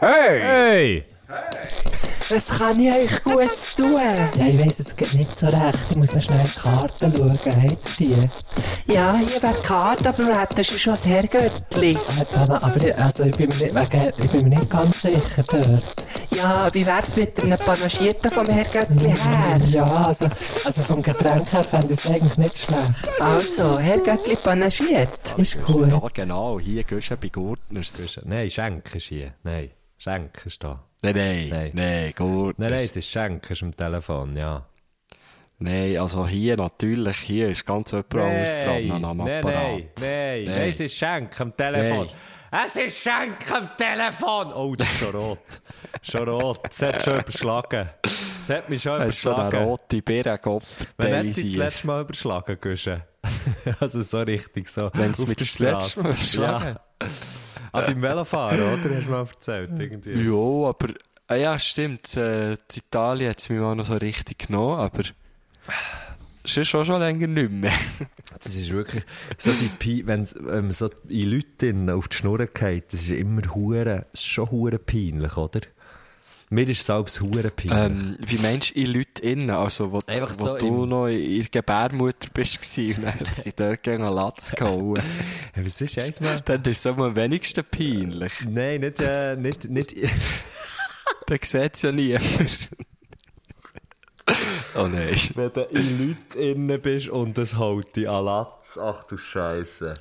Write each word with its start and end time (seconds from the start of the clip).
Hey! 0.00 0.40
Hey! 0.40 1.04
Was 2.30 2.48
kann 2.48 2.80
ich 2.80 2.90
euch 2.90 3.22
gut 3.22 3.50
tun? 3.76 4.00
Ja, 4.00 4.46
ich 4.46 4.58
weiss, 4.58 4.80
es 4.80 4.96
geht 4.96 5.12
nicht 5.12 5.38
so 5.38 5.48
recht. 5.48 5.78
Ich 5.90 5.96
muss 5.96 6.14
noch 6.14 6.22
schnell 6.22 6.42
die 6.42 6.58
Karten 6.58 7.14
schauen. 7.14 7.32
Habt 7.32 8.00
ihr 8.00 8.16
die? 8.16 8.94
Ja, 8.94 9.14
hier 9.16 9.42
wäre 9.42 9.52
die 9.60 9.66
Karte, 9.66 10.08
aber 10.08 10.18
wir 10.18 10.40
hätten 10.40 10.64
schon 10.64 10.94
ein 10.94 11.00
Herrgöttli. 11.00 11.90
Äh, 11.90 11.96
Dana, 12.32 12.62
aber 12.62 12.82
ich, 12.82 12.96
also 12.96 13.24
ich, 13.24 13.36
bin 13.36 13.50
mir 13.50 13.56
nicht, 13.56 13.74
wegen, 13.74 14.12
ich 14.16 14.30
bin 14.30 14.48
mir 14.48 14.58
nicht 14.58 14.70
ganz 14.70 15.02
sicher 15.02 15.42
dort. 15.48 16.04
Ja, 16.34 16.72
wie 16.72 16.86
wär's 16.86 17.14
mit 17.16 17.42
einem 17.42 17.58
Panagierten 17.58 18.30
vom 18.30 18.46
Herrgöttli 18.46 19.08
her? 19.08 19.60
Ja, 19.66 19.84
also, 19.84 20.30
also 20.64 20.82
vom 20.82 21.02
Getränk 21.02 21.52
her 21.52 21.62
fände 21.62 21.92
ich 21.92 22.00
es 22.00 22.06
eigentlich 22.06 22.38
nicht 22.38 22.56
schlecht. 22.56 23.20
Also, 23.20 23.78
Herrgöttli 23.78 24.36
panagiert. 24.36 25.10
Ist 25.36 25.58
cool. 25.68 25.90
Ja, 25.90 26.00
genau. 26.14 26.58
Hier 26.58 26.84
gehst 26.84 27.10
du 27.10 27.16
bei 27.18 27.28
Gurtners. 27.28 28.18
Nein, 28.24 28.48
Schenk 28.48 28.94
ist 28.94 29.04
hier. 29.04 29.34
Nein, 29.42 29.70
Schenk 30.02 30.46
ist 30.46 30.64
da. 30.64 30.82
Nein, 31.02 31.14
nein, 31.14 31.48
Nein. 31.50 31.70
nein, 31.74 32.12
Gurtners. 32.16 32.56
Nein, 32.70 32.70
nein, 32.78 32.84
es 32.86 32.96
ist 32.96 33.08
Schenk, 33.10 33.50
ist 33.50 33.62
am 33.62 33.76
Telefon, 33.76 34.34
ja. 34.34 34.66
Nein, 35.58 35.98
also 35.98 36.26
hier 36.26 36.56
natürlich, 36.56 37.18
hier 37.18 37.50
ist 37.50 37.66
ganz 37.66 37.90
jemand 37.90 38.14
anderes 38.14 38.64
dran 38.64 39.04
am 39.04 39.16
nein, 39.18 39.38
Apparat. 39.44 39.44
nein, 39.44 39.90
nein, 40.00 40.44
Nein. 40.44 40.44
nein, 40.46 40.68
es 40.70 40.80
ist 40.80 40.94
Schenk 40.96 41.38
am 41.38 41.54
Telefon. 41.54 42.08
Es 42.50 42.76
ist 42.76 42.96
Schenk 42.96 43.52
am 43.52 43.68
Telefon! 43.76 44.52
Oh, 44.54 44.74
das 44.74 44.88
ist 44.90 44.98
schon 45.00 45.14
rot. 45.14 45.38
schon 46.02 46.28
rot. 46.30 46.60
Es 46.70 46.80
hat 46.82 47.02
schon 47.04 47.20
überschlagen. 47.20 47.90
Es 48.02 48.48
hat 48.48 48.70
mich 48.70 48.82
schon 48.82 48.98
Das 49.00 49.08
ist 49.10 49.20
so 49.22 49.34
eine 49.34 49.42
überschlagen. 49.48 49.68
rote 49.68 50.02
Bärenkopf. 50.02 50.86
Wann 50.96 51.12
es 51.12 51.34
dich 51.34 51.44
das 51.44 51.54
letzte 51.56 51.86
Mal 51.88 52.00
überschlagen, 52.00 52.56
Gusche? 52.58 53.04
also 53.80 54.00
so 54.00 54.20
richtig, 54.22 54.66
so 54.66 54.90
Wenn 54.94 55.10
es 55.10 55.18
mich 55.26 55.36
der 55.36 55.46
das 55.46 55.58
letzte. 55.58 56.02
Mal 56.02 56.08
überschlagen 56.08 56.76
Ja. 57.02 57.08
Ah, 57.72 57.82
beim 57.82 58.02
Velofahren, 58.02 58.60
oder? 58.60 58.96
Hast 58.96 59.06
du 59.06 59.10
mal 59.10 59.26
erzählt, 59.26 59.70
irgendwie. 59.78 60.22
Ja, 60.24 60.68
aber, 60.68 60.94
ah 61.28 61.34
ja, 61.34 61.58
stimmt, 61.58 62.16
äh, 62.16 62.52
in 62.52 62.58
Italien 62.74 63.30
hat 63.30 63.38
es 63.38 63.48
mich 63.48 63.60
mal 63.60 63.74
noch 63.74 63.86
so 63.86 63.94
richtig 63.94 64.46
genommen, 64.46 64.78
aber, 64.78 65.02
es 66.42 66.56
ist 66.56 66.68
schon 66.68 66.84
schon 66.84 67.00
länger 67.00 67.26
nicht 67.26 67.50
mehr. 67.50 67.72
Das 68.42 68.54
ist 68.54 68.70
wirklich, 68.70 69.02
so 69.36 69.50
die 69.52 69.68
Pi, 69.68 70.06
wenn 70.06 70.26
ähm, 70.48 70.70
so 70.72 70.88
in 71.08 71.30
Leuten 71.30 71.90
auf 71.90 72.08
die 72.08 72.16
Schnur 72.16 72.38
geht, 72.46 72.92
das 72.92 73.02
ist 73.02 73.10
immer 73.10 73.42
hure, 73.54 74.06
das 74.12 74.24
schon 74.24 74.50
hure 74.50 74.78
peinlich, 74.78 75.36
oder? 75.36 75.60
Mir 76.52 76.68
ist 76.68 76.80
es 76.80 76.86
selbst 76.86 77.20
hure 77.20 77.50
peinlich. 77.50 77.72
ähm, 77.78 78.16
wie 78.18 78.38
meinst 78.38 78.70
du 78.74 78.80
in 78.80 78.86
Leute 78.92 79.22
innen, 79.22 79.50
also, 79.50 79.92
wo, 79.92 80.00
Einfach 80.06 80.36
wo 80.38 80.44
so 80.46 80.56
du 80.58 80.66
im- 80.82 80.88
noch 80.88 81.06
in 81.06 81.20
ihrer 81.20 81.48
Gebärmutter 81.48 82.28
bist 82.34 82.60
gewesen, 82.60 82.96
und 82.96 83.02
dann 83.04 83.14
hat 83.20 83.36
sie 83.36 83.52
dort 83.54 83.82
gegen 83.84 84.02
einen 84.02 84.14
Latz 84.16 84.52
gehauen. 84.56 85.00
Ja, 85.56 85.64
was 85.64 85.80
ist 85.80 85.98
eins 85.98 86.20
mal? 86.20 86.40
Dann 86.44 86.62
ist 86.64 86.78
es 86.78 86.86
am 86.86 87.14
wenigsten 87.16 87.64
peinlich. 87.64 88.32
Nein, 88.48 88.80
nicht, 88.80 89.00
äh, 89.00 89.36
nicht, 89.36 89.64
nicht, 89.70 89.94
Dann 91.26 91.38
sieht 91.40 91.74
es 91.76 91.82
ja 91.82 91.92
niemand. 91.92 92.68
oh 94.74 94.86
nein. 94.88 95.16
wenn 95.34 95.52
du 95.52 95.60
in 95.70 96.08
Leuten 96.08 96.38
innen 96.40 96.80
bist 96.80 97.08
und 97.10 97.36
das 97.38 97.58
hält 97.58 97.94
dich 97.96 98.08
an 98.08 98.24
Latz. 98.24 98.76
Ach 98.80 99.04
du 99.04 99.16
Scheiße. 99.16 99.94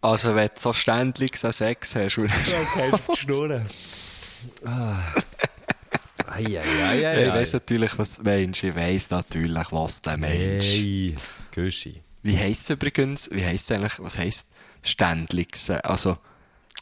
Also, 0.00 0.34
wenn 0.34 0.48
du 0.48 0.54
so 0.60 0.72
ständig 0.72 1.36
so 1.36 1.50
Sex 1.50 1.94
hast, 1.96 2.18
und 2.18 2.30
Okay, 2.30 2.90
auf 2.92 3.06
die 3.14 3.20
Schnur. 3.20 3.62
Ah. 4.64 4.98
Ei, 6.36 6.58
ei, 6.58 6.62
ei, 6.62 7.06
ei, 7.06 7.26
ich 7.26 7.32
weiss 7.32 7.52
natürlich, 7.52 7.96
was 7.96 8.16
du 8.16 8.22
meinst. 8.24 8.64
Ich 8.64 8.74
weiss 8.74 9.10
natürlich, 9.10 9.70
was 9.70 10.02
du 10.02 10.16
meinst. 10.16 10.66
Hey, 10.66 11.16
Güschi. 11.52 12.02
Wie 12.22 12.36
heisst 12.36 12.64
es 12.64 12.70
übrigens, 12.70 13.30
wie 13.30 13.44
heisst 13.44 13.70
es 13.70 13.76
eigentlich, 13.76 13.98
was 13.98 14.18
heisst 14.18 14.48
Ständligs? 14.82 15.70
Also, 15.70 16.18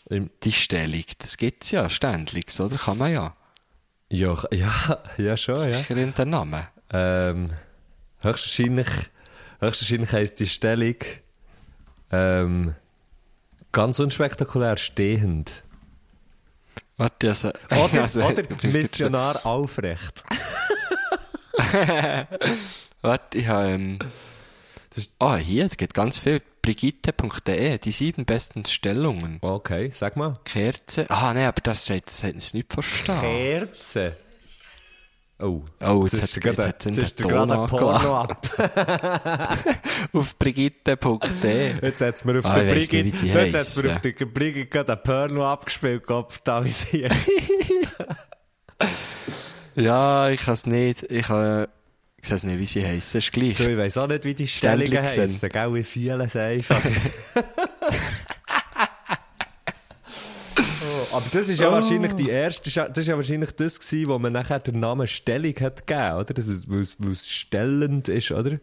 die 0.09 0.53
Stellung, 0.53 1.05
das 1.19 1.37
gibt's 1.37 1.71
ja, 1.71 1.91
Ständligs, 1.91 2.61
oder? 2.61 2.77
Kann 2.79 2.97
man 2.99 3.13
ja. 3.13 3.37
Ja, 4.09 4.39
ja, 4.53 5.03
ja 5.19 5.37
schon, 5.37 5.57
ja. 5.57 5.79
Sicher 5.79 5.97
in 5.97 6.15
den 6.15 6.31
Namen. 6.31 6.67
Ähm, 6.91 7.51
höchstwahrscheinlich, 8.21 8.89
höchstwahrscheinlich 9.61 10.13
heisst 10.13 10.41
die 10.41 10.47
Stellung 10.47 10.97
ähm, 12.11 12.75
ganz 13.73 13.99
unspektakulär 13.99 14.77
stehend. 14.77 15.63
Warte, 16.97 17.29
also, 17.29 17.51
Oder, 17.71 18.03
also, 18.03 18.23
oder 18.23 18.45
Missionar 18.63 19.45
aufrecht. 19.47 20.23
Warte, 23.03 23.39
ich 23.39 23.47
habe, 23.47 23.69
ähm, 23.69 23.99
ah, 25.19 25.37
hier, 25.37 25.67
es 25.67 25.77
gibt 25.77 25.95
ganz 25.95 26.19
viel. 26.19 26.43
Brigitte.de, 26.63 27.79
die 27.79 27.91
sieben 27.91 28.25
besten 28.25 28.65
Stellungen. 28.65 29.39
Okay, 29.41 29.91
sag 29.93 30.17
mal. 30.17 30.39
Kerze. 30.45 31.07
Ah, 31.11 31.35
nein, 31.35 31.49
aber 31.49 31.61
das 31.61 31.83
steht, 31.83 32.07
das 32.07 32.23
hat 32.23 32.37
nicht 32.37 32.73
verstanden. 32.73 33.21
Kerze. 33.21 34.17
Oh, 35.43 35.61
Oh, 35.81 36.05
jetzt 36.05 36.23
hat 36.23 36.45
jetzt 36.45 36.59
jetzt 36.65 36.85
den 36.85 36.95
ist 36.95 37.19
Ton 37.19 37.51
ab. 37.51 37.73
Auf 40.13 40.39
brigitte.de. 40.39 41.75
Jetzt 41.83 42.01
hat 42.01 42.25
mir 42.25 42.39
auf 42.39 42.47
Ah, 42.47 42.55
der 42.55 42.75
nicht, 42.75 42.91
Brigitte, 42.91 43.05
wie 43.05 43.17
sie 43.17 43.27
jetzt 43.33 43.55
hat's 43.57 43.83
mir 43.83 43.91
auf 43.93 44.01
der 44.01 44.13
Brigitte 44.27 44.67
gerade 44.67 44.93
ein 44.93 45.03
Porno 45.03 45.45
abgespielt, 45.51 46.07
Kopf, 46.07 46.39
da 46.45 46.65
wie. 46.65 47.09
Ja, 49.75 50.29
ich 50.29 50.41
kann 50.43 50.55
es 50.55 50.67
nicht, 50.67 51.11
ich 51.11 51.27
kann, 51.27 51.67
ich 52.23 52.31
weiß 52.31 52.43
nicht, 52.45 52.59
wie 52.59 52.67
sie 52.67 52.87
heissen, 52.87 53.19
ist 53.19 53.33
gleich. 53.33 53.57
Du, 53.57 53.69
ich 53.71 53.79
weiss 53.79 53.97
auch 53.97 54.07
nicht, 54.07 54.25
wie 54.25 54.35
die 54.35 54.47
Stellungen 54.47 55.03
heissen, 55.03 55.49
gell, 55.49 55.77
ich 55.77 55.87
fühle 55.89 56.25
es 56.25 56.37
einfach. 56.37 56.81
oh, 61.13 61.17
aber 61.17 61.27
das 61.33 61.49
ist 61.49 61.61
ja 61.61 61.71
wahrscheinlich 61.71 62.13
die 62.15 62.29
erste, 62.31 62.71
das 62.71 62.99
ist 62.99 63.07
ja 63.07 63.17
wahrscheinlich 63.17 63.53
das 63.53 63.79
gewesen, 63.79 64.09
wo 64.09 64.19
man 64.19 64.33
nachher 64.33 64.59
den 64.61 64.81
Namen 64.81 65.07
Stellung 65.07 65.55
hat 65.61 65.87
gegeben, 65.87 66.17
oder? 66.17 66.35
Weil 66.67 66.81
es- 66.81 66.97
es 67.01 67.31
stellend 67.31 68.09
ist, 68.09 68.31
oder? 68.33 68.59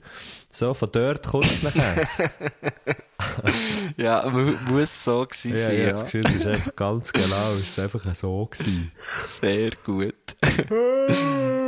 So, 0.52 0.74
von 0.74 0.90
dort 0.92 1.28
kommt 1.28 1.46
es 1.46 1.64
nachher. 1.64 2.08
Ja, 3.98 4.28
mu 4.30 4.54
muss 4.72 5.04
so 5.04 5.26
gewesen 5.26 5.52
ja, 5.52 5.58
sein, 5.58 5.78
ja, 5.82 5.92
Gefühl, 5.92 6.22
das 6.22 6.36
ist 6.36 6.48
einfach 6.48 6.76
ganz 6.76 7.12
genau, 7.12 7.54
es 7.56 7.70
ist 7.70 7.80
einfach 7.80 8.16
so 8.16 8.46
gewesen. 8.46 8.92
Sehr 9.28 9.72
gut. 9.86 10.14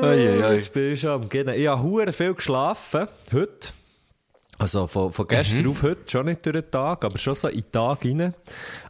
Uiuiui. 0.01 0.55
Jetzt 0.55 0.71
bin 0.73 0.93
ich 0.93 1.05
am 1.07 1.27
Gehen. 1.27 1.49
Ich 1.49 1.67
habe 1.67 2.13
viel 2.13 2.33
geschlafen, 2.33 3.07
heute. 3.33 3.69
Also 4.61 4.85
von, 4.87 5.11
von 5.11 5.27
gestern 5.27 5.63
Mhm. 5.63 5.71
auf 5.71 5.81
heute, 5.81 6.09
schon 6.11 6.25
nicht 6.27 6.45
durch 6.45 6.53
den 6.55 6.69
Tag, 6.71 7.03
aber 7.03 7.17
schon 7.17 7.33
so 7.35 7.47
in 7.47 7.61
den 7.61 7.71
Tag 7.71 8.05
rein. 8.05 8.33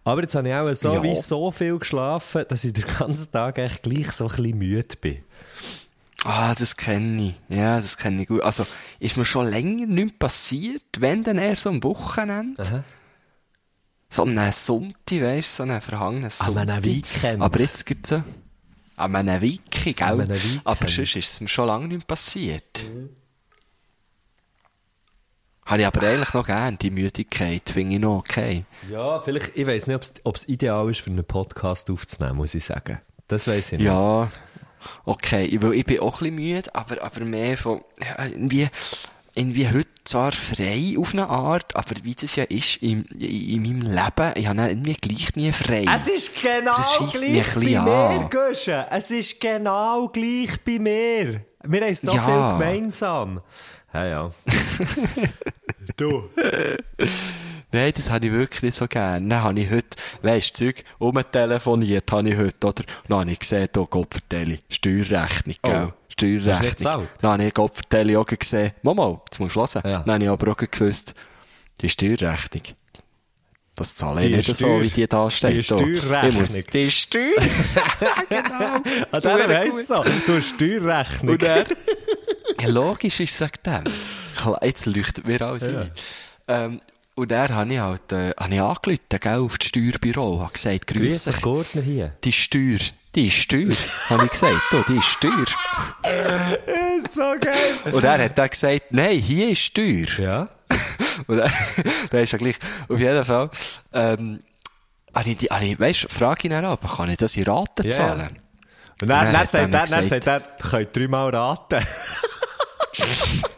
Aber 0.04 0.22
jetzt 0.22 0.36
habe 0.36 0.50
ich 0.50 0.54
auch 0.56 0.74
so 0.74 0.94
Ja. 0.94 1.04
wie 1.04 1.16
so 1.16 1.50
viel 1.52 1.78
geschlafen, 1.80 2.44
dass 2.50 2.64
ich 2.66 2.74
den 2.74 2.84
ganzen 3.00 3.32
Tag 3.32 3.58
echt 3.58 3.82
gleich 3.84 4.12
so 4.12 4.26
ein 4.28 4.36
bisschen 4.36 4.58
müde 4.58 4.96
bin. 5.00 5.18
Ah, 6.24 6.54
das 6.54 6.76
kenne 6.78 7.30
ich. 7.50 7.56
Ja, 7.58 7.80
das 7.80 7.98
kenne 7.98 8.22
ich 8.24 8.28
gut. 8.28 8.42
Also, 8.42 8.68
ist 9.00 9.18
mir 9.18 9.26
schon 9.26 9.48
länger 9.48 9.88
nicht 9.88 10.20
passiert, 10.20 10.84
wenn 11.00 11.24
dann 11.24 11.38
eher 11.38 11.56
so 11.56 11.70
am 11.70 11.82
Wochenende. 11.84 12.84
So 14.10 14.24
am 14.24 14.36
Sonntag, 14.52 15.22
weißt 15.22 15.60
du, 15.60 15.64
so 15.66 15.72
ein 15.72 15.82
verhangenes 15.82 16.42
An 16.42 16.48
Sonntag. 16.48 16.70
einem 16.70 16.86
Weekend. 16.86 17.42
Aber 17.42 17.60
jetzt 17.60 17.86
gibt's 17.86 18.10
so, 18.10 18.22
an 18.98 19.16
einem 19.16 19.42
Wiki, 19.42 19.94
gell? 19.94 20.08
An 20.08 20.22
einem 20.22 20.36
Weekend. 20.36 20.62
Aber 20.66 20.88
sonst 20.90 21.16
ist 21.16 21.32
es 21.32 21.42
mir 21.42 21.48
schon 21.48 21.68
lange 21.68 21.88
nicht 21.88 22.06
passiert. 22.06 22.86
Habe 25.72 25.84
ich 25.84 25.88
aber 25.88 26.06
eigentlich 26.06 26.34
noch 26.34 26.46
gern, 26.46 26.78
die 26.78 26.92
Müdigkeit, 26.92 27.62
finde 27.70 27.94
ich 27.94 28.02
noch 28.02 28.18
okay. 28.18 28.66
Ja, 28.90 29.22
vielleicht, 29.22 29.56
ich 29.56 29.66
weiß 29.66 29.88
nicht, 29.88 30.12
ob 30.26 30.36
es 30.36 30.50
ideal 30.50 30.92
ist, 30.92 31.00
für 31.00 31.10
einen 31.10 31.24
Podcast 31.24 31.90
aufzunehmen, 31.90 32.36
muss 32.36 32.54
ich 32.54 32.66
sagen. 32.66 33.00
Das 33.30 33.48
weiß 33.48 33.72
ich 33.72 33.80
nicht. 33.80 33.88
Ja, 33.88 34.30
okay, 35.06 35.46
ich, 35.46 35.62
weil 35.64 35.76
ich 35.76 35.86
bin 35.86 36.02
auch 36.02 36.20
ein 36.22 36.36
bisschen 36.36 36.56
müde, 36.56 36.76
aber, 36.76 37.02
aber 37.02 37.22
mehr 37.22 37.58
von, 37.58 37.80
ja, 38.02 38.26
irgendwie, 38.26 38.68
irgendwie 39.34 39.70
heute 39.70 39.88
zwar 40.04 40.34
frei 40.34 40.96
auf 40.98 41.14
eine 41.14 41.30
Art, 41.30 41.74
aber 41.74 41.96
wie 42.04 42.16
das 42.16 42.36
ja 42.36 42.44
ist 42.44 42.76
in, 42.84 43.04
in, 43.06 43.64
in 43.64 43.80
meinem 43.80 43.82
Leben, 43.94 44.34
ich 44.36 44.48
habe 44.48 44.62
irgendwie 44.68 44.96
gleich 44.96 45.36
nie 45.38 45.54
frei. 45.54 45.86
Es 45.96 46.06
ist 46.10 46.32
genau 46.42 46.76
Das 46.76 46.96
scheisst 46.96 47.22
mich 47.22 47.32
gleich 47.32 47.54
bei 47.54 47.60
bisschen 47.62 47.84
mir, 47.86 47.92
an. 47.92 48.30
Guschen. 48.30 48.84
Es 48.92 49.10
ist 49.10 49.40
genau 49.40 50.10
gleich 50.10 50.50
bei 50.66 50.80
mir. 50.80 51.46
Wir 51.64 51.82
haben 51.82 51.96
so 51.96 52.12
Ja. 52.12 52.26
viel 52.58 52.66
gemeinsam. 52.66 53.40
Ja, 53.94 54.06
ja. 54.06 54.32
du. 55.98 56.30
Nein, 57.74 57.94
das 57.96 58.10
habe 58.10 58.26
ich 58.28 58.32
wirklich 58.32 58.64
nicht 58.64 58.78
so 58.78 58.88
gern. 58.88 59.30
Dann 59.30 59.44
habe 59.44 59.60
ich 59.60 59.70
heute, 59.70 59.88
weisst 60.22 60.60
du, 60.60 60.66
Zeug, 60.66 60.84
umtelefoniert 61.00 62.12
habe 62.12 62.30
ich 62.30 62.38
heute, 62.38 62.68
oder? 62.68 62.84
Dann 63.08 63.20
habe 63.20 63.32
ich 63.32 63.40
gesehen, 63.40 63.70
hier, 63.74 63.86
Gottverdeli, 63.86 64.60
Steuerrechnung, 64.70 65.56
gell? 65.64 65.90
Oh. 65.90 65.94
Nicht 66.08 66.42
Steuerrechnung. 66.44 67.08
Dann 67.22 67.32
habe 67.32 67.46
ich 67.46 67.54
Gottverdeli 67.54 68.18
auch 68.18 68.26
gesehen, 68.26 68.72
Mama, 68.82 69.22
jetzt 69.26 69.40
musst 69.40 69.56
du 69.56 69.62
hören. 69.62 69.82
Ja. 69.86 70.00
Dann 70.00 70.14
habe 70.14 70.24
ich 70.24 70.30
aber 70.30 70.52
auch 70.52 70.58
gewusst, 70.58 71.16
die 71.82 71.90
Steuerrechnung. 71.90 72.64
Das 73.76 73.96
zahle 73.96 74.22
ich 74.22 74.28
Die 74.28 74.36
nicht 74.36 74.48
so, 74.48 74.54
Steuer- 74.54 74.82
wie 74.82 74.90
die 74.90 75.08
da 75.08 75.32
steht. 75.32 75.58
die. 75.58 75.64
Steuerrechnung. 75.64 76.42
Muss 76.42 76.54
die 76.54 76.92
Steuer... 76.92 77.32
genau. 78.30 78.82
Ah, 79.12 79.20
der 79.20 79.48
heisst 79.48 79.88
so. 79.88 80.04
Du 80.28 80.38
hast 80.38 80.50
Steuerrechnung. 80.56 81.34
Und 81.34 81.44
er, 81.44 81.66
ja, 82.62 82.68
logisch 82.70 83.20
ist 83.20 83.40
es 83.40 83.42
wegen 83.42 83.64
dem. 83.86 84.56
Jetzt 84.62 84.86
leuchtet 84.86 85.26
mir 85.28 85.42
alles 85.42 85.64
ein. 85.64 85.92
Ähm, 86.48 86.80
und 87.16 87.30
dann 87.32 87.50
habe 87.54 87.74
ich 87.74 87.80
halt, 87.80 88.12
äh, 88.12 88.32
habe 88.40 88.54
ich 88.54 88.62
angerufen, 88.62 89.00
gell, 89.20 89.40
auf 89.40 89.58
das 89.58 89.68
Steuerbüro, 89.68 90.42
habe 90.42 90.54
gesagt, 90.54 90.88
grüß 90.88 91.26
dich. 91.26 91.42
Gurtner 91.42 91.82
hier. 91.82 92.14
Die 92.24 92.32
Steuer, 92.32 92.80
die 93.16 93.28
ist 93.28 93.36
Steuer, 93.36 93.74
habe 94.10 94.26
ich 94.26 94.32
gesagt, 94.32 94.62
du, 94.72 94.84
die 94.88 94.98
ist 94.98 95.06
Steuer. 95.06 95.46
so 97.14 97.22
geil. 97.40 97.94
Und 97.94 98.04
er 98.04 98.24
hat 98.26 98.38
dann 98.38 98.50
gesagt, 98.50 98.86
nein, 98.92 99.18
hier 99.20 99.50
ist 99.50 99.60
Steuer. 99.62 100.06
Ja? 100.18 100.50
Und 101.28 101.38
dann, 101.38 101.52
dann 102.10 102.24
ist 102.24 102.32
ja 102.32 102.38
gleich, 102.38 102.56
auf 102.88 102.98
jeden 103.00 103.26
Fall, 103.26 103.50
ähm, 103.94 104.40
habe 105.14 105.30
ich, 105.30 105.52
habe 105.52 105.66
ich, 105.66 105.80
weißt, 105.80 106.08
frage 106.12 106.48
ihn 106.48 106.52
dann 106.52 106.66
ab, 106.66 106.80
kann 106.96 107.10
ich 107.10 107.18
das 107.18 107.36
in 107.36 107.44
Raten 107.44 107.86
Ja, 107.86 107.92
zahlen? 107.92 108.20
ja. 108.22 108.28
Und 108.28 109.02
Und 109.04 109.08
dann, 109.10 109.26
dann 109.26 109.34
dann, 109.34 109.48
sagt 109.48 109.54
er 109.56 109.68
dann 109.68 110.08
sagt 110.08 110.28
er, 110.28 110.40
könnt 110.70 110.96
dreimal 110.96 111.36
raten. 111.36 111.86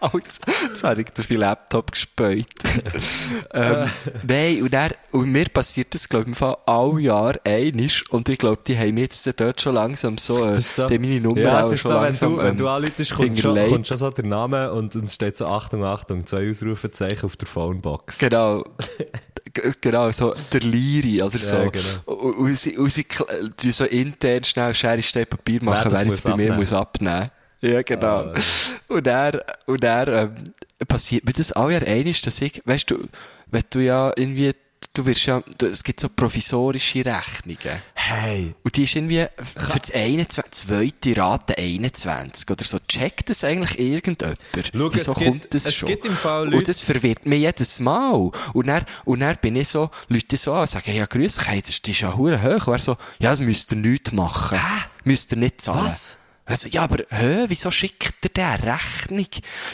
Oh, 0.00 0.18
jetzt, 0.18 0.40
habe 0.84 1.00
ich 1.00 1.06
auf 1.18 1.26
den 1.26 1.38
Laptop 1.38 1.90
gespäut. 1.90 2.46
ähm, 3.54 3.88
nein, 4.26 4.62
und, 4.62 4.74
dann, 4.74 4.90
und 5.12 5.32
mir 5.32 5.46
passiert 5.46 5.94
das, 5.94 6.06
glaube 6.08 6.24
ich, 6.24 6.28
im 6.28 6.34
Fall 6.34 6.56
alle 6.66 7.00
Jahre 7.00 7.40
einisch. 7.44 8.04
Und 8.10 8.28
ich 8.28 8.36
glaube, 8.36 8.60
die 8.66 8.76
haben 8.76 8.94
mir 8.94 9.02
jetzt 9.02 9.26
dort 9.40 9.62
schon 9.62 9.74
langsam 9.74 10.18
so, 10.18 10.46
äh, 10.46 10.60
so- 10.60 10.88
die 10.88 10.98
meine 10.98 11.20
Nummer 11.22 11.40
ja, 11.40 11.64
auch 11.64 11.72
es 11.72 11.80
schon 11.80 11.90
so, 11.90 11.96
wenn 11.96 12.02
langsam, 12.04 12.32
du, 12.32 12.38
wenn 12.38 12.46
ähm, 12.48 12.56
du 12.58 12.68
anläutest, 12.68 13.14
kommt 13.14 13.40
schon, 13.40 13.68
kommt 13.68 13.86
schon 13.86 13.96
so 13.98 14.10
der 14.10 14.26
Name 14.26 14.72
und 14.72 14.94
es 14.94 15.14
steht 15.14 15.38
so 15.38 15.46
Achtung, 15.46 15.82
Achtung, 15.84 16.26
zwei 16.26 16.50
Ausrufezeichen 16.50 17.24
auf 17.24 17.36
der 17.36 17.48
Phonebox. 17.48 18.18
Genau. 18.18 18.62
Genau, 19.80 20.10
so 20.12 20.34
der 20.52 20.60
Liri 20.60 21.22
oder 21.22 21.38
so. 21.38 21.54
Ja, 21.54 21.70
genau. 21.70 22.12
Und, 22.12 22.34
und 22.34 22.58
sie, 22.58 22.76
und 22.76 22.92
tun 23.56 23.72
so 23.72 23.84
intern 23.84 24.44
schnell 24.44 24.74
Schere, 24.74 25.00
Stein, 25.00 25.26
Papier 25.26 25.62
machen, 25.62 25.90
wer 25.92 26.04
muss 26.04 26.18
jetzt 26.18 26.24
bei 26.24 26.30
mir 26.30 26.34
abnehmen. 26.34 26.56
muss 26.58 26.72
abnehmen. 26.72 27.30
Ja, 27.64 27.82
genau. 27.82 28.32
Ah. 28.32 28.34
Und 28.88 29.06
dann, 29.06 29.40
und 29.66 29.82
dann, 29.82 30.08
ähm, 30.08 30.34
passiert 30.86 31.24
mir 31.24 31.32
das 31.32 31.52
auch 31.54 31.70
ja 31.70 31.78
einig, 31.78 32.20
dass 32.22 32.40
ich, 32.40 32.60
weißt 32.64 32.90
du, 32.90 33.08
wenn 33.46 33.62
du 33.70 33.80
ja 33.80 34.12
irgendwie, 34.16 34.52
du 34.92 35.06
wirst 35.06 35.24
ja, 35.26 35.42
du, 35.58 35.66
es 35.66 35.82
gibt 35.82 35.98
so 36.00 36.08
provisorische 36.10 37.04
Rechnungen. 37.06 37.80
Hey. 37.94 38.54
Und 38.62 38.76
die 38.76 38.82
ist 38.84 38.94
irgendwie 38.94 39.26
für 39.42 39.78
das 39.78 39.90
21, 39.92 40.50
zweite 40.52 41.16
Rate 41.16 41.56
21 41.56 42.50
oder 42.50 42.64
so. 42.64 42.78
Checkt 42.86 43.30
das 43.30 43.42
eigentlich 43.44 43.78
irgendjemand? 43.80 44.38
Schau, 44.54 44.90
Wieso 44.92 45.12
es 45.12 45.18
gibt- 45.18 45.26
kommt 45.30 45.54
das 45.54 45.64
es 45.66 45.74
schon? 45.74 45.88
gibt 45.88 46.04
im 46.04 46.14
Fall 46.16 46.44
Leute- 46.44 46.56
Und 46.58 46.68
das 46.68 46.82
verwirrt 46.82 47.24
mich 47.24 47.40
jedes 47.40 47.80
Mal. 47.80 48.30
Und 48.52 48.66
dann, 48.66 48.84
und 49.06 49.20
dann 49.20 49.36
bin 49.40 49.56
ich 49.56 49.68
so, 49.68 49.90
Leute 50.08 50.36
so 50.36 50.52
an, 50.52 50.66
sagen, 50.66 50.94
ja, 50.94 51.06
grüß 51.06 51.36
dich, 51.36 51.62
das 51.82 51.94
ist 51.94 52.00
ja 52.02 52.14
hure 52.14 52.42
hoch. 52.42 52.66
Und 52.66 52.74
er 52.74 52.78
so, 52.78 52.96
ja, 53.20 53.30
das 53.30 53.40
müsst 53.40 53.72
ihr 53.72 53.78
nicht 53.78 54.12
machen. 54.12 54.58
Hä? 54.58 54.84
Müsst 55.04 55.32
ihr 55.32 55.38
nicht 55.38 55.62
zahlen. 55.62 55.86
Was? 55.86 56.18
Also, 56.46 56.68
ja, 56.68 56.82
aber, 56.82 57.04
hä, 57.08 57.44
wieso 57.48 57.70
schickt 57.70 58.24
ihr 58.24 58.28
der 58.30 58.62
Rechnung? 58.62 59.26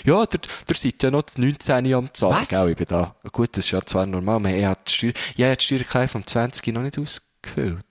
Ja, 0.05 0.25
der, 0.27 0.41
der 0.69 0.77
seid 0.77 1.03
ja 1.03 1.11
noch 1.11 1.23
das 1.23 1.37
19 1.39 1.93
am 1.95 2.15
Zahlen. 2.15 2.37
Was? 2.37 2.49
Gell, 2.49 2.71
ich 2.71 2.77
bin 2.77 2.87
da. 2.89 3.17
Gut, 3.33 3.57
das 3.57 3.65
ist 3.65 3.71
ja 3.73 3.85
zwar 3.85 4.07
normal, 4.07 4.37
aber 4.37 4.51
ich 4.51 4.65
hat 4.65 4.89
die 4.89 4.93
Steuer, 4.93 5.13
ja, 5.37 5.47
ich 5.47 5.53
hab 5.53 5.59
die 5.59 5.65
Steuererklärung 5.65 6.09
vom 6.09 6.27
20 6.27 6.67
noch 6.75 6.83
nicht 6.83 6.99
ausgefüllt. 6.99 7.85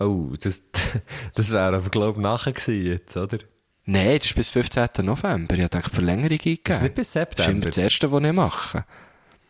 Oh, 0.00 0.32
das, 0.40 0.60
das 1.34 1.50
wäre 1.50 1.76
aber, 1.76 1.90
glaub 1.90 2.16
nachher 2.16 2.52
gewesen 2.52 2.84
jetzt, 2.86 3.16
oder? 3.16 3.38
Nein, 3.86 4.16
das 4.18 4.26
ist 4.26 4.34
bis 4.34 4.50
15. 4.50 4.88
November. 5.02 5.56
Ich 5.56 5.62
habe 5.62 5.80
Verlängerung 5.80 6.30
eingegeben. 6.32 6.62
Das 6.64 6.76
ist 6.76 6.82
nicht 6.82 6.94
bis 6.94 7.12
Das 7.12 7.22
ist 7.22 7.36
immer 7.36 7.36
September. 7.36 7.66
das 7.66 7.78
Erste, 7.78 8.10
was 8.10 8.24
ich 8.24 8.32
mache. 8.32 8.84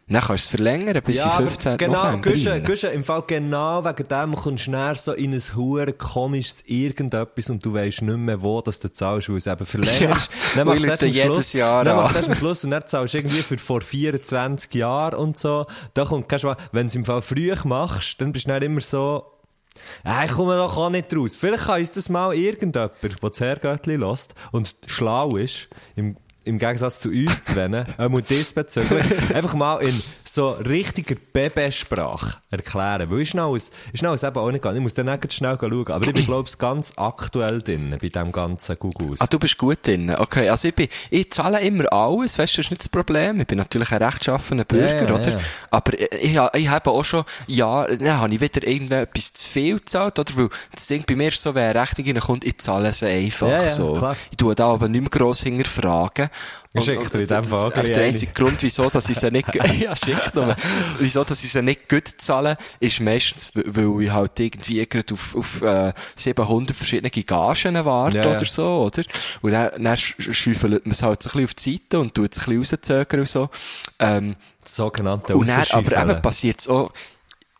Dann 0.06 0.20
kannst 0.20 0.28
du 0.28 0.34
es 0.34 0.50
verlängern 0.50 1.02
bis 1.02 1.18
Ja, 1.18 1.24
in 1.24 1.30
aber 1.30 1.46
15. 1.46 1.76
genau, 1.78 2.04
November. 2.16 2.60
Guschen, 2.60 2.90
im 2.92 3.04
Fall 3.04 3.22
genau 3.26 3.82
wegen 3.84 4.06
dem 4.08 4.34
kommst 4.34 4.66
du 4.66 4.70
näher 4.72 4.94
so 4.96 5.12
in 5.12 5.32
ein 5.32 5.40
hure 5.54 5.92
komisches 5.94 6.62
irgendetwas 6.66 7.48
und 7.48 7.64
du 7.64 7.72
weißt 7.72 8.02
nicht 8.02 8.16
mehr, 8.18 8.42
wo 8.42 8.60
das 8.60 8.78
du 8.80 8.92
zahlst, 8.92 9.30
weil 9.30 9.36
es 9.38 9.46
eben 9.46 9.64
verlängerst. 9.64 10.30
Ja, 10.30 10.38
dann 10.56 10.66
machst 10.66 10.84
du 10.84 10.90
Leute 10.90 11.06
jedes 11.06 11.24
Schluss, 11.26 11.52
Jahr 11.54 11.84
dann 11.84 11.96
an. 11.96 12.02
machst 12.02 12.14
du 12.14 12.18
erst 12.18 12.28
am 12.30 12.34
Schluss 12.36 12.64
und 12.64 12.70
dann 12.70 12.86
zahlst 12.86 13.14
du 13.14 13.18
irgendwie 13.18 13.42
für 13.42 13.56
vor 13.56 13.80
24 13.80 14.74
Jahren 14.74 15.18
und 15.18 15.38
so. 15.38 15.66
Da 15.94 16.04
kommt, 16.04 16.28
kannst 16.28 16.44
du, 16.44 16.54
wenn 16.72 16.82
du 16.82 16.86
es 16.88 16.94
im 16.96 17.04
Fall 17.06 17.22
früh 17.22 17.54
machst, 17.64 18.20
dann 18.20 18.32
bist 18.32 18.46
du 18.46 18.50
dann 18.52 18.62
immer 18.62 18.82
so, 18.82 19.24
Ah, 20.04 20.24
ich 20.24 20.30
komme 20.32 20.56
doch 20.56 20.76
auch 20.76 20.90
nicht 20.90 21.14
raus. 21.16 21.34
Vielleicht 21.36 21.64
kann 21.64 21.80
uns 21.80 21.90
das 21.90 22.08
mal 22.08 22.32
irgendjemand, 22.34 22.92
der 23.02 23.10
das 23.20 23.40
Herrgöttli 23.40 23.96
lässt 23.96 24.34
und 24.52 24.76
schlau 24.86 25.36
ist, 25.36 25.68
im, 25.96 26.16
im 26.44 26.58
Gegensatz 26.58 27.00
zu 27.00 27.08
uns 27.08 27.42
zu 27.42 27.56
wennen, 27.56 27.84
ähm, 27.98 28.14
und 28.14 28.28
diesbezüglich, 28.30 29.34
einfach 29.34 29.54
mal 29.54 29.78
in 29.78 30.02
so 30.34 30.50
richtiger 30.50 31.14
Babysprache 31.32 32.38
erklären. 32.50 33.08
Weil 33.08 33.20
ich 33.20 33.30
schnell 33.30 33.54
es, 33.54 33.70
ich 33.92 34.00
schnell 34.00 34.14
es 34.14 34.24
eben 34.24 34.36
auch 34.36 34.50
nicht 34.50 34.62
gehen. 34.62 34.74
Ich 34.74 34.82
muss 34.82 34.94
dann 34.94 35.06
nicht 35.06 35.32
schnell 35.32 35.56
schauen. 35.60 35.88
Aber 35.88 36.06
ich 36.06 36.12
bin, 36.12 36.26
glaube 36.26 36.48
ich, 36.48 36.58
ganz 36.58 36.92
aktuell 36.96 37.62
drin 37.62 37.96
bei 38.00 38.08
dem 38.08 38.32
ganzen 38.32 38.76
Google. 38.78 39.16
Ah, 39.20 39.26
du 39.28 39.38
bist 39.38 39.56
gut 39.56 39.86
drin. 39.86 40.14
Okay, 40.14 40.48
also 40.48 40.68
ich 40.68 40.74
bin, 40.74 40.88
ich 41.10 41.30
zahle 41.30 41.60
immer 41.60 41.92
alles, 41.92 42.36
weißt 42.36 42.54
du, 42.54 42.56
das 42.56 42.66
ist 42.66 42.70
nicht 42.70 42.82
das 42.82 42.88
Problem. 42.88 43.40
Ich 43.40 43.46
bin 43.46 43.58
natürlich 43.58 43.92
ein 43.92 44.02
rechtschaffener 44.02 44.64
Bürger, 44.64 45.08
ja, 45.08 45.14
oder? 45.14 45.30
ja. 45.30 45.40
Aber 45.70 45.92
ich, 46.00 46.38
ich, 46.54 46.68
habe 46.68 46.90
auch 46.90 47.04
schon, 47.04 47.24
ja, 47.46 47.86
dann 47.86 48.18
habe 48.18 48.34
ich 48.34 48.40
wieder 48.40 48.66
irgendetwas 48.66 49.34
zu 49.34 49.48
viel 49.48 49.76
gezahlt, 49.76 50.18
oder? 50.18 50.36
Weil 50.36 50.48
das 50.74 50.88
Ding 50.88 51.04
bei 51.06 51.14
mir 51.14 51.28
ist 51.28 51.40
so, 51.40 51.54
wenn 51.54 51.70
eine 51.70 51.80
Rechnung 51.80 52.20
kommt, 52.20 52.44
ich 52.44 52.58
zahle 52.58 52.92
sie 52.92 53.06
einfach 53.06 53.48
ja, 53.48 53.68
so. 53.68 53.94
klar. 53.94 54.16
Ich 54.30 54.36
tue 54.36 54.54
da 54.54 54.66
aber 54.66 54.88
nicht 54.88 55.00
mehr 55.00 55.10
gross 55.10 55.42
hinterfragen. 55.42 56.28
Ich 56.76 56.84
schicke 56.84 57.08
dir 57.08 57.20
in 57.20 57.26
dem 57.28 57.44
Fall 57.44 57.70
Der 57.70 58.04
einzige 58.04 58.32
Grund, 58.32 58.60
wieso, 58.60 58.90
dass 58.90 59.08
ich 59.08 59.16
sie 59.16 59.30
nicht, 59.30 59.46
ja, 59.80 59.94
schick 59.94 60.23
nur. 60.34 60.56
Wieso, 60.98 61.24
dass 61.24 61.42
ich 61.44 61.52
sie 61.52 61.62
nicht 61.62 61.88
gut 61.88 62.08
zahle, 62.18 62.56
ist 62.80 63.00
meistens, 63.00 63.50
weil 63.54 64.02
ich 64.02 64.10
halt 64.10 64.38
irgendwie 64.38 64.86
gerade 64.86 65.14
auf, 65.14 65.36
auf, 65.36 65.62
äh, 65.62 65.92
700 66.16 66.76
verschiedene 66.76 67.10
Gagen 67.10 67.84
warte 67.84 68.18
ja. 68.18 68.30
oder 68.30 68.46
so, 68.46 68.84
oder? 68.86 69.02
Und 69.42 69.52
dann, 69.52 69.82
dann 69.82 69.96
sch- 69.96 70.32
schäufelt 70.32 70.86
man 70.86 70.92
es 70.92 71.02
halt 71.02 71.22
so 71.22 71.28
ein 71.30 71.32
bisschen 71.32 71.44
auf 71.44 71.54
die 71.54 71.72
Seite 71.72 72.00
und 72.00 72.14
tut 72.14 72.32
es 72.32 72.46
ein 72.46 72.58
bisschen 72.58 72.78
rauszögern 72.78 73.20
und 73.20 73.28
so. 73.28 73.48
Ähm, 73.98 74.36
sogenannte 74.64 75.36
und 75.36 75.48
dann, 75.48 75.64
aber 75.70 76.02
eben 76.10 76.22
passiert 76.22 76.60
es 76.60 76.68
auch, 76.68 76.90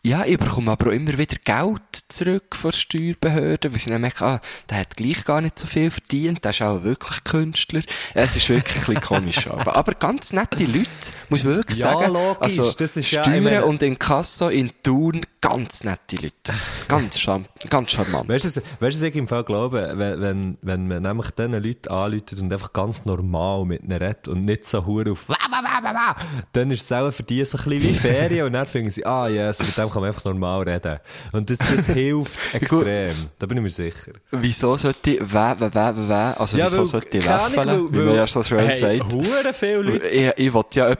ja, 0.05 0.23
ich 0.23 0.37
bekomme 0.37 0.71
aber 0.71 0.89
auch 0.89 0.93
immer 0.93 1.17
wieder 1.17 1.37
Geld 1.43 1.81
zurück 2.09 2.55
von 2.55 2.69
der 2.69 2.77
Steuerbehörde, 2.77 3.71
weil 3.71 3.79
sie 3.79 3.89
dann 3.89 4.01
merken, 4.01 4.23
ah, 4.23 4.41
der 4.69 4.77
hat 4.81 4.95
gleich 4.95 5.25
gar 5.25 5.41
nicht 5.41 5.57
so 5.57 5.65
viel 5.65 5.89
verdient, 5.89 6.43
der 6.43 6.51
ist 6.51 6.61
auch 6.61 6.83
wirklich 6.83 7.23
Künstler. 7.23 7.81
Es 8.13 8.35
ist 8.35 8.47
wirklich 8.49 8.75
ein 8.77 8.85
bisschen 8.85 9.01
komisch. 9.01 9.47
Aber, 9.49 9.75
aber 9.75 9.93
ganz 9.93 10.31
nette 10.31 10.63
Leute, 10.65 10.85
muss 11.29 11.43
man 11.43 11.55
wirklich 11.55 11.79
Ja, 11.79 11.93
sagen. 11.93 12.13
logisch, 12.13 12.37
also, 12.59 12.71
das 12.73 12.97
ist 12.97 13.09
ja, 13.11 13.23
Steuern 13.23 13.37
ich 13.37 13.43
meine- 13.43 13.65
und 13.65 13.81
Inkasso 13.81 14.49
in 14.49 14.71
Thun, 14.83 15.21
ganz 15.49 15.83
nette 15.83 16.15
Leute. 16.17 16.53
Ganz, 16.87 17.19
charm 17.19 17.45
ganz 17.69 17.91
charmant. 17.91 18.27
Weißt 18.29 18.45
du, 18.57 18.61
was- 18.79 19.01
ich 19.01 19.15
im 19.15 19.27
Fall 19.27 19.43
glaube, 19.43 19.93
wenn, 19.95 20.21
wenn, 20.21 20.57
wenn 20.61 20.87
man 20.87 21.01
nämlich 21.03 21.31
diesen 21.31 21.51
Leuten 21.63 21.89
anläutet 21.89 22.39
und 22.41 22.51
einfach 22.51 22.73
ganz 22.73 23.05
normal 23.05 23.65
mit 23.65 23.83
ihnen 23.83 23.97
redet 24.01 24.27
und 24.27 24.45
nicht 24.45 24.65
so 24.65 24.85
hure 24.85 25.11
auf 25.11 25.29
«Wa, 25.29 25.35
wa, 25.49 25.57
wa, 25.63 25.83
wa, 25.83 25.93
wa», 25.93 26.15
dann 26.53 26.71
ist 26.71 26.83
es 26.83 26.91
auch 26.91 27.11
für 27.11 27.23
die 27.23 27.43
so 27.45 27.57
ein 27.57 27.63
bisschen 27.65 27.83
wie 27.83 27.93
Ferien 27.93 28.45
und 28.47 28.53
dann 28.53 28.65
finden 28.65 28.91
sie, 28.91 29.05
ah, 29.05 29.27
yes, 29.27 29.59
mit 29.59 29.77
dem 29.77 29.89
kann 29.89 30.01
man 30.01 30.09
einfach 30.09 30.25
normal 30.25 30.63
reden. 30.63 30.99
Und 31.33 31.49
das, 31.49 31.59
das 31.59 31.85
hilft 31.87 32.53
extrem. 32.55 33.29
Da 33.39 33.45
bin 33.45 33.57
ich 33.57 33.63
mir 33.63 33.69
sicher. 33.69 34.13
Wieso 34.31 34.75
sollte 34.77 35.11
ich, 35.11 35.19
wä, 35.21 35.53
wä, 35.59 35.69
wä, 35.73 35.93
wä, 36.07 36.33
also 36.39 36.57
wieso 36.57 36.77
weil- 36.79 36.85
sollte 36.85 37.17
ich 37.17 37.27
wäffeln, 37.27 37.93
wie 37.93 37.97
man 37.99 38.15
ja 38.15 38.27
so 38.27 38.41
schön 38.43 38.59
hey, 38.59 38.75
sagt. 38.75 39.13
hure 39.13 39.53
viele 39.53 39.81
Leute. 39.81 40.07
Ich, 40.07 40.31
ich 40.37 40.53
will 40.53 40.63
ja, 40.73 40.91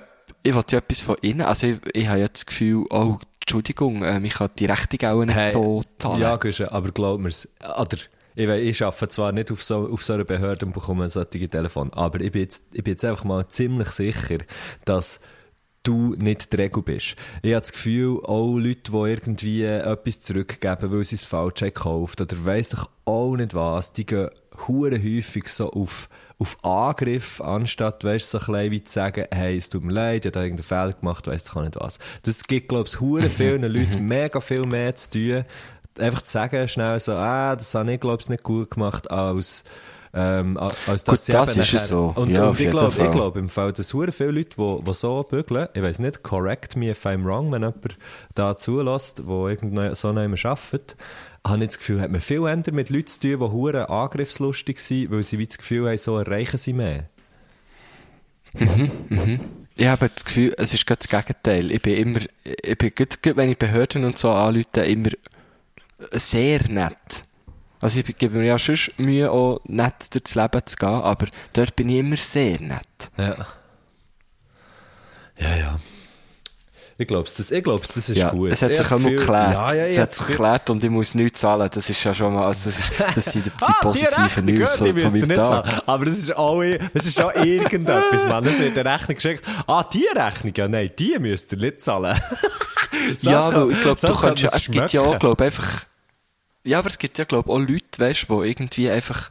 ich 0.44 0.54
will 0.56 0.64
ja 0.70 0.78
etwas 0.78 1.00
von 1.00 1.16
innen. 1.22 1.42
Also 1.42 1.68
ich, 1.68 1.78
ich 1.94 2.08
habe 2.10 2.20
ja 2.20 2.28
das 2.28 2.46
Gefühl, 2.46 2.86
oh, 2.90 3.18
Entschuldigung, 3.46 4.04
ähm, 4.04 4.26
ich 4.26 4.34
kann 4.34 4.50
die 4.58 4.66
Rechnung 4.66 5.10
auch 5.12 5.24
nicht 5.24 5.36
Hey, 5.36 5.52
so 5.52 5.82
zahlen. 6.00 6.20
Ja, 6.22 6.36
Guschen, 6.38 6.68
aber 6.70 6.92
glaub 6.92 7.20
mir's. 7.20 7.48
Oder, 7.62 7.98
ich, 8.36 8.48
we- 8.48 8.60
ich 8.60 8.84
arbeite 8.84 9.08
zwar 9.10 9.32
nicht 9.32 9.52
auf 9.52 9.62
so, 9.62 9.88
auf 9.88 10.04
so 10.04 10.14
einer 10.14 10.24
Behörde 10.26 10.66
und 10.66 10.74
bekomme 10.74 11.08
solche 11.10 11.48
Telefon, 11.48 11.94
aber 11.94 12.20
ich 12.22 12.32
bin 12.32 12.42
jetzt, 12.42 12.66
ich 12.74 12.84
bin 12.84 12.94
jetzt 12.94 13.06
einfach 13.06 13.24
mal 13.24 13.48
ziemlich 13.48 13.90
sicher, 13.92 14.40
dass 14.86 15.20
du 15.84 16.16
nicht 16.16 16.52
die 16.52 16.56
Regel 16.58 16.82
bist. 16.82 17.16
Ich 17.44 17.52
habe 17.54 17.62
das 17.62 17.72
Gefühl, 17.72 18.20
auch 18.26 18.58
Leute, 18.58 18.92
die 18.92 18.98
irgendwie 18.98 19.64
etwas 19.64 20.22
zurückgeben, 20.22 20.92
weil 20.92 21.06
sie 21.06 21.16
es 21.16 21.24
falsch 21.24 21.60
gekauft 21.60 22.22
oder 22.22 22.36
weiss 22.46 22.70
doch 22.70 22.90
auch 23.06 23.36
nicht 23.36 23.54
was, 23.54 23.94
die 23.94 24.08
gehen 24.08 24.30
hure 24.68 24.98
häufig 24.98 25.48
so 25.50 25.72
auf, 25.72 26.10
auf 26.38 26.58
Angriff, 26.64 27.40
anstatt, 27.40 28.04
weißt 28.04 28.30
so 28.30 28.40
klein 28.40 28.72
wie 28.72 28.84
zu 28.84 28.94
sagen, 28.94 29.26
hey, 29.32 29.58
es 29.58 29.70
tut 29.70 29.84
mir 29.84 29.94
leid, 29.94 30.26
ich 30.26 30.30
habe 30.30 30.32
da 30.32 30.44
irgendeinen 30.44 30.68
Fehler 30.68 30.94
gemacht, 30.94 31.28
weiss 31.28 31.56
auch 31.56 31.62
nicht 31.62 31.80
was. 31.80 31.98
Das 32.24 32.44
gibt, 32.44 32.70
glaub 32.70 32.88
ich, 32.88 33.00
hure 33.00 33.30
vielen 33.30 33.64
Leuten 33.74 34.06
mega 34.06 34.42
viel 34.42 34.66
mehr 34.66 34.96
zu 34.96 35.12
tun, 35.12 35.46
einfach 35.98 36.22
zu 36.24 36.32
sagen, 36.32 36.68
schnell 36.68 37.00
so, 37.00 37.14
ah, 37.14 37.56
das 37.56 37.74
habe 37.74 37.92
ich, 37.94 38.00
glaub 38.00 38.20
ich, 38.20 38.28
nicht 38.30 38.44
gut 38.44 38.72
gemacht, 38.72 39.10
als, 39.10 39.64
ähm, 40.14 40.58
als 40.58 41.06
Gut, 41.06 41.20
das 41.28 41.30
eben 41.30 41.62
ist 41.62 41.74
es 41.74 41.88
so. 41.88 42.14
Und, 42.16 42.30
Ja, 42.30 42.50
und 42.50 42.60
ich 42.60 42.70
glaube, 42.70 43.04
ich 43.04 43.12
glaube 43.12 43.40
im 43.40 43.50
Fall, 43.50 43.72
dass 43.72 43.94
hure 43.94 44.12
viele 44.12 44.32
Leute, 44.32 44.58
die, 44.58 44.84
die 44.84 44.94
so 44.94 45.24
bügeln, 45.24 45.70
ich 45.74 45.82
weiss 45.82 46.00
nicht, 46.00 46.22
correct 46.24 46.76
me 46.76 46.90
if 46.90 47.06
I'm 47.06 47.24
wrong, 47.24 47.52
wenn 47.54 47.62
jemand 47.62 47.98
da 48.34 48.58
zulässt, 48.58 49.20
der 49.20 49.48
irgendwo 49.48 49.94
so 49.94 50.10
jemand 50.10 50.46
arbeitet, 50.46 50.98
habe 51.46 51.64
ich 51.64 51.68
das 51.68 51.78
Gefühl, 51.78 52.02
hat 52.02 52.12
man 52.12 52.22
viel 52.22 52.42
eher 52.46 52.74
mit 52.74 52.90
Leuten 52.90 53.08
zu 53.08 53.20
tun, 53.20 53.40
die 53.40 53.54
hure 53.54 53.90
angriffslustig 53.90 54.80
sind, 54.80 55.12
weil 55.12 55.24
sie 55.24 55.38
wie 55.38 55.48
das 55.48 55.58
Gefühl 55.58 55.88
haben, 55.88 55.98
so 55.98 56.18
erreichen 56.18 56.58
sie 56.58 56.74
mehr. 56.74 57.10
Ich 59.78 59.88
habe 59.88 60.10
das 60.10 60.24
Gefühl, 60.26 60.56
es 60.58 60.74
ist 60.74 60.86
gerade 60.86 61.06
das 61.06 61.10
Gegenteil. 61.10 61.72
Ich 61.72 61.82
bin 61.82 61.98
immer, 61.98 62.20
ich 62.44 62.78
bin, 62.78 62.92
gerade, 62.96 63.18
gerade 63.22 63.38
wenn 63.38 63.52
ich 63.52 63.58
Behörden 63.58 64.06
und 64.06 64.18
so 64.18 64.32
anrufe, 64.32 64.82
immer 64.82 65.10
sehr 66.12 66.68
nett. 66.70 67.24
Also 67.82 68.00
ich 68.00 68.18
gebe 68.18 68.38
mir 68.38 68.46
ja 68.46 68.58
schon 68.58 68.78
Mühe, 68.98 69.30
auch 69.30 69.60
nett 69.66 70.14
durchs 70.14 70.36
Leben 70.36 70.66
zu 70.66 70.78
gehen, 70.78 70.90
aber 70.90 71.28
dort 71.54 71.76
bin 71.76 71.90
ich 71.90 72.00
immer 72.00 72.18
sehr 72.18 72.60
nett. 72.60 73.12
Ja. 73.18 73.46
Ja, 75.38 75.56
ja. 75.58 75.80
Ich 76.98 77.08
glaub's, 77.08 77.34
das, 77.36 77.52
ich 77.52 77.62
glaub's, 77.62 77.90
das 77.90 78.08
ist 78.08 78.18
Ja, 78.22 78.30
gut. 78.30 78.52
es 78.54 78.62
hat 78.62 78.72
Ich 78.72 78.78
sich 78.78 78.88
das 78.88 79.04
geklärt. 79.04 79.28
Ja, 79.54 79.74
ja, 79.74 79.86
es 79.86 79.98
hat 79.98 80.14
sich 80.14 80.28
geklärt 80.28 80.70
und 80.70 80.82
ich 80.82 80.90
muss 80.90 81.14
nichts 81.14 81.42
zahlen. 81.42 81.70
Das 81.74 81.90
ist 81.90 82.02
ja 82.02 82.14
schon 82.14 82.34
mal, 82.34 82.46
also 82.46 82.70
das, 82.70 82.80
ist, 82.80 82.94
das 83.16 83.26
sind 83.34 83.46
die, 83.46 83.50
die 83.60 83.64
Ah, 83.66 83.74
positiven 83.82 84.46
News 84.46 84.76
von, 84.78 84.98
von 84.98 85.12
meinem 85.12 85.30
Tag. 85.30 85.66
zahlen. 85.66 85.82
Aber 85.86 86.06
das 86.06 86.18
ist 86.20 86.38
auch, 86.38 86.64
das 86.94 87.06
ist 87.06 87.22
auch 87.22 87.34
irgendetwas, 87.36 88.26
Mann. 88.28 88.46
Es 88.46 88.58
wird 88.60 88.78
eine 88.78 88.94
Rechnung 88.94 89.16
geschickt. 89.16 89.46
Ah, 89.68 89.84
die 89.84 90.06
Rechnung? 90.16 90.54
Ja, 90.56 90.70
nein, 90.70 90.90
die 90.98 91.20
müsst 91.20 91.52
ihr 91.52 91.58
nicht 91.58 91.82
zahlen. 91.82 92.18
So 93.18 93.30
Ja, 93.30 93.52
kann- 93.52 93.70
ich 93.72 93.82
glaube, 93.82 94.00
so 94.00 94.08
du 94.08 94.14
kann 94.14 94.22
kannst 94.30 94.44
ja, 94.44 94.50
das 94.52 94.62
es 94.62 94.72
gibt 94.72 94.94
ja 94.94 95.02
auch, 95.02 95.06
schmecken. 95.08 95.20
glaube 95.20 95.44
einfach, 95.44 95.86
ja, 96.64 96.80
aber 96.80 96.88
es 96.90 96.98
gibt 96.98 97.18
ja, 97.18 97.26
glaube 97.26 97.52
auch 97.52 97.60
Leute, 97.60 97.84
weißt 98.00 98.26
du, 98.30 98.42
die 98.42 98.50
irgendwie 98.50 98.90
einfach 98.90 99.30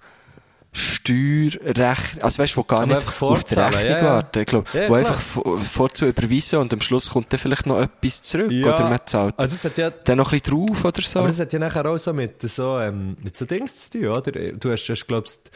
Steuerrechnung, 0.76 2.23
also 2.25 2.38
weißt 2.43 2.57
du, 2.57 2.61
die 2.62 2.66
gar 2.66 2.81
Aber 2.81 2.95
nicht 2.95 3.07
auf 3.23 3.45
die 3.45 3.54
Rechnung 3.54 3.83
ja, 3.90 4.02
warten. 4.02 4.38
Ich 4.40 4.47
glaube, 4.47 4.66
Ja, 4.73 4.81
die 4.81 4.87
klar. 4.87 4.99
einfach 4.99 5.21
vor- 5.21 5.59
vorzu 5.59 6.07
überweisen 6.07 6.59
und 6.59 6.73
am 6.73 6.81
Schluss 6.81 7.11
kommt 7.11 7.33
dann 7.33 7.38
vielleicht 7.38 7.66
noch 7.66 7.81
etwas 7.81 8.23
zurück, 8.23 8.50
Ja, 8.50 8.75
oder 8.75 8.88
man 8.90 8.99
zahlt 9.07 9.35
ah, 9.38 9.47
das 9.47 9.64
hat 9.64 9.78
ja, 9.78 9.90
dann 9.90 10.19
noch 10.19 10.33
ein 10.33 10.40
bisschen 10.40 10.66
drauf 10.66 10.85
oder 10.85 11.02
so. 11.02 11.19
aber 11.21 11.28
das 11.28 11.38
hat 11.38 11.52
ja 11.52 11.59
nachher 11.59 11.87
auch 11.87 11.99
so 11.99 12.12
mit 12.12 12.43
so, 12.43 12.78
ähm, 12.81 13.16
mit 13.23 13.37
so 13.37 13.45
Dings 13.45 13.88
zu 13.90 13.99
tun, 14.00 14.09
oder? 14.09 14.33
Du 14.33 14.71
hast, 14.73 14.88
hast 14.88 15.07
glaubst, 15.07 15.50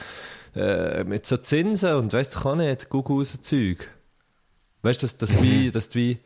äh, 0.54 1.04
mit 1.04 1.26
so 1.26 1.36
Zinsen 1.36 1.94
und 1.94 2.12
weißt 2.12 2.34
du, 2.36 2.40
kann 2.40 2.58
nicht, 2.58 2.88
Google 2.88 3.26
Zeug. 3.26 3.88
Weißt 4.82 5.02
du, 5.02 5.06
dass, 5.06 5.16
dass 5.16 5.30
du 5.30 5.36
Mhm. 5.36 5.42
wie, 5.42 5.70
dass 5.72 5.88
du 5.88 5.98
wie, 5.98 6.18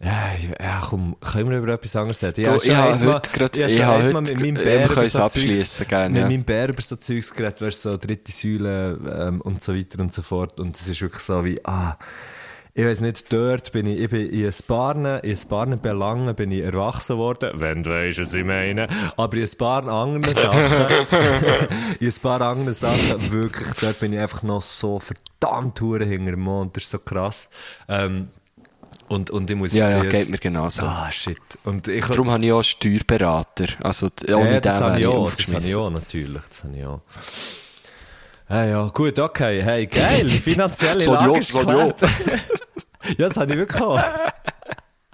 ja, 0.00 0.28
ich- 0.36 0.48
ja, 0.60 0.80
komm, 0.88 1.16
können 1.20 1.50
wir 1.50 1.58
über 1.58 1.72
etwas 1.72 1.96
anderes 1.96 2.22
reden? 2.22 2.44
Du, 2.44 2.50
Ja, 2.50 2.56
ich 2.56 2.70
habe 2.74 3.14
heute 3.14 3.30
grad- 3.30 3.58
ich 3.58 3.82
habe 3.82 4.04
heute- 4.04 4.20
mit 4.20 4.40
meinem 4.40 4.54
Bär 4.54 4.84
über 4.90 5.06
so 5.06 5.28
Zeugs, 5.28 5.84
gerne, 5.88 6.10
mit 6.10 6.22
ja. 6.22 6.28
meinem 6.28 6.44
Bär 6.44 6.68
über 6.68 6.82
so 6.82 6.96
Zeugs 6.96 7.34
geredet, 7.34 7.60
weißt 7.62 7.82
so 7.82 7.96
dritte 7.96 8.30
Säule 8.32 8.98
ähm, 9.28 9.40
und 9.40 9.62
so 9.62 9.74
weiter 9.76 10.00
und 10.00 10.12
so 10.12 10.22
fort. 10.22 10.60
Und 10.60 10.76
es 10.76 10.86
ist 10.88 11.00
wirklich 11.02 11.22
so 11.22 11.44
wie, 11.44 11.58
ah, 11.64 11.96
ich 12.74 12.84
weiß 12.84 13.00
nicht, 13.00 13.32
dort 13.32 13.72
bin 13.72 13.86
ich, 13.86 13.98
ich 13.98 14.08
bin 14.08 14.30
in 14.30 14.46
ein 14.46 14.52
paar, 14.68 14.94
in 14.94 15.04
ein 15.06 15.48
paar 15.48 15.66
Belangen 15.66 16.32
bin 16.36 16.52
ich 16.52 16.62
erwachsen 16.62 17.16
worden, 17.16 17.50
wenn 17.54 17.82
du 17.82 17.90
weißt, 17.90 18.20
was 18.20 18.34
ich 18.34 18.44
meine. 18.44 18.86
Aber 19.16 19.36
in 19.36 19.42
ein 19.42 19.58
paar 19.58 19.84
anderen 19.88 20.32
Sachen, 20.32 20.60
in 21.98 22.06
ein 22.06 22.14
paar 22.22 22.40
anderen 22.40 22.74
Sachen, 22.74 23.32
wirklich, 23.32 23.66
dort 23.80 23.98
bin 23.98 24.12
ich 24.12 24.20
einfach 24.20 24.44
noch 24.44 24.62
so 24.62 25.00
verdammt 25.00 25.80
hure 25.80 26.04
hinter 26.04 26.30
dem 26.30 26.40
Mond, 26.40 26.76
das 26.76 26.84
ist 26.84 26.90
so 26.90 27.00
krass. 27.00 27.48
Ähm, 27.88 28.28
und, 29.08 29.30
und 29.30 29.50
ich 29.50 29.56
muss 29.56 29.72
ja, 29.72 29.90
ja, 29.90 30.04
geht 30.04 30.30
mir 30.30 30.38
genauso. 30.38 30.82
Ah, 30.82 31.10
shit. 31.10 31.38
Und 31.64 31.88
ich 31.88 32.04
Darum 32.04 32.30
habe 32.30 32.44
ich 32.44 32.52
auch 32.52 32.62
Steuerberater. 32.62 33.66
Also, 33.82 34.08
ohne 34.28 34.54
ja, 34.54 34.60
das 34.60 34.74
den 34.74 34.84
habe 34.84 35.00
wäre 35.00 35.00
ich 35.00 35.06
auch, 35.16 35.34
das 35.34 35.54
habe 35.54 35.64
ich 35.64 35.74
auch, 35.74 35.90
natürlich, 35.90 36.42
das 36.48 36.64
habe 36.64 36.76
ich 36.76 36.84
auch. 36.86 37.00
Ja, 38.50 38.64
ja, 38.64 38.86
gut, 38.88 39.18
okay, 39.18 39.62
hey, 39.62 39.86
geil, 39.86 40.28
finanzielle 40.44 41.00
So, 41.00 41.12
Lage 41.14 41.32
ja, 41.32 41.38
ist 41.38 41.52
so, 41.52 41.60
ja, 41.70 41.92
das 43.18 43.36
habe 43.36 43.52
ich 43.52 43.58
wirklich 43.58 43.82
auch. 43.82 44.00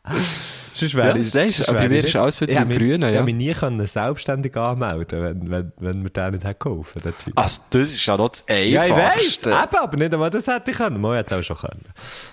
Sonst 0.77 0.95
wäre 0.97 1.11
Ja, 1.11 1.15
ist- 1.15 1.33
sonst 1.33 1.69
aber 1.69 1.79
bei 1.79 1.89
mir 1.89 1.99
ist 1.99 2.05
nicht- 2.07 2.17
alles 2.17 2.41
wieder 2.41 2.53
Ich 2.53 2.59
im 2.59 2.67
hätte 2.69 2.79
Grünen, 2.79 2.95
Ich 2.95 3.01
ja. 3.03 3.09
hätte 3.15 3.23
mich 3.23 3.35
nie 3.37 3.53
können 3.55 3.87
selbstständig 3.87 4.57
anmelden 4.57 5.23
wenn, 5.23 5.49
wenn, 5.51 5.73
wenn 5.79 6.03
mir 6.03 6.11
der 6.11 6.33
nicht 6.33 6.43
hätte 6.45 6.57
geholfen 6.59 7.01
Typ. 7.03 7.33
Also, 7.39 7.63
das 7.71 7.83
ist 7.83 8.05
ja 8.05 8.17
noch 8.17 8.29
das 8.31 8.45
Ja, 8.49 8.57
ich 8.57 8.75
weiss, 8.91 8.91
Einfachste. 8.91 9.51
eben, 9.51 9.77
aber 9.83 9.97
nicht 9.97 10.13
einmal 10.13 10.31
das 10.31 10.47
hätte 10.49 10.71
ich 10.73 10.77
können. 10.77 11.01
Man 11.01 11.15
hätte 11.17 11.33
es 11.35 11.41
auch 11.41 11.45
schon 11.45 11.59
können. 11.59 11.85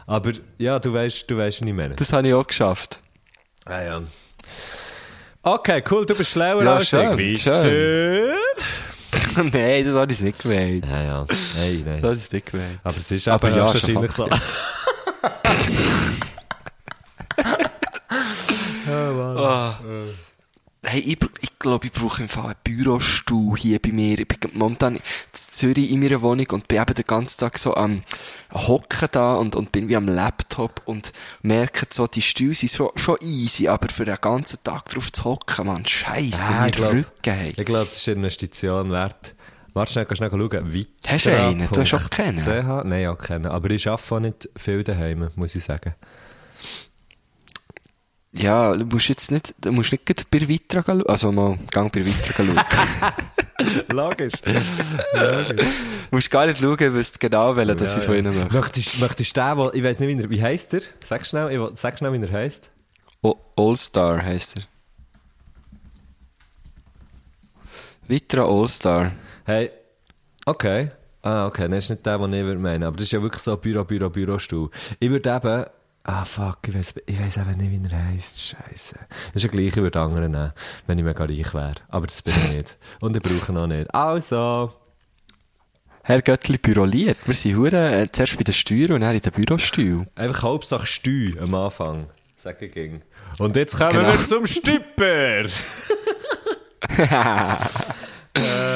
Aber, 0.08 0.32
ja, 0.58 0.80
du 0.80 0.92
weißt, 0.92 1.30
du 1.30 1.38
weißt, 1.38 1.62
ich 1.62 1.74
meine. 1.74 1.94
das 1.96 2.12
habe 2.14 2.28
ich 2.28 2.34
auch 2.34 2.48
geschafft. 2.48 3.02
Ah, 3.66 3.82
ja. 3.82 4.02
Okay, 5.44 5.84
cool, 5.92 6.06
du 6.06 6.16
bist 6.16 6.32
schlauer 6.32 6.64
Ja, 6.64 6.76
als 6.78 6.88
schön, 6.90 7.18
ich. 7.20 7.42
schön. 7.44 8.34
Nein, 9.52 9.84
das 9.86 9.94
habe 9.96 10.12
ich 10.12 10.20
nicht 10.22 10.40
gemeint. 10.42 10.86
Ja, 10.86 11.04
ja. 11.04 11.28
Nein, 11.58 11.84
nein. 11.86 12.02
Das 12.02 12.10
habe 12.12 12.16
ich 12.18 12.32
nicht 12.32 12.52
gemeint. 12.52 12.80
Aber 12.84 12.98
es 12.98 13.12
ist 13.12 13.28
Aber 13.28 13.48
aber 13.48 13.50
ja, 13.50 13.66
ja, 13.68 13.74
wahrscheinlich 13.74 14.12
so. 14.12 14.28
Ah. 19.52 19.80
Hey, 20.84 21.00
ich, 21.02 21.20
br- 21.20 21.30
ich 21.42 21.60
glaube, 21.60 21.86
ich 21.86 21.92
brauche 21.92 22.24
im 22.24 22.28
Fall 22.28 22.46
einen 22.46 22.56
Bürostuhl 22.64 23.56
hier 23.56 23.80
bei 23.80 23.92
mir. 23.92 24.18
Ich 24.18 24.28
bin 24.28 24.40
momentan 24.54 24.96
in 24.96 25.02
Zürich 25.32 25.92
in 25.92 26.00
meiner 26.00 26.24
Wohnung 26.24 26.48
und 26.54 26.68
bin 26.68 26.82
eben 26.82 26.94
den 26.96 27.06
ganzen 27.06 27.40
Tag 27.40 27.60
so 27.60 27.76
am 27.76 28.02
Hocken 28.52 29.08
da 29.12 29.36
und, 29.36 29.56
und 29.56 29.72
bin 29.72 29.90
wie 29.90 29.96
am 29.96 30.08
Laptop 30.08 30.82
und 30.86 31.12
merke 31.44 31.86
so, 31.92 32.08
die 32.08 32.24
Stühle 32.24 32.56
sind 32.56 32.72
so, 32.72 32.92
schon 32.96 33.18
easy, 33.22 33.68
aber 33.68 33.90
für 33.90 34.06
den 34.06 34.18
ganzen 34.20 34.58
Tag 34.64 34.86
drauf 34.90 35.12
zu 35.12 35.24
hocken, 35.24 35.68
man, 35.68 35.86
scheisse, 35.86 36.52
Ja, 36.52 36.62
mir 36.62 36.68
ich 36.70 36.74
glaub- 36.74 36.94
Rücken, 36.94 37.32
hey. 37.32 37.54
Ich 37.56 37.66
glaube, 37.66 37.86
das 37.88 37.98
ist 38.00 38.08
eine 38.10 38.18
Investition 38.18 38.90
wert. 38.92 39.36
Warte 39.74 39.92
schnell, 39.94 40.06
kannst 40.06 40.22
du 40.22 40.28
schnell 40.28 40.50
schauen. 40.50 40.74
Weiter. 40.74 40.90
Hast 41.14 41.26
du 41.28 41.38
einen? 41.40 41.70
Du 41.72 41.80
hast 41.80 41.94
auch 41.94 42.10
keinen? 42.10 42.38
CH? 42.40 42.84
Nein, 42.86 43.06
auch 43.08 43.20
keinen. 43.20 43.46
Aber 43.46 43.70
ich 43.70 43.88
arbeite 43.88 44.16
auch 44.16 44.20
nicht 44.20 44.50
viel 44.58 44.84
daheim, 44.84 45.30
muss 45.36 45.54
ich 45.54 45.64
sagen. 45.64 45.94
Ja, 48.34 48.76
du 48.78 48.86
musst 48.86 49.10
jetzt 49.10 49.30
nicht, 49.30 49.54
du 49.60 49.72
musst 49.74 49.92
nicht 49.92 50.30
bei 50.32 50.48
Vitra 50.48 50.82
schauen, 50.84 51.06
also 51.06 51.32
mal, 51.34 51.58
gang 51.70 51.92
bei 51.94 52.06
Vitra 52.06 52.34
schauen. 52.34 52.60
Logisch. 53.90 54.34
Du 54.42 54.52
musst 56.12 56.32
gar 56.32 56.46
nicht 56.48 56.60
schauen, 56.60 56.80
weißt 56.80 57.20
genau, 57.20 57.56
welchen 57.58 57.78
das 57.78 57.98
ich 57.98 58.04
von 58.04 58.16
ihnen 58.16 58.34
möchte. 58.38 58.54
Möchtest, 58.54 59.00
möchtest 59.02 59.36
du 59.36 59.42
den, 59.42 59.58
wo, 59.58 59.70
ich 59.74 59.84
weiß 59.84 60.00
nicht, 60.00 60.18
wie, 60.18 60.24
er, 60.24 60.30
wie 60.30 60.42
heisst 60.42 60.74
er? 60.74 60.82
Sag 61.04 61.26
schnell, 61.28 61.52
ich 61.52 61.78
sag 61.80 61.98
schnell, 61.98 62.14
wie 62.14 62.26
er 62.26 62.32
heisst. 62.32 62.70
O- 63.22 63.36
All-Star 63.58 64.24
heisst 64.24 64.58
er. 64.60 64.64
Vitra 68.08 68.44
All-Star. 68.44 69.12
Hey, 69.46 69.72
okay. 70.46 70.92
Ah, 71.24 71.46
okay, 71.48 71.68
das 71.70 71.84
ist 71.86 71.90
nicht 71.92 72.06
der, 72.06 72.18
den 72.18 72.34
ich 72.34 72.44
würde 72.44 72.60
meinen. 72.60 72.84
Aber 72.84 72.96
das 72.98 73.04
ist 73.06 73.12
ja 73.12 73.22
wirklich 73.22 73.44
so 73.44 73.56
Büro, 73.58 73.84
Büro, 73.84 74.10
Bürostuhl. 74.10 74.70
Ich 75.00 75.10
würde 75.10 75.30
eben, 75.36 75.66
ah, 76.04 76.26
fuck, 76.26 76.60
ich 76.68 76.76
weiss, 76.76 76.94
ich 77.06 77.20
weiss 77.20 77.38
eben 77.38 77.58
nicht, 77.58 77.72
wie 77.72 77.90
er 77.94 78.06
heisst. 78.06 78.42
Scheiße. 78.42 78.96
Das 79.34 79.36
ist 79.36 79.44
ja 79.44 79.50
gleich, 79.50 79.68
ich 79.68 79.76
würde 79.78 80.00
anderen 80.00 80.32
nehmen, 80.32 80.54
wenn 80.88 80.98
ich 81.00 81.04
mega 81.06 81.24
reich 81.24 81.54
wäre. 81.54 81.76
Aber 81.90 82.08
das 82.08 82.22
bin 82.22 82.34
ich 82.34 82.58
nicht. 82.58 82.78
Und 83.00 83.16
ich 83.16 83.22
brauche 83.22 83.54
noch 83.54 83.68
nicht. 83.68 83.94
Also, 83.94 84.74
Herr 86.04 86.22
Göttli 86.22 86.58
büroliert. 86.58 87.18
Wir 87.26 87.36
sind 87.36 87.56
hure, 87.58 88.02
äh, 88.02 88.12
zuerst 88.12 88.36
bei 88.38 88.44
den 88.44 88.54
Steuern 88.54 88.94
und 88.94 89.02
dann 89.02 89.14
in 89.16 89.22
den 89.22 89.32
Bürostuhl. 89.32 90.08
einfach 90.16 90.42
Hauptsache 90.44 90.88
Steu 90.88 91.34
am 91.40 91.54
Anfang. 91.54 92.08
Sag 92.36 92.62
ich 92.64 92.74
ging. 92.74 93.02
Und 93.38 93.56
jetzt 93.56 93.78
kommen 93.78 93.92
Genau. 93.92 94.08
wir 94.12 94.26
zum 94.26 94.48
Stüpper. 94.48 95.44
ähm, 98.36 98.71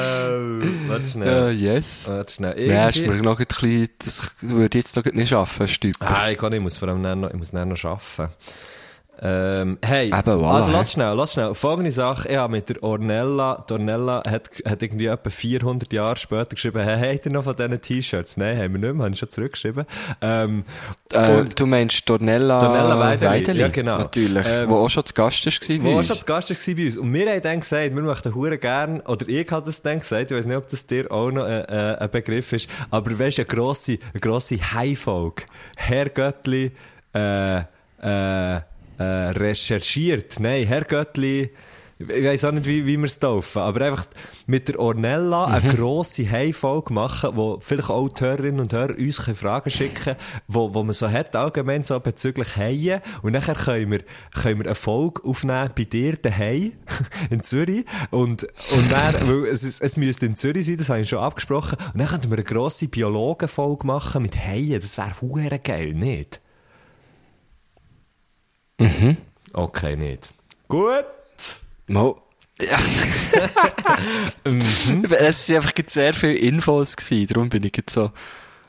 warte 0.88 1.02
Ja, 1.02 1.08
schnell. 1.08 1.50
yes. 1.52 2.04
Warte 2.08 2.32
schnell. 2.32 2.60
Ja, 2.60 2.88
Irgendwie- 2.88 3.08
mir 3.08 3.22
noch 3.22 3.38
ein 3.40 3.46
bisschen, 3.46 3.88
das 3.98 4.22
würde 4.42 4.78
ich 4.78 4.84
jetzt 4.84 4.96
noch 4.96 5.04
nicht 5.12 5.28
schaffen, 5.28 5.68
Stück. 5.68 5.96
Ah, 6.00 6.30
ich 6.30 6.38
kann 6.38 6.50
nicht, 6.50 6.58
ich 6.58 6.62
muss 6.62 6.78
vor 6.78 6.88
allem 6.88 7.02
noch, 7.20 7.30
ich 7.30 7.36
muss 7.36 7.52
noch 7.52 7.60
arbeiten. 7.62 8.32
Ähm, 9.22 9.78
hey, 9.82 10.08
Eben, 10.08 10.14
voilà, 10.14 10.52
also 10.56 10.70
lass 10.72 10.92
schnell, 10.92 11.14
lass 11.14 11.32
schnell. 11.32 11.54
Folgende 11.54 11.90
Sache, 11.90 12.28
ich 12.28 12.36
habe 12.36 12.52
mit 12.52 12.68
der 12.68 12.82
Ornella, 12.82 13.64
die 13.68 13.72
Ornella 13.72 14.22
hat, 14.28 14.50
hat 14.64 14.82
irgendwie 14.82 15.06
etwa 15.06 15.30
400 15.30 15.90
Jahre 15.92 16.16
später 16.18 16.50
geschrieben, 16.54 16.82
hey, 16.84 17.14
habt 17.14 17.24
ihr 17.26 17.32
noch 17.32 17.44
von 17.44 17.56
diesen 17.56 17.80
T-Shirts? 17.80 18.36
Nein, 18.36 18.58
haben 18.58 18.72
wir 18.74 18.80
nicht 18.80 18.94
mehr, 18.94 19.04
habe 19.04 19.12
ich 19.14 19.18
schon 19.18 19.30
zurückgeschrieben. 19.30 19.86
Ähm, 20.20 20.64
Äh, 21.12 21.38
und- 21.40 21.58
du 21.58 21.66
meinst 21.66 22.08
Dornella, 22.08 22.60
Weideli, 23.20 23.60
ja, 23.60 23.68
genau. 23.68 23.96
Natürlich. 23.96 24.44
Ähm, 24.46 24.68
wo 24.68 24.76
auch 24.84 24.88
schon 24.90 25.04
zu 25.04 25.14
Gast 25.14 25.46
ist 25.46 25.60
gewesen 25.60 25.82
bei 25.82 25.88
wo 25.88 25.92
auch 25.94 25.98
uns. 25.98 26.08
schon 26.08 26.16
zu 26.16 26.24
Gast 26.26 26.50
war 26.50 26.74
bei 26.74 26.84
uns. 26.84 26.96
Und 26.98 27.14
wir 27.14 27.30
haben 27.30 27.42
dann 27.42 27.60
gesagt, 27.60 27.94
wir 27.94 28.02
möchten 28.02 28.34
hure 28.34 28.58
gern, 28.58 29.00
oder 29.00 29.26
ich 29.28 29.50
habe 29.50 29.64
das 29.64 29.80
dann 29.80 30.00
gesagt, 30.00 30.30
ich 30.30 30.36
weiß 30.36 30.44
nicht, 30.46 30.56
ob 30.56 30.68
das 30.68 30.86
dir 30.86 31.10
auch 31.10 31.30
noch 31.30 31.46
äh, 31.46 31.60
äh, 31.62 31.96
ein 31.98 32.10
Begriff 32.10 32.52
ist, 32.52 32.68
aber 32.90 33.18
weißt 33.18 33.38
du, 33.38 33.42
eine 33.42 33.46
grosse, 33.46 33.98
eine 34.12 34.20
grosse 34.20 34.56
High-Folge. 34.74 35.44
Herr 35.76 36.10
Göttli, 36.10 36.72
äh, 37.14 37.60
äh, 38.02 38.60
äh, 38.98 39.02
recherchiert. 39.02 40.40
Nein, 40.40 40.66
Herr 40.66 40.84
Göttli, 40.84 41.50
ich 41.98 42.24
weiss 42.24 42.44
auch 42.44 42.52
nicht, 42.52 42.66
wie, 42.66 42.84
wie 42.84 42.98
wir 42.98 43.06
es 43.06 43.18
taufen, 43.18 43.62
aber 43.62 43.86
einfach 43.86 44.04
mit 44.46 44.68
der 44.68 44.78
Ornella 44.78 45.46
eine 45.46 45.74
grosse 45.74 46.30
Heimfolge 46.30 46.92
machen, 46.92 47.30
wo 47.34 47.58
vielleicht 47.58 47.88
auch 47.88 48.08
die 48.10 48.22
Hörerinnen 48.22 48.60
und 48.60 48.74
Hörer 48.74 48.98
uns 48.98 49.16
Fragen 49.16 49.70
schicken 49.70 50.14
wo, 50.46 50.74
wo 50.74 50.82
man 50.82 50.92
so 50.92 51.10
hat, 51.10 51.34
allgemein 51.34 51.82
so 51.84 51.98
bezüglich 51.98 52.54
Haien. 52.56 53.00
Und 53.22 53.32
nachher 53.32 53.54
können 53.54 53.90
wir, 53.92 54.00
können 54.34 54.58
wir 54.58 54.66
eine 54.66 54.74
Folge 54.74 55.24
aufnehmen 55.24 55.70
bei 55.74 55.84
dir 55.84 56.16
daheim 56.16 56.72
in 57.30 57.42
Zürich. 57.42 57.86
Und, 58.10 58.42
und 58.42 58.92
dann, 58.92 59.14
weil 59.26 59.46
es, 59.46 59.80
es 59.80 59.96
müsste 59.96 60.26
in 60.26 60.36
Zürich 60.36 60.66
sein, 60.66 60.76
das 60.76 60.90
habe 60.90 61.00
ich 61.00 61.08
schon 61.08 61.20
abgesprochen. 61.20 61.78
Und 61.94 61.98
dann 61.98 62.08
könnten 62.08 62.28
wir 62.30 62.36
eine 62.36 62.44
grosse 62.44 62.88
Biologenfolge 62.88 63.86
machen 63.86 64.20
mit 64.20 64.36
Haien. 64.36 64.80
Das 64.80 64.98
wäre 64.98 65.58
geil, 65.60 65.94
nicht? 65.94 66.42
Mhm. 68.78 69.16
Okay, 69.52 69.96
nicht. 69.96 70.28
Gut. 70.68 71.04
Mo. 71.88 72.20
Ja. 72.60 72.78
Es 74.44 75.48
waren 75.50 75.56
einfach 75.56 75.72
sehr 75.86 76.14
viele 76.14 76.34
Infos 76.34 76.96
gewesen, 76.96 77.26
darum 77.32 77.48
bin 77.48 77.62
ich 77.64 77.72
jetzt 77.76 77.92
so, 77.92 78.10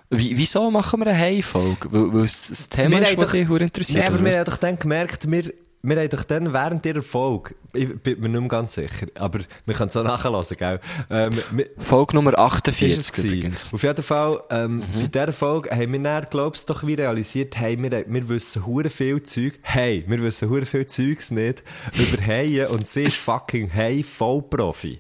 wie, 0.10 0.38
wieso 0.38 0.70
machen 0.72 1.00
wir 1.02 1.08
eine 1.08 1.18
Heimfolge? 1.18 1.92
Weil, 1.92 2.14
weil 2.14 2.22
das 2.24 2.70
Thema 2.70 2.92
Wir 3.00 3.02
ist, 3.10 3.18
was 3.18 3.26
doch- 3.26 3.32
dich 3.32 3.50
interessiert. 3.50 4.04
Nein, 4.04 4.14
aber 4.14 4.26
wir 4.26 4.38
haben 4.38 4.46
doch 4.46 4.58
dann 4.58 4.78
gemerkt, 4.80 5.30
wir, 5.30 5.54
wir 5.90 6.00
haben 6.00 6.10
doch 6.10 6.24
dann 6.24 6.54
während 6.54 6.86
ihrer 6.86 7.02
Folge, 7.02 7.56
ich 7.74 7.88
bin 8.02 8.20
mir 8.20 8.30
nicht 8.30 8.40
mehr 8.42 8.50
ganz 8.50 8.74
sicher, 8.74 9.08
aber 9.16 9.40
wir 9.66 9.76
können 9.76 9.90
es 9.90 9.98
auch 9.98 10.04
nachhören, 10.04 10.46
gell? 10.58 10.80
Ähm, 11.10 11.32
wir- 11.52 11.70
Folge 11.78 12.16
Nummer 12.16 12.32
ist 12.34 12.40
48 12.40 12.98
es 13.00 13.12
gewesen. 13.12 13.28
übrigens. 13.34 13.74
Auf 13.74 13.84
jeden 13.84 14.04
Fall, 14.04 14.42
ähm, 14.50 14.78
Mhm. 14.78 14.84
bei 15.02 15.08
dieser 15.08 15.34
Folge 15.34 15.70
haben 15.72 15.92
wir 15.94 16.00
dann, 16.00 16.28
glaubst 16.30 16.70
doch 16.70 16.86
wie 16.86 16.94
realisiert, 16.96 17.58
hey, 17.58 17.82
wir, 17.82 18.06
wir 18.08 18.30
wissen 18.30 18.66
hure 18.66 18.90
viel 18.90 19.22
Zeug, 19.24 19.54
hey, 19.62 20.04
wir 20.08 20.22
wissen 20.22 20.50
hure 20.50 20.66
viel 20.66 20.88
Zeugs 20.88 21.32
nicht 21.32 21.64
über 21.94 22.22
Haie 22.26 22.68
und 22.70 22.86
sie 22.88 23.04
ist 23.04 23.18
fucking 23.18 23.72
Hai 23.74 24.04
Vollprofi. 24.04 25.00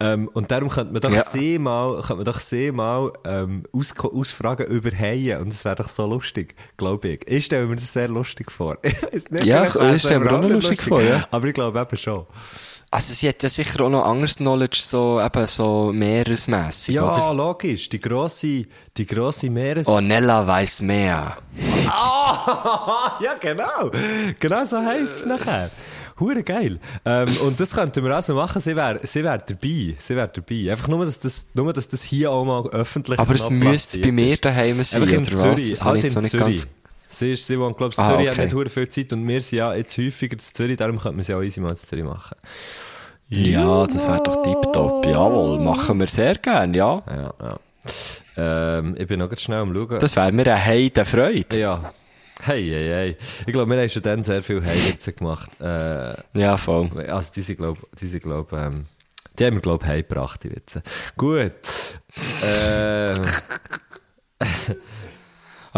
Ähm, 0.00 0.28
und 0.32 0.50
darum 0.50 0.68
könnte 0.68 0.92
man 0.92 1.00
doch 1.02 1.10
Ja. 1.12 1.22
sie 1.24 1.58
mal, 1.58 1.96
könnte 1.96 2.16
man 2.16 2.24
doch 2.24 2.40
sie 2.40 2.72
mal, 2.72 3.12
ähm, 3.24 3.64
aus, 3.72 3.94
ausfragen 3.98 4.66
über 4.66 4.90
Haie 4.90 5.38
und 5.40 5.52
das 5.52 5.64
wäre 5.64 5.76
doch 5.76 5.88
so 5.88 6.06
lustig, 6.06 6.54
glaube 6.76 7.08
ich. 7.08 7.28
Ich 7.28 7.44
stelle 7.46 7.66
mir 7.66 7.76
das 7.76 7.92
sehr 7.92 8.08
lustig 8.08 8.50
vor. 8.50 8.76
Ich 8.82 9.02
weiss 9.02 9.30
nicht, 9.30 9.44
Ja, 9.44 9.64
ich 9.64 10.00
stelle 10.02 10.20
mir 10.20 10.32
auch 10.32 10.40
noch 10.42 10.48
lustig 10.50 10.80
vor, 10.82 11.00
ja. 11.02 11.26
Aber 11.30 11.46
ich 11.46 11.54
glaube 11.54 11.78
eben 11.80 11.96
schon. 11.96 12.26
Also 12.90 13.12
sie 13.12 13.28
hat 13.28 13.42
ja 13.42 13.50
sicher 13.50 13.84
auch 13.84 13.90
noch 13.90 14.06
anderes 14.06 14.36
Knowledge, 14.36 14.78
so, 14.82 15.20
eben 15.20 15.46
so 15.46 15.92
meeresmässig, 15.92 16.94
Ja, 16.94 17.02
oder? 17.04 17.34
logisch, 17.34 17.90
die 17.90 18.00
grosse, 18.00 18.64
die 18.96 19.04
grosse 19.06 19.50
Meeres... 19.50 19.86
Oh, 19.88 20.00
Nella 20.00 20.46
weiss 20.46 20.80
mehr. 20.80 21.36
Ah, 21.86 23.18
ja, 23.22 23.34
genau. 23.34 23.90
Genau 24.40 24.64
so 24.64 24.78
heisst 24.78 25.20
es 25.20 25.26
nachher. 25.26 25.70
Hure 26.20 26.42
geil. 26.42 26.78
Ähm, 27.04 27.28
und 27.46 27.60
das 27.60 27.74
könnten 27.74 28.02
wir 28.04 28.14
also 28.14 28.34
machen. 28.34 28.60
Sie 28.60 28.74
wäre, 28.74 29.00
sie 29.04 29.22
wäre 29.22 29.42
dabei. 29.46 29.94
Sie 29.98 30.16
wäre 30.16 30.30
dabei. 30.34 30.70
Einfach 30.72 30.88
nur, 30.88 31.04
dass 31.04 31.18
das, 31.20 31.48
nur, 31.54 31.72
dass 31.72 31.88
das 31.88 32.02
hier 32.02 32.30
auch 32.32 32.44
mal 32.44 32.66
öffentlich 32.70 33.18
Aber 33.18 33.34
es 33.34 33.48
müsste 33.50 33.98
bei 34.00 34.10
mir 34.12 34.36
daheim 34.36 34.82
sein, 34.82 35.02
Einfach 35.02 35.14
in 35.14 35.20
oder 35.20 35.32
Zürich. 35.36 35.72
was? 35.72 35.84
Halt 35.84 36.04
in 36.04 36.20
nicht 36.22 36.30
Zürich. 36.30 36.62
Sie 37.10 37.32
ist, 37.32 37.46
sie 37.46 37.58
wohnt, 37.58 37.76
glaube 37.78 37.92
ich, 37.92 37.98
Ah, 37.98 38.08
Zürich, 38.08 38.26
hat 38.28 38.34
okay. 38.34 38.44
nicht 38.44 38.54
hure 38.54 38.68
viel 38.68 38.88
Zeit 38.88 39.12
und 39.14 39.26
wir 39.26 39.40
sind 39.40 39.58
ja 39.58 39.74
jetzt 39.74 39.96
häufiger 39.96 40.34
in 40.34 40.38
Zürich, 40.40 40.76
darum 40.76 40.98
könnten 40.98 41.16
wir 41.16 41.24
sie 41.24 41.34
auch 41.34 41.42
easy 41.42 41.58
mal 41.60 41.70
in 41.70 41.76
Zürich 41.76 42.04
machen. 42.04 42.36
Ja, 43.30 43.86
das 43.86 44.06
wäre 44.06 44.22
doch 44.22 44.42
tipptopp. 44.42 45.06
Jawohl, 45.06 45.58
machen 45.60 46.00
wir 46.00 46.06
sehr 46.06 46.34
gern, 46.36 46.74
ja. 46.74 47.02
Ja, 47.06 47.34
ja. 47.40 47.58
Ähm, 48.78 48.94
ich 48.98 49.06
bin 49.06 49.18
noch 49.20 49.28
ganz 49.28 49.40
schnell 49.42 49.58
am 49.60 49.74
Schauen. 49.74 49.98
Das 50.00 50.16
wäre 50.16 50.32
mir 50.32 50.42
eine 50.52 50.64
heide 50.64 51.04
Freude. 51.04 51.58
ja. 51.58 51.92
Hey, 52.42 52.68
hey, 52.68 52.88
hey. 52.88 53.16
Ich 53.46 53.52
glaube, 53.52 53.70
wir 53.74 53.80
haben 53.80 53.88
schon 53.88 54.02
dann 54.02 54.22
sehr 54.22 54.42
viel 54.42 54.64
Heilwitze 54.64 55.12
gemacht. 55.12 55.50
Äh, 55.60 56.14
Ja, 56.34 56.56
voll. 56.56 56.88
Also, 57.08 57.32
die 57.34 57.40
sind, 57.40 57.56
glaub, 57.56 57.78
die 57.98 58.06
sind, 58.06 58.22
glaub, 58.22 58.52
ähm, 58.52 58.86
die 59.38 59.44
haben 59.46 59.54
wir, 59.54 59.60
glaub, 59.60 59.84
heimgebracht, 59.84 60.44
die 60.44 60.50
Witze. 60.50 60.82
Gut. 61.16 61.52
ähm, 62.44 63.20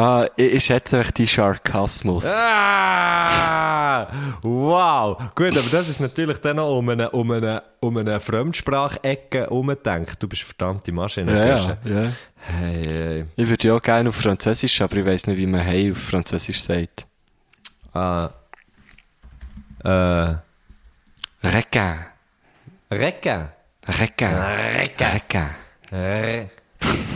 Ah, 0.01 0.27
ich, 0.35 0.55
ich 0.55 0.65
schätze 0.65 1.01
echt 1.01 1.19
die 1.19 1.27
Sarkasmus. 1.27 2.25
ah, 2.27 4.09
wow. 4.41 5.19
Gut, 5.35 5.51
aber 5.51 5.69
das 5.71 5.91
ist 5.91 6.01
natürlich 6.01 6.39
dann 6.39 6.57
noch 6.57 6.75
um 6.75 6.89
eine, 6.89 7.11
um 7.11 7.31
eine, 7.31 7.63
um 7.81 7.99
eine 7.99 8.19
Fremdsprachecke 8.19 9.51
umgedenkt. 9.51 10.23
Du 10.23 10.27
bist 10.27 10.43
verdammte 10.43 10.91
Maschine. 10.91 11.37
Ja, 11.37 11.47
ja, 11.47 11.77
ja. 11.85 12.13
Hey, 12.37 12.81
hey. 12.83 13.25
Ich 13.37 13.47
würde 13.47 13.69
ja 13.69 13.75
auch 13.75 13.83
gerne 13.83 14.09
auf 14.09 14.17
Französisch, 14.17 14.81
aber 14.81 14.97
ich 14.97 15.05
weiss 15.05 15.27
nicht, 15.27 15.37
wie 15.37 15.47
man 15.47 15.61
hey 15.61 15.93
auf 15.93 15.99
Französisch 15.99 16.63
sagt. 16.63 17.07
Ah. 17.93 18.31
Äh. 19.85 20.35
Requin. 21.47 21.99
Recken. 22.91 23.49
Requin. 23.87 24.35
Recken. 24.35 25.51
Requin. 25.93 26.51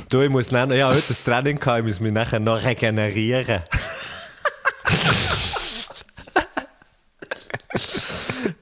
Du, 0.09 0.21
ich 0.21 0.31
muss 0.31 0.51
lernen, 0.51 0.79
ja, 0.79 0.89
heute 0.89 1.13
ein 1.13 1.17
Training 1.25 1.59
gehabt, 1.59 1.79
ich 1.81 1.85
muss 1.85 2.01
mich 2.01 2.13
nachher 2.13 2.41
noch 2.41 2.63
regenerieren. 2.63 3.63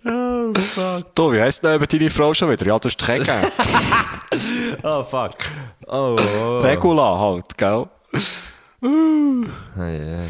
oh, 0.06 0.52
fuck. 0.54 1.14
Du, 1.14 1.32
wie 1.32 1.40
heisst 1.40 1.64
denn 1.64 1.80
deine 1.80 2.10
Frau 2.10 2.32
schon 2.34 2.50
wieder? 2.50 2.66
Ja, 2.66 2.78
das 2.78 2.94
ist 2.94 3.08
Requin. 3.08 3.34
Oh, 4.82 5.02
fuck. 5.04 5.36
Oh, 5.86 6.16
oh. 6.18 6.60
Regula 6.60 7.18
halt, 7.18 7.58
gell? 7.58 7.86
Hey, 8.80 9.98
hey. 9.98 10.28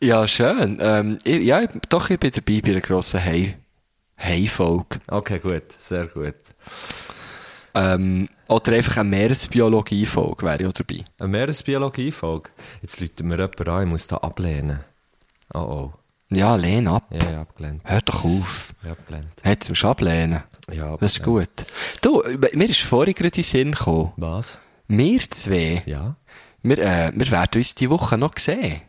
Ja, 0.00 0.26
schön. 0.26 0.78
Ähm, 0.80 1.18
ich, 1.22 1.42
ja, 1.42 1.64
doch, 1.88 2.10
ich 2.10 2.18
bin 2.18 2.32
dabei 2.34 2.60
bei 2.60 2.70
einer 2.72 2.80
grossen 2.80 3.20
Hey. 3.20 3.56
Hey-Folge. 4.16 4.98
Okay, 5.06 5.38
gut, 5.38 5.62
sehr 5.78 6.06
gut. 6.06 6.34
Ähm, 7.74 8.28
oder 8.48 8.72
einfach 8.72 8.96
eine 8.98 9.08
Meeresbiologie-Folge 9.10 10.44
wäre 10.46 10.62
ich 10.62 10.66
auch 10.68 10.72
dabei. 10.72 11.04
Eine 11.18 11.28
Meeresbiologie-Folge. 11.28 12.50
Jetzt 12.82 13.00
läutet 13.00 13.24
mir 13.24 13.36
jemand 13.38 13.68
an, 13.68 13.82
ich 13.84 13.88
muss 13.88 14.06
da 14.06 14.16
ablehnen. 14.18 14.80
Oh, 15.54 15.58
oh. 15.58 15.92
Ja, 16.32 16.54
lehn 16.54 16.86
ab. 16.86 17.04
Ja, 17.10 17.26
hab 17.26 17.50
abgelehnt. 17.50 17.82
Hör 17.84 18.00
doch 18.02 18.24
auf. 18.24 18.72
Hab 18.84 18.92
abgelehnt. 18.92 19.26
Jetzt 19.44 19.68
musst 19.68 19.82
du 19.82 19.88
ablehnen. 19.88 20.42
Ja, 20.72 20.96
Das 20.96 21.12
ist 21.16 21.22
gut. 21.24 21.48
Du, 22.02 22.22
mir 22.52 22.70
ist 22.70 22.80
vorhin 22.82 23.14
gerade 23.14 23.28
in 23.28 23.32
den 23.32 23.44
Sinn 23.44 23.72
gekommen. 23.72 24.12
Was? 24.16 24.58
Wir 24.86 25.20
zwei, 25.30 25.82
Ja? 25.86 26.14
wir, 26.62 26.78
äh, 26.78 27.12
wir 27.14 27.30
werden 27.32 27.50
uns 27.58 27.74
diese 27.74 27.90
Woche 27.90 28.16
noch 28.18 28.36
sehen. 28.38 28.80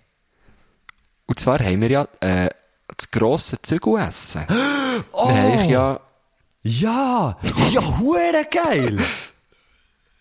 Und 1.25 1.39
zwar 1.39 1.59
haben 1.59 1.81
wir 1.81 1.89
ja 1.89 2.07
äh, 2.19 2.49
das 2.95 3.09
grosse 3.09 3.59
Zügelessen. 3.61 4.43
Oh! 5.13 5.29
Wir 5.33 5.41
haben 5.61 5.69
ja, 5.69 5.99
Ja! 6.63 7.37
Ja, 7.71 7.81
hure 7.99 8.45
geil! 8.49 8.99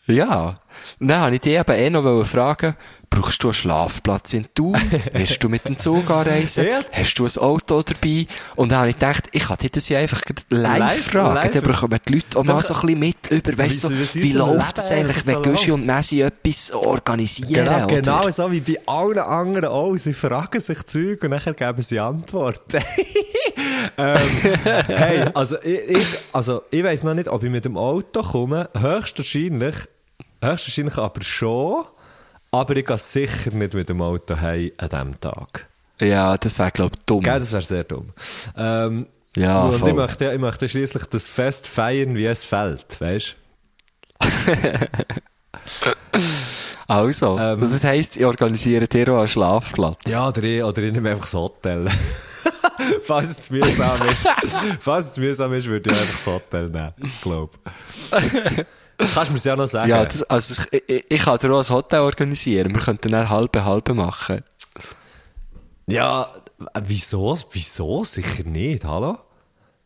ja. 0.07 0.60
Und 0.99 1.09
dann 1.09 1.21
habe 1.21 1.35
ich 1.35 1.40
dich 1.40 1.55
eben 1.59 1.73
eh 1.73 1.90
noch 1.90 2.25
fragen, 2.25 2.77
brauchst 3.09 3.43
du 3.43 3.49
einen 3.49 3.55
Schlafplatz 3.55 4.33
in 4.35 4.47
Thun? 4.55 4.77
Wirst 5.12 5.43
du 5.43 5.49
mit 5.49 5.69
dem 5.69 5.79
Zug 5.79 6.09
anreisen? 6.11 6.64
Ja. 6.66 6.81
Hast 6.93 7.14
du 7.19 7.27
ein 7.27 7.37
Auto 7.38 7.83
dabei? 7.83 8.27
Und 8.55 8.71
dann 8.71 8.79
habe 8.81 8.88
ich 8.90 8.95
gedacht, 8.99 9.25
ich 9.33 9.43
kann 9.49 9.57
dir 9.57 9.71
das 9.71 9.88
ja 9.88 9.99
einfach 9.99 10.21
live, 10.51 10.79
Live- 10.79 11.05
fragen. 11.07 11.35
live- 11.35 11.51
Dann 11.51 11.62
bekommen 11.64 11.99
die 12.09 12.12
Leute 12.14 12.38
auch 12.38 12.45
mal 12.45 12.53
Dann- 12.55 12.62
so 12.62 12.75
ein 12.75 12.81
bisschen 12.83 12.99
mit 13.01 13.16
über, 13.31 13.59
weißt 13.59 13.85
du, 13.85 13.90
Wie- 13.90 14.23
wie 14.23 14.33
läuft 14.33 14.79
es 14.79 14.90
eigentlich, 14.93 15.27
wenn 15.27 15.43
so 15.43 15.51
läuft. 15.51 15.69
und 15.71 15.87
Messi 15.87 16.21
etwas 16.21 16.73
organisieren? 16.73 17.64
Genau, 17.64 17.85
oder? 17.85 17.87
genau 17.87 18.31
so 18.31 18.53
wie 18.53 18.61
bei 18.61 18.77
allen 18.87 19.19
anderen 19.19 19.69
auch. 19.71 19.97
Sie 19.97 20.12
fragen 20.12 20.61
sich 20.61 20.83
Zeug 20.85 21.23
und 21.25 21.31
nachher 21.31 21.55
geben 21.55 21.83
sie 21.83 21.99
Antworten. 21.99 22.79
ähm, 23.99 24.19
hey, 24.87 25.25
also 25.35 25.57
ich, 25.62 25.81
ich, 25.88 26.07
also 26.33 26.62
ich 26.71 26.85
weiss 26.85 27.03
noch 27.03 27.14
nicht, 27.14 27.29
ob 27.29 27.43
ich 27.43 27.51
mit 27.51 27.64
dem 27.64 27.77
Auto 27.77 28.23
komme. 28.23 28.69
Höchstwahrscheinlich, 28.79 29.75
höchstwahrscheinlich 30.42 30.96
aber 30.98 31.22
schon. 31.22 31.85
Aber 32.53 32.76
ich 32.76 32.85
gehe 32.87 32.98
sicher 32.98 33.50
nicht 33.53 33.74
mit 33.74 33.88
dem 33.88 34.03
Auto 34.03 34.40
heim 34.40 34.72
an 34.79 34.88
diesem 34.88 35.20
Tag. 35.20 35.68
Ja, 36.00 36.37
das 36.37 36.59
wäre, 36.59 36.70
glaube 36.72 36.94
ich, 36.98 37.05
dumm. 37.07 37.22
Gell, 37.22 37.38
das 37.38 37.53
wäre 37.53 37.62
sehr 37.62 37.85
dumm. 37.85 38.09
Ähm, 38.57 39.07
Ja, 39.37 39.62
und 39.62 39.74
voll. 39.76 39.90
ich 39.90 39.94
möchte, 39.94 40.33
ich 40.33 40.38
möchte 40.40 40.68
schließlich 40.68 41.05
das 41.07 41.29
Fest 41.29 41.66
feiern, 41.68 42.14
wie 42.16 42.26
es 42.26 42.44
fällt, 42.44 43.00
weißt 43.00 43.37
Also, 46.88 47.38
Ähm, 47.38 47.61
das 47.61 47.85
heisst, 47.85 48.16
ich 48.16 48.24
organisiere 48.24 48.88
dir 48.88 49.12
auch 49.12 49.18
einen 49.18 49.29
Schlafplatz. 49.29 50.00
Ja, 50.09 50.26
oder 50.26 50.42
ich, 50.42 50.62
oder 50.64 50.83
ich 50.83 50.92
nehme 50.92 51.11
einfach 51.11 51.24
das 51.24 51.35
Hotel. 51.35 51.88
Falls 53.03 53.31
es 53.31 53.42
zu 53.42 53.53
mühsam 53.55 54.00
ist, 54.11 54.26
falls 54.81 55.07
es 55.07 55.12
zu 55.12 55.20
mühsam 55.20 55.53
ist, 55.53 55.68
würde 55.68 55.90
ich 55.90 55.96
einfach 55.96 56.14
das 56.14 56.26
Hotel 56.26 56.64
nehmen. 56.68 56.92
Ich 56.98 57.20
glaube. 57.20 57.50
Kannst 59.15 59.31
du 59.31 59.33
mir 59.33 59.41
ja 59.41 59.57
noch 59.57 59.67
sagen? 59.67 59.89
Ja, 59.89 60.05
das, 60.05 60.23
also 60.25 60.63
ich, 60.71 60.83
ich, 60.89 61.05
ich 61.09 61.23
kann 61.23 61.39
dir 61.39 61.53
auch 61.53 61.63
ein 61.63 61.75
Hotel 61.75 62.01
organisieren. 62.01 62.75
Wir 62.75 62.83
könnten 62.83 63.11
dann 63.11 63.29
halbe 63.29 63.65
halbe 63.65 63.95
machen. 63.95 64.43
ja, 65.87 66.31
äh, 66.75 66.81
wieso? 66.85 67.39
Wieso? 67.53 68.05
Sicher 68.05 68.45
nicht, 68.45 68.85
hallo? 68.85 69.19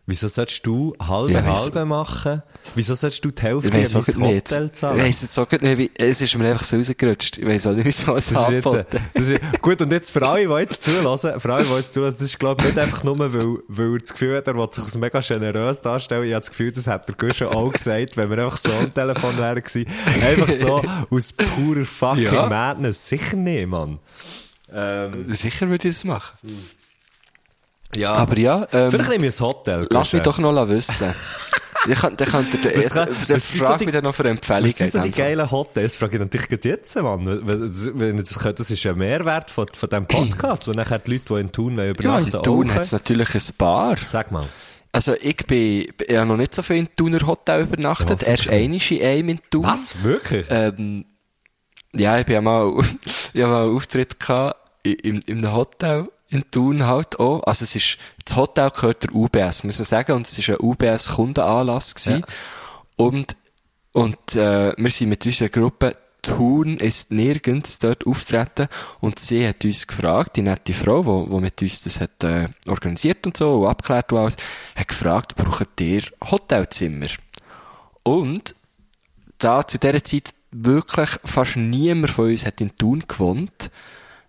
Wieso 0.06 0.28
solltest 0.28 0.66
du 0.66 0.94
halbe 1.00 1.32
Ja, 1.32 1.42
halbe 1.42 1.86
machen? 1.86 2.42
Wieso 2.74 2.92
solltest 2.94 3.24
du 3.24 3.30
die 3.30 3.40
Hälfte 3.40 3.68
Ich 3.68 3.74
in 3.74 4.18
mein 4.20 4.34
nicht. 4.34 4.50
Hotel 4.50 4.66
Ich 4.66 4.72
zahlen? 4.72 5.00
weiss 5.00 5.22
jetzt 5.22 5.38
auch 5.38 5.50
nicht, 5.50 5.78
wie, 5.78 5.90
es 5.94 6.20
ist 6.20 6.36
mir 6.36 6.50
einfach 6.50 6.64
so 6.64 6.76
rausgerutscht. 6.76 7.38
Ich 7.38 7.46
weiss 7.46 7.66
auch 7.66 7.72
nicht, 7.72 7.86
wieso 7.86 8.14
es 8.14 8.28
Das 8.28 8.48
ist 8.50 8.50
jetzt, 8.50 8.86
das 9.14 9.28
ist, 9.28 9.62
gut, 9.62 9.80
und 9.80 9.90
jetzt 9.92 10.10
für 10.10 10.26
alle, 10.28 10.46
die 10.46 10.52
jetzt 10.52 10.82
zulassen, 10.82 11.40
für 11.40 11.54
alle, 11.54 11.64
die 11.64 11.72
jetzt 11.72 11.94
zulassen, 11.94 12.18
das 12.18 12.26
ist, 12.28 12.38
glaube 12.38 12.62
ich, 12.62 12.68
nicht 12.68 12.78
einfach 12.78 13.02
nur, 13.02 13.18
weil, 13.18 13.32
weil 13.68 13.92
er 13.94 13.98
das 13.98 14.12
Gefühl 14.12 14.36
hat, 14.36 14.46
er 14.46 14.54
will 14.56 14.68
sich 14.70 14.84
als 14.84 14.94
mega 14.98 15.20
generös 15.20 15.80
darstellen. 15.80 16.24
Ich 16.24 16.32
habe 16.34 16.40
das 16.42 16.50
Gefühl, 16.50 16.72
das 16.72 16.86
hat 16.86 17.08
der 17.08 17.16
Guschen 17.16 17.46
auch 17.46 17.72
gesagt, 17.72 18.16
wenn 18.18 18.28
wir 18.28 18.44
einfach 18.44 18.58
so 18.58 18.70
am 18.72 18.92
Telefon 18.92 19.38
wären 19.38 19.62
gewesen. 19.62 19.86
Einfach 20.22 20.52
so, 20.52 20.82
aus 21.16 21.32
purer 21.32 21.86
fucking 21.86 22.24
Ja. 22.24 22.46
Madness. 22.50 23.08
Sicher 23.08 23.36
nicht, 23.36 23.66
Mann. 23.68 23.98
Ähm, 24.70 25.32
Sicher 25.32 25.68
würde 25.70 25.88
ich 25.88 25.94
das 25.94 26.04
machen. 26.04 26.36
Ja. 27.96 28.12
Aber 28.14 28.36
ja, 28.38 28.66
ähm, 28.72 28.90
Vielleicht 28.90 29.10
nehme 29.10 29.26
ich 29.26 29.40
ein 29.40 29.46
Hotel. 29.46 29.86
lass 29.90 30.12
mich 30.12 30.22
doch 30.22 30.38
noch 30.38 30.68
wissen. 30.68 31.14
Ich 31.86 31.98
kann, 31.98 32.16
dann 32.16 32.28
könnt 32.28 32.54
ihr, 32.54 32.82
kann- 32.88 33.08
so 33.12 33.36
frag 33.36 33.78
die- 33.78 33.84
mich 33.84 33.92
dann 33.94 34.04
noch 34.04 34.14
für 34.14 34.26
Empfehlungen. 34.26 34.70
Was 34.70 34.78
sind 34.78 34.92
so 34.92 35.00
die 35.00 35.10
geilen 35.10 35.50
Hotels? 35.50 35.96
Frage 35.96 36.14
ich 36.16 36.20
natürlich 36.20 36.48
gerade 36.48 36.68
jetzt, 36.68 36.96
Mann. 36.96 37.26
Wenn- 37.46 38.16
das 38.16 38.38
könnte, 38.38 38.54
das 38.54 38.70
ist 38.70 38.86
ein 38.86 38.96
Mehrwert 38.96 39.50
von, 39.50 39.66
von 39.72 39.88
diesem 39.90 40.06
Podcast, 40.06 40.66
wo 40.66 40.72
nachher 40.72 40.98
die 41.00 41.12
Leute, 41.12 41.34
die 41.34 41.40
in 41.40 41.52
Thun 41.52 41.76
wollen, 41.76 41.86
Ja, 41.88 41.90
übernachten 42.18 42.36
in 42.36 42.42
Thun 42.42 42.72
hat 42.74 42.82
es 42.84 42.92
natürlich 42.92 43.34
ein 43.34 43.42
Bar. 43.58 43.96
Sag 44.06 44.30
mal. 44.32 44.46
Also 44.92 45.14
ich 45.20 45.36
bin, 45.46 45.88
ich 46.06 46.16
habe 46.16 46.26
noch 46.26 46.36
nicht 46.38 46.54
so 46.54 46.62
viel 46.62 46.76
in 46.76 46.88
Thuner 46.96 47.26
Hotel 47.26 47.62
übernachtet. 47.62 48.22
Ja, 48.22 48.28
Erst 48.28 48.48
einmal 48.48 48.80
in 48.80 49.02
einem 49.02 49.28
in 49.30 49.40
Thun. 49.50 49.64
Was? 49.64 49.94
Wirklich? 50.02 50.46
Ähm, 50.48 51.04
ja, 51.94 52.18
ich 52.18 52.24
bin 52.24 52.34
ja 52.36 52.40
mal, 52.40 52.72
ich 53.34 53.42
mal 53.42 53.64
einen 53.64 53.76
Auftritt 53.76 54.18
gehabt 54.20 54.56
in, 54.84 54.94
in, 54.94 55.20
in 55.26 55.38
einem 55.44 55.52
Hotel. 55.54 56.08
In 56.34 56.50
Thun 56.50 56.86
halt 56.86 57.18
auch. 57.18 57.42
Also 57.44 57.64
es 57.64 57.74
ist, 57.74 57.98
das 58.24 58.36
Hotel 58.36 58.70
gehört 58.70 59.04
der 59.04 59.14
UBS, 59.14 59.64
muss 59.64 59.78
man 59.78 59.86
sagen, 59.86 60.12
und 60.12 60.26
es 60.26 60.38
ist 60.38 60.50
ein 60.50 60.56
UBS-Kundenanlass 60.60 61.94
gewesen. 61.94 62.20
Ja. 62.20 62.26
Und, 62.96 63.36
und, 63.92 64.36
äh, 64.36 64.72
wir 64.76 64.90
sind 64.90 65.08
mit 65.08 65.24
unserer 65.24 65.48
Gruppe 65.48 65.96
Thun 66.24 66.78
ist 66.78 67.10
nirgends 67.10 67.78
dort 67.78 68.06
auftreten 68.06 68.68
und 69.00 69.18
sie 69.18 69.46
hat 69.46 69.62
uns 69.64 69.86
gefragt, 69.86 70.36
die 70.36 70.42
nette 70.42 70.72
Frau, 70.72 71.04
wo, 71.04 71.28
wo 71.28 71.38
mit 71.38 71.60
uns 71.60 71.82
das 71.82 72.00
hat, 72.00 72.24
äh, 72.24 72.48
organisiert 72.66 73.26
und 73.26 73.36
so, 73.36 73.60
und 73.60 73.68
abgeklärt 73.68 74.10
und 74.10 74.18
alles, 74.18 74.36
hat 74.74 74.88
gefragt, 74.88 75.36
braucht 75.36 75.78
ihr 75.80 76.02
Hotelzimmer? 76.30 77.08
Und 78.04 78.54
da 79.38 79.66
zu 79.66 79.78
dieser 79.78 80.02
Zeit 80.02 80.34
wirklich 80.50 81.10
fast 81.24 81.56
niemand 81.56 82.10
von 82.10 82.30
uns 82.30 82.46
hat 82.46 82.60
in 82.60 82.74
Thun 82.76 83.04
gewohnt. 83.06 83.70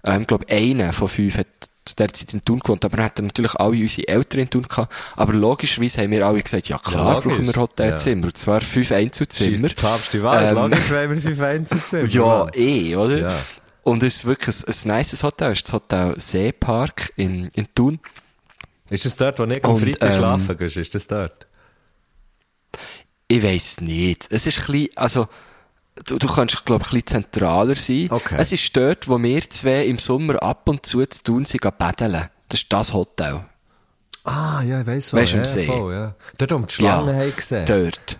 Ähm, 0.04 0.22
ich 0.22 0.28
glaube, 0.28 0.50
einer 0.50 0.92
von 0.92 1.08
fünf 1.08 1.38
hat 1.38 1.48
zu 1.86 1.96
dieser 1.96 2.14
Zeit 2.14 2.34
in 2.34 2.42
Thun 2.42 2.60
gewohnt, 2.60 2.84
aber 2.84 2.98
dann 2.98 3.06
hatten 3.06 3.26
natürlich 3.28 3.56
alle 3.56 3.78
unsere 3.78 4.08
Eltern 4.08 4.42
in 4.42 4.50
Thun 4.50 4.64
gehabt. 4.64 4.94
Aber 5.16 5.34
logischerweise 5.34 6.02
haben 6.02 6.12
wir 6.12 6.26
alle 6.26 6.42
gesagt, 6.42 6.68
ja 6.68 6.80
klar, 6.80 7.16
logisch. 7.16 7.34
brauchen 7.34 7.48
wir 7.48 7.56
Hotelzimmer. 7.56 8.26
Und 8.26 8.38
zwar 8.38 8.62
fünf 8.62 8.92
Einzelzimmer. 8.92 9.68
der 9.68 9.76
Papst 9.76 10.14
die 10.14 10.24
Welt, 10.24 10.52
Ähm, 10.52 10.56
logisch, 10.56 10.90
wenn 10.90 11.12
wir 11.12 11.22
fünf 11.22 11.42
Einzelzimmer 11.42 12.08
Ja, 12.08 12.48
eh, 12.54 12.96
oder? 12.96 13.18
Ja. 13.18 13.40
Und 13.84 14.02
es 14.02 14.16
ist 14.16 14.26
wirklich 14.26 14.56
ein, 14.58 14.74
ein 14.92 14.98
nices 14.98 15.22
Hotel. 15.24 15.52
Es 15.52 15.60
ist 15.60 15.68
das 15.68 15.74
Hotel 15.74 16.20
Seepark 16.20 17.14
in, 17.18 17.50
in 17.54 17.68
Thun. 17.76 18.00
Ist 18.90 19.06
das 19.06 19.16
dort, 19.16 19.38
wo 19.40 19.44
ich 19.46 19.64
am 19.64 19.78
Freitag 19.78 20.10
ähm, 20.12 20.18
schlafen 20.18 20.58
gehst? 20.58 20.78
Ist 20.78 20.96
das 20.96 21.08
dort? 21.08 21.48
Ich 23.28 23.44
weiss 23.44 23.82
nicht. 23.82 24.28
Es 24.32 24.48
ist 24.48 24.60
ein 24.60 24.66
bisschen, 24.72 24.98
also, 24.98 25.28
du, 26.04 26.18
du 26.18 26.28
kannst, 26.28 26.66
glaube 26.66 26.84
ich, 26.84 26.92
ein 26.94 27.02
bisschen 27.02 27.24
zentraler 27.24 27.76
sein. 27.76 28.08
Okay. 28.10 28.36
Es 28.38 28.52
ist 28.52 28.76
dort, 28.76 29.08
wo 29.08 29.22
wir 29.22 29.50
zwei 29.50 29.86
im 29.86 29.98
Sommer 29.98 30.42
ab 30.42 30.68
und 30.68 30.86
zu 30.86 31.06
zu 31.06 31.24
tun 31.24 31.46
sind, 31.46 31.62
paddeln. 31.78 32.30
Das 32.50 32.62
ist 32.62 32.72
das 32.72 32.94
Hotel. 32.94 33.46
Ah, 34.24 34.62
ja, 34.64 34.82
ich 34.82 34.88
weiss 34.88 35.14
Weisst 35.14 35.34
du, 35.34 35.38
ja, 35.38 35.44
am 35.44 35.46
See? 35.46 35.66
voll, 35.66 35.94
ja. 35.94 36.16
Dort, 36.38 36.52
wo 36.52 36.58
wir 36.60 36.66
die 36.66 36.74
Schlangen 36.74 37.16
haben 37.16 37.36
gesehen. 37.36 37.66
Dort. 37.66 38.20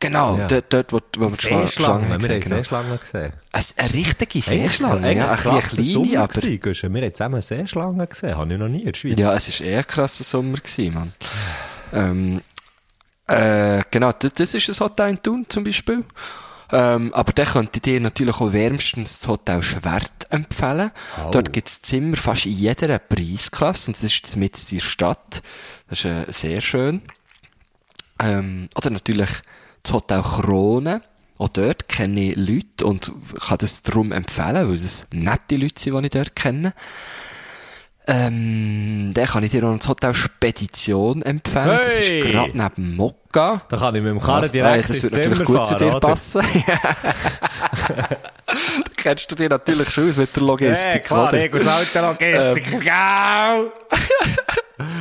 Genau, 0.00 0.36
Ja. 0.38 0.46
dort, 0.46 0.72
dort, 0.72 0.92
wo, 0.92 1.00
wo 1.18 1.30
wir 1.30 1.36
die 1.36 1.68
Schlangen 1.68 2.06
wir 2.06 2.14
haben 2.14 2.18
gesehen 2.18 2.40
genau. 2.40 2.56
Seeschlangen 2.56 3.00
gesehen. 3.00 3.32
Eine, 3.52 3.64
eine 3.76 3.94
richtige 3.94 4.40
Seeschlange, 4.40 5.16
ja. 5.16 5.30
Ein 5.30 5.36
krasser 5.36 5.82
kleine, 5.82 6.20
aber... 6.20 6.40
gewesen. 6.40 6.94
Wir 6.94 7.02
haben 7.02 7.14
zusammen 7.14 7.42
Seeschlangen 7.42 8.08
gesehen, 8.08 8.36
habe 8.36 8.52
ich 8.52 8.58
noch 8.58 8.68
nie 8.68 8.80
in 8.80 8.86
der 8.86 8.94
Schweiz. 8.94 9.18
Ja, 9.18 9.34
es 9.34 9.60
war 9.60 9.66
eher 9.66 9.78
ein 9.78 9.86
krasser 9.86 10.24
Sommer, 10.24 10.58
gewesen, 10.58 10.94
Mann. 10.94 11.12
Ähm, 11.92 12.40
äh, 13.26 13.82
genau, 13.90 14.12
das, 14.12 14.32
das 14.32 14.54
ist 14.54 14.68
ein 14.68 14.78
Hotel 14.84 15.10
in 15.10 15.22
Thun 15.22 15.46
zum 15.48 15.64
Beispiel. 15.64 16.04
Ähm, 16.70 17.14
aber 17.14 17.32
da 17.32 17.44
könnte 17.44 17.76
ich 17.76 17.82
dir 17.82 18.00
natürlich 18.00 18.36
auch 18.36 18.52
wärmstens 18.52 19.20
das 19.20 19.28
Hotel 19.28 19.62
Schwert 19.62 20.30
empfehlen. 20.30 20.90
Oh. 21.24 21.30
Dort 21.30 21.52
gibt 21.52 21.68
es 21.68 21.82
Zimmer 21.82 22.16
fast 22.16 22.46
in 22.46 22.52
jeder 22.52 22.98
Preisklasse 22.98 23.90
und 23.90 23.96
das 23.96 24.04
ist 24.04 24.36
mitten 24.36 24.60
in 24.70 24.76
der 24.76 24.84
Stadt. 24.84 25.42
Das 25.88 26.00
ist 26.00 26.04
äh, 26.04 26.26
sehr 26.28 26.60
schön. 26.60 27.02
Ähm, 28.18 28.68
oder 28.76 28.90
natürlich 28.90 29.30
das 29.82 29.92
Hotel 29.92 30.22
Krone. 30.22 31.02
Auch 31.38 31.48
dort 31.48 31.88
kenne 31.88 32.32
ich 32.32 32.36
Leute 32.36 32.84
und 32.84 33.12
kann 33.40 33.58
das 33.58 33.82
darum 33.82 34.10
empfehlen, 34.12 34.68
weil 34.68 34.76
das 34.76 35.06
nette 35.12 35.56
Leute 35.56 35.80
sind, 35.80 35.96
die 35.96 36.06
ich 36.06 36.10
dort 36.10 36.36
kenne. 36.36 36.74
Ähm, 38.10 39.12
dann 39.14 39.26
kann 39.26 39.44
ich 39.44 39.50
dir 39.50 39.60
noch 39.62 39.76
das 39.78 39.86
Hotel 39.86 40.14
Spedition 40.14 41.20
empfehlen. 41.22 41.78
Das 41.82 41.98
Hey! 41.98 42.20
ist 42.20 42.26
gerade 42.30 42.50
neben 42.56 42.96
Mokka. 42.96 43.60
Da 43.68 43.76
kann 43.76 43.94
ich 43.94 44.02
mit 44.02 44.10
dem 44.12 44.20
Karren 44.20 44.50
direkt 44.50 44.72
Ah, 44.72 44.76
ja, 44.76 44.82
das 44.82 44.90
ins 44.90 45.02
wird 45.02 45.12
natürlich 45.14 45.44
gut 45.44 45.56
fahren, 45.56 45.66
zu 45.66 45.84
dir 45.84 45.86
oder? 45.94 46.00
passen. 46.00 46.42
da 47.86 48.06
kennst 48.96 49.30
du 49.30 49.34
dir 49.36 49.48
natürlich 49.50 49.90
schon 49.90 50.08
aus 50.10 50.16
mit 50.16 50.34
der 50.34 50.42
Logistik, 50.42 50.92
Ja, 50.94 50.98
klar, 51.00 51.28
oder? 51.28 51.44
ich 51.44 51.52
als 51.54 51.66
alter 51.66 52.02
Logistiker, 52.18 52.80
gau! 52.80 53.72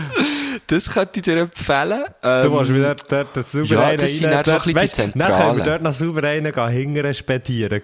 Das 0.66 0.90
könnte 0.92 1.20
ich 1.20 1.22
dir 1.24 1.38
empfehlen. 1.38 2.04
Ähm, 2.24 2.42
Du 2.42 2.50
musst 2.50 2.74
wieder 2.74 2.94
dort, 2.96 3.28
dort 3.38 3.48
sauber 3.48 3.68
ja, 3.68 3.96
das 3.96 4.12
sind 4.18 4.26
rein- 4.28 4.44
dann 4.44 4.56
noch 4.56 4.66
ein 4.66 4.74
bisschen 4.74 4.76
Weisst, 4.76 4.98
die 4.98 5.02
Dann 5.02 5.12
können 5.14 5.22
wir 5.22 5.28
Zentralen. 5.38 5.64
dort 5.64 5.82
noch 5.84 5.94
sauber 5.94 6.24
rein 6.24 6.44
gehen, 6.52 6.68
hingern 6.70 7.16
spedieren. 7.16 7.82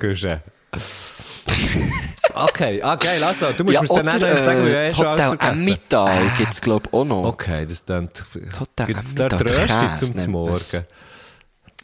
Okay, 2.36 2.82
ah, 2.82 2.96
geil, 2.96 3.24
also, 3.24 3.48
du 3.52 3.64
musst 3.64 3.76
ja, 3.76 3.82
mir 3.82 3.88
dann 3.88 4.18
oder, 4.18 4.34
noch 4.34 4.38
sagen, 4.40 4.66
wie 4.66 4.70
äh, 4.70 4.88
ich 4.88 4.90
das 4.90 4.98
schon 4.98 5.08
alles 5.08 5.26
Hotel 5.26 5.38
vergessen. 5.38 5.68
Emmittal 5.68 6.32
gibt's 6.38 6.62
glaub 6.62 6.94
auch 6.94 7.06
noch. 7.06 7.26
Okay, 7.26 7.66
das 7.66 7.86
dann, 7.86 8.10
Hotel 8.60 8.86
gibt's 8.88 9.16
dort 9.16 9.34
Rösti 9.34 10.16
zum. 10.16 10.32
Morgen? 10.32 10.86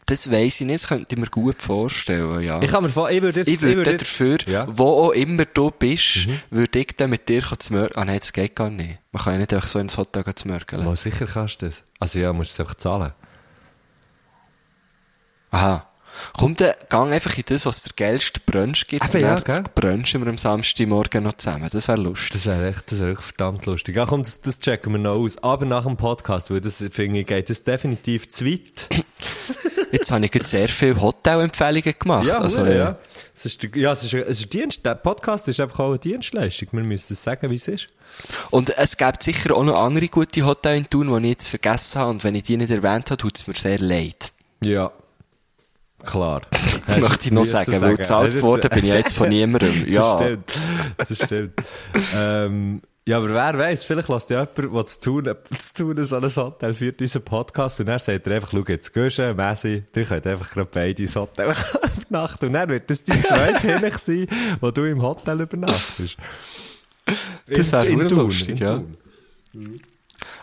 Das 0.05 0.31
weiss 0.31 0.59
ich 0.59 0.65
nicht, 0.65 0.83
das 0.83 0.87
könnte 0.89 1.05
ich 1.13 1.21
mir 1.21 1.27
gut 1.27 1.61
vorstellen, 1.61 2.41
ja. 2.41 2.59
Ich 2.63 2.71
kann 2.71 2.81
mir 2.83 2.89
vor, 2.89 3.11
ich 3.11 3.21
würde 3.21 3.41
jetzt, 3.41 3.47
Ich 3.47 3.61
würde 3.61 3.77
würde 3.77 3.91
dann 3.91 3.97
dafür, 3.99 4.37
Ja. 4.47 4.65
Mhm. 4.65 4.77
wo 4.79 5.05
auch 5.05 5.11
immer 5.11 5.45
du 5.45 5.69
bist, 5.69 6.27
würde 6.49 6.79
ich 6.79 6.95
dann 6.97 7.11
mit 7.11 7.29
dir 7.29 7.43
zu 7.43 7.73
mörgeln. 7.73 7.95
Ah 7.95 8.05
nein, 8.05 8.19
das 8.19 8.33
geht 8.33 8.55
gar 8.55 8.71
nicht. 8.71 8.97
Man 9.11 9.23
kann 9.23 9.33
ja 9.33 9.39
nicht 9.39 9.53
einfach 9.53 9.67
so 9.67 9.77
ins 9.77 9.97
Hotel 9.97 10.23
gehen 10.23 10.35
zu 10.35 10.47
mörgeln. 10.47 10.83
Mal 10.83 10.95
sicher 10.95 11.27
kannst 11.27 11.61
du 11.61 11.67
das. 11.67 11.83
Also 11.99 12.19
ja, 12.19 12.33
musst 12.33 12.51
du 12.51 12.53
es 12.53 12.59
einfach 12.67 12.75
zahlen. 12.75 13.13
Aha. 15.51 15.88
Komm, 16.37 16.55
dann 16.55 16.73
gang 16.89 17.11
einfach 17.11 17.37
in 17.37 17.43
das, 17.47 17.65
was 17.65 17.83
der 17.83 17.93
geilste 17.95 18.39
Brunch 18.45 18.87
gibt. 18.87 19.13
Eben, 19.13 19.21
ja, 19.23 19.39
gell? 19.39 19.63
brunchen 19.75 20.21
wir 20.23 20.29
am 20.29 20.37
Samstagmorgen 20.37 21.23
noch 21.23 21.33
zusammen. 21.33 21.69
Das 21.71 21.87
wäre 21.87 21.99
lustig. 21.99 22.31
Das 22.33 22.45
wäre 22.45 22.69
echt, 22.69 22.91
das 22.91 22.99
wäre 22.99 23.11
echt 23.11 23.23
verdammt 23.23 23.65
lustig. 23.65 23.95
Ja, 23.95 24.05
komm, 24.05 24.23
das, 24.23 24.41
das 24.41 24.59
checken 24.59 24.93
wir 24.93 24.99
noch 24.99 25.15
aus. 25.15 25.41
Aber 25.43 25.65
nach 25.65 25.85
dem 25.85 25.97
Podcast, 25.97 26.51
weil 26.51 26.61
das, 26.61 26.83
finde 26.91 27.19
ich, 27.19 27.27
geht 27.27 27.49
das 27.49 27.63
definitiv 27.63 28.29
zu 28.29 28.45
weit. 28.45 28.87
Jetzt 29.91 30.11
habe 30.11 30.23
ich 30.23 30.31
gerade 30.31 30.45
sehr 30.45 30.69
viele 30.69 31.01
Hotelempfehlungen 31.01 31.93
gemacht. 31.97 32.29
also, 32.29 32.61
hure, 32.61 32.73
äh, 32.73 32.77
ja. 32.77 32.97
Es 33.35 33.45
ist, 33.45 33.63
ja, 33.75 33.91
es 33.93 34.03
ist, 34.03 34.13
es 34.13 34.39
ist 34.39 34.45
ein 34.45 34.49
Dienst, 34.49 34.85
der 34.85 34.95
Podcast 34.95 35.47
ist 35.47 35.59
einfach 35.59 35.79
auch 35.79 35.89
eine 35.89 35.99
Dienstleistung. 35.99 36.69
Wir 36.73 36.83
müssen 36.83 37.15
sagen, 37.15 37.49
wie 37.49 37.55
es 37.55 37.67
ist. 37.67 37.87
Und 38.51 38.69
es 38.77 38.97
gibt 38.97 39.23
sicher 39.23 39.55
auch 39.55 39.63
noch 39.63 39.77
andere 39.77 40.07
gute 40.07 40.45
Hotels 40.45 40.77
in 40.77 40.89
Thun, 40.89 41.21
die 41.21 41.29
ich 41.29 41.33
jetzt 41.33 41.47
vergessen 41.47 42.01
habe. 42.01 42.11
Und 42.11 42.23
wenn 42.23 42.35
ich 42.35 42.43
die 42.43 42.57
nicht 42.57 42.71
erwähnt 42.71 43.09
habe, 43.09 43.17
tut 43.17 43.37
es 43.37 43.47
mir 43.47 43.55
sehr 43.55 43.79
leid. 43.79 44.31
Ja. 44.63 44.91
Klar. 46.05 46.41
Möchte 46.99 47.25
ich 47.25 47.31
noch 47.31 47.45
sagen, 47.45 47.79
weil 47.81 47.97
gezahlt 47.97 48.41
worden 48.41 48.69
bin 48.69 48.79
ich 48.85 48.93
jetzt 48.93 49.13
von 49.13 49.29
niemandem. 49.29 49.71
Das 49.85 49.89
Ja. 49.89 50.15
stimmt. 50.15 50.51
Das 50.97 51.17
stimmt. 51.25 51.53
ähm, 52.15 52.81
ja, 53.05 53.17
aber 53.17 53.33
wer 53.33 53.57
weiß, 53.57 53.85
vielleicht 53.85 54.07
lässt 54.07 54.29
ja 54.29 54.47
jemand, 54.55 54.75
der 54.75 54.85
zu 54.85 54.99
tun, 55.01 55.23
zu 55.57 55.73
tun 55.73 56.03
so 56.05 56.17
ein 56.17 56.23
Hotel 56.35 56.73
führt 56.75 56.99
diesen 56.99 57.23
Podcast 57.23 57.79
und 57.79 57.87
dann 57.87 57.97
sagt 57.97 58.27
er 58.27 58.35
einfach, 58.35 58.51
schau 58.51 58.63
jetzt, 58.67 58.93
Guschen, 58.93 59.35
Messi, 59.35 59.83
die 59.95 60.03
könnt 60.03 60.27
einfach 60.27 60.51
gerade 60.51 60.69
beide 60.71 61.01
ins 61.01 61.15
Hotel 61.15 61.51
übernachten 62.07 62.45
und 62.47 62.53
dann 62.53 62.69
wird 62.69 62.89
das 62.89 63.03
die 63.03 63.19
zweite 63.21 63.61
Hinech 63.75 63.97
sein, 63.97 64.27
wo 64.61 64.69
du 64.69 64.83
im 64.83 65.01
Hotel 65.01 65.41
übernachtest. 65.41 66.17
Das 67.47 67.71
wäre 67.71 67.87
lustig, 67.93 68.49
in 68.49 68.57
ja. 68.57 68.77
Thun. 68.77 69.81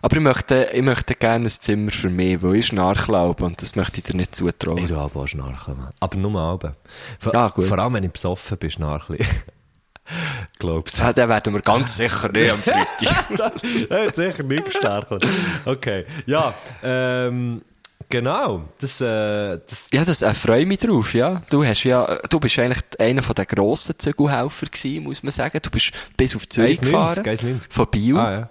Aber 0.03 0.17
ich 0.17 0.23
möchte, 0.23 0.69
ich 0.73 0.83
möchte 0.83 1.15
gerne 1.15 1.47
ein 1.47 1.51
Zimmer 1.51 1.91
für 1.91 2.11
mich, 2.11 2.43
weil 2.43 2.57
ich 2.57 2.67
schnarchlaube 2.67 3.45
und 3.45 3.61
das 3.63 3.77
möchte 3.77 3.99
ich 3.99 4.03
dir 4.05 4.17
nicht 4.17 4.31
Ich 4.33 4.37
zutrauen. 4.39 4.87
tu 4.87 4.97
aber 4.97 5.21
auch 5.21 5.27
schnarchen, 5.27 5.77
Mann. 5.77 5.91
Aber 6.01 6.17
nur 6.19 6.41
Alben. 6.41 6.75
Vor, 7.19 7.33
Ja, 7.35 7.49
gut. 7.49 7.65
vor 7.67 7.79
allem, 7.79 7.95
wenn 7.95 8.05
ich 8.05 8.13
besoffen 8.13 8.59
bin, 8.59 8.71
schnarchle 8.71 9.17
ich. 9.19 9.27
Glaubst 10.59 10.99
Ja, 10.99 11.13
den 11.13 11.29
werden 11.29 11.53
wir 11.55 11.61
ganz 11.63 11.97
sicher 11.97 12.29
nicht 12.31 12.51
am 12.53 12.59
Freitag. 12.63 13.53
Er 13.91 14.07
hat 14.07 14.15
sicher 14.17 14.43
nicht 14.45 14.67
gestartet. 14.67 15.27
Okay. 15.65 16.05
Ja, 16.27 16.55
ähm, 16.83 17.63
genau. 18.09 18.69
Das, 18.79 19.01
äh, 19.01 19.59
das, 19.69 19.89
Ja, 19.93 20.05
das 20.05 20.23
äh, 20.23 20.33
freue 20.35 20.61
ich 20.61 20.67
mich 20.67 20.79
drauf, 20.79 21.13
ja. 21.15 21.43
Du 21.51 21.65
hast 21.65 21.83
ja, 21.83 22.07
du 22.31 22.39
bist 22.39 22.57
eigentlich 22.59 22.83
einer 23.01 23.23
von 23.23 23.35
den 23.35 23.47
grossen 23.47 23.99
Zügelhelfer 23.99 24.67
gewesen, 24.67 25.03
muss 25.05 25.23
man 25.25 25.33
sagen. 25.33 25.59
Du 25.61 25.71
bist 25.71 25.91
bis 26.17 26.37
auf 26.37 26.49
Zürich 26.49 26.79
1,90, 26.79 26.85
gefahren. 26.85 27.25
1,90. 27.25 27.67
Von 27.71 27.87
Biel. 27.91 28.17
ah, 28.17 28.33
ja. 28.33 28.51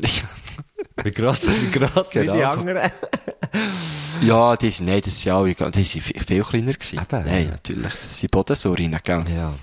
Wie 1.02 1.10
gross, 1.12 1.46
wie 1.46 1.70
gross 1.70 2.10
sind 2.10 2.22
Genau. 2.22 2.34
die 2.34 2.44
anderen? 2.44 2.90
ja, 4.22 4.56
die 4.56 4.70
sind, 4.70 4.86
nein, 4.86 5.00
das 5.04 5.20
sind 5.20 5.32
alle, 5.32 5.54
die 5.54 5.84
sind 5.84 6.02
viel, 6.02 6.22
viel 6.22 6.42
kleiner 6.42 6.72
gewesen. 6.72 6.98
Eben, 7.00 7.24
nein, 7.24 7.44
ja. 7.44 7.50
natürlich. 7.50 7.92
Das 7.92 8.18
sind 8.20 8.30
Bodensorinen, 8.30 9.00
gell. 9.02 9.24
Ja. 9.34 9.54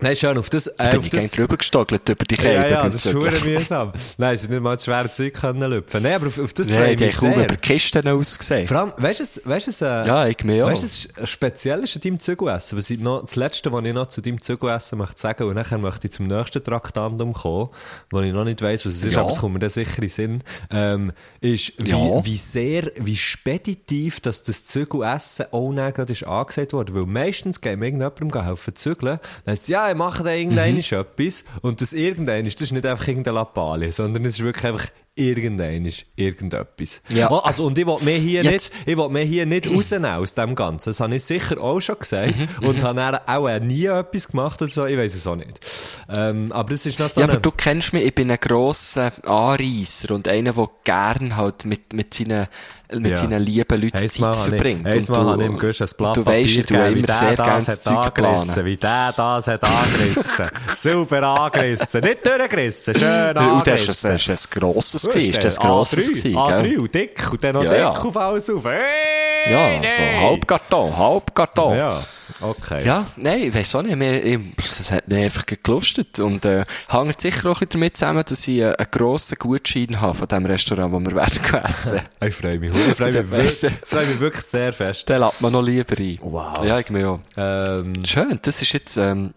Nein, 0.00 0.16
schön, 0.16 0.36
auf 0.38 0.50
das, 0.50 0.66
äh, 0.66 0.96
auf 0.96 1.04
ich 1.04 1.10
das, 1.10 1.30
drüber 1.32 1.56
gestogelt 1.56 2.08
über 2.08 2.24
die 2.24 2.34
Kälte. 2.36 2.62
ja, 2.62 2.68
ja, 2.82 2.88
das 2.88 3.06
ist 3.06 3.12
verdammt 3.12 3.44
mühsam. 3.44 3.92
Nein, 4.18 4.36
sie 4.36 4.48
nicht 4.48 4.60
mal 4.60 4.74
das 4.74 4.84
schwere 4.84 5.12
Zeug 5.12 5.34
können 5.34 5.70
lüpfen. 5.70 6.02
Nein, 6.02 6.14
aber 6.14 6.26
auf, 6.26 6.38
auf 6.38 6.52
das 6.54 6.70
freue 6.72 6.94
ich 6.94 7.00
mich 7.00 7.16
sehr. 7.16 7.44
über 7.44 7.56
Kisten 7.56 8.08
ausgesehen. 8.08 8.66
Vor 8.66 8.76
allem, 8.78 8.92
weißt 8.96 9.20
du, 9.20 9.48
weißt 9.48 9.80
du, 9.80 9.84
äh, 9.84 10.06
Ja, 10.06 10.26
ich 10.26 10.42
mir 10.44 10.64
auch. 10.64 10.70
Weißt 10.70 10.82
du, 10.82 10.86
es 10.86 11.04
ist 11.04 11.28
speziell 11.28 11.80
ist 11.84 11.94
an 11.94 12.00
deinem 12.02 12.18
Zügelessen. 12.20 12.78
Was 12.78 12.90
ich 12.90 12.98
noch, 13.00 13.20
das 13.20 13.36
Letzte, 13.36 13.72
was 13.72 13.84
ich 13.84 13.92
noch 13.92 14.08
zu 14.08 14.20
deinem 14.20 14.40
Zügelessen 14.42 14.98
möchte 14.98 15.20
sagen, 15.20 15.44
und 15.44 15.54
nachher 15.54 15.78
möchte 15.78 16.06
ich 16.08 16.12
zum 16.12 16.26
nächsten 16.26 16.64
Traktandum 16.64 17.32
kommen, 17.32 17.68
wo 18.10 18.20
ich 18.20 18.32
noch 18.32 18.44
nicht 18.44 18.60
weiss, 18.62 18.84
was 18.86 18.94
es 18.94 19.04
ist, 19.04 19.14
Ja. 19.14 19.20
aber 19.22 19.30
es 19.30 19.38
kommt 19.38 19.52
mir 19.54 19.60
dann 19.60 19.70
sicher 19.70 19.96
in 19.96 20.00
den 20.02 20.10
Sinn, 20.10 20.42
ähm, 20.70 21.12
ist, 21.40 21.74
wie, 21.78 21.90
Ja. 21.90 22.24
wie 22.24 22.36
sehr, 22.36 22.90
wie 22.96 23.16
speditiv, 23.16 24.20
dass 24.20 24.42
das 24.42 24.64
Zügelessen 24.64 25.46
auch 25.52 25.72
dann 25.74 25.92
gerade 25.92 26.12
ist 26.12 26.24
angesagt 26.26 26.72
worden. 26.72 26.94
Weil 26.94 27.06
meistens 27.06 27.60
geht 27.60 27.78
mir 27.78 27.86
irgendjemandem 27.86 28.42
helfen 28.44 28.74
zügeln, 28.74 29.20
dann 29.44 29.52
heisst 29.52 29.64
es, 29.64 29.68
ja, 29.86 29.90
ich 29.90 29.96
mache 29.96 30.22
da 30.22 30.30
irgendein 30.30 30.74
Mhm. 30.74 30.80
etwas, 30.80 31.44
und 31.60 31.80
das 31.80 31.92
irgendein 31.92 32.46
ist, 32.46 32.56
das 32.60 32.66
ist 32.66 32.72
nicht 32.72 32.86
einfach 32.86 33.06
irgendeine 33.08 33.36
Lappalie, 33.36 33.92
sondern 33.92 34.24
es 34.24 34.34
ist 34.34 34.44
wirklich 34.44 34.64
einfach 34.66 34.86
irgendein 35.14 35.84
ist 35.84 36.06
irgendetwas. 36.16 37.02
Ja. 37.10 37.30
Oh, 37.30 37.36
also, 37.38 37.66
und 37.66 37.76
ich 37.78 37.86
will 37.86 37.98
mir 38.00 38.16
hier 38.16 38.42
Jetzt- 38.42 38.72
nicht, 38.74 38.88
ich 38.88 38.96
will 38.96 39.10
mir 39.10 39.20
hier 39.24 39.44
nicht 39.44 39.68
rausnehmen 39.74 40.10
aus 40.10 40.34
dem 40.34 40.54
Ganzen. 40.54 40.88
Das 40.88 41.00
habe 41.00 41.14
ich 41.16 41.22
sicher 41.24 41.60
auch 41.60 41.80
schon 41.80 41.98
gesagt. 41.98 42.32
und 42.62 42.82
habe 42.82 42.98
dann 42.98 43.16
auch 43.26 43.58
nie 43.60 43.84
etwas 43.84 44.28
gemacht 44.28 44.62
oder 44.62 44.70
so. 44.70 44.86
Ich 44.86 44.96
weiß 44.96 45.14
es 45.14 45.26
auch 45.26 45.36
nicht. 45.36 45.60
Ähm, 46.16 46.50
aber 46.52 46.70
das 46.70 46.86
ist 46.86 46.98
noch 46.98 47.10
so 47.10 47.20
Ja, 47.20 47.28
aber 47.28 47.36
du 47.36 47.50
kennst 47.50 47.92
mich, 47.92 48.04
ich 48.06 48.14
bin 48.14 48.30
ein 48.30 48.38
grosser 48.40 49.12
Anreißer 49.26 50.14
und 50.14 50.28
einer, 50.28 50.54
der 50.54 50.68
gern 50.84 51.36
halt 51.36 51.66
mit, 51.66 51.92
mit 51.92 52.14
seinen, 52.14 52.46
mit 52.98 53.10
Ja. 53.12 53.16
seinen 53.16 53.42
lieben 53.42 53.80
Leuten 53.82 53.96
Zeit 53.96 54.04
ich, 54.04 54.16
verbringt. 54.16 54.86
eins 54.86 55.08
Und 55.08 55.16
du- 55.16 55.24
habe 55.30 55.44
ich 55.44 55.58
Gusch 55.58 55.80
ein 55.82 55.88
Blatt 55.96 56.16
du 56.16 56.26
weisst, 56.26 56.26
Papier 56.26 56.60
ich 56.60 56.64
tue 56.66 56.78
gegeben, 56.78 57.04
immer 57.04 57.12
sehr 57.18 57.36
gerne 57.36 57.64
das 57.64 57.80
Zeug 57.82 57.96
angerissen, 57.96 58.46
planen. 58.48 58.64
wie 58.66 58.76
der 58.76 59.12
das 59.16 59.46
hat 59.48 59.64
angerissen. 59.64 60.46
Sauber 60.78 61.22
angerissen. 61.22 62.00
Nicht 62.02 62.26
durchgerissen, 62.26 62.94
schön 62.94 63.28
Und 63.28 63.36
das 63.36 63.44
angerissen. 63.46 63.90
ist, 63.90 64.04
das 64.04 64.28
ist 64.28 64.54
ein 64.56 64.60
grosses 64.60 65.02
gewesen, 65.02 65.30
ist 65.30 65.44
das 65.44 65.58
grosses 65.58 65.98
A3, 66.04 66.08
gewesen, 66.22 66.36
A3 66.36 66.62
gell? 66.62 66.78
und 66.80 66.94
dick 66.94 67.32
und 67.32 67.44
dann 67.44 67.54
noch 67.54 67.62
Ja, 67.64 67.70
dick 67.70 67.78
ja. 67.78 67.90
auf 67.90 68.16
alles 68.16 68.50
auf. 68.50 68.64
Hey, 68.64 69.52
Ja, 69.52 69.80
nee. 69.80 69.88
so 70.16 70.20
Halbkarton, 70.26 70.96
Halbkarton. 70.96 71.76
Ja, 71.76 72.00
okay. 72.42 72.84
Ja, 72.84 73.06
nein, 73.16 73.44
ich 73.44 73.54
weiss 73.54 73.74
auch 73.74 73.82
nicht, 73.82 73.96
mir, 73.96 74.22
ich, 74.22 74.38
das 74.56 74.90
hat 74.90 75.08
mir 75.08 75.24
einfach 75.24 75.44
gelustet 75.46 76.18
und 76.20 76.44
äh, 76.44 76.64
hängt 76.88 77.20
sicher 77.20 77.50
auch 77.50 77.60
ein 77.60 77.68
bisschen 77.68 77.80
damit 77.80 77.96
zusammen, 77.96 78.24
dass 78.26 78.48
ich 78.48 78.58
äh, 78.58 78.74
einen 78.74 78.90
grossen 78.90 79.38
Gutschein 79.38 80.00
habe 80.00 80.14
von 80.14 80.28
dem 80.28 80.46
Restaurant, 80.46 80.92
wo 80.92 81.00
wir 81.00 81.12
werden 81.14 81.64
essen. 81.64 82.00
Ich 82.24 82.34
freue 82.34 82.58
mich. 82.58 82.72
Ich 82.74 82.96
freue 82.96 83.12
mich, 83.12 83.30
wirklich, 83.30 83.72
freue 83.84 84.06
mich 84.06 84.20
wirklich 84.20 84.44
sehr 84.44 84.72
fest. 84.72 85.08
Den 85.08 85.20
lädt 85.20 85.40
man 85.40 85.52
noch 85.52 85.62
lieber 85.62 85.96
ein. 85.98 86.18
Wow. 86.22 86.64
Ja, 86.64 86.78
ich 86.78 86.90
mir 86.90 87.08
auch. 87.08 87.20
Ähm, 87.36 88.04
Schön, 88.04 88.38
das 88.42 88.62
ist 88.62 88.72
jetzt 88.72 88.96
ähm, 88.96 89.34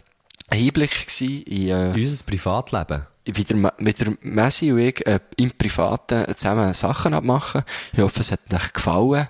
ein 0.49 0.59
Einblick 0.59 1.07
in, 1.21 1.69
äh, 1.69 1.93
unser 1.95 2.23
Privatleben. 2.23 3.07
wie 3.25 3.43
der, 3.43 3.73
wie 3.79 3.93
der 3.93 4.13
Messi 4.21 4.71
und 4.71 4.79
ich 4.79 5.05
äh, 5.07 5.19
im 5.37 5.51
Privaten 5.51 6.25
zusammen 6.35 6.73
Sachen 6.73 7.13
abmachen. 7.13 7.63
Ich 7.93 7.99
hoffe, 7.99 8.19
es 8.19 8.31
hat 8.31 8.39
euch 8.53 8.73
gefallen. 8.73 9.27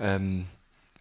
Ähm, 0.00 0.46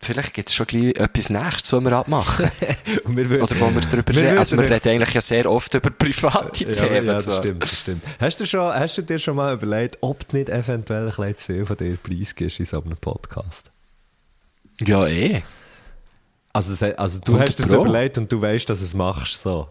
vielleicht 0.03 0.33
gibt 0.33 0.49
es 0.49 0.55
schon 0.55 0.67
gleich 0.67 0.95
etwas 0.95 1.29
Nächstes, 1.29 1.73
was 1.73 1.83
wir 1.83 1.91
abmachen. 1.93 2.49
Und 3.05 3.17
wir 3.17 3.41
Oder 3.43 3.59
wo 3.59 3.73
wir 3.73 3.81
darüber 3.81 4.13
reden. 4.15 4.37
Also 4.37 4.57
wir 4.57 4.69
reden 4.69 4.89
eigentlich 4.89 5.13
ja 5.13 5.21
sehr 5.21 5.49
oft 5.49 5.73
über 5.73 5.89
private 5.89 6.65
Ja, 6.65 6.71
Themen. 6.71 7.05
ja, 7.07 7.13
das 7.15 7.25
so. 7.25 7.31
stimmt, 7.39 7.63
das 7.63 7.79
stimmt. 7.79 8.03
Hast 8.19 8.39
du, 8.39 8.45
schon, 8.45 8.73
hast 8.73 8.97
du 8.97 9.01
dir 9.01 9.19
schon 9.19 9.35
mal 9.35 9.53
überlegt, 9.53 9.97
ob 10.01 10.27
du 10.27 10.37
nicht 10.37 10.49
eventuell 10.49 11.03
ein 11.03 11.09
bisschen 11.09 11.35
zu 11.37 11.45
viel 11.45 11.65
von 11.65 11.77
dir 11.77 11.97
preisgibst 11.97 12.59
in 12.59 12.65
so 12.65 12.81
einem 12.83 12.97
Podcast? 12.97 13.71
Ja, 14.85 15.07
eh. 15.07 15.41
Also, 16.51 16.71
das- 16.71 16.97
also 16.97 17.19
du 17.19 17.33
100 17.33 17.49
hast 17.49 17.59
es 17.59 17.71
überlegt 17.73 18.17
und 18.17 18.31
du 18.31 18.41
weißt, 18.41 18.69
dass 18.69 18.79
du 18.79 18.85
es 18.85 18.93
machst, 18.93 19.41
so. 19.41 19.67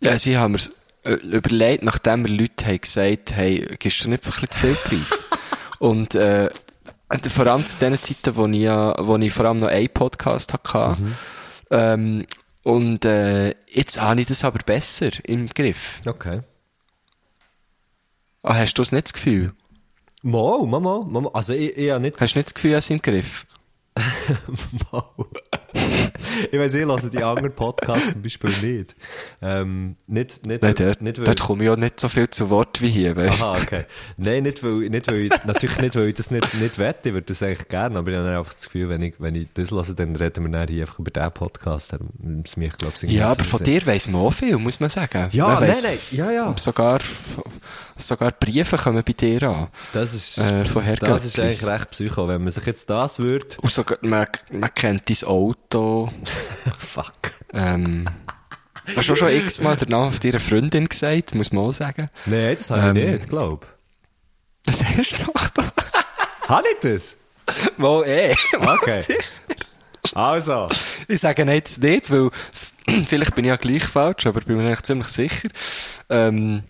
Ja, 0.00 0.18
sie 0.18 0.36
haben 0.36 0.52
mir's 0.52 0.70
äh, 1.04 1.14
überlegt, 1.14 1.82
nachdem 1.82 2.24
wir 2.26 2.32
Leute 2.32 2.66
haben 2.66 2.80
gesagt 2.80 3.32
hey, 3.34 3.66
gibst 3.78 4.04
du 4.04 4.08
nicht 4.10 4.24
ein 4.24 4.30
bisschen 4.30 4.50
zu 4.50 4.58
viel 4.58 4.74
Preis? 4.74 5.10
Und, 5.80 6.14
äh, 6.14 6.48
und 6.48 6.60
vor 7.28 7.46
allem 7.46 7.64
zu 7.66 7.76
den 7.78 8.00
Zeiten, 8.02 8.36
wo 8.36 8.46
ich, 8.46 8.58
ja- 8.60 8.94
wo 8.98 9.16
ich 9.16 9.32
vor 9.32 9.46
allem 9.46 9.58
noch 9.58 9.68
einen 9.68 9.88
Podcast 9.88 10.52
hatte, 10.52 10.96
ähm, 11.70 12.26
und 12.64 13.04
äh, 13.04 13.54
jetzt 13.72 14.00
habe 14.00 14.20
ich 14.20 14.28
das 14.28 14.44
aber 14.44 14.60
besser 14.64 15.10
im 15.24 15.48
Griff. 15.48 16.00
Okay. 16.06 16.40
Ah, 18.42 18.54
hast 18.54 18.74
du 18.74 18.82
das 18.82 18.92
nicht 18.92 19.06
das 19.06 19.12
Gefühl? 19.14 19.52
Mal, 20.22 20.66
mal, 20.66 20.80
mal, 20.80 21.04
mal. 21.04 21.30
Also 21.32 21.52
ich, 21.54 21.76
ich 21.76 21.90
habe 21.90 22.00
nicht... 22.00 22.20
Hast 22.20 22.34
du 22.34 22.38
nicht 22.38 22.48
das 22.48 22.54
Gefühl, 22.54 22.74
es 22.74 22.90
im 22.90 23.02
Griff? 23.02 23.46
Ich 26.50 26.58
weiss, 26.58 26.72
ich 26.74 26.84
höre 26.86 26.98
die 27.10 27.22
anderen 27.22 27.54
Podcasts 27.54 28.12
zum 28.12 28.22
Beispiel 28.22 28.50
nicht. 28.62 28.94
Ähm, 29.42 29.96
nicht, 30.06 30.46
nicht, 30.46 30.62
Nein, 30.62 30.74
dort, 30.76 31.02
nicht 31.02 31.18
weil... 31.18 31.24
dort 31.26 31.40
komme 31.40 31.64
ich 31.64 31.66
ja 31.68 31.76
nicht 31.76 32.00
so 32.00 32.08
viel 32.08 32.28
zu 32.30 32.48
Wort 32.50 32.80
wie 32.80 32.88
hier, 32.90 33.16
weißt? 33.16 33.42
Aha, 33.42 33.56
okay. 33.60 33.84
Nein, 34.16 34.44
nicht 34.44 34.62
weil, 34.62 34.88
nicht 34.88 35.06
weil 35.08 35.16
ich, 35.20 35.44
natürlich 35.44 35.78
nicht, 35.80 35.96
weil 35.96 36.08
ich 36.08 36.14
das 36.14 36.30
nicht, 36.30 36.54
nicht 36.54 36.78
wette, 36.78 37.10
ich 37.10 37.14
würde 37.14 37.26
das 37.26 37.42
eigentlich 37.42 37.68
gerne, 37.68 37.98
aber 37.98 38.10
ich 38.10 38.16
habe 38.16 38.28
einfach 38.38 38.54
das 38.54 38.64
Gefühl, 38.64 38.88
wenn 38.88 39.02
ich, 39.02 39.14
wenn 39.18 39.34
ich 39.34 39.48
das 39.54 39.70
höre, 39.70 39.82
dann 39.94 40.16
reden 40.16 40.44
wir 40.44 40.50
dann 40.52 40.68
hier 40.68 40.82
einfach 40.82 40.98
über 40.98 41.10
diesen 41.10 41.32
Podcast, 41.32 41.92
ist 42.44 42.56
mich, 42.56 42.76
glaube 42.78 42.94
ich, 43.00 43.10
Ja, 43.10 43.30
aber 43.30 43.44
von 43.44 43.62
dir 43.62 43.84
weiss 43.86 44.08
man 44.08 44.20
auch 44.22 44.32
viel, 44.32 44.56
muss 44.56 44.80
man 44.80 44.88
sagen. 44.90 45.28
Ja, 45.32 45.48
Man 45.48 45.60
nein, 45.60 45.70
weiss- 45.70 45.82
nein, 45.82 45.98
ja, 46.12 46.30
ja. 46.30 46.54
Sogar, 46.58 47.00
sogar 47.96 48.32
Briefe 48.32 48.76
kommen 48.78 49.02
bei 49.04 49.12
dir 49.12 49.42
an. 49.44 49.68
Das 49.92 50.14
ist, 50.14 50.38
Äh, 50.38 50.64
das 51.00 51.24
ist 51.24 51.38
eigentlich 51.38 51.66
recht 51.66 51.90
psycho, 51.90 52.26
wenn 52.28 52.42
man 52.42 52.52
sich 52.52 52.64
jetzt 52.66 52.88
das 52.88 53.18
würde, 53.18 53.46
Und 53.60 53.70
sogar, 53.82 53.98
man, 54.02 54.26
man 54.50 54.74
kennt 54.74 55.08
dein 55.08 55.28
Auto. 55.28 56.10
fuck. 56.78 57.32
Ähm, 57.52 58.08
hast 58.96 59.08
du 59.08 59.16
schon 59.16 59.30
x-mal 59.30 59.76
den 59.76 59.90
Namen 59.90 60.10
von 60.12 60.20
deiner 60.20 60.40
Freundin 60.40 60.88
gesagt, 60.88 61.34
muss 61.34 61.52
man 61.52 61.64
auch 61.64 61.72
sagen. 61.72 62.08
Nein, 62.26 62.56
das 62.56 62.70
habe 62.70 62.98
ich 62.98 63.04
Ähm, 63.04 63.12
nicht, 63.12 63.28
glaube 63.28 63.66
Das 64.64 64.82
hast 64.84 65.20
du 65.20 65.24
doch 65.32 65.48
da. 65.50 65.72
ich. 66.42 66.48
Habe 66.48 66.66
ich 66.72 66.80
das? 66.80 67.16
Mal 67.76 68.04
eh. 68.06 68.34
Okay. 68.58 69.18
Also. 70.14 70.68
Ich 71.08 71.20
sage 71.20 71.44
jetzt 71.44 71.82
nicht, 71.82 72.10
weil 72.10 72.30
vielleicht 73.06 73.34
bin 73.34 73.44
ich 73.44 73.50
ja 73.50 73.56
gleich 73.56 73.84
falsch, 73.84 74.26
aber 74.26 74.40
bin 74.40 74.56
mir 74.56 74.66
eigentlich 74.66 74.82
ziemlich 74.82 75.08
sicher. 75.08 75.48
Ähm, 76.08 76.64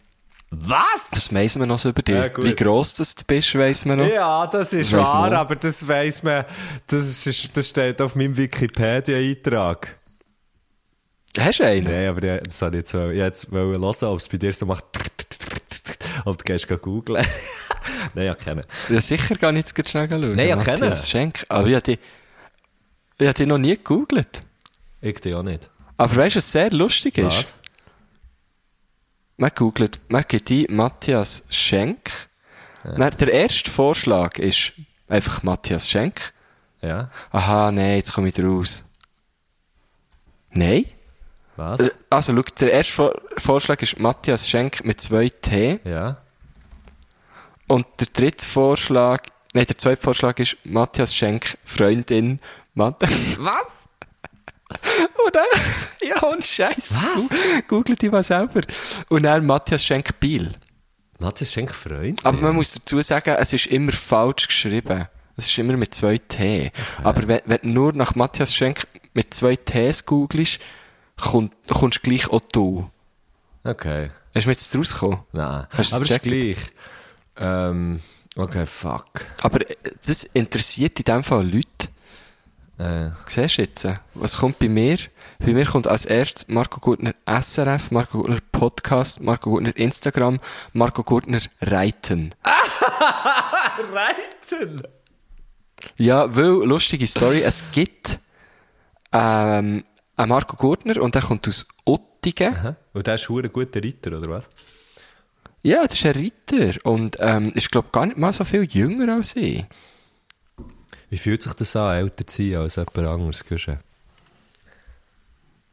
Was? 0.54 1.08
was 1.12 1.34
weiss 1.34 1.56
man 1.56 1.68
noch 1.68 1.78
so 1.78 1.88
über 1.88 2.02
dich? 2.02 2.14
Ja. 2.14 2.30
Wie 2.36 2.54
gross 2.54 2.96
das 2.96 3.14
du 3.14 3.24
bist, 3.26 3.54
weiss 3.54 3.86
man 3.86 3.98
noch. 3.98 4.06
Ja, 4.06 4.46
das 4.46 4.74
ist 4.74 4.92
Das 4.92 5.08
wahr, 5.08 5.22
man. 5.30 5.32
aber 5.34 5.56
das 5.56 5.88
weiss 5.88 6.22
man, 6.22 6.44
das, 6.88 7.26
ist, 7.26 7.56
das 7.56 7.68
steht 7.68 8.02
auf 8.02 8.14
meinem 8.14 8.36
Wikipedia-Eintrag. 8.36 9.96
Hast 11.38 11.60
du 11.60 11.64
einen? 11.66 11.84
Nein, 11.84 12.06
aber 12.08 12.22
ich, 12.22 12.42
das 12.42 12.60
ich 12.60 12.74
jetzt, 12.74 12.92
ich 12.94 13.12
jetzt 13.12 13.50
hören, 13.50 13.82
ob 13.82 14.18
es 14.18 14.28
bei 14.28 14.36
dir 14.36 14.52
so 14.52 14.66
macht. 14.66 14.84
Ob 16.24 16.38
du 16.38 16.44
gehst 16.44 16.68
googeln. 16.68 17.26
Nein, 18.14 18.26
ja, 18.26 18.34
kennen. 18.34 18.64
Ja, 18.88 19.00
sicher 19.00 19.34
gar 19.34 19.50
nicht 19.50 19.76
jetzt 19.76 19.90
schnell 19.90 20.08
schauen. 20.08 20.36
Nein, 20.36 20.48
ja, 20.48 20.56
Matthias 20.56 20.80
kennen. 20.80 20.96
Schenk. 20.96 21.46
Aber 21.48 21.66
ich 21.66 21.74
habe 21.74 21.98
ich 23.18 23.32
die 23.34 23.46
noch 23.46 23.58
nie 23.58 23.70
gegoogelt. 23.76 24.42
Ich 25.00 25.20
dir 25.20 25.38
auch 25.38 25.42
nicht. 25.42 25.68
Aber 25.96 26.14
weißt 26.14 26.36
du, 26.36 26.38
was 26.38 26.52
sehr 26.52 26.70
lustig 26.70 27.18
ist? 27.18 27.26
Was? 27.26 27.54
Man 29.42 29.50
googelt, 29.56 29.98
man 30.06 30.24
gibt 30.28 30.52
ein 30.52 30.66
Matthias 30.68 31.42
Schenk. 31.50 32.12
Dann, 32.84 33.10
der 33.18 33.26
erste 33.32 33.68
Vorschlag 33.68 34.38
ist 34.38 34.72
einfach 35.08 35.42
Matthias 35.42 35.90
Schenk. 35.90 36.32
Ja. 36.80 37.10
Aha, 37.32 37.72
nein, 37.72 37.96
jetzt 37.96 38.12
komme 38.12 38.28
ich 38.28 38.38
raus. 38.38 38.84
Nein? 40.50 40.84
Was? 41.56 41.80
Äh, 41.80 41.90
Also, 42.08 42.36
schau, 42.36 42.42
der 42.60 42.70
erste 42.70 42.92
Vor 42.92 43.20
Vorschlag 43.36 43.82
ist 43.82 43.98
Matthias 43.98 44.48
Schenk 44.48 44.84
mit 44.84 45.00
zwei 45.00 45.28
T. 45.28 45.80
Ja. 45.82 46.18
Und 47.66 47.84
der 47.98 48.06
dritte 48.12 48.44
Vorschlag, 48.46 49.22
nein, 49.54 49.66
der 49.66 49.76
zweite 49.76 50.00
Vorschlag 50.00 50.38
ist 50.38 50.56
Matthias 50.62 51.16
Schenk, 51.16 51.58
Freundin, 51.64 52.38
Matt. 52.74 53.02
Was? 53.38 53.88
Dann, 55.32 55.44
ja, 56.02 56.20
und 56.24 56.44
Scheiß. 56.44 56.94
Was? 56.94 57.66
Google 57.68 57.96
die 57.96 58.10
mal 58.10 58.22
selber. 58.22 58.60
Und 59.08 59.22
dann 59.22 59.46
Matthias 59.46 59.82
Schenk 59.82 60.20
Biel. 60.20 60.52
Matthias 61.18 61.52
Schenk 61.52 61.74
Freund? 61.74 62.24
Aber 62.26 62.38
man 62.38 62.56
muss 62.56 62.72
dazu 62.72 63.00
sagen, 63.00 63.36
es 63.38 63.52
ist 63.52 63.66
immer 63.66 63.92
falsch 63.92 64.48
geschrieben. 64.48 65.08
Es 65.36 65.46
ist 65.46 65.56
immer 65.56 65.76
mit 65.76 65.94
zwei 65.94 66.18
T. 66.18 66.70
Aber 67.02 67.26
wenn, 67.28 67.40
wenn 67.46 67.60
du 67.62 67.68
nur 67.68 67.92
nach 67.94 68.14
Matthias 68.14 68.54
Schenk 68.54 68.86
mit 69.14 69.32
zwei 69.32 69.56
Ts 69.56 70.04
googelst, 70.04 70.60
komm, 71.16 71.50
kommst 71.68 71.98
du 72.04 72.10
gleich 72.10 72.28
auch 72.28 72.42
du. 72.52 72.90
Okay. 73.64 74.10
Hast 74.34 74.44
du 74.44 74.48
mir 74.48 74.52
jetzt 74.54 74.76
rausgekommen? 74.76 75.20
Nein. 75.32 75.66
Hast 75.70 75.92
du 75.92 75.96
aber 75.96 76.04
es 76.04 76.10
ist 76.10 76.22
gleich. 76.22 76.58
Ähm, 77.36 78.00
okay, 78.36 78.66
fuck. 78.66 79.24
Aber 79.42 79.60
äh, 79.68 79.76
das 80.06 80.24
interessiert 80.24 80.98
in 80.98 81.04
dem 81.04 81.24
Fall 81.24 81.46
Leute. 81.46 81.88
Äh, 82.82 83.10
Siehst 83.26 83.58
du 83.58 83.62
jetzt? 83.62 83.86
Was 84.14 84.36
kommt 84.38 84.58
bei 84.58 84.68
mir? 84.68 84.98
Bei 85.38 85.52
mir 85.52 85.66
kommt 85.66 85.86
als 85.86 86.04
erstes 86.04 86.48
Marco 86.48 86.80
Gurtner 86.80 87.14
SRF, 87.26 87.92
Marco 87.92 88.18
Gurtner 88.18 88.40
Podcast, 88.50 89.20
Marco 89.20 89.50
Gurtner 89.50 89.76
Instagram, 89.76 90.38
Marco 90.72 91.04
Gurtner 91.04 91.40
Reiten. 91.60 92.34
Reiten! 93.92 94.82
Ja, 95.96 96.34
weil, 96.34 96.66
lustige 96.66 97.06
Story, 97.06 97.42
es 97.42 97.62
gibt 97.70 98.18
ähm, 99.12 99.84
einen 100.16 100.28
Marco 100.28 100.56
Gurtner 100.56 101.00
und 101.00 101.14
der 101.14 101.22
kommt 101.22 101.46
aus 101.46 101.66
Ottingen. 101.84 102.76
Und 102.92 103.06
der 103.06 103.14
ist 103.14 103.30
ein 103.30 103.52
guter 103.52 103.82
Ritter, 103.82 104.18
oder 104.18 104.28
was? 104.28 104.50
Ja, 105.62 105.82
das 105.84 105.94
ist 105.94 106.06
ein 106.06 106.12
Ritter 106.14 106.84
und 106.84 107.16
ähm, 107.20 107.52
ist, 107.54 107.70
glaube 107.70 107.90
gar 107.92 108.06
nicht 108.06 108.18
mal 108.18 108.32
so 108.32 108.44
viel 108.44 108.64
jünger 108.64 109.14
als 109.14 109.36
ich. 109.36 109.64
Wie 111.12 111.18
fühlt 111.18 111.42
sich 111.42 111.52
das 111.52 111.76
an, 111.76 111.94
älter 111.94 112.26
zu 112.26 112.42
sein 112.42 112.56
als 112.62 112.76
jemand 112.76 112.96
anderes? 112.96 113.44
Guschen? 113.44 113.78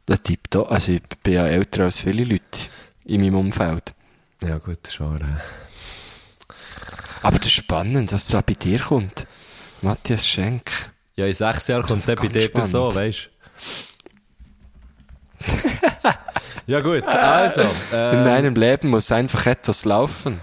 Der 0.06 0.22
Typ 0.22 0.50
da, 0.50 0.64
also 0.64 0.92
ich 0.92 1.02
bin 1.22 1.32
ja 1.32 1.46
älter 1.46 1.84
als 1.84 2.00
viele 2.02 2.24
Leute 2.24 2.42
in 3.06 3.22
meinem 3.22 3.36
Umfeld. 3.36 3.94
Ja, 4.42 4.58
gut, 4.58 4.80
das 4.82 5.00
äh. 5.00 5.24
Aber 7.22 7.38
das 7.38 7.46
ist 7.46 7.52
spannend, 7.54 8.12
was 8.12 8.26
da 8.26 8.42
bei 8.42 8.52
dir 8.52 8.80
kommt. 8.80 9.26
Matthias 9.80 10.26
Schenk. 10.26 10.70
Ja, 11.16 11.24
in 11.24 11.32
sechs 11.32 11.68
Jahren 11.68 11.84
kommt 11.84 12.06
der 12.06 12.16
bei 12.16 12.28
dir 12.28 12.42
spannend. 12.42 12.68
so, 12.68 12.94
weißt 12.94 13.30
du? 15.46 16.10
ja, 16.66 16.80
gut, 16.82 17.04
also. 17.04 17.62
In 17.62 17.68
Äh, 17.92 18.24
meinem 18.26 18.54
Leben 18.56 18.90
muss 18.90 19.10
einfach 19.10 19.46
etwas 19.46 19.86
laufen. 19.86 20.42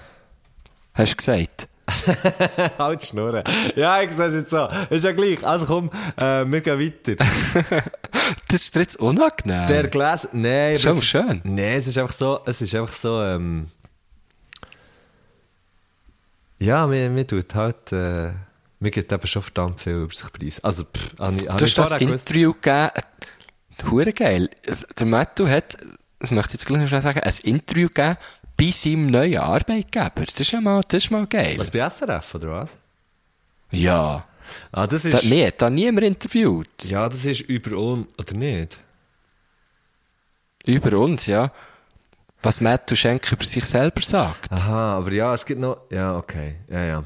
Hast 0.95 1.11
du 1.11 1.17
gesagt? 1.17 1.67
halt 2.77 3.03
schnurren. 3.05 3.43
Ja, 3.75 4.01
ich 4.01 4.11
sehe 4.11 4.25
es 4.27 4.33
jetzt 4.33 4.51
so. 4.51 4.67
Ist 4.89 5.03
ja 5.05 5.11
gleich. 5.13 5.45
Also 5.45 5.65
komm, 5.65 5.89
äh, 6.17 6.45
wir 6.45 6.61
gehen 6.61 6.79
weiter. 6.79 7.23
Das 8.49 8.61
ist 8.63 8.75
jetzt 8.75 8.97
unangenehm. 8.99 9.67
Der 9.67 9.87
Glas, 9.87 10.27
nein, 10.33 10.77
Schon 10.77 10.91
es 10.93 10.97
ist- 10.97 11.05
schön. 11.05 11.39
Nee, 11.45 11.75
es 11.75 11.87
ist 11.87 11.97
einfach 11.97 12.13
so, 12.13 12.41
es 12.45 12.61
ist 12.61 12.75
einfach 12.75 12.91
so, 12.93 13.21
ähm, 13.21 13.67
ja, 16.59 16.87
mir, 16.87 17.09
mir 17.09 17.25
tut 17.27 17.53
halt, 17.55 17.91
äh, 17.91 18.33
mir 18.79 18.91
gibt 18.91 19.11
eben 19.11 19.27
schon 19.27 19.41
verdammt 19.41 19.79
viel 19.79 19.93
über 19.93 20.13
sich 20.13 20.31
preis. 20.31 20.63
Also, 20.63 20.83
pff, 20.85 21.17
habe 21.19 21.37
ich, 21.37 21.47
habe 21.47 21.57
Du 21.57 21.65
hast 21.65 21.77
das. 21.77 21.91
Interview 22.01 22.53
gegeben. 22.53 22.89
Hure 23.89 24.11
geil. 24.13 24.49
Der 24.97 25.05
Matthew 25.05 25.47
hat, 25.47 25.77
das 26.19 26.31
möchte 26.31 26.49
ich 26.49 26.53
jetzt 26.53 26.65
gleich 26.65 26.81
noch 26.81 26.87
schnell 26.87 27.01
sagen, 27.01 27.19
ein 27.19 27.33
Interview 27.43 27.87
gegeben 27.89 28.17
bei 28.57 28.71
seinem 28.71 29.07
neuen 29.07 29.37
Arbeitgeber. 29.37 30.25
Das 30.25 30.39
ist 30.39 30.51
ja 30.51 30.59
mal, 30.59 30.81
das 30.87 31.03
ist 31.05 31.11
mal 31.11 31.27
geil. 31.27 31.55
Was, 31.57 31.71
bei 31.71 31.87
SRF, 31.87 32.35
oder 32.35 32.49
was? 32.53 32.71
Ja. 33.71 34.25
Ah, 34.71 34.87
das 34.87 35.03
Da, 35.03 35.17
ist, 35.19 35.25
mir 35.25 35.47
hat 35.47 35.61
da 35.61 35.69
niemand 35.69 36.05
interviewt. 36.05 36.85
ja, 36.85 37.07
das 37.07 37.25
ist 37.25 37.41
über 37.41 37.77
uns, 37.77 38.07
oder 38.17 38.33
nicht? 38.33 38.79
Über 40.65 40.97
uns, 40.97 41.25
ja. 41.27 41.51
Was 42.43 42.61
Matthew 42.61 42.95
Schenk 42.95 43.31
über 43.31 43.45
sich 43.45 43.65
selber 43.65 44.01
sagt. 44.01 44.51
Aha, 44.51 44.97
aber 44.97 45.11
ja, 45.11 45.33
es 45.33 45.45
gibt 45.45 45.59
noch, 45.59 45.81
ja, 45.89 46.15
okay, 46.15 46.55
ja, 46.69 46.83
ja. 46.85 47.03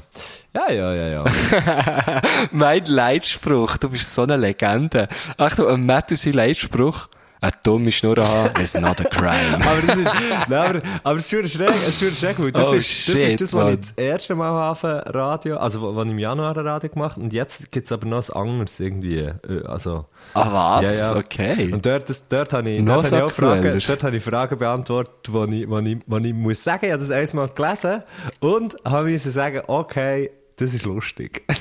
Ja, 0.54 0.70
ja, 0.70 0.94
ja, 0.94 1.08
ja. 1.08 1.24
mein 2.52 2.84
Leitspruch, 2.84 3.76
du 3.78 3.88
bist 3.88 4.14
so 4.14 4.22
eine 4.22 4.36
Legende. 4.36 5.08
Achtung, 5.38 5.68
ein 5.68 5.86
Matthew 5.86 6.16
sein 6.16 6.34
Leitspruch. 6.34 7.08
Eine 7.42 7.52
dumme 7.64 7.90
Schnur 7.90 8.16
haben 8.18 8.54
is 8.62 8.74
not 8.74 9.00
a 9.00 9.04
crime. 9.08 9.56
aber 9.56 9.82
das 9.84 9.96
ist, 9.96 10.48
nein, 10.48 10.52
aber, 10.52 10.82
aber 11.02 11.18
es 11.18 11.26
ist 11.26 11.30
schon 11.30 11.48
schräg, 11.48 11.70
es 11.70 12.00
ist 12.00 12.20
schräg, 12.20 12.38
weil 12.38 12.52
das 12.52 12.66
Oh, 12.68 12.72
ist, 12.74 13.08
das 13.08 13.14
shit, 13.16 13.24
ist 13.24 13.40
das, 13.40 13.52
was 13.52 13.74
ich 13.74 13.80
das 13.80 13.90
erste 13.92 14.34
Mal 14.36 14.52
habe, 14.52 15.02
Radio, 15.06 15.56
also, 15.56 15.80
wo 15.94 16.02
ich 16.02 16.08
im 16.08 16.18
Januar 16.20 16.56
ein 16.56 16.64
Radio 16.64 16.88
gemacht 16.88 17.16
habe, 17.16 17.24
und 17.24 17.32
jetzt 17.32 17.72
gibt 17.72 17.86
es 17.86 17.90
aber 17.90 18.06
noch 18.06 18.18
was 18.18 18.30
anderes 18.30 18.78
irgendwie, 18.78 19.18
äh, 19.18 19.66
also. 19.66 20.06
Ah, 20.34 20.80
was? 20.80 20.96
Ja, 20.96 21.10
ja. 21.10 21.16
Okay. 21.16 21.72
Und 21.72 21.84
dort, 21.84 22.08
das, 22.08 22.28
dort 22.28 22.52
habe 22.52 22.70
ich, 22.70 22.84
dort 22.84 23.10
habe 23.10 23.26
ich. 23.26 23.32
Fragen, 23.32 23.82
dort 23.86 24.04
habe 24.04 24.16
ich 24.16 24.22
Fragen 24.24 24.58
beantwortet, 24.58 25.32
wo 25.32 25.44
ich, 25.44 25.68
wo 25.68 25.80
ich, 25.80 25.98
wo 26.06 26.18
ich 26.18 26.32
muss 26.34 26.62
sagen, 26.62 26.86
ich 26.86 26.92
habe 26.92 27.04
das 27.04 27.10
einmal 27.10 27.48
gelesen 27.48 28.04
und 28.38 28.76
habe 28.84 29.08
müssen 29.08 29.32
sagen, 29.32 29.62
okay, 29.66 30.30
das 30.56 30.74
ist 30.74 30.84
lustig. 30.84 31.42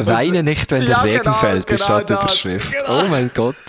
Weine 0.00 0.42
nicht, 0.42 0.70
wenn 0.70 0.80
der 0.82 0.90
Ja, 0.90 1.00
Regen 1.02 1.18
genau, 1.22 1.34
fällt, 1.34 1.70
ist 1.70 1.86
genau 1.86 2.00
die 2.00 2.06
das. 2.06 2.22
Überschrift. 2.24 2.72
Genau. 2.72 3.00
Oh 3.00 3.08
mein 3.08 3.30
Gott. 3.34 3.56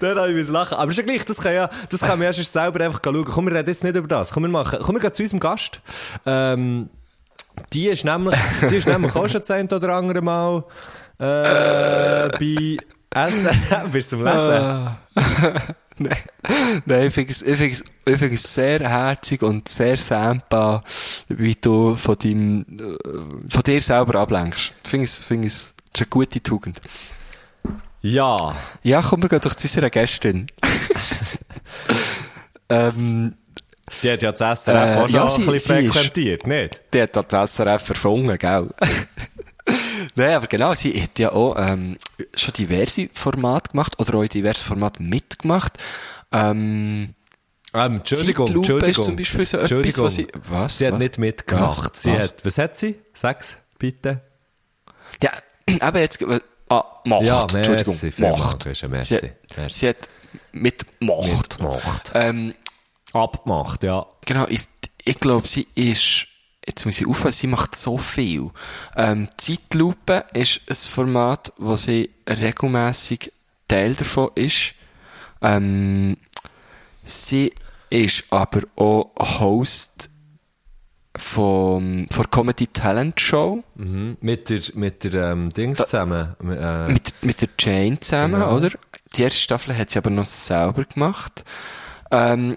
Dort 0.00 0.18
habe 0.18 0.28
ich 0.28 0.34
müssen 0.34 0.52
lachen. 0.52 0.78
Aber 0.78 0.90
ist 0.90 0.96
ja 0.96 1.02
gleich, 1.02 1.24
das 1.24 1.38
kann 1.38 1.52
ja, 1.54 1.68
das 1.88 2.00
kann 2.00 2.18
man 2.18 2.26
erst 2.26 2.52
selber 2.52 2.84
einfach 2.84 3.00
schauen. 3.04 3.24
Komm, 3.24 3.46
wir 3.46 3.54
reden 3.54 3.68
jetzt 3.68 3.82
nicht 3.84 3.96
über 3.96 4.08
das. 4.08 4.32
Komm, 4.32 4.44
wir 4.44 4.48
machen, 4.50 4.78
komm, 4.82 4.94
wir 4.94 5.00
gehen 5.00 5.12
zu 5.12 5.22
unserem 5.22 5.40
Gast. 5.40 5.80
Ähm, 6.24 6.88
die 7.72 7.88
ist 7.88 8.04
nämlich, 8.04 8.36
die 8.70 8.76
ist 8.76 8.86
nämlich 8.86 9.14
auch 9.14 9.28
schon 9.28 9.42
eine 9.48 9.68
oder 9.68 9.94
andere 9.94 10.22
Mal, 10.22 10.64
äh, 11.18 12.28
bei 12.38 12.76
SRF, 13.12 13.90
bist 13.92 14.12
du 14.12 14.16
zum 14.16 14.24
Lesen? 14.24 14.96
Nein, 16.86 16.86
Nein 16.86 17.06
ich 17.08 17.14
finde 17.14 17.32
es, 17.32 17.42
ich 17.42 17.60
ich 17.60 17.82
sehr 18.42 18.80
herzig 18.80 19.42
und 19.42 19.68
sehr 19.68 19.96
sehbar, 19.96 20.82
wie 21.28 21.54
du 21.54 21.94
von, 21.96 22.16
deinem, 22.18 22.64
äh, 22.80 23.52
von 23.52 23.62
dir 23.64 23.80
selber 23.82 24.18
ablenkst. 24.20 24.74
Ich 24.84 24.90
finde 24.90 25.04
es, 25.04 25.18
finde 25.18 25.48
es, 25.48 25.74
das 25.92 26.00
ist 26.00 26.06
eine 26.06 26.10
gute 26.10 26.42
Tugend. 26.42 26.80
Ja. 28.02 28.56
Ja, 28.82 29.02
komm, 29.02 29.22
wir 29.22 29.28
gehen 29.28 29.40
doch 29.42 29.54
zu 29.54 29.66
unserer 29.66 29.90
Gästin. 29.90 30.46
ähm, 32.70 33.34
Die 34.02 34.10
hat 34.10 34.22
ja 34.22 34.32
das 34.32 34.64
SRF 34.64 34.74
Äh, 34.74 34.96
auch 34.96 35.08
schon 35.08 35.14
ja, 35.16 35.22
ein 35.24 35.28
sie- 35.28 35.42
bisschen 35.50 35.76
sie 35.76 35.84
ist- 35.86 35.92
frequentiert, 35.92 36.46
nicht? 36.46 36.80
die 36.94 37.02
hat 37.02 37.32
das 37.32 37.54
SRF 37.56 37.90
erfunden, 37.90 38.38
gell? 38.38 38.68
Nein, 40.16 40.34
aber 40.34 40.46
genau, 40.46 40.74
sie 40.74 41.00
hat 41.00 41.18
ja 41.18 41.32
auch 41.32 41.54
ähm, 41.58 41.96
schon 42.34 42.54
diverse 42.54 43.08
Formate 43.12 43.70
gemacht 43.70 43.98
oder 43.98 44.14
auch 44.14 44.22
in 44.22 44.28
diversen 44.28 44.64
Formaten 44.64 45.08
mitgemacht. 45.08 45.78
Ähm, 46.32 47.14
Ähm, 47.72 47.96
Entschuldigung, 47.96 48.48
Zeitlupe 48.48 48.68
Entschuldigung. 48.86 49.00
ist 49.00 49.04
zum 49.06 49.16
Beispiel 49.16 49.46
so 49.46 49.58
etwas, 49.58 49.98
was 49.98 50.14
sie- 50.16 50.26
was? 50.48 50.78
Sie 50.78 50.86
hat 50.86 50.94
Was? 50.94 50.98
nicht 50.98 51.18
mitgemacht. 51.18 51.92
Was? 51.94 52.02
Sie 52.02 52.10
Was? 52.12 52.18
hat, 52.24 52.44
was 52.44 52.58
hat 52.58 52.76
sie? 52.76 52.98
Sag's, 53.14 53.56
bitte. 53.78 54.20
ja, 55.22 55.30
aber 55.80 56.00
jetzt, 56.00 56.20
äh, 56.22 56.40
ah, 56.68 56.84
macht, 57.04 57.24
Ja, 57.26 57.42
Entschuldigung, 57.42 57.96
merci, 58.02 58.20
macht. 58.22 58.60
Christian, 58.64 58.90
merci, 58.90 59.18
Sie, 59.18 59.30
merci. 59.56 59.78
sie 59.78 59.88
hat 59.90 60.08
mitgemacht. 60.52 61.28
Mitgemacht. 61.28 62.10
Ähm, 62.14 62.54
Abgemacht, 63.12 63.82
ja. 63.84 64.06
Genau, 64.26 64.46
ich, 64.48 64.62
ich 65.04 65.18
glaube, 65.20 65.46
sie 65.46 65.66
ist, 65.76 66.26
jetzt 66.70 66.84
muss 66.86 67.00
ich 67.00 67.06
aufpassen, 67.06 67.38
sie 67.40 67.46
macht 67.48 67.76
so 67.76 67.98
viel. 67.98 68.50
Ähm, 68.96 69.28
Zeitlupe 69.36 70.24
ist 70.32 70.60
ein 70.68 70.74
Format, 70.74 71.52
wo 71.58 71.76
sie 71.76 72.10
regelmäßig 72.28 73.32
Teil 73.68 73.94
davon 73.94 74.30
ist. 74.34 74.74
Ähm, 75.42 76.16
sie 77.04 77.52
ist 77.90 78.24
aber 78.30 78.62
auch 78.76 79.10
Host 79.40 80.08
vom, 81.16 82.06
von 82.10 82.30
Comedy 82.30 82.68
Talent 82.68 83.20
Show 83.20 83.64
Mhm. 83.74 84.16
Mit 84.20 84.48
der, 84.48 84.60
mit 84.74 85.02
der, 85.04 85.32
ähm, 85.32 85.52
Dings 85.52 85.78
zusammen. 85.78 86.36
Äh, 86.40 86.92
mit, 86.92 87.12
mit 87.22 87.40
der 87.42 87.48
Jane 87.58 87.98
zusammen, 87.98 88.34
Genau. 88.40 88.56
oder? 88.56 88.70
Die 89.16 89.22
erste 89.22 89.40
Staffel 89.40 89.76
hat 89.76 89.90
sie 89.90 89.98
aber 89.98 90.10
noch 90.10 90.24
selber 90.26 90.84
gemacht. 90.84 91.44
Ähm, 92.12 92.56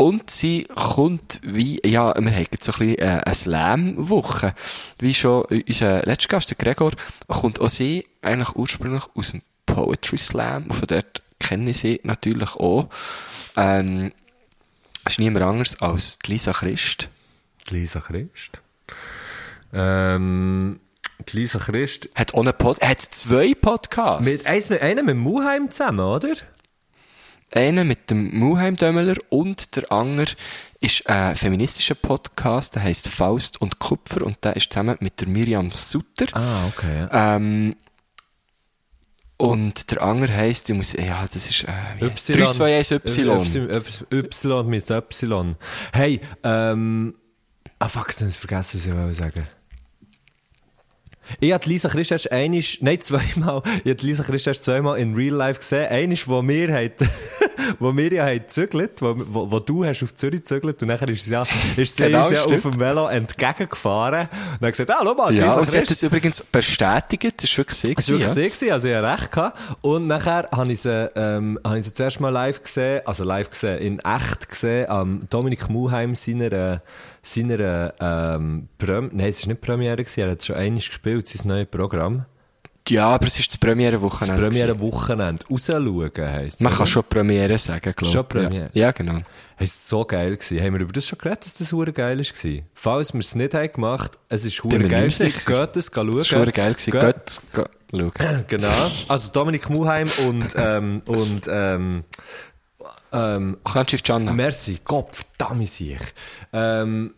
und 0.00 0.30
sie 0.30 0.66
kommt 0.74 1.40
wie, 1.42 1.78
ja, 1.84 2.14
wir 2.14 2.32
haben 2.32 2.46
jetzt 2.50 2.64
so 2.64 2.72
ein 2.72 2.78
bisschen 2.78 2.98
äh, 3.00 3.20
eine 3.22 3.34
Slam-Woche. 3.34 4.54
Wie 4.98 5.12
schon 5.12 5.44
unser 5.44 6.00
letzter 6.04 6.28
Gast, 6.28 6.48
der 6.48 6.56
Gregor, 6.56 6.92
kommt 7.28 7.60
auch 7.60 7.68
sie 7.68 8.06
eigentlich 8.22 8.56
ursprünglich 8.56 9.02
aus 9.14 9.32
dem 9.32 9.42
Poetry 9.66 10.16
Slam. 10.16 10.62
Und 10.64 10.72
von 10.72 10.88
dort 10.88 11.22
kenne 11.38 11.72
ich 11.72 11.80
sie 11.80 12.00
natürlich 12.02 12.54
auch. 12.54 12.88
Ähm, 13.58 14.12
ist 15.04 15.18
niemand 15.18 15.44
anders 15.44 15.82
als 15.82 16.18
die 16.20 16.32
Lisa 16.32 16.52
Christ. 16.54 17.10
die 17.68 17.74
Lisa 17.74 18.00
Christ. 18.00 18.52
Ähm, 19.74 20.80
die 21.28 21.36
Lisa 21.36 21.58
Christ. 21.58 22.08
Hat 22.14 22.32
auch 22.32 22.40
einen 22.40 22.56
Pod 22.56 22.80
hat 22.80 23.00
zwei 23.00 23.52
Podcasts. 23.52 24.26
Mit, 24.26 24.46
eins 24.46 24.70
mit, 24.70 24.80
einer 24.80 25.02
mit 25.02 25.18
Muheim 25.18 25.70
zusammen, 25.70 26.00
oder? 26.00 26.36
Einer 27.52 27.84
mit 27.84 28.10
dem 28.10 28.38
Muheim 28.38 28.76
Dömmeler 28.76 29.16
und 29.28 29.74
der 29.76 29.90
andere 29.90 30.32
ist 30.80 31.06
ein 31.08 31.34
feministischer 31.36 31.96
Podcast, 31.96 32.76
der 32.76 32.82
heißt 32.84 33.08
Faust 33.08 33.60
und 33.60 33.78
Kupfer 33.80 34.24
und 34.24 34.44
der 34.44 34.56
ist 34.56 34.72
zusammen 34.72 34.96
mit 35.00 35.20
der 35.20 35.28
Miriam 35.28 35.70
Sutter. 35.72 36.26
Ah, 36.36 36.66
okay. 36.68 37.08
Ja. 37.12 37.36
Ähm, 37.36 37.74
und 39.36 39.90
der 39.90 40.02
andere 40.02 40.32
heisst, 40.34 40.68
ich 40.68 40.76
muss, 40.76 40.92
ja, 40.92 41.22
das 41.22 41.34
ist, 41.36 41.64
äh, 41.64 41.66
heisst- 42.00 42.28
321 42.28 43.16
Y. 43.18 43.66
Y. 43.68 44.04
Y 44.12 44.66
mit 44.68 44.90
Y. 44.90 45.56
Hey, 45.92 46.20
ähm, 46.44 47.14
ah 47.78 47.88
fuck, 47.88 48.08
jetzt 48.08 48.20
habe 48.20 48.30
ich 48.30 48.36
vergessen, 48.36 48.78
was 48.78 48.86
ich 48.86 48.92
wollte 48.94 49.14
sagen. 49.14 49.44
Ich 51.38 51.52
habe 51.52 51.64
Lisa 51.68 51.88
Christ 51.88 52.10
erst 52.10 52.32
einmal, 52.32 52.60
nein, 52.80 53.00
zweimal, 53.00 53.62
ich 53.84 53.90
habe 53.92 54.02
Lisa 54.06 54.22
Christ 54.24 54.46
erst 54.46 54.64
zweimal 54.64 54.98
in 54.98 55.14
Real 55.14 55.34
Life 55.34 55.60
gesehen. 55.60 55.88
Eines, 55.88 56.26
wo 56.28 56.42
wir 56.46 56.72
haben, 56.72 56.90
wo 57.78 57.96
wir 57.96 58.12
ja 58.12 58.24
haben 58.24 58.38
gezügelt, 58.38 59.00
wo, 59.00 59.14
wo, 59.16 59.50
wo 59.50 59.58
du 59.60 59.84
hast 59.84 60.02
auf 60.02 60.14
Zürich 60.16 60.40
gezügelt 60.40 60.82
und 60.82 60.88
nachher 60.88 61.08
ist 61.08 61.24
sie 61.24 61.30
ja, 61.30 61.42
ist 61.76 61.96
sie 61.96 62.02
Genau, 62.04 62.30
ja 62.30 62.42
auf 62.42 62.62
dem 62.62 62.80
Velo 62.80 63.06
entgegengefahren 63.08 64.28
und 64.60 64.66
hat 64.66 64.72
gesagt, 64.72 64.90
ah, 64.90 65.00
schau 65.02 65.14
mal, 65.14 65.32
Ja, 65.34 65.46
Lisa 65.46 65.60
und 65.60 65.70
sie 65.70 65.78
hat 65.78 65.90
das 65.90 66.02
übrigens 66.02 66.42
bestätigt, 66.42 67.34
das 67.36 67.50
ist 67.50 67.58
wirklich 67.58 67.78
sie. 67.78 67.94
Das 67.94 68.06
gewesen, 68.06 68.20
wirklich 68.20 68.34
sie, 68.34 68.66
gewesen, 68.66 68.72
also 68.72 68.88
ich 68.88 68.94
hatte 68.94 69.06
recht. 69.22 69.30
Gehabt. 69.30 69.58
Und 69.82 70.06
nachher 70.06 70.48
habe 70.50 70.72
ich 70.72 70.80
sie, 70.80 71.10
ähm, 71.14 71.58
habe 71.64 71.78
ich 71.78 71.84
sie 71.84 71.94
zuerst 71.94 72.20
mal 72.20 72.30
live 72.30 72.62
gesehen, 72.62 73.02
also 73.06 73.24
live 73.24 73.50
gesehen, 73.50 73.78
in 73.78 73.98
echt 74.00 74.48
gesehen, 74.48 74.88
am 74.88 75.26
Dominik 75.30 75.68
Muheim 75.68 76.14
seiner, 76.14 76.52
äh, 76.52 76.78
seiner, 77.22 77.94
ähm, 78.00 78.68
Prem 78.78 79.10
nein, 79.12 79.28
es 79.28 79.42
war 79.42 79.48
nicht 79.48 79.60
Premiere 79.60 79.96
gewesen, 79.96 80.20
er 80.20 80.30
hat 80.30 80.44
schon 80.44 80.56
einmal 80.56 80.78
gespielt, 80.80 81.28
sein 81.28 81.48
neues 81.48 81.68
Programm. 81.68 82.24
ja. 82.88 83.08
aber 83.08 83.26
es 83.26 83.38
ist 83.38 83.48
das 83.52 83.60
Das 83.60 83.60
Premiere-Wochenende. 83.60 84.42
Premiere 84.48 84.80
Wochenende. 84.80 85.44
Rausschauen 85.50 86.10
heisst 86.18 86.60
Man 86.60 86.72
kann 86.72 86.86
schon 86.86 87.04
Premiere 87.04 87.58
sagen, 87.58 87.80
glaube 87.94 88.04
ich. 88.04 88.10
Schon 88.12 88.26
Premiere? 88.26 88.70
Ja, 88.74 88.86
ja 88.86 88.92
genau. 88.92 89.18
Es 89.62 89.92
war 89.92 89.98
so 90.00 90.04
geil. 90.06 90.34
Gewesen. 90.36 90.60
Haben 90.64 90.72
wir 90.74 90.80
über 90.80 90.92
das 90.92 91.06
schon 91.06 91.18
geredet, 91.18 91.44
dass 91.44 91.54
das 91.54 91.70
hure 91.72 91.92
geil 91.92 92.18
war? 92.18 92.62
Falls 92.72 93.12
wir 93.12 93.20
es 93.20 93.34
nicht 93.34 93.52
haben 93.52 93.70
gemacht, 93.70 94.18
es 94.30 94.46
ist 94.46 94.64
hure 94.64 94.78
geil. 94.78 95.08
Geht 95.08 95.20
es, 95.20 95.44
schauen. 95.44 96.16
Das 96.16 96.32
war 96.32 96.46
geil. 96.46 96.72
gewesen. 96.72 96.90
Geht- 96.92 97.02
Geht, 97.02 97.42
geht, 97.52 97.68
schauen. 98.00 98.44
Genau. 98.48 98.90
Also 99.08 99.30
Dominik 99.30 99.68
Muheim 99.68 100.08
und, 100.26 100.54
ähm, 100.56 101.02
und, 101.04 101.42
ähm, 101.50 102.04
ähm, 103.12 103.58
Sanchiv 103.68 104.02
Gianna. 104.02 104.32
Merci, 104.32 104.80
Gott 104.84 105.16
verdammt 105.16 105.68
sich. 105.68 106.00
Ähm, 106.52 107.14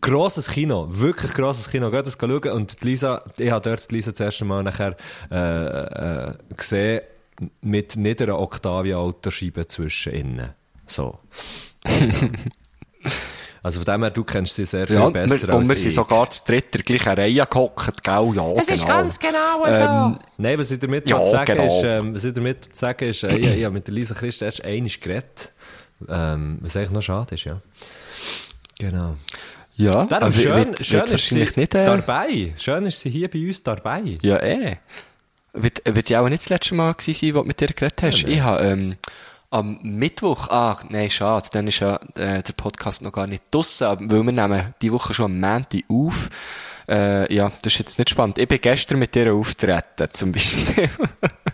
grosses 0.00 0.48
Kino, 0.48 0.86
wirklich 0.88 1.32
grosses 1.34 1.68
Kino. 1.68 1.90
Geht 1.90 2.06
das 2.06 2.18
schauen. 2.18 2.52
Und 2.52 2.82
die 2.82 2.86
Lisa, 2.86 3.22
ich 3.36 3.50
habe 3.50 3.68
dort 3.68 3.90
die 3.90 3.96
Lisa 3.96 4.12
das 4.12 4.20
erste 4.20 4.44
Mal 4.44 4.62
nachher 4.62 4.96
äh, 5.30 6.28
äh, 6.28 6.34
gesehen 6.56 7.02
mit 7.62 7.96
nicht 7.96 8.22
einer 8.22 8.38
Octavia 8.38 8.98
Autoscheibe 8.98 9.66
zwischen 9.66 10.12
innen. 10.12 10.50
So. 10.86 11.18
Also 13.62 13.80
von 13.80 13.84
dem 13.92 14.02
her, 14.02 14.10
du 14.10 14.24
kennst 14.24 14.54
sie 14.54 14.64
sehr 14.64 14.86
viel 14.86 14.96
Ja, 14.96 15.08
besser 15.10 15.48
wir, 15.48 15.54
und 15.54 15.60
als 15.60 15.68
wir 15.68 15.74
ich. 15.74 15.82
sind 15.82 15.92
sogar 15.92 16.30
zu 16.30 16.44
dritt 16.46 16.64
in 16.66 16.70
der 16.72 16.82
gleichen 16.82 17.18
Reihe 17.20 17.46
gehockt, 17.46 18.02
gell? 18.02 18.32
Ja, 18.34 18.52
Es 18.52 18.66
genau. 18.66 18.74
ist 18.80 18.86
ganz 18.86 19.18
genau 19.18 19.66
so. 19.66 19.72
Ähm, 19.72 20.18
Nein, 20.38 20.58
was 20.58 20.70
ich 20.70 20.78
damit 20.78 21.08
Ja, 21.08 21.20
ja, 21.20 21.26
sagen 21.28 21.56
genau. 21.56 21.66
ist, 21.78 21.84
ähm, 21.84 22.14
was 22.14 22.24
ich 22.24 22.32
damit 22.32 22.76
sagen 22.76 23.08
ist, 23.08 23.22
äh, 23.24 23.36
ich, 23.36 23.46
ich 23.58 23.64
habe 23.64 23.74
mit 23.74 23.86
der 23.86 23.94
Lisa 23.94 24.14
Christ 24.14 24.40
erst 24.42 24.64
einmal 24.64 24.90
geredet. 25.00 25.52
Ähm, 26.08 26.58
was 26.62 26.74
eigentlich 26.76 26.90
noch 26.90 27.02
schade 27.02 27.34
ist, 27.34 27.44
ja. 27.44 27.60
Genau. 28.78 29.16
ja, 29.76 30.04
Darum 30.06 30.28
aber 30.28 30.32
schön, 30.32 30.54
wird, 30.54 30.86
schön 30.86 31.00
wird 31.00 31.10
ist 31.10 31.26
sie 31.28 31.34
wahrscheinlich 31.40 31.56
nicht... 31.56 31.74
Äh, 31.74 31.84
dabei. 31.84 32.54
Schön 32.56 32.86
ist 32.86 33.00
sie 33.00 33.10
hier 33.10 33.28
bei 33.30 33.46
uns 33.46 33.62
dabei. 33.62 34.18
Ja, 34.22 34.42
eh. 34.42 34.76
Wird, 35.52 35.82
wird 35.84 36.08
ja 36.08 36.20
auch 36.22 36.28
nicht 36.28 36.42
das 36.42 36.48
letzte 36.48 36.74
Mal 36.76 36.94
gewesen 36.94 37.14
sein, 37.26 37.34
wo 37.34 37.40
du 37.42 37.46
mit 37.48 37.60
dir 37.60 37.66
geredet 37.66 38.02
hast. 38.02 38.24
ich 38.24 38.40
habe, 38.40 38.64
ähm, 38.64 38.96
am 39.50 39.78
Mittwoch, 39.82 40.48
ah, 40.48 40.80
nein, 40.88 41.10
schade, 41.10 41.48
dann 41.52 41.66
ist 41.66 41.80
ja 41.80 41.96
äh, 42.14 42.42
der 42.42 42.52
Podcast 42.56 43.02
noch 43.02 43.12
gar 43.12 43.26
nicht 43.26 43.42
draussen, 43.50 44.10
weil 44.10 44.22
wir 44.22 44.32
nehmen 44.32 44.74
die 44.80 44.92
Woche 44.92 45.12
schon 45.12 45.26
am 45.26 45.40
Montag 45.40 45.82
auf. 45.88 46.30
Äh, 46.88 47.32
ja, 47.32 47.50
das 47.62 47.72
ist 47.72 47.78
jetzt 47.78 47.98
nicht 47.98 48.10
spannend. 48.10 48.38
Ich 48.38 48.48
bin 48.48 48.60
gestern 48.60 48.98
mit 48.98 49.14
dir 49.14 49.32
auftreten, 49.34 50.08
zum 50.12 50.32
Beispiel. 50.32 50.88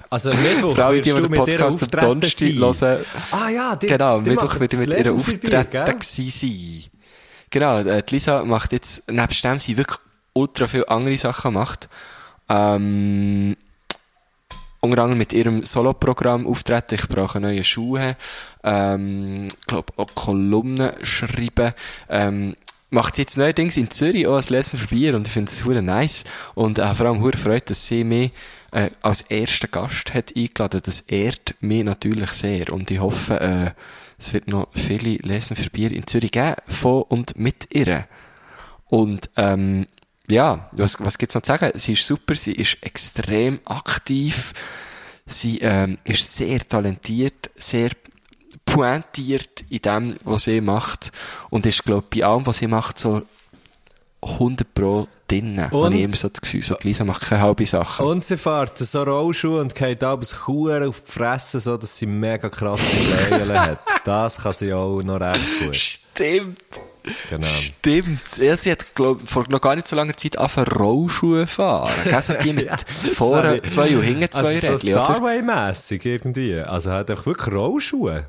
Also 0.09 0.31
Mittwoch 0.31 0.75
die, 0.75 0.81
wirst 0.81 1.05
die 1.07 1.11
du 1.11 1.21
den 1.21 1.31
mit 1.31 1.49
ihr 1.49 1.59
Podcast 1.59 1.83
am 1.83 2.01
Donnerstag 2.01 2.49
hören. 2.49 3.05
Ah 3.33 3.49
ja, 3.49 3.75
die, 3.75 3.89
Genau, 3.89 4.21
die 4.21 4.31
Mittwoch 4.31 4.61
wird 4.61 4.73
ich 4.73 4.79
mit 4.79 4.95
ihr 4.95 5.13
auftreten 5.13 6.01
sein. 6.01 6.85
Genau, 7.51 7.79
äh, 7.81 8.03
die 8.05 8.15
Lisa 8.15 8.45
macht 8.45 8.73
jetzt, 8.73 9.11
nebst 9.11 9.45
dem 9.45 9.59
sie 9.59 9.77
wirklich 9.77 9.99
ultra 10.33 10.69
viele 10.69 10.89
andere 10.89 11.17
Sachen 11.17 11.55
macht, 11.55 11.89
ähm, 12.49 13.57
unter 14.91 15.03
anderem 15.03 15.19
mit 15.19 15.33
ihrem 15.33 15.63
Soloprogramm 15.63 16.47
auftreten, 16.47 16.95
ich 16.95 17.09
brauche 17.09 17.41
neue 17.41 17.65
Schuhe, 17.65 18.17
ähm, 18.65 19.49
glaub 19.67 19.93
auch 19.97 20.15
Kolumnen 20.15 20.93
schreiben, 21.03 21.73
ähm, 22.09 22.57
macht 22.91 23.17
sie 23.17 23.23
jetzt 23.23 23.37
neuerdings 23.37 23.77
in 23.77 23.91
Zürich 23.91 24.27
auch 24.27 24.37
als 24.37 24.51
Lesen 24.51 24.79
für 24.79 24.89
Bier 24.89 25.15
und 25.17 25.27
ich 25.27 25.33
finde 25.33 25.51
es 25.51 25.65
hure 25.65 25.83
nice 25.83 26.25
und 26.55 26.79
äh, 26.79 26.95
vor 26.95 27.07
allem 27.07 27.21
hure 27.21 27.37
freut, 27.37 27.69
dass 27.71 27.87
sie 27.87 28.05
mich 28.05 28.33
äh, 28.73 28.91
als 29.03 29.23
ersten 29.23 29.71
Gast 29.71 30.15
hat 30.15 30.35
eingeladen. 30.37 30.81
Das 30.85 31.01
ehrt 31.01 31.55
mich 31.61 31.85
natürlich 31.85 32.31
sehr 32.31 32.73
und 32.73 32.91
ich 32.91 33.01
hoffe, 33.01 33.41
äh, 33.41 33.71
es 34.19 34.33
wird 34.33 34.49
noch 34.49 34.69
viele 34.75 35.19
Lesen 35.19 35.57
für 35.57 35.71
Bier 35.71 35.93
in 35.93 36.07
Zürich 36.07 36.31
geben, 36.31 36.57
von 36.67 37.03
und 37.03 37.39
mit 37.39 37.75
ihr. 37.75 38.07
Und 38.87 39.31
ähm, 39.37 39.87
ja, 40.29 40.69
was, 40.73 40.99
was 41.05 41.19
gibt's 41.19 41.35
noch 41.35 41.43
zu 41.43 41.49
sagen? 41.53 41.71
Sie 41.75 41.93
ist 41.95 42.07
super, 42.07 42.35
sie 42.35 42.53
ist 42.53 42.79
extrem 42.83 43.61
aktiv, 43.65 44.53
sie 45.27 45.59
ähm, 45.61 45.99
ist 46.05 46.35
sehr 46.35 46.61
talentiert, 46.67 47.51
sehr 47.55 47.91
pointiert 48.65 49.65
in 49.71 49.79
dem, 49.83 50.17
was 50.25 50.45
sie 50.45 50.61
macht 50.61 51.13
und 51.51 51.67
ist, 51.67 51.85
glaube 51.85 52.07
bei 52.15 52.25
allem, 52.25 52.47
was 52.47 52.59
sie 52.59 52.67
macht, 52.67 52.99
so 52.99 53.23
100 54.23 54.75
pro 54.75 55.07
drinnen. 55.29 55.71
Und- 55.71 55.93
ich 55.93 56.05
immer 56.05 56.17
so 56.17 56.29
das 56.29 56.41
Gefühl, 56.41 56.63
so 56.63 56.77
Lisa 56.83 57.05
macht 57.05 57.23
keine 57.23 57.43
halbe 57.43 57.65
Sache. 57.67 58.05
Und 58.05 58.25
sie 58.25 58.37
fährt 58.37 58.79
so 58.79 59.03
Rollschuhe 59.03 59.61
und 59.61 59.75
geht 59.75 60.03
abends 60.03 60.47
Huren 60.47 60.89
auf 60.89 61.01
die 61.03 61.13
Fresse, 61.13 61.61
so 61.61 61.77
dass 61.77 61.97
sie 61.97 62.07
mega 62.07 62.49
krasse 62.49 62.85
Bläuel 63.29 63.59
hat. 63.59 63.79
Das 64.05 64.39
kann 64.39 64.53
sie 64.53 64.73
auch 64.73 65.03
noch 65.03 65.21
recht 65.21 65.61
gut. 65.61 65.77
Stimmt. 65.77 66.81
Genau. 67.31 67.47
Stimmt. 67.47 68.37
Ja, 68.39 68.57
sie 68.57 68.73
hat, 68.73 68.95
glaub, 68.95 69.27
vor 69.27 69.47
noch 69.49 69.61
gar 69.61 69.77
nicht 69.77 69.87
so 69.87 69.97
langer 69.97 70.17
Zeit 70.17 70.37
angefangen 70.39 70.69
Rollschuhe 70.69 71.47
fahren. 71.47 71.91
So 72.21 72.35
die 72.35 72.53
mit 72.53 72.71
vorne 73.13 73.63
zwei 73.63 73.97
und 73.97 74.03
hinten 74.03 74.31
zwei 74.31 74.55
also 74.55 74.67
so 74.67 74.73
Rädchen, 74.73 74.93
oder? 74.95 75.05
Starway-mässig 75.05 76.05
irgendwie. 76.05 76.59
Also 76.59 76.91
hat 76.91 77.11
einfach 77.11 77.27
wirklich 77.27 77.55
Rollschuhe. 77.55 78.27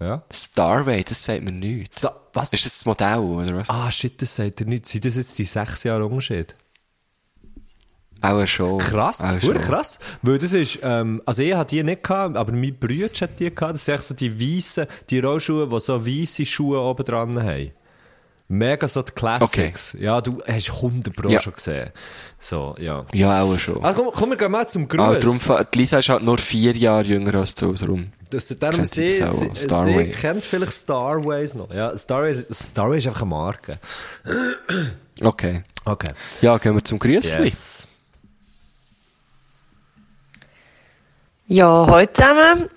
Ja. 0.00 0.24
Starway, 0.30 1.02
das 1.04 1.24
sagt 1.24 1.42
mir 1.42 1.52
nichts. 1.52 1.98
Sta 1.98 2.14
was? 2.32 2.52
Ist 2.52 2.66
das 2.66 2.74
das 2.74 2.86
Modell, 2.86 3.18
oder 3.18 3.56
was? 3.56 3.70
Ah, 3.70 3.90
shit, 3.90 4.20
das 4.20 4.34
sagt 4.34 4.60
er 4.60 4.66
nicht. 4.66 4.86
Sind 4.86 5.04
das 5.06 5.16
jetzt 5.16 5.38
die 5.38 5.44
sechs 5.44 5.84
Jahre 5.84 6.04
Unterschied? 6.04 6.54
Auch 8.20 8.46
schon. 8.46 8.78
Krass, 8.78 9.20
Auch 9.20 9.40
schon. 9.40 9.58
krass. 9.58 9.98
Weil 10.22 10.38
das 10.38 10.52
ist, 10.52 10.78
ähm, 10.82 11.22
also 11.26 11.42
ich 11.42 11.54
hatte 11.54 11.76
die 11.76 11.82
nicht 11.82 12.02
gehabt, 12.02 12.36
aber 12.36 12.52
mein 12.52 12.78
Bruder 12.78 13.08
hat 13.20 13.38
die 13.38 13.54
gehabt. 13.54 13.74
Das 13.74 13.84
sind 13.84 14.02
so 14.02 14.14
die 14.14 14.40
weißen, 14.40 14.86
die 15.10 15.20
Rollschuhe, 15.20 15.68
die 15.68 15.80
so 15.80 16.06
weisse 16.06 16.44
Schuhe 16.46 16.80
oben 16.80 17.04
dran 17.04 17.42
haben. 17.42 17.72
Mega 18.48 18.86
so 18.86 19.02
die 19.02 19.10
Classics. 19.12 19.96
Ja, 19.98 20.20
du 20.20 20.40
hast 20.46 20.70
100 20.70 21.14
Pro 21.16 21.28
Ja. 21.28 21.40
schon 21.40 21.54
gesehen. 21.54 21.90
So, 22.38 22.76
ja. 22.78 23.04
Ja, 23.12 23.42
auch 23.42 23.58
schon. 23.58 23.84
Also 23.84 24.04
komm, 24.04 24.12
komm, 24.14 24.30
wir 24.30 24.36
gehen 24.36 24.52
mal 24.52 24.68
zum 24.68 24.86
Gruß. 24.86 25.00
Ah, 25.00 25.14
darum, 25.14 25.66
Lisa 25.74 25.98
ist 25.98 26.08
halt 26.08 26.22
nur 26.22 26.38
vier 26.38 26.76
Jahre 26.76 27.02
jünger 27.02 27.34
als 27.34 27.56
du, 27.56 27.72
darum. 27.72 28.12
Das, 28.30 28.46
darum 28.48 28.76
Kennt 28.76 28.90
sie, 28.90 29.12
sie 29.12 29.50
sie, 29.54 30.10
kennt 30.12 30.44
vielleicht 30.44 30.72
Starways 30.72 31.54
noch. 31.54 31.72
Ja, 31.72 31.96
Starways, 31.96 32.46
Starway 32.50 32.98
ist 32.98 33.06
einfach 33.06 33.22
eine 33.22 33.30
Marke. 33.30 33.78
Okay. 35.22 35.62
Okay. 35.84 36.12
Ja, 36.42 36.58
gehen 36.58 36.74
wir 36.74 36.84
zum 36.84 36.98
Grüßli. 36.98 37.44
Yes. 37.44 37.86
Ja, 41.48 41.86
hallo 41.86 42.06
zusammen. 42.12 42.68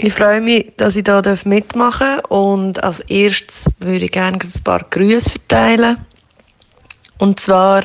Ich 0.00 0.12
freue 0.12 0.40
mich, 0.40 0.74
dass 0.76 0.94
ich 0.94 1.04
hier 1.04 1.38
mitmachen 1.44 2.18
darf. 2.18 2.30
Und 2.30 2.82
als 2.84 3.00
erstes 3.00 3.68
würde 3.80 4.04
ich 4.04 4.12
gerne 4.12 4.38
ein 4.40 4.64
paar 4.64 4.86
Grüße 4.88 5.30
verteilen. 5.30 5.96
Und 7.18 7.40
zwar 7.40 7.82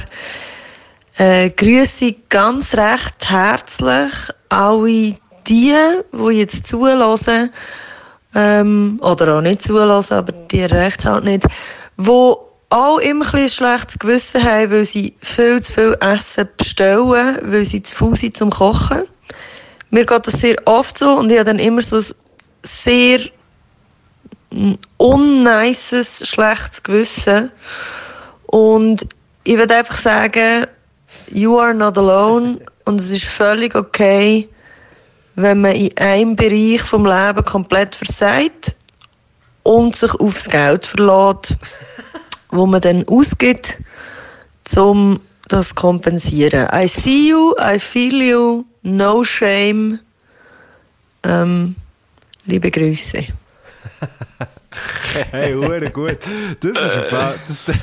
äh, 1.17 1.49
grüße 1.49 2.05
ich 2.05 2.29
ganz 2.29 2.75
recht 2.75 3.29
herzlich 3.29 4.13
alle 4.49 5.15
die, 5.47 5.73
die 6.11 6.31
jetzt 6.31 6.67
zulassen, 6.67 7.51
ähm, 8.35 8.99
oder 9.01 9.37
auch 9.37 9.41
nicht 9.41 9.63
zulassen, 9.63 10.13
aber 10.13 10.31
die 10.31 10.63
recht 10.63 11.05
halt 11.05 11.23
nicht, 11.23 11.45
die 11.97 12.09
auch 12.69 12.97
immer 12.99 13.33
ein 13.33 13.49
schlechtes 13.49 13.99
Gewissen 13.99 14.43
haben, 14.43 14.71
weil 14.71 14.85
sie 14.85 15.15
viel 15.21 15.61
zu 15.61 15.73
viel 15.73 15.97
Essen 15.99 16.47
bestellen, 16.57 17.37
weil 17.41 17.65
sie 17.65 17.83
zu 17.83 17.95
faul 17.95 18.15
sind 18.15 18.37
zum 18.37 18.49
Kochen. 18.49 19.03
Mir 19.93 20.07
geht 20.07 20.25
das 20.25 20.39
sehr 20.41 20.55
oft 20.65 20.97
so 20.97 21.11
und 21.11 21.29
ich 21.29 21.37
habe 21.37 21.45
dann 21.45 21.59
immer 21.59 21.83
so 21.83 21.97
ein 21.97 22.05
sehr 22.63 23.19
unnices, 24.97 26.27
schlechtes 26.27 26.81
Gewissen. 26.81 27.51
Und 28.47 29.05
ich 29.43 29.55
würde 29.55 29.75
einfach 29.75 29.95
sagen, 29.95 30.65
you 31.29 31.59
are 31.59 31.75
not 31.75 31.95
alone 31.99 32.57
und 32.85 32.99
es 32.99 33.11
ist 33.11 33.25
völlig 33.25 33.75
okay, 33.75 34.49
wenn 35.35 35.61
man 35.61 35.75
in 35.75 35.95
einem 35.99 36.35
Bereich 36.35 36.81
vom 36.81 37.05
Leben 37.05 37.45
komplett 37.45 37.95
versagt 37.95 38.75
und 39.61 39.95
sich 39.95 40.15
aufs 40.15 40.49
Geld 40.49 40.87
verlässt, 40.87 41.55
wo 42.49 42.65
man 42.65 42.81
dann 42.81 43.07
ausgibt, 43.07 43.77
um 44.75 45.19
das 45.49 45.69
zu 45.69 45.75
kompensieren. 45.75 46.67
I 46.73 46.87
see 46.87 47.29
you, 47.29 47.53
I 47.59 47.77
feel 47.77 48.23
you, 48.23 48.65
no 48.83 49.23
shame. 49.23 49.99
Ähm, 51.23 51.75
liebe 52.45 52.69
Grüße. 52.71 53.23
Hey, 55.31 55.53
hure 55.53 55.91
gut. 55.91 56.17
Das 56.59 56.71
ist 56.71 56.97
ein 56.97 57.03
Fall. 57.03 57.35
Das, 57.47 57.61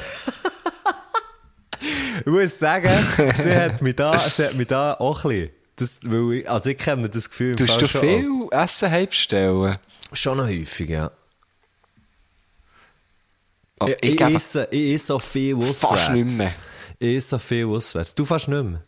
ich 2.20 2.26
muss 2.26 2.58
sagen, 2.58 2.90
sie 3.36 3.54
hat 3.54 3.80
mich 3.82 3.94
da, 3.94 4.18
sie 4.18 4.46
hat 4.46 4.54
mich 4.54 4.66
da 4.66 4.94
auch 4.94 5.24
ein 5.24 5.30
bisschen. 5.30 5.50
Das, 5.76 6.00
weil 6.04 6.32
ich, 6.38 6.50
also 6.50 6.70
ich 6.70 6.78
kenne 6.78 7.08
das 7.08 7.30
Gefühl. 7.30 7.54
Tust 7.54 7.70
Fall 7.70 7.80
du 7.80 7.88
schon 7.88 8.00
viel 8.00 8.48
Essen 8.50 8.90
heimstellen? 8.90 9.74
auch. 9.74 9.78
Schon 10.16 10.38
noch 10.38 10.46
häufig, 10.46 10.90
ja. 10.90 11.12
Oh, 13.78 13.86
ich, 13.86 13.96
ich 14.02 14.20
ich, 14.20 14.34
esse, 14.34 14.68
ich 14.70 14.94
esse 14.94 15.06
so 15.06 15.18
viel 15.18 15.54
auswärts. 15.56 15.80
fast 15.80 16.10
nicht 16.10 16.36
mehr. 16.36 16.52
Ich 16.98 17.16
esse 17.16 17.28
so 17.28 17.38
viel 17.38 17.66
auswärts. 17.66 18.14
Du 18.14 18.24
fast 18.26 18.48
nicht 18.48 18.64
mehr. 18.64 18.82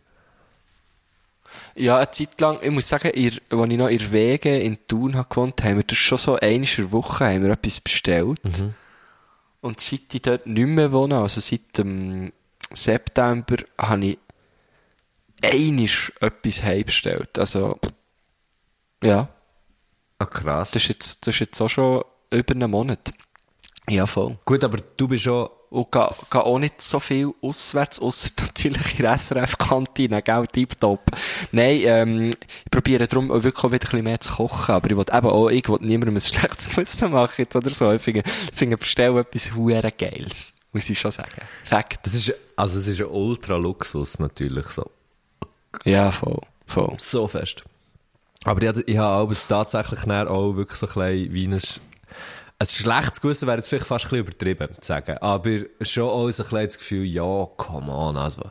Ja, 1.74 1.96
eine 1.96 2.10
Zeit 2.10 2.40
lang, 2.40 2.58
ich 2.62 2.70
muss 2.70 2.88
sagen, 2.88 3.10
ihr, 3.14 3.32
als 3.50 3.70
ich 3.72 3.78
noch 3.78 3.88
in 3.88 4.12
Wege 4.12 4.58
in 4.58 4.78
Thun 4.86 5.16
habe 5.16 5.28
gewohnt, 5.28 5.62
haben 5.64 5.76
wir 5.76 5.84
das 5.84 5.98
schon 5.98 6.18
so 6.18 6.34
einmal 6.36 6.54
in 6.68 6.76
der 6.76 6.92
Woche 6.92 7.24
haben 7.26 7.42
wir 7.44 7.50
etwas 7.50 7.80
bestellt. 7.80 8.38
Und 9.60 9.80
seit 9.80 10.12
ich 10.14 10.22
dort 10.22 10.46
nicht 10.46 10.66
mehr 10.66 10.92
wohne, 10.92 11.18
also 11.18 11.40
seit 11.40 11.78
dem 11.78 12.32
September, 12.72 13.56
habe 13.78 14.04
ich 14.06 14.18
einmal 15.42 15.88
etwas 16.20 16.62
heimbestellt. 16.62 17.38
Also, 17.38 17.78
ja, 19.02 19.28
Ah, 20.18 20.26
krass. 20.26 20.70
das 20.70 20.82
ist 20.84 20.88
jetzt, 20.88 21.26
das 21.26 21.34
ist 21.34 21.40
jetzt 21.40 21.60
auch 21.60 21.68
schon 21.68 22.04
über 22.30 22.54
einen 22.54 22.70
Monat. 22.70 23.12
Ja, 23.92 24.06
voll. 24.06 24.38
Gut, 24.46 24.64
aber 24.64 24.78
du 24.96 25.06
bist 25.06 25.24
schon. 25.24 25.48
Und 25.68 25.90
gehe 25.90 26.06
geh 26.30 26.38
auch 26.38 26.58
nicht 26.58 26.82
so 26.82 27.00
viel 27.00 27.32
auswärts, 27.40 27.98
ausser 27.98 28.28
natürlich 28.40 28.98
in 28.98 29.06
SRF-Kantine, 29.06 30.20
gell, 30.20 30.46
tipptopp. 30.46 31.00
Nein, 31.50 31.80
ähm, 31.84 32.30
ich 32.30 32.70
probiere 32.70 33.06
darum 33.06 33.30
auch 33.30 33.42
wirklich 33.42 33.64
auch 33.64 33.72
wieder 33.72 33.86
ein 33.86 33.90
bisschen 33.90 34.04
mehr 34.04 34.20
zu 34.20 34.32
kochen, 34.34 34.74
aber 34.74 34.90
ich 34.90 34.96
will 34.96 35.06
eben 35.10 35.26
auch, 35.26 35.48
ich 35.48 35.68
will 35.68 35.78
niemandem 35.80 36.16
ein 36.16 36.20
schlechtes 36.20 36.68
Gewissen 36.68 37.12
machen 37.12 37.34
jetzt 37.38 37.56
oder 37.56 37.70
so. 37.70 37.90
Ich 37.90 38.02
finde, 38.02 38.22
ich 38.26 38.58
finde 38.58 38.76
bestellen 38.76 39.16
etwas 39.16 39.54
hure 39.54 39.90
Geiles. 39.96 40.52
Muss 40.72 40.90
ich 40.90 40.98
schon 40.98 41.10
sagen. 41.10 41.40
Fakt. 41.64 42.04
Das 42.04 42.14
ist, 42.14 42.34
also 42.56 42.78
es 42.78 42.88
ist 42.88 43.00
ein 43.00 43.06
Ultra-Luxus 43.06 44.18
natürlich 44.18 44.66
so. 44.68 44.90
Ja, 45.84 46.12
voll. 46.12 46.40
Voll. 46.66 46.94
So 46.98 47.28
fest. 47.28 47.62
Aber 48.44 48.62
ich, 48.62 48.88
ich 48.88 48.98
habe 48.98 49.22
aber 49.22 49.34
tatsächlich 49.48 50.00
auch 50.10 50.56
wirklich 50.56 50.78
so 50.78 50.86
ein 50.86 50.92
bisschen 50.92 51.32
wie 51.32 51.46
ein, 51.46 51.60
Ein 52.62 52.66
schlechtes 52.74 53.20
Gewissen 53.20 53.46
wäre 53.48 53.56
jetzt 53.58 53.68
vielleicht 53.68 53.86
fast 53.86 54.04
ein 54.06 54.10
bisschen 54.10 54.26
übertrieben 54.26 54.68
zu 54.80 54.86
sagen. 54.86 55.18
Aber 55.18 55.50
schon 55.80 56.08
auch 56.08 56.30
so 56.30 56.42
ein 56.42 56.48
bisschen 56.48 56.66
das 56.66 56.78
Gefühl, 56.78 57.04
ja, 57.04 57.46
come 57.56 57.92
on, 57.92 58.16
also. 58.16 58.42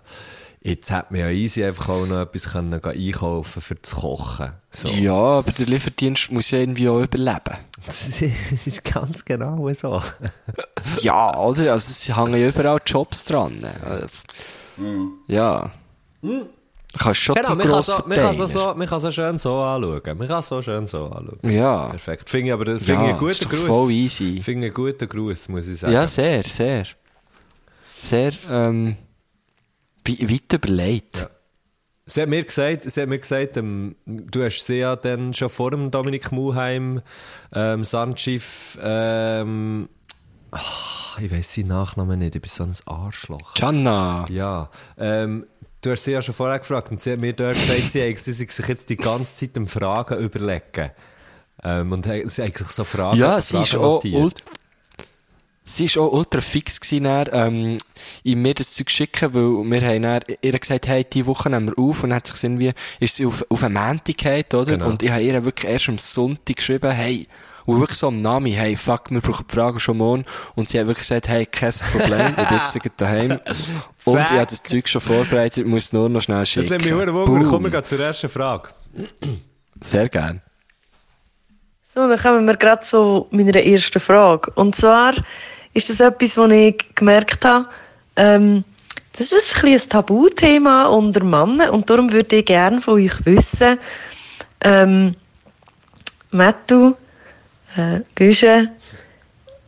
Jetzt 0.63 0.91
hätte 0.91 1.07
man 1.09 1.21
ja 1.21 1.29
easy 1.29 1.63
einfach 1.65 1.89
auch 1.89 2.05
noch 2.05 2.19
etwas 2.21 2.51
können 2.51 2.79
gehen 2.79 2.91
einkaufen 2.91 3.61
für 3.63 3.73
das 3.73 3.95
Kochen. 3.95 4.51
So. 4.69 4.89
Ja, 4.89 5.13
aber 5.13 5.51
der 5.51 5.65
Lieferdienst 5.65 6.31
muss 6.31 6.51
ja 6.51 6.59
irgendwie 6.59 6.87
auch 6.87 6.99
überleben. 7.01 7.57
Das 7.83 8.21
ist 8.21 8.83
ganz 8.83 9.25
genau 9.25 9.67
so. 9.73 10.01
Ja, 11.01 11.35
oder? 11.39 11.71
Also 11.73 11.89
es 11.89 12.15
hängen 12.15 12.39
ja 12.39 12.49
überall 12.49 12.79
Jobs 12.85 13.25
dran. 13.25 13.63
Äh, 13.63 14.05
Ja. 15.27 15.71
Kannst 16.97 17.21
schon 17.21 17.35
Genau, 17.35 17.55
man 17.55 17.59
kann, 17.67 17.81
so, 17.81 17.93
man, 17.93 18.01
kann 18.17 18.35
Grossverteiler. 18.35 18.47
so, 18.47 18.59
so, 18.71 18.75
man 18.75 18.87
kann 18.87 18.99
so 18.99 19.11
schön 19.11 19.37
so 19.37 19.59
anschauen. 19.59 20.17
Man 20.17 20.27
kann 20.27 20.41
so 20.41 20.61
schön 20.61 20.87
so 20.87 21.05
anschauen. 21.05 21.39
Ja. 21.51 21.87
Perfekt. 21.87 22.29
Finde 22.29 22.47
ich 22.47 22.53
aber 22.53 22.65
finde 22.65 22.81
ich 22.81 22.87
Ja, 22.89 22.99
einen 22.99 23.17
guten 23.17 23.49
Gruß. 23.49 23.59
voll 23.67 23.91
easy. 23.91 24.41
Finde 24.43 24.67
ich 24.67 24.73
einen 24.77 24.85
guten 24.85 25.07
Gruß, 25.07 25.47
muss 25.49 25.67
ich 25.67 25.79
sagen. 25.79 25.93
Ja, 25.93 26.05
sehr, 26.07 26.43
sehr. 26.43 26.85
Sehr, 28.03 28.33
ähm, 28.49 28.97
wei- 30.05 30.29
weit 30.29 30.53
überlegt. 30.53 31.17
Ja. 31.21 31.29
Sie 32.07 32.21
hat 32.23 32.27
mir 32.29 32.43
gesagt, 32.43 32.91
sie 32.91 33.01
hat 33.01 33.07
mir 33.07 33.19
gesagt 33.19 33.55
ähm, 33.57 33.95
du 34.05 34.43
hast 34.43 34.65
sie 34.65 34.79
ja 34.79 34.95
dann 34.97 35.33
schon 35.33 35.49
vor 35.49 35.71
dem 35.71 35.91
Dominik 35.91 36.31
Muheim, 36.33 37.01
ähm, 37.53 37.83
Sandschiff, 37.85 38.77
ähm, 38.81 39.87
ach, 40.49 41.19
ich 41.19 41.31
weiß 41.31 41.53
seinen 41.53 41.67
Nachnamen 41.69 42.19
nicht, 42.19 42.35
ich 42.35 42.41
bin 42.41 42.49
so 42.49 42.63
ein 42.63 42.73
Arschloch. 42.85 43.53
Gianna. 43.53 44.25
Ja, 44.29 44.69
ähm, 44.97 45.45
du 45.81 45.91
hast 45.91 46.03
sie 46.03 46.11
ja 46.11 46.21
schon 46.21 46.35
vorher 46.35 46.59
gefragt 46.59 46.91
und 46.91 47.01
sie 47.01 47.11
hat 47.13 47.19
mir 47.19 47.33
dort 47.33 47.55
gesagt, 47.55 47.91
sie, 47.91 48.09
hat- 48.09 48.17
sie 48.19 48.33
sich 48.33 48.49
jetzt 48.67 48.89
die 48.89 48.97
ganze 48.97 49.35
Zeit 49.35 49.57
um 49.57 49.67
Fragen 49.67 50.17
überlegen. 50.19 50.91
Ähm, 51.63 51.91
und 51.91 52.05
sie 52.05 52.43
hat 52.43 52.57
sich 52.57 52.67
so 52.69 52.83
Fragen 52.83 53.17
Ja, 53.19 53.39
sie 53.41 53.57
ist 53.61 53.69
Fragen 53.71 53.83
auch 53.83 53.93
notiert. 54.03 54.21
ult 54.21 54.35
Sie 55.63 55.85
ist 55.85 55.97
auch 55.97 56.11
ultra 56.11 56.41
fix 56.41 56.79
gewesen, 56.81 57.03
dann, 57.03 57.29
ähm, 57.31 57.77
in 58.23 58.41
mir 58.41 58.55
das 58.55 58.73
Zeug 58.73 58.89
schicken, 58.89 59.33
weil 59.35 59.63
wir 59.81 59.87
haben 59.87 60.01
dann 60.01 60.21
ihr 60.41 60.59
gesagt, 60.59 60.87
hey, 60.87 61.05
diese 61.05 61.27
Woche 61.27 61.49
nehmen 61.51 61.67
wir 61.67 61.77
auf 61.77 62.03
und 62.03 62.13
hat 62.13 62.25
sich 62.27 62.43
irgendwie, 62.43 62.71
ist 62.99 63.15
sie 63.15 63.25
auf, 63.27 63.45
auf 63.47 63.63
eine 63.63 63.79
Montag 63.79 64.25
oder? 64.53 64.65
Genau. 64.65 64.87
Und 64.89 65.03
ich 65.03 65.11
habe 65.11 65.21
ihr 65.21 65.45
wirklich 65.45 65.71
erst 65.71 65.87
am 65.89 65.99
Sonntag 65.99 66.55
geschrieben, 66.57 66.91
hey, 66.91 67.27
und 67.71 67.79
wirklich 67.79 67.97
so 67.97 68.07
am 68.07 68.21
Namen, 68.21 68.51
hey, 68.51 68.75
fuck, 68.75 69.09
wir 69.09 69.21
brauchen 69.21 69.45
die 69.49 69.53
Fragen 69.53 69.79
schon 69.79 69.97
morgen. 69.97 70.25
Und 70.55 70.69
sie 70.69 70.79
hat 70.79 70.87
wirklich 70.87 71.07
gesagt, 71.07 71.27
hey, 71.27 71.45
kein 71.45 71.73
Problem, 71.91 72.27
ich 72.29 72.47
bin 72.47 72.57
jetzt 72.57 72.79
daheim. 72.97 73.39
Und 74.05 74.19
ich 74.19 74.31
habe 74.31 74.45
das 74.45 74.63
Zeug 74.63 74.87
schon 74.87 75.01
vorbereitet, 75.01 75.67
muss 75.67 75.93
nur 75.93 76.09
noch 76.09 76.21
schnell 76.21 76.39
Das 76.39 76.49
schicken. 76.49 76.69
nimmt 76.69 76.85
mich 76.85 76.93
verdammt 76.93 77.27
Wunder. 77.27 77.47
Kommen 77.49 77.71
wir 77.71 77.83
zur 77.83 77.99
ersten 77.99 78.29
Frage. 78.29 78.69
Sehr 79.79 80.09
gern. 80.09 80.41
So, 81.83 82.07
dann 82.07 82.17
kommen 82.17 82.45
wir 82.45 82.57
gerade 82.57 82.83
zu 82.83 83.27
meiner 83.31 83.55
ersten 83.55 83.99
Frage. 83.99 84.51
Und 84.55 84.75
zwar 84.75 85.13
ist 85.73 85.89
das 85.89 85.99
etwas, 85.99 86.37
was 86.37 86.51
ich 86.51 86.95
gemerkt 86.95 87.43
habe, 87.45 87.67
ähm, 88.15 88.63
das 89.17 89.31
ist 89.31 89.55
ein, 89.55 89.61
bisschen 89.61 89.81
ein 89.81 89.89
Tabuthema 89.89 90.85
unter 90.85 91.23
Männern 91.23 91.69
und 91.71 91.89
darum 91.89 92.11
würde 92.11 92.37
ich 92.37 92.45
gerne 92.45 92.81
von 92.81 92.93
euch 92.95 93.25
wissen, 93.25 93.77
ähm, 94.61 95.15
Mattu, 96.31 96.95
äh, 97.77 98.01
Güsche, 98.15 98.69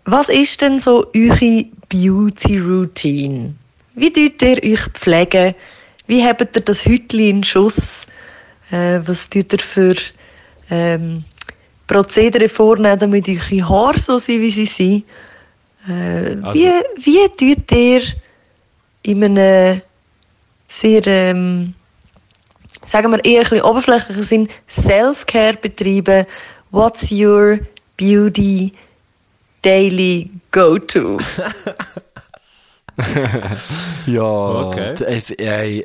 was 0.06 0.30
ist 0.30 0.62
denn 0.62 0.80
so 0.80 1.08
eure 1.16 1.66
Beauty 1.90 2.58
Routine? 2.60 3.56
Wie 3.96 4.12
tut 4.12 4.42
ihr 4.42 4.62
euch 4.64 4.86
pflegen? 4.94 5.56
Wie 6.08 6.24
habt 6.24 6.56
ihr 6.56 6.62
das 6.62 6.86
Hütchen 6.86 7.20
in 7.20 7.44
Schuss? 7.44 8.06
Äh, 8.72 9.00
was 9.06 9.30
tut 9.30 9.54
ihr 9.54 9.60
für 9.60 9.96
ähm, 10.70 11.24
Prozedere 11.88 12.50
vornehmen, 12.50 13.00
damit 13.00 13.28
eure 13.30 13.70
Haare 13.70 14.00
so 14.00 14.18
sind, 14.18 14.42
wie 14.42 14.52
sie 14.52 14.66
sind? 14.66 15.04
Äh, 15.88 16.38
Also- 16.42 16.54
wie, 16.54 16.72
wie 17.06 17.30
tut 17.56 17.72
ihr 17.72 18.02
in 19.04 19.24
einem 19.24 19.82
sehr, 20.68 21.06
ähm, 21.08 21.74
sagen 22.92 23.12
wir 23.12 23.24
eher 23.24 23.42
ein 23.44 23.50
bisschen 23.50 23.66
oberflächlichen 23.66 24.24
Sinn, 24.24 24.48
Self-Care 24.68 25.58
betreiben? 25.58 26.26
What's 26.72 27.12
your 27.12 27.60
beauty 28.04 28.72
daily 29.62 30.30
go-to? 30.52 31.18
Ja, 34.06 34.22
Okay. 34.22 34.94
äh, 35.40 35.80
äh, 35.80 35.84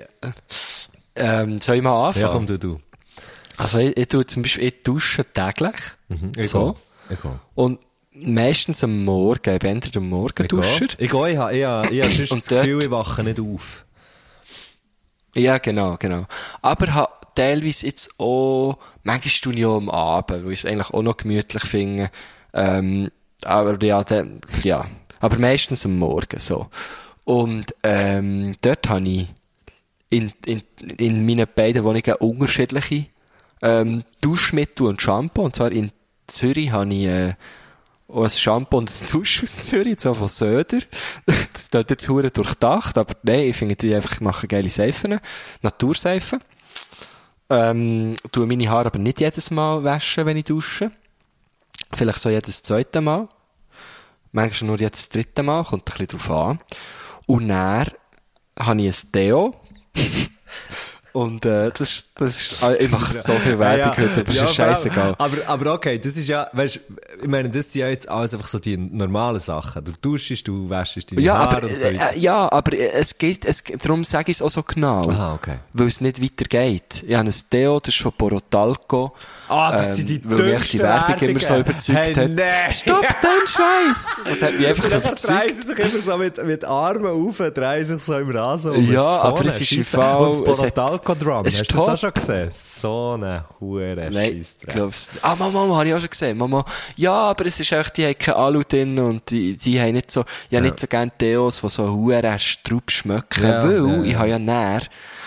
ähm, 1.16 1.60
soll 1.60 1.76
ich 1.76 1.82
mal 1.82 2.08
anfangen? 2.08 2.26
Ja, 2.26 2.32
komm 2.32 2.46
du, 2.46 2.58
du. 2.58 2.80
Also 3.56 3.78
ich, 3.78 3.96
ich 3.96 4.08
tue 4.08 4.26
zum 4.26 4.42
Beispiel, 4.42 4.64
ich 4.68 4.82
dusche 4.82 5.24
täglich. 5.32 5.74
Ich 6.36 6.50
so. 6.50 6.72
gehe. 7.08 7.16
Ich 7.16 7.22
gehe. 7.22 7.40
Und 7.54 7.80
meistens 8.12 8.84
am 8.84 9.04
Morgen, 9.04 9.54
ich 9.54 9.58
bin 9.58 9.70
entweder 9.70 9.92
der 9.92 10.02
Morgenduscher. 10.02 10.86
Ich 10.98 11.10
gehe, 11.10 11.30
ich 11.32 11.36
habe, 11.38 11.56
ich 11.56 11.64
habe, 11.64 11.88
ich 11.94 12.02
habe 12.02 12.12
sonst 12.26 12.30
Und 12.32 12.40
das 12.42 12.48
dort- 12.48 12.62
Gefühl, 12.64 12.82
ich 12.82 12.90
wache 12.90 13.24
nicht 13.24 13.40
auf. 13.40 13.84
Ja, 15.34 15.58
genau, 15.58 15.96
genau. 15.98 16.26
Aber 16.62 16.92
habe 16.94 17.12
teilweise 17.34 17.86
jetzt 17.86 18.10
auch, 18.18 18.76
manchmal 19.08 19.64
auch 19.64 19.76
am 19.76 19.90
Abend, 19.90 20.44
weil 20.44 20.52
ich 20.52 20.64
es 20.64 20.66
eigentlich 20.66 20.90
auch 20.90 21.02
noch 21.02 21.16
gemütlich 21.16 21.64
finde. 21.64 22.10
Ähm, 22.52 23.10
aber 23.42 23.82
ja, 23.82 24.04
dann, 24.04 24.40
ja. 24.62 24.86
Aber 25.20 25.38
meistens 25.38 25.84
am 25.84 25.98
Morgen, 25.98 26.38
so. 26.38 26.68
Und, 27.24 27.74
ähm, 27.82 28.54
dort 28.60 28.88
habe 28.88 29.08
ich 29.08 29.28
in, 30.10 30.32
in, 30.46 30.62
in 30.98 31.26
meinen 31.26 31.46
beiden 31.54 31.84
Wohnungen 31.84 32.14
unterschiedliche, 32.20 33.06
ähm, 33.62 34.04
Duschmittel 34.20 34.86
und 34.86 35.02
Shampoo. 35.02 35.42
Und 35.42 35.56
zwar 35.56 35.72
in 35.72 35.90
Zürich 36.26 36.70
habe 36.70 36.92
ich, 36.94 37.06
äh, 37.06 37.34
auch 38.08 38.24
ein 38.24 38.30
Shampoo 38.30 38.78
und 38.78 38.90
ein 38.90 39.06
Dusch 39.10 39.42
aus 39.42 39.58
Zürich, 39.66 40.00
so 40.00 40.14
von 40.14 40.28
Söder. 40.28 40.78
Das 41.52 41.70
tut 41.70 41.90
jetzt 41.90 42.08
hure 42.08 42.30
durchdacht, 42.30 42.96
aber 42.96 43.14
nein, 43.22 43.48
ich 43.48 43.56
finde 43.56 43.76
die 43.76 43.94
einfach 43.94 44.20
machen 44.20 44.48
geile 44.48 44.70
Seifen, 44.70 45.18
Naturseifen. 45.60 46.38
Ähm, 47.50 48.16
tue 48.30 48.46
meine 48.46 48.68
Haare 48.68 48.86
aber 48.86 48.98
nicht 48.98 49.20
jedes 49.20 49.50
Mal 49.50 49.82
waschen, 49.84 50.26
wenn 50.26 50.36
ich 50.36 50.44
dusche. 50.44 50.90
Vielleicht 51.92 52.18
so 52.18 52.28
jedes 52.28 52.62
zweite 52.62 53.00
Mal. 53.00 53.28
Manchmal 54.32 54.68
nur 54.68 54.78
jedes 54.78 55.08
dritte 55.08 55.42
Mal, 55.42 55.64
kommt 55.64 55.82
ein 55.82 55.84
bisschen 55.84 56.18
drauf 56.18 56.30
an. 56.30 56.58
Und 57.26 57.48
dann 57.48 57.86
habe 58.58 58.82
ich 58.82 59.04
ein 59.04 59.12
Deo. 59.12 59.54
Und 61.14 61.44
äh, 61.46 61.70
das, 61.70 61.80
ist- 61.80 62.06
das 62.16 62.40
ist, 62.40 62.62
äh, 62.62 62.76
ich 62.84 62.90
mache 62.90 63.12
so 63.12 63.32
viel 63.34 63.58
Werbung 63.58 63.96
heute, 63.96 64.20
aber 64.20 64.28
es 64.28 64.42
ist 64.42 64.54
scheißegal. 64.54 65.14
Aber, 65.18 65.36
aber 65.46 65.72
okay, 65.74 65.98
das 65.98 66.16
ist 66.16 66.28
ja, 66.28 66.48
weißt, 66.52 66.80
ich 67.22 67.28
meine, 67.28 67.48
das 67.50 67.72
sind 67.72 67.80
ja 67.80 67.88
jetzt 67.88 68.08
alles 68.08 68.34
einfach 68.34 68.46
so 68.46 68.58
die 68.58 68.76
normalen 68.76 69.40
Sachen. 69.40 69.84
Du 69.84 69.92
duschst, 70.00 70.46
du 70.46 70.68
wäschst 70.68 71.10
deine 71.10 71.22
Ja, 71.22 71.38
Haare 71.38 71.56
aber, 71.56 71.66
und 71.68 71.78
so 71.78 71.86
äh, 71.86 71.94
weiter. 71.98 72.14
äh, 72.14 72.18
ja, 72.18 72.52
aber 72.52 72.72
äh, 72.74 72.90
es 72.92 73.16
geht, 73.16 73.44
es, 73.46 73.64
darum 73.82 74.04
sage 74.04 74.30
ich 74.30 74.36
es 74.38 74.42
auch 74.42 74.50
so 74.50 74.62
genau. 74.62 75.08
Aha, 75.10 75.34
okay. 75.34 75.56
Weil 75.72 75.86
es 75.88 76.00
nicht 76.00 76.22
weitergeht. 76.22 77.04
Ich 77.06 77.14
habe 77.14 77.28
ein 77.28 77.34
Deo, 77.52 77.80
das 77.80 77.94
ist 77.94 78.00
von 78.02 78.12
Porotalco. 78.12 79.12
Ah, 79.48 79.72
das 79.72 79.96
sind 79.96 80.08
die 80.10 80.20
Weil 80.24 80.58
mich 80.58 80.70
die 80.70 80.78
Werbung 80.78 81.16
immer 81.26 81.40
so 81.40 81.56
überzeugt 81.56 81.98
Hey, 81.98 82.14
hat. 82.14 82.28
nee. 82.28 82.42
Stopp 82.72 83.00
deinen 83.22 83.46
Scheiß! 83.46 84.06
Das 84.26 84.42
hat 84.42 84.58
mich 84.58 84.66
einfach 84.66 84.84
überzeugt. 84.92 85.28
drehen 85.48 85.54
sie 85.56 85.62
sich 85.62 85.78
immer 85.78 86.02
so 86.02 86.16
mit, 86.18 86.44
mit 86.44 86.64
Armen 86.66 87.06
auf, 87.06 87.38
drehen 87.38 87.84
sich 87.86 88.02
so 88.02 88.14
im 88.18 88.30
Rasen. 88.30 88.92
Ja, 88.92 89.02
aber 89.22 89.46
es 89.46 89.60
ist 89.60 89.72
im. 89.72 89.84
Fall- 89.84 90.36
Es 91.46 91.54
es 91.54 91.60
hast 91.60 91.72
du 91.72 91.76
das 91.76 91.88
auch 91.88 91.98
schon 91.98 92.14
gesehen? 92.14 92.48
So 92.52 93.12
eine 93.14 93.44
hure 93.60 94.08
Nein, 94.10 94.46
glaub's. 94.66 95.10
Ah, 95.22 95.34
Mama, 95.36 95.60
Mama, 95.60 95.76
habe 95.76 95.88
ich 95.88 95.94
auch 95.94 96.00
schon 96.00 96.10
gesehen. 96.10 96.38
Mama, 96.38 96.64
ja, 96.96 97.12
aber 97.12 97.46
es 97.46 97.60
ist 97.60 97.72
echt, 97.72 97.96
die 97.96 98.06
haben 98.06 98.18
kein 98.18 98.34
Alu 98.34 98.62
drin 98.62 98.98
und 98.98 99.30
die, 99.30 99.56
die 99.56 99.80
haben 99.80 99.92
nicht 99.92 100.10
so, 100.10 100.24
ich 100.50 100.56
habe 100.56 100.66
nicht 100.66 100.80
so 100.80 100.86
gerne 100.86 101.12
Deos, 101.20 101.60
die 101.60 101.68
so 101.68 101.90
hure 101.90 102.38
Straub 102.38 102.90
schmecken, 102.90 103.42
Ja, 103.42 103.62
weil 103.62 103.86
ja, 103.86 104.02
ich 104.02 104.12
ja. 104.12 104.18
habe 104.18 104.28
ja 104.28 104.38
näher, 104.38 104.82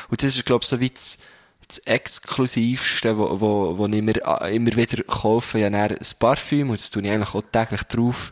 und 0.10 0.22
das 0.22 0.36
ist, 0.36 0.46
glaub 0.46 0.64
so 0.64 0.80
wie 0.80 0.90
das, 0.90 1.20
das 1.68 1.80
Exklusivste, 1.80 3.18
wo, 3.18 3.40
wo, 3.40 3.78
wo 3.78 3.88
ich 3.88 4.02
mir 4.02 4.16
äh, 4.42 4.56
immer 4.56 4.76
wieder 4.76 5.04
kaufe, 5.04 5.60
ja, 5.60 5.70
näher 5.70 5.92
ein 5.92 6.08
Parfüm, 6.20 6.70
und 6.70 6.80
das 6.80 6.90
tue 6.92 7.04
ich 7.04 7.12
eigentlich 7.12 7.34
auch 7.34 7.44
täglich 7.52 7.84
drauf, 7.84 8.32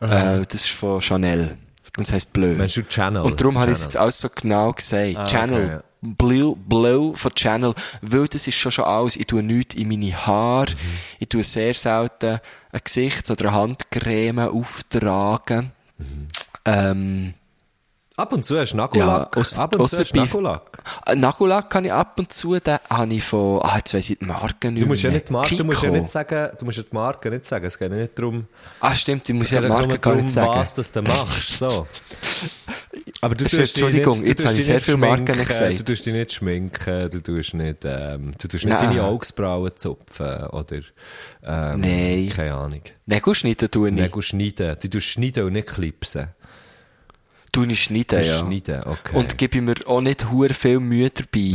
äh, 0.00 0.44
das 0.46 0.64
ist 0.64 0.70
von 0.70 1.00
Chanel. 1.00 1.58
Und 1.96 2.06
das 2.06 2.12
heisst 2.12 2.32
Bleu. 2.34 2.54
Meinst 2.54 2.76
du 2.76 2.86
Channel? 2.86 3.22
Und 3.22 3.40
darum 3.40 3.58
habe 3.58 3.70
ich 3.70 3.78
es 3.78 3.84
jetzt 3.84 3.96
alles 3.96 4.18
so 4.18 4.28
genau 4.28 4.72
gesagt. 4.72 5.16
Ah, 5.16 5.24
Channel. 5.24 5.64
okay, 5.64 5.72
ja. 5.72 5.82
Blue, 6.00 6.56
Blue 6.56 7.14
von 7.16 7.34
Channel. 7.34 7.74
Weil 8.02 8.28
das 8.28 8.46
ist 8.46 8.54
schon 8.56 8.72
schon 8.72 8.84
alles. 8.84 9.16
Ich 9.16 9.26
tue 9.26 9.42
nichts 9.42 9.74
in 9.74 9.88
meine 9.88 10.12
Haare. 10.26 10.70
Mhm. 10.72 10.76
Ich 11.20 11.28
tue 11.28 11.42
sehr 11.42 11.74
selten 11.74 12.38
ein 12.72 12.80
Gesichts- 12.84 13.30
oder 13.30 13.46
eine 13.48 13.54
Handcreme 13.54 14.48
auftragen. 14.48 15.72
Mhm. 15.98 16.28
Ähm, 16.64 17.34
Ab 18.18 18.32
und 18.32 18.42
zu 18.46 18.58
hast 18.58 18.72
du 18.72 18.78
Nagellack. 18.78 19.36
Ja, 19.36 19.40
aus- 19.42 19.58
Ab 19.58 19.74
und 19.78 19.86
zu 19.88 19.98
hast 19.98 20.12
du 20.12 20.18
Nagellack. 20.20 20.78
äh, 21.04 21.14
Nagellack 21.14 21.68
kann 21.68 21.84
ich 21.84 21.92
ab 21.92 22.18
und 22.18 22.32
zu, 22.32 22.58
den 22.58 22.78
habe 22.88 23.12
ich 23.12 23.22
von, 23.22 23.60
ah, 23.62 23.76
jetzt 23.76 23.92
weiss 23.92 24.08
ich 24.08 24.18
die 24.18 24.24
Marke 24.24 24.70
nicht 24.72 24.84
Du 24.84 24.88
musst 24.88 25.02
ja 25.02 25.10
nicht 25.10 25.28
die 25.28 25.32
Marke, 25.34 25.54
du 25.54 25.64
musst 25.64 25.82
ja 25.82 25.90
nicht 25.90 26.08
sagen, 26.08 26.50
du 26.58 26.64
musst 26.64 26.78
ja 26.78 26.84
die 26.84 26.94
Marke 26.94 27.28
nicht 27.30 27.44
sagen. 27.44 27.66
Es 27.66 27.78
geht 27.78 27.92
nicht 27.92 28.18
darum, 28.18 28.46
Ah, 28.80 28.94
stimmt, 28.94 29.28
ich 29.28 29.34
muss 29.34 29.50
ja 29.50 29.60
die 29.60 29.68
Marke 29.68 29.98
gar 29.98 30.14
nicht 30.14 30.30
sagen. 30.30 30.48
was 30.60 30.74
das 30.74 30.90
du 30.92 31.02
machst. 31.02 31.58
So. 31.58 31.86
Aber 33.26 33.34
du 33.34 33.44
tust 33.44 33.58
Entschuldigung, 33.58 34.20
nicht, 34.20 34.28
jetzt 34.28 34.44
du 34.44 34.48
habe 34.48 34.58
ich 34.58 34.64
sehr 34.64 34.74
nicht 34.76 34.84
viele 34.84 34.96
Marken 34.98 35.36
gesagt. 35.36 35.78
Du 35.80 35.84
tust 35.84 36.06
dich 36.06 36.12
nicht 36.12 36.32
schminken, 36.32 37.10
du 37.10 37.20
tust 37.20 37.54
nicht, 37.54 37.78
ähm, 37.84 38.30
du 38.38 38.48
tust 38.48 38.64
nicht 38.64 38.76
deine 38.76 39.02
Augsbrauen 39.02 39.72
zupfen 39.76 40.44
oder, 40.46 40.76
ähm, 41.44 41.80
Nein. 41.80 42.30
keine 42.34 42.54
Ahnung. 42.54 42.82
Nägel 43.06 43.34
schneiden 43.34 43.70
tue 43.70 43.88
ich. 43.88 43.94
Nägel 43.94 44.22
schneiden. 44.22 44.76
Du 44.80 44.88
tust 44.88 45.06
schneiden 45.06 45.44
und 45.44 45.52
nicht 45.54 45.66
klipsen. 45.66 46.28
Tue 47.52 47.66
ich 47.68 47.82
schneiden, 47.84 48.20
Du 48.22 48.26
ja. 48.26 48.38
schneiden, 48.38 48.82
okay. 48.84 49.14
Und 49.16 49.38
gebe 49.38 49.60
mir 49.62 49.74
auch 49.86 50.00
nicht 50.02 50.30
hure 50.30 50.52
viel 50.52 50.78
Mühe 50.78 51.10
dabei. 51.10 51.54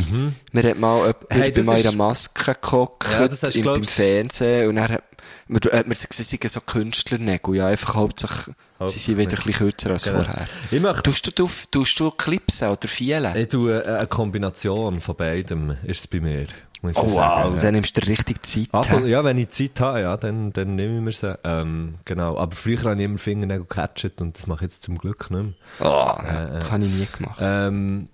Wir 0.51 0.69
hat 0.71 0.79
mal 0.79 0.97
jemand 0.99 1.15
Hey, 1.29 1.41
bei 1.41 1.49
das 1.51 1.65
mir 1.65 1.71
in 1.73 1.77
ist- 1.77 1.85
einer 1.87 1.95
Maske 1.97 2.53
geguckt, 2.55 3.07
Ja, 3.11 3.27
du, 3.27 3.47
im, 3.59 3.65
beim 3.65 3.83
Fernsehen, 3.83 4.69
und 4.69 4.75
dann 4.77 4.89
hat 4.91 5.03
man, 5.51 5.61
hat 5.71 5.85
man 5.87 5.89
gesagt, 5.93 6.13
sie 6.13 6.23
seien 6.23 6.49
so 6.49 6.61
Künstlernägel, 6.61 7.55
ja, 7.55 7.67
einfach 7.67 7.95
hauptsächlich, 7.95 8.55
sie 8.85 8.99
sind 8.99 9.17
wieder 9.17 9.31
ein 9.31 9.35
bisschen 9.37 9.53
kürzer 9.53 9.89
als 9.91 10.03
Genau. 10.03 10.23
vorher. 10.23 10.47
Ich 10.71 10.81
möchte- 10.81 11.03
Tust 11.03 11.27
du, 11.27 11.31
tust, 11.31 11.71
tust 11.71 11.99
du 11.99 12.11
Clipsen 12.11 12.69
oder 12.69 12.87
Fielen? 12.87 13.35
Ich 13.35 13.47
tue 13.49 13.83
äh, 13.83 13.95
eine 13.97 14.07
Kombination 14.07 14.99
von 14.99 15.15
beidem, 15.15 15.75
ist 15.83 15.99
es 16.01 16.07
bei 16.07 16.19
mir. 16.19 16.47
Oh 16.83 16.87
wow, 16.95 17.13
sagen. 17.13 17.59
dann 17.61 17.73
nimmst 17.75 17.95
du 17.95 18.07
richtig 18.07 18.43
Zeit. 18.43 18.69
Ab 18.71 18.89
hä? 18.89 18.95
und, 18.95 19.07
ja, 19.07 19.23
wenn 19.23 19.37
ich 19.37 19.49
Zeit 19.51 19.79
habe, 19.79 20.01
ja, 20.01 20.17
dann, 20.17 20.51
dann 20.51 20.73
nehme 20.75 20.95
ich 20.97 21.01
mir 21.03 21.11
sie. 21.11 21.37
Ähm, 21.43 21.99
genau. 22.05 22.39
Aber 22.39 22.55
früher 22.55 22.79
habe 22.81 22.95
ich 22.95 23.01
immer 23.05 23.19
Fingernägel 23.19 23.65
gecatcht 23.67 24.19
und 24.19 24.35
das 24.35 24.47
mache 24.47 24.65
ich 24.65 24.71
jetzt 24.71 24.81
zum 24.81 24.97
Glück 24.97 25.29
nicht 25.29 25.43
mehr. 25.43 25.53
Oh, 25.79 26.13
Äh, 26.27 26.53
das 26.53 26.71
habe 26.71 26.83
ich 26.85 26.91
nie 26.91 27.07
gemacht. 27.15 27.37
Ähm, 27.39 28.09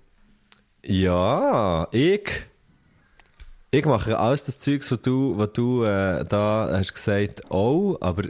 ja, 0.84 1.88
ich, 1.92 2.28
ich 3.70 3.84
mache 3.84 4.18
alles 4.18 4.44
das 4.44 4.58
Zeugs, 4.58 4.90
was 4.90 5.02
du, 5.02 5.36
was 5.36 5.52
du 5.52 5.84
äh, 5.84 6.24
da 6.24 6.70
hast 6.72 6.94
gesagt, 6.94 7.50
auch, 7.50 7.98
aber 8.00 8.24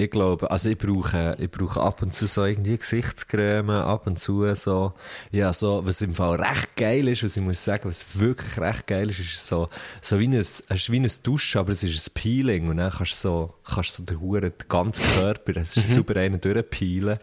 ich 0.00 0.12
glaube, 0.12 0.48
also 0.48 0.70
ich 0.70 0.78
brauche, 0.78 1.34
ich 1.40 1.50
brauche 1.50 1.80
ab 1.80 2.02
und 2.02 2.14
zu 2.14 2.28
so 2.28 2.44
irgendwie 2.44 2.78
Gesichtscreme, 2.78 3.70
ab 3.70 4.06
und 4.06 4.16
zu 4.16 4.54
so, 4.54 4.92
ja, 5.32 5.52
so, 5.52 5.84
was 5.84 6.00
im 6.02 6.14
Fall 6.14 6.40
recht 6.40 6.76
geil 6.76 7.08
ist, 7.08 7.24
was 7.24 7.36
ich 7.36 7.42
muss 7.42 7.64
sagen, 7.64 7.88
was 7.88 8.16
wirklich 8.20 8.60
recht 8.60 8.86
geil 8.86 9.10
ist, 9.10 9.18
ist 9.18 9.44
so, 9.44 9.68
so 10.00 10.20
wie 10.20 10.28
ein, 10.28 10.34
es 10.34 10.60
ist 10.60 10.92
wie 10.92 11.00
ein 11.00 11.10
Duschen, 11.24 11.58
aber 11.58 11.72
es 11.72 11.82
ist 11.82 12.10
ein 12.10 12.14
Peeling 12.14 12.68
und 12.68 12.76
dann 12.76 12.92
kannst 12.92 13.24
du 13.24 13.28
so, 13.28 13.54
kannst 13.64 13.98
du 13.98 14.02
so 14.02 14.04
den 14.04 14.20
Huren, 14.20 14.42
den 14.42 14.68
ganzen 14.68 15.04
Körper, 15.04 15.56
es 15.56 15.76
ist 15.76 15.92
super 15.92 16.14
einen 16.14 16.40
durchpeelen. 16.40 17.18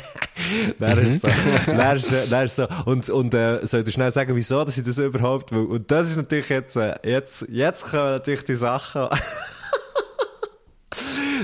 dann 0.80 0.98
ist 0.98 1.22
so, 1.22 1.28
dann 1.66 1.96
ist, 1.96 2.32
dann 2.32 2.46
ist 2.46 2.56
so, 2.56 2.66
und, 2.84 3.08
und, 3.10 3.32
äh, 3.32 3.64
soll 3.64 3.86
ich 3.86 3.94
schnell 3.94 4.10
sagen, 4.10 4.34
wieso, 4.34 4.64
dass 4.64 4.76
ich 4.76 4.82
das 4.82 4.98
überhaupt 4.98 5.52
will? 5.52 5.66
Und 5.66 5.88
das 5.88 6.10
ist 6.10 6.16
natürlich 6.16 6.48
jetzt, 6.48 6.74
äh, 6.74 6.96
jetzt, 7.04 7.46
jetzt 7.48 7.84
kommen 7.84 8.10
natürlich 8.10 8.42
die 8.42 8.56
Sachen, 8.56 9.06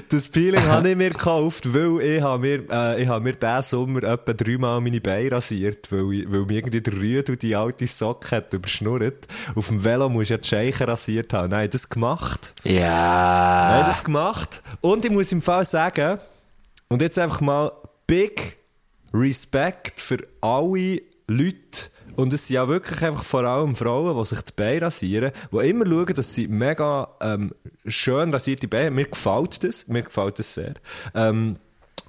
Das 0.08 0.28
Peeling 0.28 0.62
habe 0.68 0.90
ich 0.90 0.96
mir 0.96 1.10
gekauft, 1.10 1.74
weil 1.74 2.00
ich 2.00 2.22
habe 2.22 2.40
mir, 2.40 2.70
äh, 2.70 3.02
ich 3.02 3.08
habe 3.08 3.24
mir 3.24 3.34
diesen 3.34 3.62
Sommer 3.62 4.02
etwa 4.04 4.32
dreimal 4.32 4.80
meine 4.80 5.00
Beine 5.00 5.32
rasiert, 5.32 5.90
weil, 5.92 6.12
ich, 6.12 6.30
weil 6.30 6.40
mir 6.46 6.58
irgendwie 6.58 6.80
der 6.80 6.92
Rüde 6.94 7.32
und 7.32 7.42
die 7.42 7.54
alte 7.54 7.86
Socke 7.86 8.36
hat 8.36 8.52
überschnurrt. 8.52 9.26
Auf 9.54 9.68
dem 9.68 9.84
Velo 9.84 10.08
musst 10.08 10.30
du 10.30 10.34
ja 10.34 10.38
die 10.38 10.48
Scheiche 10.48 10.88
rasiert 10.88 11.32
haben. 11.32 11.50
Nein, 11.50 11.68
das 11.70 11.88
gemacht. 11.88 12.54
Ja. 12.64 13.70
Nein, 13.70 13.86
das 13.86 14.04
gemacht. 14.04 14.62
Und 14.80 15.04
ich 15.04 15.10
muss 15.10 15.32
im 15.32 15.42
Fall 15.42 15.64
sagen, 15.64 16.18
und 16.88 17.02
jetzt 17.02 17.18
einfach 17.18 17.40
mal 17.40 17.72
big 18.06 18.56
Respekt 19.12 20.00
für 20.00 20.18
alle 20.40 21.02
Leute, 21.26 21.90
und 22.18 22.32
es 22.32 22.48
sind 22.48 22.54
ja 22.54 22.66
wirklich 22.66 23.00
einfach 23.04 23.22
vor 23.22 23.44
allem 23.44 23.76
Frauen, 23.76 24.18
die 24.18 24.24
sich 24.24 24.40
die 24.40 24.52
Beine 24.56 24.82
rasieren, 24.82 25.30
die 25.52 25.68
immer 25.68 25.86
schauen, 25.86 26.14
dass 26.14 26.34
sie 26.34 26.48
mega 26.48 27.10
ähm, 27.20 27.54
schön 27.86 28.32
rasierte 28.32 28.66
Beine 28.66 28.86
haben. 28.86 28.96
Mir 28.96 29.04
gefällt 29.04 29.62
das, 29.62 29.86
mir 29.86 30.02
gefällt 30.02 30.40
das 30.40 30.52
sehr. 30.52 30.74
Ähm, 31.14 31.58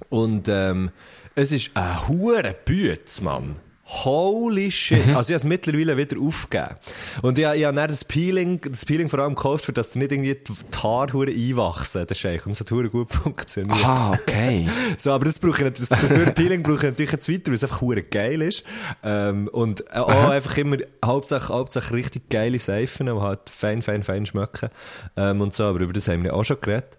und 0.08 0.48
ähm, 0.48 0.90
es 1.36 1.52
ist 1.52 1.76
ein 1.76 2.08
hure 2.08 2.56
Bütz, 2.64 3.20
Mann. 3.20 3.54
Holy 3.92 4.70
shit. 4.70 5.08
Also 5.08 5.32
ich 5.32 5.34
habe 5.34 5.34
es 5.34 5.44
mittlerweile 5.44 5.96
wieder 5.96 6.20
aufgegeben. 6.20 6.76
Und 7.22 7.38
ich, 7.38 7.44
ich 7.44 7.64
habe 7.64 7.76
dann 7.76 7.88
das 7.88 8.04
Peeling, 8.04 8.60
das 8.60 8.84
Peeling 8.84 9.08
vor 9.08 9.18
allem 9.18 9.34
gekauft, 9.34 9.64
für 9.64 9.72
dass 9.72 9.96
nicht 9.96 10.12
irgendwie 10.12 10.34
die 10.34 10.78
Haare 10.78 11.26
einwachsen, 11.26 12.06
der 12.06 12.14
Scheich. 12.14 12.46
Und 12.46 12.52
es 12.52 12.60
hat 12.60 12.68
gut 12.68 13.10
funktioniert. 13.10 13.84
Ah, 13.84 14.12
okay. 14.12 14.68
So, 14.98 15.12
aber 15.12 15.24
das 15.24 15.38
brauche 15.38 15.58
ich 15.58 15.78
nicht, 15.78 15.80
das, 15.80 15.88
das 15.88 16.34
Peeling 16.34 16.62
brauche 16.62 16.76
ich 16.76 16.82
natürlich 16.82 17.12
jetzt 17.12 17.28
weiter, 17.28 17.46
weil 17.48 17.54
es 17.54 17.64
einfach 17.64 17.80
hure 17.80 18.02
geil 18.02 18.42
ist. 18.42 18.64
Ähm, 19.02 19.48
und 19.48 19.84
äh, 19.90 19.98
auch 19.98 20.30
einfach 20.30 20.56
immer, 20.56 20.76
hauptsächlich, 21.04 21.48
hauptsächlich 21.48 21.92
richtig 21.92 22.30
geile 22.30 22.58
Seifen, 22.58 23.06
die 23.06 23.12
halt 23.12 23.50
fein, 23.50 23.82
fein, 23.82 24.02
fein 24.04 24.24
schmecken. 24.26 24.70
Ähm, 25.16 25.40
und 25.40 25.54
so, 25.54 25.64
aber 25.64 25.80
über 25.80 25.92
das 25.92 26.06
haben 26.06 26.22
wir 26.22 26.34
auch 26.34 26.44
schon 26.44 26.60
geredet. 26.60 26.96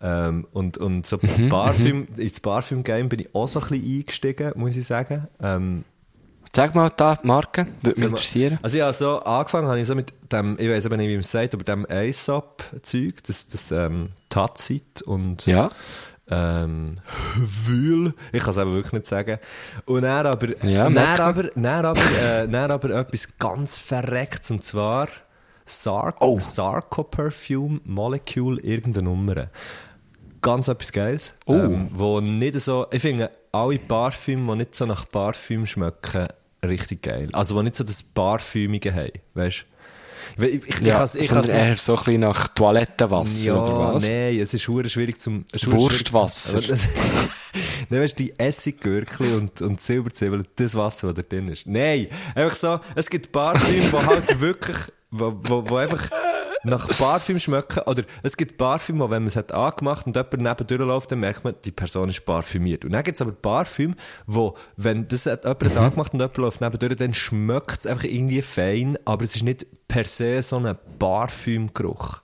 Ähm, 0.00 0.46
und, 0.52 0.78
und 0.78 1.06
so 1.06 1.18
Parfüm, 1.48 2.08
ins 2.16 2.40
Parfüm-Game 2.40 3.08
bin 3.08 3.20
ich 3.20 3.34
auch 3.34 3.46
so 3.46 3.60
ein 3.60 3.68
bisschen 3.68 3.98
eingestiegen, 3.98 4.52
muss 4.56 4.76
ich 4.76 4.86
sagen. 4.86 5.28
Ähm, 5.40 5.84
Sag 6.54 6.74
mal 6.74 6.90
da, 6.94 7.16
die 7.16 7.26
Marke, 7.26 7.66
würde 7.80 7.98
mich 7.98 8.08
interessieren. 8.10 8.58
Also 8.60 8.76
ja, 8.76 8.92
so 8.92 9.20
angefangen 9.20 9.68
habe 9.68 9.80
ich 9.80 9.86
so 9.86 9.94
mit 9.94 10.12
dem, 10.30 10.58
ich 10.58 10.68
weiß 10.68 10.84
aber 10.84 10.98
nicht, 10.98 11.08
wie 11.08 11.14
man 11.14 11.20
es 11.20 11.30
sagt, 11.30 11.54
aber 11.54 11.64
dem 11.64 11.86
Aesop-Zeug, 11.88 13.22
das, 13.26 13.48
das 13.48 13.70
ähm, 13.72 14.10
Tazit 14.28 15.00
und 15.00 15.46
Ja. 15.46 15.70
ähm, 16.28 16.96
Wühl, 17.36 18.12
ich 18.32 18.40
kann 18.42 18.50
es 18.50 18.58
aber 18.58 18.72
wirklich 18.72 18.92
nicht 18.92 19.06
sagen. 19.06 19.38
Und 19.86 20.02
dann 20.02 20.26
aber, 20.26 20.62
Ja, 20.66 20.90
dann 20.90 21.20
aber, 21.20 21.44
dann 21.54 21.86
aber, 21.86 22.00
äh, 22.22 22.46
dann 22.46 22.70
aber 22.70 22.90
etwas 22.90 23.28
ganz 23.38 23.78
Verrecktes, 23.78 24.50
und 24.50 24.62
zwar 24.62 25.08
Sark 25.64 26.16
Oh. 26.20 26.38
Sarco 26.38 27.02
Perfume 27.04 27.80
Molecule, 27.84 28.60
irgendeine 28.60 29.08
Nummer. 29.08 29.46
Ganz 30.42 30.68
etwas 30.68 30.92
Geiles. 30.92 31.32
Oh. 31.46 31.54
Ähm, 31.54 31.88
wo 31.92 32.20
nicht 32.20 32.60
so, 32.60 32.86
ich 32.90 33.00
finde, 33.00 33.30
alle 33.52 33.78
Parfüme, 33.78 34.52
die 34.52 34.58
nicht 34.58 34.74
so 34.74 34.84
nach 34.84 35.08
Parfüm 35.10 35.64
schmecken, 35.64 36.26
richtig 36.66 37.02
geil. 37.02 37.28
Also, 37.32 37.56
die 37.58 37.64
nicht 37.64 37.76
so 37.76 37.84
das 37.84 38.02
Parfümige 38.02 38.94
haben, 38.94 39.10
weißt 39.34 39.64
du? 40.38 40.44
Ich, 40.46 40.54
ich, 40.54 40.68
ich, 40.68 40.80
Ja, 40.86 40.98
kann's- 40.98 41.14
ich, 41.16 41.28
sondern 41.28 41.50
eher 41.50 41.76
so 41.76 41.96
ein 41.96 42.04
bisschen 42.04 42.20
nach 42.20 42.48
Toilettenwasser, 42.48 43.44
ja, 43.44 43.54
oder 43.60 43.94
was? 43.94 44.06
nein, 44.06 44.38
es 44.38 44.54
ist 44.54 44.66
hure 44.68 44.88
schwierig 44.88 45.20
zum... 45.20 45.44
Wurstwasser. 45.64 46.60
Nein, 47.90 48.00
weißt 48.00 48.18
du, 48.18 48.22
die 48.24 48.38
Essiggürkli 48.38 49.34
und, 49.34 49.60
und 49.60 49.78
Silberzwiebeln, 49.80 50.46
das 50.56 50.74
Wasser, 50.74 51.12
das 51.12 51.16
da 51.16 51.36
drin 51.36 51.48
ist. 51.48 51.66
Nein, 51.66 52.06
einfach 52.34 52.56
so, 52.56 52.80
es 52.94 53.10
gibt 53.10 53.30
Parfüm, 53.30 53.82
die 53.90 54.06
halt 54.06 54.40
wirklich, 54.40 54.76
wo, 55.10 55.34
wo, 55.42 55.68
wo 55.68 55.76
einfach 55.76 56.08
nach 56.64 56.88
Parfüm 56.88 57.38
schmecken, 57.38 57.80
oder 57.86 58.04
es 58.22 58.36
gibt 58.36 58.56
Parfüm, 58.58 58.98
wo, 58.98 59.10
wenn 59.10 59.22
man 59.22 59.28
es 59.28 59.36
hat 59.36 59.52
angemacht 59.52 60.06
und 60.06 60.16
jemand 60.16 60.38
neben 60.38 60.66
durchläuft, 60.66 61.12
dann 61.12 61.20
merkt 61.20 61.44
man, 61.44 61.54
die 61.64 61.70
Person 61.72 62.08
ist 62.08 62.24
parfümiert. 62.24 62.84
Und 62.84 62.92
dann 62.92 63.02
gibt 63.02 63.16
es 63.16 63.22
aber 63.22 63.32
Parfüm, 63.32 63.94
wo, 64.26 64.56
wenn 64.76 65.08
das 65.08 65.26
hat 65.26 65.44
jemand 65.44 65.64
hat 65.64 65.76
angemacht 65.76 66.12
und 66.12 66.20
jemand 66.20 66.36
läuft 66.36 66.60
neben 66.60 66.78
durch, 66.78 66.96
dann 66.96 67.14
schmeckt 67.14 67.80
es 67.80 67.86
einfach 67.86 68.04
irgendwie 68.04 68.42
fein, 68.42 68.98
aber 69.04 69.24
es 69.24 69.36
ist 69.36 69.42
nicht 69.42 69.66
per 69.88 70.04
se 70.04 70.42
so 70.42 70.58
ein 70.58 70.76
Parfümgeruch. 70.98 72.20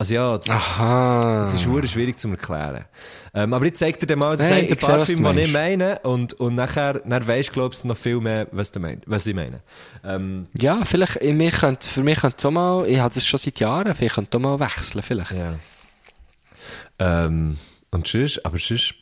Also 0.00 0.14
ja, 0.14 0.38
das, 0.38 0.48
Aha. 0.48 1.40
das 1.40 1.54
ist 1.54 1.62
schwierig 1.62 2.18
zu 2.18 2.28
erklären. 2.28 2.84
Ähm, 3.38 3.54
aber 3.54 3.66
ich 3.66 3.74
zeig 3.74 4.00
dir 4.00 4.06
dann 4.06 4.18
mal 4.18 4.36
das 4.36 4.48
Nein, 4.50 4.64
eine 4.64 4.70
was 4.72 4.78
Parfüm, 4.80 5.22
das 5.22 5.36
ich 5.36 5.52
meine, 5.52 6.00
und, 6.00 6.32
und 6.40 6.56
nachher, 6.56 6.94
dann 6.94 7.24
weisst 7.28 7.50
du, 7.50 7.52
glaubst 7.52 7.84
noch 7.84 7.96
viel 7.96 8.18
mehr, 8.20 8.48
was, 8.50 8.72
du 8.72 8.80
mein, 8.80 9.00
was 9.06 9.26
ich 9.28 9.34
meine. 9.34 9.60
Ähm, 10.02 10.48
Ja, 10.58 10.84
vielleicht, 10.84 11.16
ich- 11.16 11.34
mir 11.34 11.52
könnt, 11.52 11.84
für 11.84 12.02
mich 12.02 12.18
könnte 12.18 12.36
es 12.48 12.52
mal, 12.52 12.84
ich 12.88 12.98
habe 12.98 13.14
das 13.14 13.24
schon 13.24 13.38
seit 13.38 13.60
Jahren, 13.60 13.94
vielleicht 13.94 14.16
könnte 14.16 14.36
es 14.36 14.42
mal 14.42 14.58
wechseln, 14.58 15.02
vielleicht. 15.02 15.30
ja. 15.30 15.54
Ähm, 16.98 17.58
und 17.92 18.08
sonst, 18.08 18.44
aber 18.44 18.58
sonst, 18.58 18.94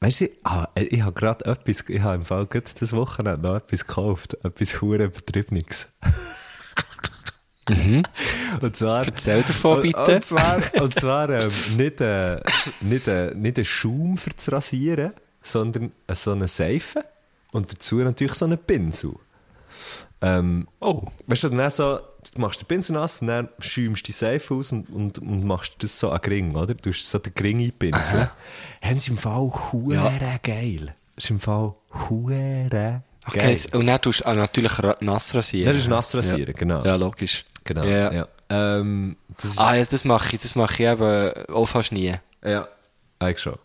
weißt 0.00 0.20
du, 0.20 0.28
ah, 0.44 0.68
ich 0.74 1.00
habe 1.00 1.12
gerade 1.12 1.46
etwas, 1.46 1.84
ich 1.88 2.00
habe 2.02 2.16
im 2.16 2.24
Fall 2.26 2.46
gerade 2.46 2.66
das 2.78 2.92
Wochenende 2.92 3.40
noch 3.40 3.56
etwas 3.56 3.86
gekauft, 3.86 4.36
etwas 4.44 4.82
hure 4.82 5.04
Übertriebenes. 5.04 5.86
Und 8.60 8.76
zwar, 8.76 9.04
Erzähl 9.04 9.42
davon, 9.42 9.76
und, 9.76 9.82
bitte. 9.82 10.14
Und 10.16 10.24
zwar, 10.24 10.60
und 10.82 10.94
zwar 10.94 11.28
ähm, 11.30 11.50
nicht, 11.76 12.00
äh, 12.00 12.40
nicht, 12.80 13.06
äh, 13.08 13.34
nicht 13.34 13.58
ein 13.58 13.64
Schaum 13.64 14.16
für 14.16 14.30
das 14.30 14.50
Rasieren, 14.50 15.12
sondern 15.42 15.92
so 16.12 16.32
eine 16.32 16.48
Seife 16.48 17.04
und 17.52 17.70
dazu 17.72 17.96
natürlich 17.96 18.34
so 18.34 18.44
einen 18.46 18.58
Pinsel. 18.58 19.12
Ähm, 20.20 20.66
Oh. 20.80 21.02
Weißt 21.26 21.44
du, 21.44 21.48
dann 21.50 21.70
so, 21.70 22.00
du 22.34 22.40
machst 22.40 22.60
den 22.60 22.66
Pinsel 22.66 22.94
nass 22.94 23.20
und 23.22 23.28
dann 23.28 23.48
schäumst 23.60 24.02
du 24.02 24.06
die 24.06 24.12
Seife 24.12 24.54
aus 24.54 24.72
und, 24.72 24.88
und, 24.90 25.18
und 25.20 25.44
machst 25.44 25.74
das 25.78 25.98
so 25.98 26.10
an 26.10 26.20
Gring, 26.20 26.54
oder? 26.56 26.74
Du 26.74 26.90
hast 26.90 27.08
so 27.08 27.18
den 27.18 27.34
Gring 27.34 27.60
einpinseln. 27.60 28.28
Haben 28.82 28.98
sie 28.98 29.10
im 29.12 29.18
Fall 29.18 29.50
hure 29.72 30.40
geil. 30.42 30.94
Das 31.14 31.24
ist 31.24 31.30
im 31.30 31.40
Fall 31.40 31.74
hure 32.10 32.66
geil. 32.70 33.02
Okay, 33.26 33.52
s- 33.52 33.66
und 33.66 33.86
dann 33.86 34.00
tust 34.00 34.24
du 34.24 34.32
natürlich 34.32 34.72
nass 35.00 35.34
rasieren. 35.34 35.68
Das 35.72 35.76
ist 35.76 35.88
nass 35.88 36.14
rasieren, 36.14 36.54
genau. 36.54 36.82
Ja, 36.82 36.96
logisch. 36.96 37.44
Genau, 37.68 37.84
Ja. 37.84 38.12
ja. 38.12 38.28
Ähm, 38.50 39.16
das 39.42 39.58
Ah 39.58 39.74
ja, 39.74 39.84
das 39.84 40.06
mache 40.06 40.34
ich, 40.34 40.40
das 40.40 40.54
mache 40.56 40.72
ich 40.82 40.88
eben 40.88 41.30
auch 41.52 41.66
fast 41.66 41.92
nie. 41.92 42.14
ja, 42.42 42.66
eigentlich 43.18 43.40
schon. 43.40 43.56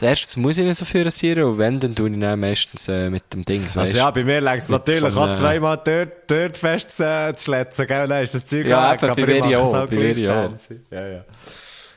Erstens 0.00 0.36
muss 0.36 0.56
ich 0.56 0.64
nicht 0.64 0.76
so 0.78 0.84
viel 0.84 1.02
rasieren 1.02 1.42
und 1.42 1.58
wenn, 1.58 1.80
dann 1.80 1.96
tue 1.96 2.08
ich 2.08 2.20
dann 2.20 2.38
meistens 2.38 2.86
äh, 2.88 3.10
mit 3.10 3.32
dem 3.32 3.44
Ding. 3.44 3.66
So, 3.68 3.80
Also 3.80 3.96
ja, 3.96 4.08
bei 4.12 4.22
mir 4.22 4.40
längt 4.40 4.62
es 4.62 4.68
natürlich 4.68 5.12
so 5.12 5.20
auch 5.20 5.34
zweimal 5.34 5.80
dort, 5.84 6.12
dort 6.28 6.56
fest 6.56 7.00
äh, 7.00 7.34
zu 7.34 7.44
schletzen, 7.46 7.88
gell? 7.88 8.06
Dann 8.06 8.22
ist 8.22 8.32
das 8.32 8.46
Zeug 8.46 8.66
Ja, 8.66 8.92
weg, 8.92 9.02
aber 9.02 9.16
bei 9.16 9.26
mir 9.26 9.58
auch, 9.58 9.86
bei 9.88 9.96
mir 9.96 10.32
auch. 10.36 10.50
Ja, 10.92 11.06
ja. 11.08 11.24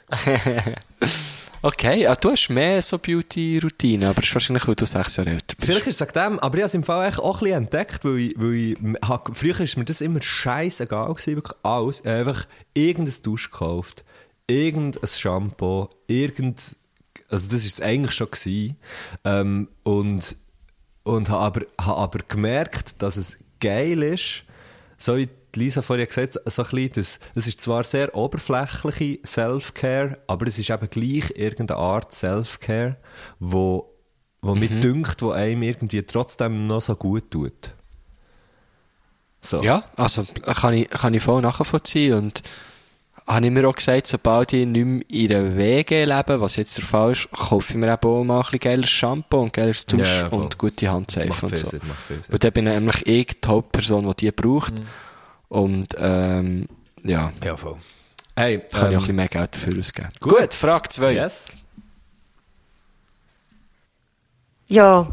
Okay, 1.63 2.07
ah, 2.07 2.15
du 2.15 2.31
hast 2.31 2.49
mehr 2.49 2.81
so 2.81 2.97
Beauty-Routine, 2.97 4.07
aber 4.07 4.21
das 4.21 4.29
ist 4.29 4.33
wahrscheinlich, 4.33 4.67
weil 4.67 4.73
du 4.73 4.87
sechs 4.87 5.17
Jahre 5.17 5.29
älter 5.29 5.55
bist. 5.55 5.69
Vielleicht 5.69 5.85
ist 5.85 6.01
es 6.01 6.07
wegen 6.07 6.13
dem, 6.13 6.39
aber 6.39 6.57
ich 6.57 6.63
habe 6.63 6.67
es 6.67 6.73
im 6.73 6.83
Fall 6.83 7.13
auch 7.17 7.35
ein 7.35 7.39
bisschen 7.39 7.57
entdeckt, 7.57 8.03
weil 8.03 8.17
ich, 8.17 8.33
weil 8.35 8.53
ich, 8.55 8.77
früher 9.33 9.59
ist 9.59 9.77
mir 9.77 9.85
das 9.85 10.01
immer 10.01 10.23
scheißegal 10.23 11.13
gewesen, 11.13 11.35
wirklich 11.35 11.57
alles. 11.61 12.03
Einfach 12.03 12.47
irgendein 12.73 13.13
Dusch 13.21 13.51
gekauft, 13.51 14.03
irgendein 14.47 15.07
Shampoo, 15.07 15.89
irgend, 16.07 16.59
also 17.29 17.51
das 17.51 17.63
ist 17.63 17.73
es 17.73 17.81
eigentlich 17.81 18.13
schon 18.13 18.31
gewesen, 18.31 18.77
ähm, 19.23 19.67
und, 19.83 20.37
und 21.03 21.29
habe 21.29 21.43
aber, 21.43 21.61
hab 21.79 21.97
aber 21.97 22.19
gemerkt, 22.27 23.03
dass 23.03 23.17
es 23.17 23.37
geil 23.59 24.01
ist, 24.01 24.45
so 24.97 25.15
die 25.15 25.29
Lisa 25.59 25.81
vorhin 25.81 26.07
gesagt 26.07 26.33
so 26.45 26.63
ein 26.63 26.69
bisschen, 26.69 26.91
das, 26.93 27.19
das 27.35 27.47
ist 27.47 27.61
zwar 27.61 27.83
sehr 27.83 28.15
oberflächliche 28.15 29.19
Self-Care, 29.25 30.17
aber 30.27 30.47
es 30.47 30.59
ist 30.59 30.69
eben 30.69 30.89
gleich 30.89 31.33
irgendeine 31.35 31.79
Art 31.79 32.13
Self-Care, 32.13 32.97
wo, 33.39 33.93
wo 34.41 34.55
mir 34.55 34.69
dünkt, 34.69 35.21
wo 35.21 35.31
einem 35.31 35.63
irgendwie 35.63 36.03
trotzdem 36.03 36.67
noch 36.67 36.81
so 36.81 36.95
gut 36.95 37.31
tut. 37.31 37.73
So. 39.41 39.61
Ja, 39.63 39.83
also 39.95 40.23
kann 40.45 40.75
ich, 40.75 40.89
kann 40.89 41.13
ich 41.13 41.23
voll 41.23 41.41
nachvollziehen 41.41 42.13
und 42.13 42.43
habe 43.27 43.45
ich 43.45 43.51
mir 43.51 43.67
auch 43.67 43.75
gesagt, 43.75 44.07
sobald 44.07 44.53
ich 44.53 44.65
nicht 44.65 44.85
mehr 44.85 45.03
in 45.09 45.33
einer 45.33 45.57
WG 45.57 46.05
lebe, 46.05 46.41
was 46.41 46.55
jetzt 46.55 46.77
der 46.77 46.83
Fall 46.83 47.11
ist, 47.11 47.29
kaufe 47.31 47.73
ich 47.73 47.77
mir 47.77 47.91
eben 47.91 48.09
auch 48.09 48.23
mal 48.23 48.37
ein 48.37 48.41
bisschen 48.43 48.59
geiles 48.59 48.89
Shampoo 48.89 49.41
und 49.41 49.53
geiles 49.53 49.85
Dusch 49.85 50.21
Ja, 50.21 50.27
und 50.27 50.57
gute 50.57 50.89
Handseife 50.89 51.45
und 51.45 51.57
so. 51.57 51.65
Sinn. 51.65 51.81
Und 52.31 52.43
dann 52.43 52.51
bin 52.51 52.67
ich 52.67 52.73
nämlich 52.73 53.07
ich 53.07 53.41
die 53.41 53.47
Hauptperson, 53.47 54.07
die 54.07 54.25
die 54.25 54.31
braucht. 54.31 54.79
Mhm. 54.79 54.87
Und 55.51 55.87
ähm, 55.97 56.65
ja, 57.03 57.33
Ja, 57.43 57.57
voll. 57.57 57.75
Hey, 58.37 58.63
da 58.71 58.77
kann 58.77 58.91
ich 58.91 58.97
auch 58.97 59.01
ein 59.01 59.09
ähm, 59.09 59.15
bisschen 59.15 59.15
mehr 59.17 59.27
Geld 59.27 59.55
dafür 59.55 59.77
ausgeben. 59.77 60.09
gut. 60.21 60.39
Gut, 60.39 60.53
Frage 60.53 60.87
2. 60.87 61.11
yes. 61.11 61.53
Ja, 64.69 65.07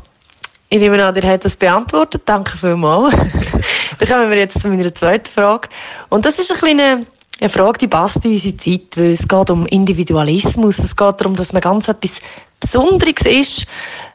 ich 0.68 0.78
nehme 0.78 1.05
an, 1.05 1.16
ihr 1.16 1.22
habt 1.28 1.45
das 1.45 1.57
beantwortet. 1.57 2.22
Danke 2.24 2.57
vielmals. 2.57 3.16
Dann 3.99 4.09
kommen 4.09 4.30
wir 4.30 4.39
jetzt 4.39 4.61
zu 4.61 4.68
meiner 4.68 4.95
zweiten 4.95 5.28
Frage. 5.28 5.70
Und 6.09 6.24
das 6.24 6.39
ist 6.39 6.53
ein 6.53 6.59
kleine 6.59 7.07
eine 7.41 7.51
Frage, 7.51 7.78
die 7.78 7.89
passt 7.89 8.24
in 8.24 8.32
unsere 8.32 8.57
Zeit, 8.57 8.97
weil 8.97 9.12
es 9.12 9.26
geht 9.26 9.51
um 9.51 9.66
Individualismus. 9.66 10.78
Es 10.78 10.95
geht 10.95 11.20
darum, 11.20 11.34
dass 11.34 11.53
man 11.53 11.62
ganz 11.62 11.89
etwas 11.89 12.20
Besonderes 12.61 13.26
ist 13.26 13.66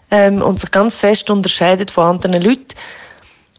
ähm, 0.09 0.41
und 0.41 0.61
sich 0.61 0.71
ganz 0.71 0.95
fest 0.95 1.29
unterscheidet 1.29 1.91
von 1.91 2.05
anderen 2.05 2.41
Leuten. 2.41 2.75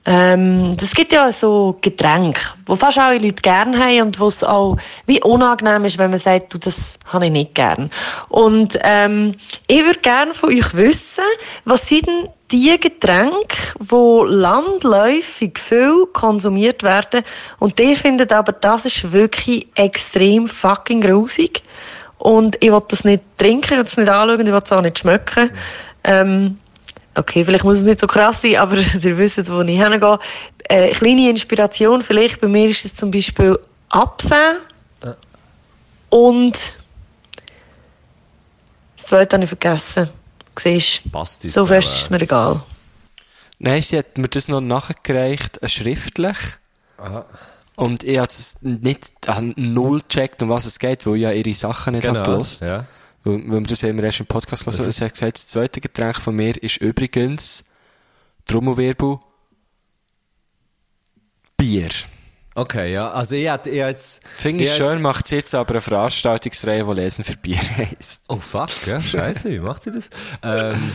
Ähm, 0.07 0.77
es 0.79 0.93
gibt 0.93 1.13
ja 1.13 1.33
so 1.33 1.79
Getränke, 1.81 2.41
die 2.69 2.77
fast 2.77 2.99
alle 2.99 3.19
Leute 3.19 3.41
gerne 3.41 3.79
haben 3.79 4.03
und 4.03 4.21
wo 4.21 4.27
es 4.27 4.45
auch 4.45 4.77
wie 5.07 5.23
unangenehm 5.23 5.87
ist, 5.87 5.97
wenn 5.97 6.11
man 6.11 6.21
sagt, 6.21 6.53
du, 6.53 6.59
das 6.59 6.99
habe 7.07 7.27
ich 7.27 7.33
nicht 7.33 7.55
gern. 7.55 7.91
Und 8.29 8.79
ähm, 8.83 9.35
ich 9.67 9.83
würde 9.83 10.01
gerne 10.01 10.35
von 10.35 10.51
euch 10.51 10.75
wissen, 10.75 11.25
was 11.65 11.89
sind 11.89 12.07
denn 12.07 12.29
die 12.51 12.79
Getränke, 12.79 13.57
die 13.81 14.25
landläufig 14.27 15.59
viel 15.59 16.05
konsumiert 16.13 16.83
werden 16.83 17.23
und 17.59 17.79
die 17.79 17.97
finden 17.97 18.31
aber, 18.31 18.53
das 18.53 18.85
ist 18.85 19.11
wirklich 19.11 19.67
extrem 19.75 20.49
fucking 20.49 21.01
grusig 21.01 21.63
und 22.19 22.63
ich 22.63 22.71
will 22.71 22.83
das 22.89 23.05
nicht 23.05 23.23
trinken, 23.39 23.73
ich 23.73 23.79
will 23.79 23.85
das 23.85 23.97
nicht 23.97 24.11
anschauen, 24.11 24.41
ich 24.41 24.53
will 24.53 24.61
es 24.63 24.73
auch 24.73 24.83
nicht 24.83 24.99
schmecken. 24.99 25.51
Ähm, 26.05 26.59
Okay, 27.17 27.45
vielleicht 27.45 27.65
muss 27.65 27.77
es 27.77 27.83
nicht 27.83 28.01
so 28.01 28.07
krass 28.07 28.43
sein, 28.43 28.57
aber 28.57 28.77
ihr 29.03 29.19
wisst, 29.19 29.51
wo 29.51 29.61
ich 29.63 29.81
hingehe. 29.81 30.19
Äh, 30.69 30.93
kleine 30.93 31.31
Inspiration 31.31 32.03
vielleicht, 32.03 32.41
bei 32.41 32.49
mir 32.49 32.69
ist 32.69 32.85
es 32.85 32.95
zum 32.95 33.11
Beispiel 33.11 33.59
Absehen. 33.91 34.57
Und 36.11 36.77
das 38.97 39.07
zweite 39.07 39.37
habe 39.37 39.45
ich 39.45 39.49
vergessen. 39.51 40.11
Siehst 40.59 41.11
Passt 41.11 41.43
so 41.51 41.67
fest 41.67 41.89
ist 41.89 42.03
es 42.03 42.11
mir 42.11 42.21
egal. 42.21 42.63
Nein, 43.59 43.83
sie 43.83 43.99
hat 43.99 44.17
mir 44.17 44.29
das 44.29 44.47
noch 44.49 44.61
nachgereicht, 44.61 45.63
äh, 45.63 45.69
schriftlich. 45.69 46.37
Und 47.77 48.05
ich 48.05 48.19
habe 48.19 48.29
es 48.29 48.57
nicht, 48.63 49.13
null 49.57 50.03
gecheckt, 50.09 50.43
um 50.43 50.49
was 50.49 50.65
es 50.65 50.79
geht, 50.79 51.07
weil 51.07 51.17
ich 51.17 51.23
ja 51.23 51.33
ihre 51.33 51.55
Sachen 51.55 51.95
nicht 51.95 52.03
Genau, 52.03 52.21
habe 52.21 52.31
gelost. 52.31 52.63
ja. 52.63 52.85
Weil, 53.25 53.51
weil 53.51 53.61
wir 53.61 53.67
das 53.67 53.81
ja 53.81 53.89
immer 53.89 54.05
erst 54.05 54.21
im 54.21 54.27
Podcast 54.27 54.67
lassen. 54.67 54.91
Sie 54.91 55.05
hat 55.05 55.13
gesagt, 55.13 55.37
das 55.37 55.47
zweite 55.47 55.81
Getränk 55.81 56.21
von 56.21 56.37
mir 56.37 56.63
ist 56.63 56.77
übrigens 56.77 57.65
Trommelwirbel 58.45 59.19
Bier. 61.57 61.91
Okay, 62.55 62.93
ja. 62.93 63.11
Also 63.11 63.35
ich 63.35 63.51
hätte 63.51 63.71
jetzt... 63.71 64.21
Finde 64.37 64.65
ich 64.65 64.73
schön, 64.75 65.03
macht 65.03 65.27
sie 65.27 65.37
jetzt 65.37 65.55
aber 65.55 65.73
eine 65.73 65.81
Veranstaltungsreihe, 65.81 66.85
die 66.85 66.93
Lesen 66.93 67.25
für 67.25 67.37
Bier 67.37 67.57
heisst. 67.77 68.21
Oh 68.29 68.37
fuck, 68.37 68.71
ja, 68.87 69.01
scheiße, 69.01 69.51
wie 69.51 69.59
macht 69.59 69.83
sie 69.83 69.91
das? 69.91 70.09
Ähm, 70.43 70.93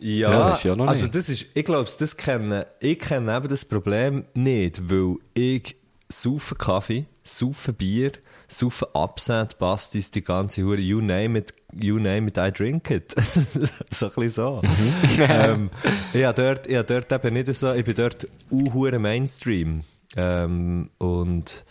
ja, 0.00 0.52
Ja, 0.52 0.76
noch 0.76 0.88
also 0.88 1.06
das 1.06 1.28
ist, 1.28 1.46
ich 1.54 1.64
glaube, 1.64 1.90
das 1.98 2.16
kenne, 2.16 2.66
ich 2.80 2.98
kenne 2.98 3.36
eben 3.36 3.48
das 3.48 3.64
Problem 3.64 4.24
nicht, 4.34 4.90
weil 4.90 5.16
ich 5.34 5.76
saufe 6.08 6.54
Kaffee, 6.54 7.06
saufe 7.22 7.72
Bier, 7.72 8.12
saufe 8.48 8.94
Absent, 8.94 9.58
Pastis, 9.58 10.10
die 10.10 10.22
ganze 10.22 10.62
Hure, 10.62 10.78
you 10.78 11.00
name 11.00 11.38
it, 11.38 11.54
you 11.74 11.98
name 11.98 12.28
it, 12.28 12.38
I 12.38 12.50
drink 12.50 12.90
it. 12.90 13.14
so 13.90 14.06
ein 14.06 14.12
bisschen 14.14 14.28
so. 14.28 14.62
Mhm. 14.62 15.20
ähm, 15.28 15.70
ich 16.12 16.24
habe 16.24 16.42
dort, 16.42 16.66
ich 16.66 16.76
habe 16.76 16.86
dort 16.86 17.12
eben 17.12 17.34
nicht 17.34 17.52
so, 17.54 17.72
ich 17.74 17.84
bin 17.84 17.94
dort 17.94 18.26
uhure 18.50 18.98
Mainstream. 18.98 19.82
Ähm, 20.16 20.90
und 20.98 21.64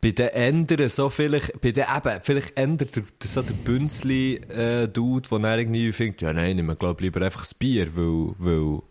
bei 0.00 0.10
den 0.12 0.28
Ändern 0.28 0.88
so 0.88 1.10
vielleicht, 1.10 1.60
bei 1.60 1.72
den 1.72 1.84
eben, 1.94 2.20
vielleicht 2.22 2.56
ändert 2.56 2.96
der, 2.96 3.02
der, 3.02 3.28
so 3.28 3.42
der 3.42 3.54
Bünzli, 3.54 4.36
äh, 4.36 4.88
Dude, 4.88 5.30
wo 5.30 5.38
er 5.38 5.58
irgendwie 5.58 5.92
findet, 5.92 6.22
ja 6.22 6.32
nein, 6.32 6.58
ich 6.58 6.64
mir 6.64 6.76
glaub 6.76 7.00
lieber 7.00 7.22
einfach 7.22 7.40
das 7.40 7.54
Bier, 7.54 7.96
weil, 7.96 8.34
weil, 8.38 8.82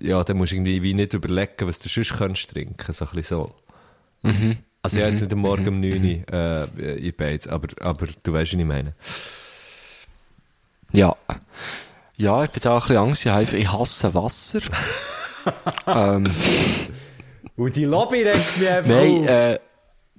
ja, 0.00 0.22
dann 0.22 0.36
musst 0.36 0.52
du 0.52 0.56
irgendwie 0.56 0.82
wie 0.82 0.94
nicht 0.94 1.14
überlegen, 1.14 1.66
was 1.66 1.80
du 1.80 1.88
sonst 1.88 2.14
könntest 2.16 2.50
trinken, 2.50 2.92
so 2.92 3.04
ein 3.04 3.10
bisschen 3.12 3.36
so. 3.38 3.54
Also 4.82 4.98
ja, 5.00 5.08
jetzt 5.08 5.20
nicht 5.20 5.32
am 5.32 5.40
Morgen 5.40 5.68
um 5.68 5.80
9 5.80 6.24
Uhr, 6.32 6.68
äh, 6.78 7.08
in 7.08 7.14
Beiz, 7.14 7.46
aber, 7.46 7.68
aber 7.80 8.06
du 8.22 8.32
weißt, 8.32 8.52
was 8.54 8.60
ich 8.60 8.64
meine. 8.66 8.94
Ja. 10.92 11.14
Ja, 12.16 12.44
ich 12.44 12.50
bin 12.50 12.60
da 12.62 12.76
auch 12.76 12.82
ein 12.82 12.88
bisschen 12.88 12.96
Angst. 12.96 13.26
Ich 13.26 13.32
habe- 13.32 13.56
Ich 13.58 13.72
hasse 13.72 14.14
Wasser. 14.14 14.60
ähm, 15.86 16.26
Und 17.56 17.76
die 17.76 17.84
Lobby 17.84 18.22
regt 18.22 18.58
mich 18.58 18.68
einfach 18.70 18.90
nein, 18.90 19.26
äh, 19.26 19.58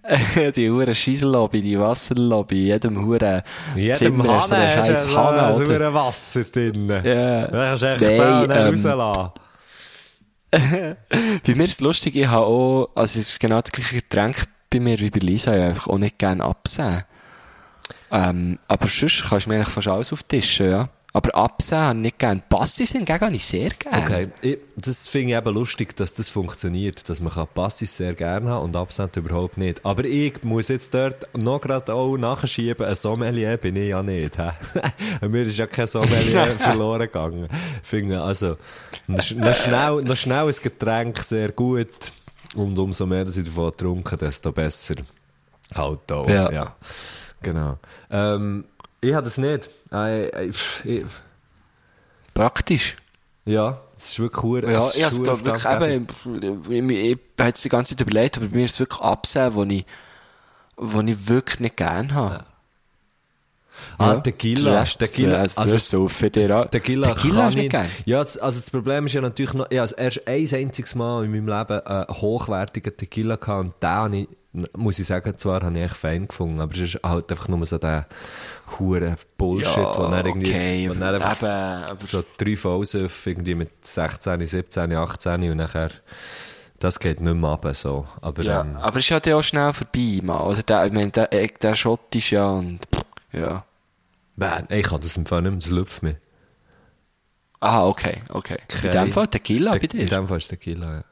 die 0.56 0.70
hure 0.70 0.96
Scheissellobby, 0.96 1.62
die 1.62 1.80
Wasserlobby, 1.80 2.66
jedem 2.68 3.06
hure 3.06 3.44
jedem 3.76 3.96
Zimmer 3.96 4.38
ist 4.38 4.48
so 4.48 4.56
Hahn 4.56 4.62
ein 4.62 4.78
hast 4.78 4.88
scheiß 4.88 5.06
so 5.06 5.72
oder? 5.72 5.88
ein 5.88 5.94
Wasser 5.94 6.44
drin. 6.44 6.88
Ja. 6.90 7.48
Da 7.48 7.66
kannst 7.70 7.84
du 7.84 7.88
echt 7.88 8.02
Nein, 8.02 8.48
da 8.48 8.68
ähm, 8.68 8.74
rauslassen. 8.74 9.32
Bei 10.52 11.56
mir 11.56 11.64
ist 11.64 11.74
es 11.74 11.82
lustig, 11.82 12.16
ich 12.16 12.28
habe 12.28 12.46
auch, 12.46 12.90
also 12.96 13.20
es 13.20 13.30
ist 13.30 13.40
genau 13.40 13.62
das 13.62 13.72
gleiche 13.72 13.96
Getränk 13.96 14.48
bei 14.70 14.80
mir 14.80 15.00
wie 15.00 15.10
bei 15.10 15.20
Lisa, 15.20 15.56
ich 15.56 15.62
einfach 15.62 15.88
auch 15.88 15.98
nicht 15.98 16.18
gerne 16.18 16.44
absehen. 16.44 17.04
Ähm, 18.12 18.60
aber 18.68 18.88
sonst 18.88 19.24
kannst 19.28 19.46
du 19.46 19.50
mir 19.50 19.56
eigentlich 19.56 19.74
fast 19.74 19.88
alles 19.88 20.14
auf 20.14 20.24
den 20.24 20.42
Tisch, 20.42 20.60
ja. 20.60 20.90
Aber 21.14 21.36
absehen 21.36 21.78
habe 21.80 21.98
ich 21.98 22.02
nicht 22.04 22.20
gerne. 22.20 22.42
Passis 22.48 22.92
hingegen 22.94 23.20
habe 23.20 23.36
ich 23.36 23.44
sehr 23.44 23.70
gerne. 23.72 24.04
Okay, 24.06 24.28
ich, 24.42 24.60
das 24.78 25.08
finde 25.10 25.34
ich 25.34 25.38
eben 25.38 25.54
lustig, 25.54 25.94
dass 25.98 26.14
das 26.14 26.30
funktioniert, 26.30 27.10
dass 27.10 27.20
man 27.20 27.34
kann 27.34 27.48
Passis 27.54 27.98
sehr 27.98 28.14
gerne 28.14 28.50
haben 28.50 28.64
und 28.64 28.76
Absent 28.78 29.18
überhaupt 29.18 29.58
nicht. 29.58 29.86
Aber 29.86 30.06
ich 30.06 30.42
muss 30.44 30.70
jetzt 30.70 30.94
dort 30.94 31.28
noch 31.36 31.60
gerade 31.60 31.94
auch 31.94 32.16
nachschieben, 32.16 32.86
ein 32.88 32.96
Sommelier 32.96 33.58
bin 33.58 33.76
ich 33.76 33.90
ja 33.90 34.02
nicht. 34.02 34.38
Mir 35.22 35.44
ist 35.44 35.58
ja 35.58 35.68
kein 35.68 35.88
Sommelier 35.88 36.46
verloren 36.60 37.02
gegangen. 37.02 37.50
Ich 37.84 37.90
finde, 37.90 38.22
also, 38.22 38.56
noch, 39.08 39.20
sch- 39.20 39.36
noch, 39.36 39.54
schnell, 39.56 40.02
noch 40.04 40.16
schnell 40.16 40.48
ein 40.48 40.56
Getränk 40.64 41.20
sehr 41.26 41.52
gut 41.52 41.90
und 42.56 42.80
umso 42.80 43.06
mehr, 43.06 43.26
dass 43.26 43.36
ich 43.36 43.46
davon 43.46 43.76
trinke, 43.76 44.16
desto 44.16 44.54
besser. 44.54 44.96
Halt 45.76 46.10
auch, 46.10 46.30
Ja. 46.30 46.50
ja. 46.52 46.76
Genau. 47.44 47.80
Ähm, 48.12 48.66
ich 49.02 49.14
habe 49.14 49.24
das 49.24 49.38
nicht. 49.38 49.70
Äh, 49.92 50.52
pff, 50.52 50.86
ich, 50.86 51.04
Praktisch. 52.34 52.96
ja, 53.46 53.80
es 53.98 54.10
ist 54.10 54.20
wirklich 54.20 54.44
cool. 54.44 54.64
Ja, 54.64 54.90
ich 54.96 55.04
habe 55.04 55.14
es 55.14 55.22
wirklich 55.24 55.66
eben, 55.66 56.08
ich, 56.70 56.72
ich, 56.72 56.90
ich 57.12 57.18
habe 57.40 57.52
die 57.54 57.70
ganze 57.70 57.96
Zeit 57.96 58.02
überlegt, 58.08 58.38
aber 58.38 58.48
bei 58.48 58.56
mir 58.58 58.66
ist 58.66 58.74
es 58.74 58.80
wirklich 58.80 59.02
absehen, 59.02 59.54
wo 59.54 59.64
ich, 59.64 59.86
wo 60.78 61.02
ich 61.02 61.28
wirklich 61.28 61.60
nicht 61.60 61.78
gerne 61.78 62.14
habe. 62.14 62.46
Ah, 63.98 64.14
Ja. 64.14 64.20
Tequila. 64.20 64.72
Der 64.72 64.82
Rest, 64.82 65.00
Tequila, 65.00 65.38
also, 65.38 65.62
also- 65.62 65.74
das 65.74 65.90
so 65.90 66.08
für 66.08 66.30
dir 66.30 66.56
auch. 66.56 66.70
Tequila, 66.70 67.14
Tequila 67.14 67.42
kann 67.50 67.54
nicht 67.56 67.74
ich-. 67.74 68.06
Ja, 68.06 68.24
das, 68.24 68.38
also 68.38 68.60
das 68.60 68.70
Problem 68.70 69.06
ist 69.08 69.14
ja 69.14 69.22
natürlich 69.22 69.54
noch, 69.54 69.70
ich 69.70 69.80
habe 69.80 69.94
erst 69.98 70.28
ein 70.28 70.48
einziges 70.54 70.96
Mal 70.96 71.26
in 71.26 71.32
meinem 71.32 71.48
Leben 71.48 71.80
einen 71.86 72.08
hochwertigen 72.10 72.96
Tequila 72.96 73.36
gehabt 73.38 73.60
und 73.66 73.74
den 73.82 73.90
habe 73.90 74.18
ich, 74.18 74.28
muss 74.76 75.00
ich 75.00 75.08
sagen, 75.08 75.38
zwar 75.38 75.62
habe 75.64 75.78
ich 75.78 75.86
echt 75.86 75.96
fein 75.98 76.28
gefunden, 76.28 76.60
aber 76.60 76.74
es 76.74 76.80
ist 76.82 77.00
halt 77.04 77.32
einfach 77.32 77.48
nur 77.48 77.66
so 77.66 77.78
der 77.78 78.06
hure 78.80 79.16
Bullshit, 79.38 79.78
Ja, 79.78 79.98
wo 79.98 80.08
dann 80.10 80.26
irgendwie, 80.26 80.50
okay, 80.52 80.90
wo 80.90 80.94
dann 80.94 81.16
einfach 81.16 81.38
eben, 81.42 81.84
aber- 81.90 82.04
so 82.06 82.24
drei 82.38 82.58
Vollsüff 82.58 83.26
irgendwie 83.28 83.56
mit 83.56 83.86
16, 83.86 84.46
17, 84.46 84.94
18 84.94 85.52
und 85.52 85.58
nachher, 85.58 85.92
das 86.80 87.00
geht 87.00 87.22
nicht 87.22 87.34
mehr 87.34 87.50
runter, 87.52 87.74
so. 87.74 88.08
Aber, 88.22 88.44
Ja, 88.44 88.62
ähm, 88.62 88.76
aber 88.78 89.00
ist 89.00 89.08
ja 89.10 89.20
dann 89.20 89.34
auch 89.36 89.42
schnell 89.44 89.72
vorbei, 89.72 90.20
mal. 90.24 90.42
Oder 90.42 90.64
der, 90.64 90.86
ich 90.88 90.92
meine, 90.92 91.12
der, 91.12 91.32
äh, 91.32 91.48
der 91.62 91.76
Schott 91.76 92.14
ist 92.16 92.32
ja 92.32 92.48
und, 92.50 92.80
ja. 93.32 93.64
Man, 94.36 94.66
ich 94.70 94.84
kann 94.84 95.00
das 95.00 95.16
im 95.16 95.26
Fall 95.26 95.44
nicht 95.44 95.52
mehr, 95.52 95.60
das 95.60 95.70
läuft 95.70 96.04
mir. 96.04 96.18
Ah, 97.60 97.86
okay, 97.86 98.18
okay. 98.34 98.58
In 98.84 98.90
Kein- 98.90 99.06
dem 99.06 99.12
Fall 99.14 99.28
Tequila 99.28 99.72
bei 99.74 99.78
In 99.78 99.88
dir. 99.88 100.06
dem 100.08 100.28
Fall 100.28 100.40
ist 100.40 100.48
Tequila, 100.48 100.96
ja. 100.96 101.04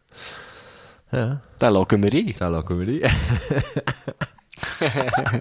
Ja, 1.11 1.41
Da 1.57 1.69
schauen 1.71 2.03
wir 2.03 2.13
rein. 2.13 2.35
da 2.37 2.49
schauen 2.49 2.79
wir 2.87 3.03
rein. 3.03 3.11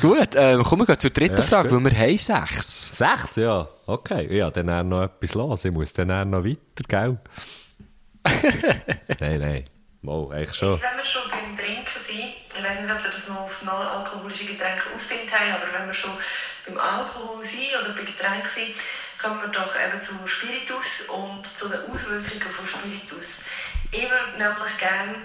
Gut, 0.00 0.34
ähm, 0.36 0.62
kommen 0.64 0.86
wir 0.88 0.98
zur 0.98 1.10
dritten 1.10 1.36
Ja, 1.36 1.42
Frage, 1.42 1.68
gut. 1.68 1.84
weil 1.84 1.92
wir 1.92 1.98
haben 1.98 2.18
sechs. 2.18 2.96
Sechs, 2.96 3.36
ja. 3.36 3.68
Okay, 3.86 4.36
ja, 4.36 4.50
dann 4.50 4.88
noch 4.88 5.04
etwas 5.04 5.34
los. 5.34 5.64
Ich 5.64 5.70
muss 5.72 5.92
dann 5.92 6.28
noch 6.30 6.44
weiter, 6.44 6.84
gell? 6.88 7.18
nein, 9.20 9.40
nein. 9.40 9.64
Mal, 10.02 10.32
eigentlich 10.32 10.54
schon. 10.56 10.72
Jetzt, 10.72 10.82
wenn 10.82 10.96
wir 10.98 11.04
schon 11.04 11.22
beim 11.30 11.56
Trinken 11.56 12.00
sind, 12.02 12.34
ich 12.58 12.64
weiß 12.64 12.80
nicht, 12.80 12.90
ob 12.90 13.04
ihr 13.04 13.10
das 13.10 13.28
noch 13.28 13.40
auf 13.42 13.62
non-alkoholische 13.62 14.46
Getränke 14.46 14.82
ausgedehnt 14.94 15.30
haben, 15.32 15.52
aber 15.62 15.78
wenn 15.78 15.86
wir 15.86 15.94
schon 15.94 16.10
beim 16.66 16.78
Alkohol 16.78 17.44
sind 17.44 17.70
oder 17.80 17.94
bei 17.94 18.02
Getränken 18.02 18.48
sind, 18.50 18.74
kommen 19.22 19.40
wir 19.42 19.48
doch 19.48 19.70
eben 19.78 20.02
zu 20.02 20.14
Spiritus 20.26 21.06
und 21.14 21.46
zu 21.46 21.68
den 21.68 21.78
Auswirkungen 21.92 22.50
von 22.56 22.66
Spiritus. 22.66 23.44
Ich 23.94 24.10
würde 24.10 24.38
nämlich 24.38 24.78
gerne 24.78 25.16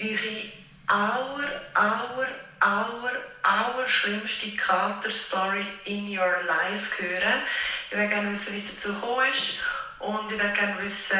eure 0.00 0.52
aller, 0.86 1.48
aller, 1.74 2.28
aller, 2.60 3.12
aller 3.42 3.88
schlimmste 3.88 4.54
Kater-Story 4.56 5.66
in 5.86 6.06
your 6.06 6.36
life 6.46 7.02
hören. 7.02 7.42
Ich 7.90 7.96
würde 7.96 8.08
gerne 8.08 8.30
wissen, 8.30 8.54
wie 8.54 8.58
es 8.58 8.74
dazu 8.74 8.94
gekommen 8.94 9.26
ist 9.28 9.58
und 9.98 10.30
ich 10.30 10.40
würde 10.40 10.54
gerne 10.54 10.80
wissen, 10.80 11.18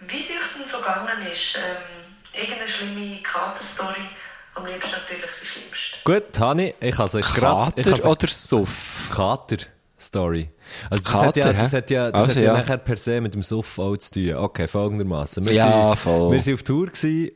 wie 0.00 0.18
es 0.18 0.30
euch 0.30 0.36
denn 0.58 0.66
so 0.66 0.78
gegangen 0.78 1.26
ist. 1.30 1.56
Ähm, 1.56 2.40
irgendeine 2.40 2.68
schlimme 2.68 3.22
Kater-Story, 3.22 4.08
am 4.54 4.64
liebsten 4.64 4.92
natürlich 4.92 5.30
die 5.42 5.46
schlimmste. 5.46 5.96
Gut, 6.04 6.40
Hani, 6.40 6.74
ich 6.80 6.96
habe 6.96 7.18
es 7.18 7.34
gerade... 7.34 7.72
ich 7.76 7.84
Kater 7.84 8.02
habe 8.02 8.08
oder 8.08 8.28
Suff? 8.28 9.10
Kater-Story. 9.14 10.53
Also 10.90 11.04
das, 11.04 11.12
Kater, 11.12 11.26
hat 11.26 11.36
ja, 11.36 11.52
das 11.52 11.72
hat 11.72 11.90
ja, 11.90 12.10
das 12.10 12.20
Also, 12.22 12.30
hat 12.36 12.36
ja, 12.36 12.52
ja. 12.52 12.58
nachher 12.60 12.78
per 12.78 12.96
se 12.96 13.20
mit 13.20 13.34
dem 13.34 13.42
Suff 13.42 13.78
auch 13.78 13.96
zu 13.96 14.10
tun. 14.12 14.34
Okay, 14.34 14.68
folgendermaßen. 14.68 15.44
Wir 15.46 15.54
Ja, 15.54 15.88
sind, 15.88 15.98
voll. 16.00 16.32
Wir 16.32 16.46
waren 16.46 16.54
auf 16.54 16.62
Tour 16.62 16.88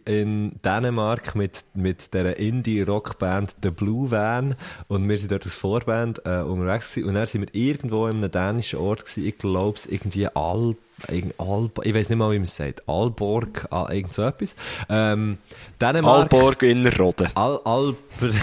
in 0.05 0.53
Dänemark 0.64 1.34
mit, 1.34 1.64
mit 1.74 2.14
der 2.14 2.36
Indie-Rockband 2.39 3.57
The 3.62 3.70
Blue 3.70 4.11
Van 4.11 4.55
und 4.89 5.09
wir 5.09 5.16
sind 5.18 5.32
dort 5.32 5.45
als 5.45 5.55
Vorband 5.55 6.22
äh, 6.24 6.41
unterwegs 6.41 6.95
gewesen. 6.95 7.09
und 7.09 7.14
dann 7.14 7.26
sind 7.26 7.41
wir 7.43 7.55
irgendwo 7.55 8.07
in 8.07 8.18
einem 8.18 8.30
dänischen 8.30 8.78
Ort 8.78 9.05
gewesen, 9.05 9.26
ich 9.26 9.39
glaube 9.39 9.76
es 9.76 9.86
irgendwie 9.86 10.26
Alb 10.28 10.76
ich 11.07 11.95
weiß 11.95 12.09
nicht 12.09 12.19
mal, 12.19 12.31
wie 12.33 12.39
man 12.39 12.43
es 12.43 12.57
sagt, 12.57 12.89
Alborg, 12.89 13.67
ah, 13.71 13.89
irgend 13.91 14.13
so 14.13 14.23
etwas. 14.23 14.57
Ähm, 14.89 15.39
Dänemark, 15.81 16.33
Alborg 16.33 16.63
Innerrhoden. 16.63 17.29
Al 17.35 17.61
Alper. 17.65 17.97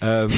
ähm, 0.00 0.30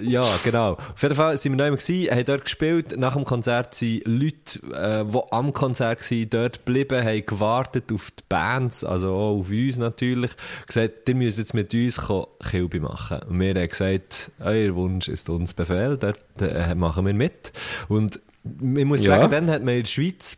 ja, 0.00 0.24
genau. 0.42 0.72
Auf 0.72 1.02
jeden 1.02 1.14
Fall 1.14 1.36
sind 1.36 1.56
wir 1.56 1.70
noch 1.70 1.78
gewesen, 1.78 2.10
haben 2.10 2.24
dort 2.24 2.44
gespielt. 2.44 2.98
Nach 2.98 3.14
dem 3.14 3.24
Konzert 3.24 3.74
sind 3.74 4.02
Leute, 4.04 4.58
äh, 4.72 5.04
die 5.04 5.20
am 5.30 5.52
Konzert 5.52 6.10
waren, 6.10 6.30
dort 6.30 6.66
geblieben, 6.66 7.04
haben 7.04 7.24
gewartet 7.24 7.92
auf 7.92 8.10
die 8.10 8.24
Bands, 8.28 8.82
also 8.82 9.12
auch 9.12 9.40
auf 9.40 9.50
uns 9.50 9.78
natürlich. 9.78 10.32
Gesagt, 10.66 11.08
ihr 11.08 11.14
müsst 11.14 11.38
jetzt 11.38 11.54
mit 11.54 11.72
uns 11.72 12.00
Kilby 12.50 12.80
machen. 12.80 13.20
Und 13.28 13.38
wir 13.38 13.54
haben 13.54 13.68
gesagt, 13.68 14.32
euer 14.40 14.74
Wunsch 14.74 15.08
ist 15.08 15.30
uns 15.30 15.54
Befehl, 15.54 15.96
dort 15.96 16.18
äh, 16.40 16.74
machen 16.74 17.06
wir 17.06 17.14
mit. 17.14 17.52
Und 17.88 18.20
ich 18.76 18.84
muss 18.84 19.04
Ja. 19.04 19.18
sagen, 19.18 19.30
dann 19.30 19.50
hat 19.50 19.62
man 19.62 19.74
in 19.74 19.82
der 19.82 19.88
Schweiz 19.88 20.36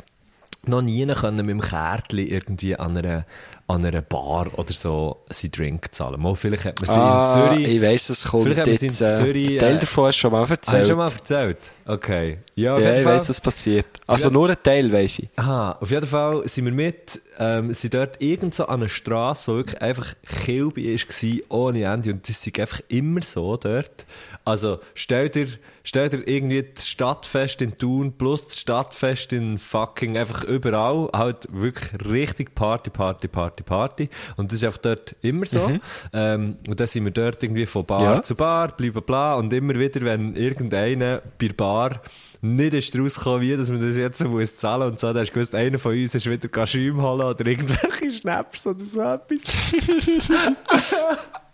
noch 0.67 0.83
nie 0.83 1.07
können 1.07 1.37
mit 1.47 1.51
dem 1.51 1.61
Kärtchen 1.61 2.19
irgendwie 2.19 2.77
an 2.77 2.97
einer, 2.97 3.25
an 3.69 3.85
einer 3.87 4.03
Bar 4.03 4.49
oder 4.59 4.73
so 4.73 5.19
seinen 5.31 5.53
Drink 5.53 5.95
zahlen. 5.95 6.21
Mal, 6.21 6.35
vielleicht 6.37 6.65
hat 6.65 6.81
man 6.81 6.89
sie 6.91 6.95
Ah, 6.99 7.49
in 7.51 7.53
Zürich... 7.57 7.69
ich 7.77 7.83
weiss, 7.83 8.11
es 8.11 8.25
kommt 8.25 8.43
Vielleicht 8.45 8.61
haben 8.61 8.67
wir 8.67 8.73
jetzt. 8.73 8.81
sie 8.99 9.05
in 9.05 9.11
Äh, 9.11 9.17
Zürich, 9.17 9.59
Teil 9.59 9.77
äh, 9.77 9.79
davon 9.79 10.07
hast 10.07 10.17
du 10.17 10.21
schon 10.21 10.33
mal 10.33 10.41
Hast 10.43 10.51
du 10.51 10.55
erzählt. 10.55 10.87
schon 10.87 10.97
mal 10.97 11.11
erzählt? 11.11 11.59
Okay. 11.87 12.39
Ja, 12.55 12.79
ja, 12.79 12.93
ich 12.95 13.03
Fall. 13.05 13.15
weiss, 13.15 13.29
was 13.31 13.41
passiert. 13.41 13.87
Also 14.07 14.25
Ja. 14.27 14.31
nur 14.31 14.51
ein 14.51 14.57
Teil 14.63 14.93
weiss 14.93 15.21
ich. 15.21 15.29
Aha, 15.37 15.79
auf 15.81 15.91
jeden 15.91 16.07
Fall 16.07 16.47
sind 16.49 16.65
wir 16.67 16.73
mit, 16.73 17.21
ähm, 17.39 17.73
sind 17.73 17.95
dort 17.95 18.21
irgend 18.21 18.55
so 18.55 18.67
an 18.67 18.81
einer 18.81 18.89
Straße, 18.91 19.51
wo 19.51 19.57
wirklich 19.57 19.81
einfach 19.81 20.15
Kilby 20.45 20.95
war, 20.99 21.57
ohne 21.59 21.85
Ende. 21.85 22.11
Und 22.13 22.29
das 22.29 22.47
ist 22.47 22.59
einfach 22.59 22.81
immer 22.89 23.23
so 23.23 23.57
dort. 23.57 24.05
Also, 24.49 24.79
stell 24.95 25.29
dir, 25.29 25.47
stell 25.85 26.09
dir 26.09 26.27
irgendwie 26.27 26.65
das 26.75 26.89
Stadtfest 26.89 27.61
in 27.61 27.77
Thun 27.77 28.15
plus 28.17 28.47
das 28.47 28.59
Stadtfest 28.59 29.35
in 29.35 29.59
fucking 29.59 30.17
einfach 30.17 30.43
überall. 30.43 31.11
Halt 31.13 31.47
wirklich 31.53 31.91
richtig 32.09 32.55
Party, 32.55 32.89
Party, 32.89 33.29
Party, 33.29 33.63
Party. 33.63 34.09
Und 34.39 34.51
das 34.51 34.61
ist 34.61 34.65
einfach 34.65 34.79
dort 34.79 35.15
immer 35.21 35.45
so. 35.45 35.71
Ähm, 36.15 36.57
und 36.67 36.81
dann 36.81 36.87
sind 36.87 37.05
wir 37.05 37.11
dort 37.11 37.43
irgendwie 37.43 37.67
von 37.67 37.85
Bar 37.85 38.03
Ja. 38.03 38.23
zu 38.23 38.35
Bar, 38.35 38.75
bla 38.75 38.91
bla 38.91 39.01
bla. 39.03 39.35
Und 39.35 39.53
immer 39.53 39.79
wieder, 39.79 40.01
wenn 40.01 40.35
irgendeiner 40.35 41.21
bei 41.39 41.49
Bar 41.49 42.01
nicht 42.41 42.73
ist 42.73 42.99
rausgekommen, 42.99 43.43
wie, 43.43 43.55
dass 43.55 43.69
man 43.69 43.83
das 43.83 43.97
jetzt 43.97 44.19
so 44.19 44.29
muss 44.29 44.55
zahlen 44.55 44.93
und 44.93 44.99
so, 44.99 45.09
dann 45.09 45.19
hast 45.19 45.29
du 45.29 45.35
gewusst, 45.35 45.55
einer 45.55 45.79
von 45.79 45.93
uns 45.93 46.15
ist 46.15 46.25
wieder 46.25 46.67
Schäume 46.67 47.03
holen 47.03 47.27
oder 47.27 47.47
irgendwelche 47.47 48.11
Schnaps 48.11 48.67
oder 48.67 48.83
so 48.83 49.03
etwas. 49.03 49.43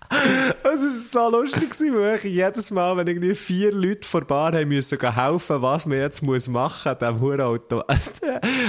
Es 0.63 1.15
war 1.15 1.31
so 1.31 1.37
lustig, 1.39 1.71
weil 1.93 2.17
ich 2.17 2.25
jedes 2.25 2.71
Mal, 2.71 2.97
wenn 2.97 3.07
irgendwie 3.07 3.35
vier 3.35 3.73
Leute 3.73 4.07
vor 4.07 4.21
der 4.21 4.27
Bar 4.27 4.53
haben 4.53 4.69
müssen 4.69 4.99
helfen, 4.99 5.63
was 5.63 5.87
man 5.87 5.99
jetzt 5.99 6.23
muss 6.23 6.49
machen 6.49 6.93
an 6.93 6.99
diesem 6.99 7.21
Hurenauto, 7.21 7.81
an 7.87 7.99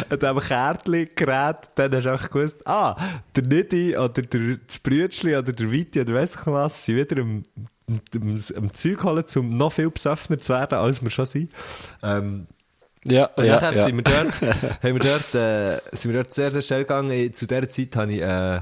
diesem 0.09 0.39
Kärtchen-Gerät, 0.39 1.57
dann 1.75 1.93
hast 1.93 2.05
du 2.05 2.11
einfach 2.11 2.29
gewusst, 2.29 2.67
ah, 2.67 2.95
der 3.35 3.43
Nidi 3.43 3.97
oder 3.97 4.21
der, 4.21 4.57
das 4.65 4.79
Brütschli 4.79 5.35
oder 5.35 5.53
der 5.53 5.71
Viti 5.71 6.01
oder 6.01 6.13
weiss 6.13 6.35
ich 6.35 6.45
was, 6.47 6.85
sind 6.85 6.97
wieder 6.97 7.21
am, 7.21 7.43
am, 7.87 8.39
am 8.55 8.73
Zeug 8.73 9.03
holen, 9.03 9.25
um 9.35 9.47
noch 9.47 9.71
viel 9.71 9.89
besoffener 9.89 10.39
zu 10.39 10.53
werden, 10.53 10.77
als 10.77 11.01
wir 11.03 11.09
schon 11.09 11.25
sind. 11.25 11.51
Ähm, 12.03 12.47
Ja, 13.07 13.25
und 13.35 13.45
ja, 13.45 13.71
ja. 13.71 13.85
sind 13.85 13.97
wir 13.97 14.03
dort, 14.03 14.41
haben 14.83 14.93
wir 14.95 14.99
dort, 14.99 15.35
äh, 15.35 15.79
sind 15.95 16.11
wir 16.11 16.23
dort 16.23 16.33
sehr, 16.33 16.49
sehr 16.49 16.63
schnell 16.63 16.81
gegangen. 16.81 17.33
Zu 17.33 17.45
dieser 17.45 17.69
Zeit 17.69 17.95
habe 17.95 18.11
ich, 18.11 18.21
äh, 18.21 18.61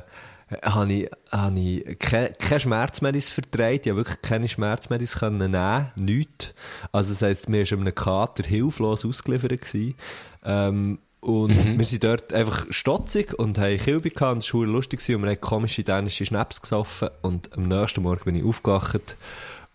habe 0.64 0.94
ich, 0.94 1.10
habe 1.32 1.60
ich 1.60 2.00
keine, 2.00 2.30
keine 2.34 2.60
Schmerzmedis 2.60 3.32
vertreibt. 3.32 3.86
Ich 3.86 3.92
habe 3.92 4.02
wirklich 4.02 4.22
keine 4.22 4.48
Schmerzmedis 4.48 5.20
können 5.20 5.52
nehmen. 5.52 5.92
Nichts. 5.96 6.54
Also, 6.92 7.10
das 7.10 7.22
heisst, 7.22 7.50
mir 7.50 7.70
war 7.70 7.78
einem 7.78 7.96
Kater 7.96 8.44
hilflos 8.44 9.06
ausgeliefert 9.06 9.62
gewesen. 9.62 9.96
Ähm, 10.44 11.00
und 11.24 11.78
wir 11.80 11.86
sind 11.86 12.04
dort 12.04 12.34
einfach 12.34 12.66
stotzig 12.70 13.34
und 13.34 13.58
haben 13.58 13.78
Kilby 13.78 14.10
gehabt 14.10 14.34
und 14.34 14.44
es 14.44 14.54
war 14.54 14.66
lustig 14.66 15.00
gewesen 15.00 15.16
und 15.16 15.24
wir 15.24 15.30
haben 15.30 15.42
komische 15.42 15.84
dänische 15.84 16.26
Schnaps 16.26 16.62
gesoffen 16.62 17.10
und 17.22 17.54
am 17.54 17.64
nächsten 17.64 18.02
Morgen 18.02 18.26
bin 18.26 18.36
ich 18.36 18.44
aufgewacht 18.44 19.16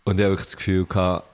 und 0.04 0.18
ich 0.18 0.24
habe 0.24 0.32
wirklich 0.32 0.48
das 0.48 0.56
Gefühl 0.58 0.84
gehabt, 0.84 1.24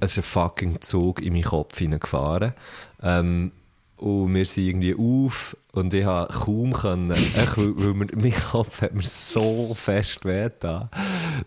es 0.00 0.12
ist 0.12 0.18
ein 0.18 0.22
fucking 0.24 0.80
Zug 0.80 1.22
in 1.22 1.32
meinen 1.32 1.44
Kopf 1.44 1.78
hineingefahren. 1.78 2.52
Ähm, 3.00 3.52
und 3.98 4.34
wir 4.34 4.46
sind 4.46 4.64
irgendwie 4.64 4.94
auf 4.94 5.56
und 5.72 5.92
ich 5.94 6.04
habe 6.04 6.32
kaum 6.32 6.72
können, 6.72 7.10
echt, 7.10 7.56
weil, 7.56 7.76
weil 7.76 7.94
mir, 7.94 8.06
mein 8.14 8.34
Kopf 8.34 8.82
hat 8.82 8.94
mir 8.94 9.02
so 9.02 9.74
fest 9.74 10.24
wehgetan, 10.24 10.88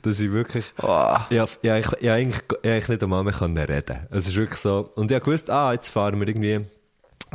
dass 0.01 0.19
ich 0.19 0.31
wirklich, 0.31 0.73
Oh. 0.81 1.15
ja, 1.29 1.45
ja, 1.61 1.77
ich, 1.77 1.87
ja, 2.01 2.13
eigentlich, 2.13 2.43
ja, 2.63 2.73
eigentlich 2.73 2.89
nicht 2.89 3.03
einmal 3.03 3.23
mehr 3.23 3.69
reden. 3.69 4.07
Es 4.09 4.27
ist 4.27 4.35
wirklich 4.35 4.59
so, 4.59 4.91
und 4.95 5.11
ich 5.11 5.19
gewusst, 5.19 5.49
ah, 5.49 5.73
jetzt 5.73 5.89
fahren 5.89 6.19
wir 6.19 6.27
irgendwie 6.27 6.65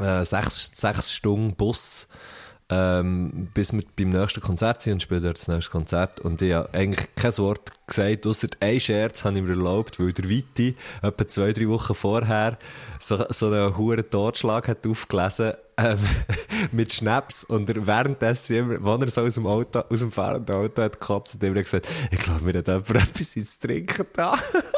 äh, 0.01 0.25
sechs, 0.25 0.71
sechs 0.75 1.13
Stunden 1.13 1.55
Bus, 1.55 2.09
ähm, 2.69 3.49
bis 3.55 3.73
wir 3.73 3.83
beim 3.97 4.11
nächsten 4.11 4.41
Konzert 4.41 4.83
sind 4.83 4.95
und 4.95 5.03
spielen 5.03 5.23
dort 5.23 5.39
das 5.39 5.49
nächste 5.49 5.71
Konzert. 5.71 6.21
Und 6.21 6.43
ich 6.43 6.53
habe 6.53 6.73
eigentlich 6.75 7.15
kein 7.15 7.37
Wort 7.39 7.73
gesagt, 7.87 8.27
außer 8.27 8.49
ein 8.61 8.81
Scherz 8.81 9.25
habe 9.25 9.37
ich 9.37 9.43
mir 9.43 9.51
erlaubt, 9.51 10.01
weil 10.01 10.13
der 10.13 10.29
Viti 10.29 10.75
etwa 11.03 11.29
zwei, 11.29 11.53
drei 11.53 11.69
Wochen 11.69 11.95
vorher 11.95 12.59
so, 12.99 13.25
so 13.29 13.47
einen 13.47 13.77
hohen 13.77 14.11
Totschlag 14.11 14.67
hat 14.67 14.87
aufgelesen, 14.87 15.53
ähm, 15.77 15.99
mit 16.73 16.93
Schnaps. 16.93 17.45
Und 17.45 17.69
er 17.71 17.87
währenddessen, 17.87 18.85
wenn 18.85 19.03
er 19.03 19.09
so 19.09 19.21
aus 19.21 19.35
dem 19.35 19.47
Auto, 19.47 19.85
aus 19.89 20.01
dem 20.01 20.11
fahrenden 20.11 20.57
Auto 20.57 20.83
hat 20.83 21.01
gekotzt, 21.01 21.35
hat 21.35 21.43
er 21.45 21.53
gesagt, 21.53 21.89
ich 22.11 22.19
glaube, 22.19 22.45
mir 22.45 22.59
hat 22.59 22.67
jemand 22.67 22.91
etwas 22.91 23.37
ins 23.37 23.59
Trinken 23.59 24.07
da. 24.13 24.37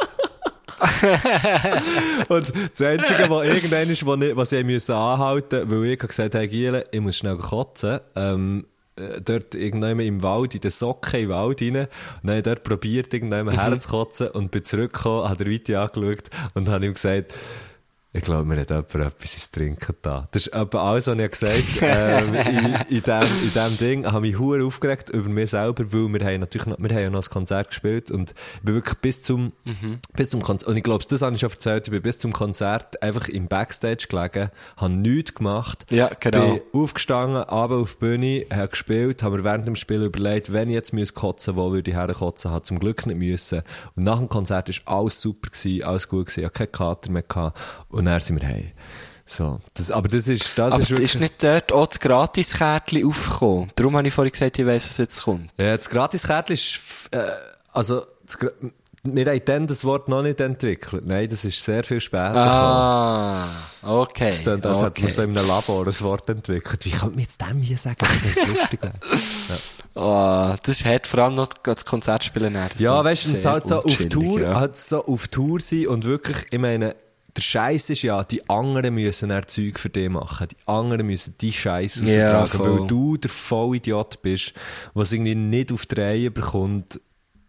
Und 2.29 2.53
das 2.73 2.83
Einzige, 2.83 3.29
was 3.31 3.47
irgendwann 3.47 3.91
ist, 3.91 4.07
was, 4.07 4.21
ich- 4.21 4.37
was 4.37 4.53
ich 4.53 4.65
müssen 4.65 4.93
anhalten 4.95 5.71
weil 5.71 5.85
ich 5.87 5.99
gesagt 5.99 6.35
habe, 6.35 6.39
hey 6.43 6.49
Giele, 6.49 6.85
ich 6.91 7.01
muss 7.01 7.17
schnell 7.17 7.37
kotzen, 7.37 8.01
ähm, 8.17 8.67
äh, 8.97 9.21
dort 9.21 9.55
irgendwann 9.55 9.99
im 10.01 10.23
Wald, 10.23 10.55
in 10.55 10.61
den 10.61 10.71
Socken 10.71 11.21
im 11.21 11.29
Wald 11.31 11.63
rein, 11.63 11.77
und 11.77 11.89
dann 12.23 12.31
habe 12.31 12.39
ich 12.39 12.45
dort 12.45 12.65
probiert, 12.65 13.13
irgendwann 13.15 13.47
Mhm. 13.47 13.51
herzukotzen 13.53 14.29
und 14.29 14.51
bin 14.51 14.65
zurückgekommen, 14.65 15.29
habe 15.29 15.37
der 15.45 15.47
Viti 15.53 15.75
angeschaut 15.75 16.25
und 16.55 16.69
habe 16.69 16.87
ihm 16.87 16.95
gesagt, 16.95 17.35
Ich 18.15 18.23
glaube, 18.23 18.45
mir 18.47 18.59
hat 18.59 18.71
jemand 18.71 18.95
etwas 18.95 19.35
ins 19.35 19.51
Trinken 19.51 19.95
da. 20.01 20.29
Das 20.31 20.47
ist 20.47 20.55
etwa 20.55 20.91
alles, 20.91 21.09
was 21.09 21.19
ich 21.19 21.31
gesagt 21.31 21.83
habe. 21.83 22.27
ähm, 22.27 22.35
in, 22.89 22.97
in, 22.97 23.03
dem, 23.03 23.23
in 23.23 23.53
dem 23.55 23.79
Ding 23.79 24.07
habe 24.07 24.27
ich 24.27 24.33
mich 24.33 24.41
hure 24.41 24.65
aufgeregt 24.65 25.11
über 25.11 25.29
mich 25.29 25.51
selber, 25.51 25.93
weil 25.93 26.09
wir 26.09 26.27
haben 26.27 26.41
natürlich 26.41 26.67
noch, 26.67 26.79
wir 26.79 26.89
haben 26.89 27.03
ja 27.03 27.11
noch 27.11 27.23
ein 27.23 27.31
Konzert 27.31 27.69
gespielt 27.69 28.11
und 28.11 28.31
ich 28.31 28.63
bin 28.63 28.75
wirklich 28.77 28.97
bis 28.99 29.21
zum, 29.21 29.53
bis 30.17 30.31
zum 30.31 30.41
Konzert, 30.41 30.71
und 30.71 30.79
ich 30.79 30.83
glaube, 30.83 31.05
das 31.07 31.21
habe 31.21 31.35
ich 31.35 31.41
schon 31.43 31.51
erzählt, 31.51 31.87
ich 31.87 31.91
bin 31.91 32.01
bis 32.01 32.19
zum 32.19 32.33
Konzert 32.33 33.03
einfach 33.03 33.29
im 33.29 33.47
Backstage 33.47 34.07
gelegen, 34.09 34.49
habe 34.79 34.93
nichts 34.93 35.35
gemacht. 35.35 35.85
Ja, 35.91 36.11
genau. 36.19 36.55
Bin 36.55 36.63
aufgestanden, 36.73 37.43
runter 37.43 37.75
auf 37.75 37.93
die 37.93 37.99
Bühne, 37.99 38.47
habe 38.51 38.69
gespielt, 38.69 39.23
habe 39.23 39.37
mir 39.37 39.45
während 39.45 39.69
dem 39.69 39.77
Spiel 39.77 40.03
überlegt, 40.03 40.51
wenn 40.51 40.69
ich 40.69 40.75
jetzt 40.75 40.95
müsste 40.95 41.13
kotzen, 41.13 41.57
wo 41.57 41.73
würde 41.73 41.91
ich 41.91 41.97
herkotzen, 41.97 42.51
habe 42.53 42.63
zum 42.63 42.79
Glück 42.79 43.05
nicht 43.05 43.19
müssen. 43.19 43.61
Und 43.97 44.05
nach 44.05 44.19
dem 44.19 44.31
Konzert 44.31 44.71
war 44.87 44.99
alles 44.99 45.21
super 45.21 45.51
gewesen, 45.51 45.83
alles 45.83 46.09
gut 46.09 46.27
gewesen, 46.29 46.41
ich 46.41 46.47
hatte 46.47 46.67
keinen 46.67 46.73
Kater 46.73 47.11
mehr 47.11 47.23
gehabt. 47.23 47.59
Und 47.91 48.08
dann 48.09 48.21
sind 48.21 48.41
wir 48.41 48.49
heim. 48.49 48.73
So. 49.27 49.61
Das, 49.75 49.91
aber 49.91 50.09
das 50.09 50.27
ist, 50.27 50.59
das 50.59 50.73
Aber 50.73 50.83
ist 50.83 50.91
wirklich... 50.91 51.15
ist 51.15 51.21
nicht 51.21 51.43
dort 51.43 51.71
auch 51.71 51.87
das 51.87 52.01
Gratiskärtchen 52.01 53.07
aufgekommen? 53.07 53.71
Darum 53.77 53.97
habe 53.97 54.09
ich 54.09 54.15
vorhin 54.15 54.33
gesagt, 54.33 54.59
ich 54.59 54.67
weiss, 54.67 54.89
was 54.89 54.97
jetzt 54.97 55.23
kommt. 55.23 55.51
Ja, 55.61 55.77
das 55.77 55.91
Gratiskärtchen 55.91 56.55
ist, 56.55 56.81
äh, 57.11 57.27
also, 57.73 58.07
das, 58.25 58.39
wir 59.03 59.27
haben 59.27 59.45
dann 59.45 59.67
das 59.67 59.85
Wort 59.85 60.09
noch 60.09 60.23
nicht 60.23 60.41
entwickelt. 60.41 61.05
Nein, 61.07 61.29
das 61.29 61.45
ist 61.45 61.63
sehr 61.63 61.85
viel 61.85 62.01
später 62.01 62.29
gekommen. 62.29 62.45
Ah, 62.45 63.47
okay. 63.83 64.31
Das 64.31 64.43
klingt, 64.43 64.67
als 64.67 64.79
hätten 64.81 64.97
wir 64.97 65.05
okay. 65.05 65.11
so 65.11 65.23
in 65.23 65.37
einem 65.37 65.47
Labor 65.47 65.87
ein 65.87 66.01
Wort 66.01 66.29
entwickelt. 66.31 66.85
Wie 66.85 66.91
könnte 66.91 67.11
man 67.11 67.21
jetzt 67.21 67.41
dem 67.41 67.59
hier 67.59 67.79
sagen, 67.79 67.97
dass 68.01 68.35
das 68.35 68.49
lustig 68.55 68.81
wäre? 68.83 70.03
Ah, 70.03 70.57
das 70.63 70.81
ist 70.81 70.87
hart, 70.87 71.07
vor 71.07 71.21
allem 71.21 71.35
noch 71.35 71.49
das 71.49 71.85
Konzertspielen. 71.85 72.55
Das 72.55 72.79
Ja, 72.79 73.03
weißt 73.05 73.27
du, 73.27 73.39
sehr 73.39 73.51
halt 73.51 73.67
so 73.67 73.83
auf 73.83 73.97
Tour, 74.09 74.41
ja. 74.41 74.55
halt 74.55 74.77
so 74.77 75.05
auf 75.05 75.29
Tour 75.29 75.61
sein 75.61 75.87
und 75.87 76.05
wirklich, 76.05 76.39
ich 76.51 76.59
meine, 76.59 76.95
der 77.39 77.43
Scheiß 77.43 77.91
ist 77.91 78.03
ja, 78.03 78.25
die 78.25 78.51
anderen 78.51 78.95
müssen 78.97 79.29
dann 79.29 79.47
Zeug 79.47 79.79
für 79.79 79.89
dich 79.91 80.09
machen. 80.09 80.49
Die 80.49 80.57
anderen 80.67 81.07
müssen 81.07 81.37
die 81.41 81.53
Scheiß 81.53 82.01
Ja, 82.05 82.43
austragen, 82.43 82.65
voll. 82.65 82.81
weil 82.81 82.87
du 82.89 83.17
der 83.17 83.31
Vollidiot 83.31 84.21
bist, 84.23 84.55
was 84.93 85.13
irgendwie 85.13 85.37
nicht 85.37 85.71
auf 85.71 85.87
die 85.87 86.01
Reihe 86.01 86.31
bekommt, 86.33 87.01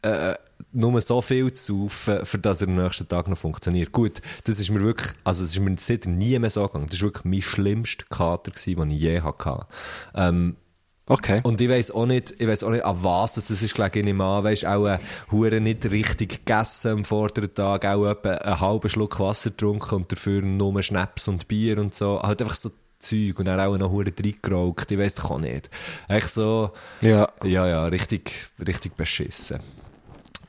äh, 0.03 0.35
nur 0.71 1.01
so 1.01 1.21
viel 1.23 1.51
zu 1.53 1.89
saufen, 1.89 2.23
für 2.23 2.37
das 2.37 2.61
er 2.61 2.67
am 2.67 2.75
nächsten 2.75 3.07
Tag 3.07 3.27
noch 3.29 3.37
funktioniert. 3.37 3.91
Gut, 3.91 4.21
das 4.43 4.59
ist 4.59 4.69
mir 4.69 4.81
wirklich, 4.83 5.11
also 5.23 5.41
das 5.43 5.53
ist 5.53 5.59
mir 5.59 5.75
seitdem 5.79 6.19
nie 6.19 6.37
mehr 6.37 6.51
so 6.51 6.67
gegangen. 6.67 6.85
Das 6.87 7.01
war 7.01 7.07
wirklich 7.07 7.25
mein 7.25 7.41
schlimmster 7.41 8.05
Kater 8.09 8.51
gewesen, 8.51 8.75
den 8.79 8.91
ich 8.91 9.01
je 9.01 9.21
hatte. 9.21 9.65
Ähm, 10.13 10.55
Okay. 11.10 11.41
und 11.43 11.60
ich 11.60 11.68
weiss 11.68 11.91
auch 11.91 12.05
nicht, 12.05 12.36
ich 12.38 12.47
weiss 12.47 12.64
auch 12.64 12.70
nicht, 12.70 12.86
an 12.86 12.97
was 13.03 13.34
das 13.34 13.49
ist 13.49 13.76
gelegen. 13.76 13.97
Ich 13.99 14.05
nehme 14.05 14.24
an, 14.24 14.43
weisst, 14.43 14.66
auch 14.66 14.88
äh, 14.88 14.99
Hure 15.32 15.60
nicht 15.60 15.89
richtig 15.91 16.45
gegessen 16.45 16.91
am 16.91 17.03
vorderen 17.05 17.53
Tag, 17.53 17.84
auch 17.86 18.05
etwa 18.10 18.30
einen 18.34 18.60
halben 18.62 18.89
Schluck 18.89 19.20
Wasser 19.20 19.49
getrunken 19.49 19.95
und 19.95 20.12
dafür 20.12 20.41
nur 20.41 20.82
Schnaps 20.84 21.28
und 21.28 21.47
Bier 21.47 21.80
und 21.80 21.93
so. 21.95 22.22
Halt 22.22 22.41
einfach 22.41 22.55
so 22.55 22.72
Zeug 22.99 23.39
und 23.39 23.45
dann 23.45 23.60
auch 23.60 23.78
noch 23.78 23.89
Hure 23.91 24.12
reingeraucht. 24.24 24.91
Ich 24.91 24.99
weiss 24.99 25.16
doch 25.16 25.32
auch 25.32 25.39
nicht. 25.39 25.70
Echt 26.07 26.30
so, 26.30 26.72
Ja. 27.01 27.28
ja, 27.43 27.68
ja, 27.68 27.86
richtig, 27.86 28.47
richtig 28.66 28.95
beschissen. 28.95 29.60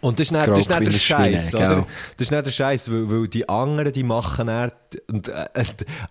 Und 0.00 0.18
das 0.18 0.28
ist 0.28 0.32
nicht, 0.32 0.48
das 0.48 0.58
ist 0.58 0.70
nicht 0.70 0.86
der 0.86 0.92
Scheiß, 0.92 1.54
oder? 1.54 1.86
Das 2.16 2.26
ist 2.26 2.30
nicht 2.30 2.46
der 2.46 2.50
Scheiß, 2.50 2.90
weil, 2.90 3.10
weil 3.10 3.28
die 3.28 3.48
anderen, 3.48 3.92
die 3.92 4.02
machen 4.02 4.46
dann, 4.46 4.72
und, 5.08 5.28
äh, 5.28 5.46
äh, 5.54 5.64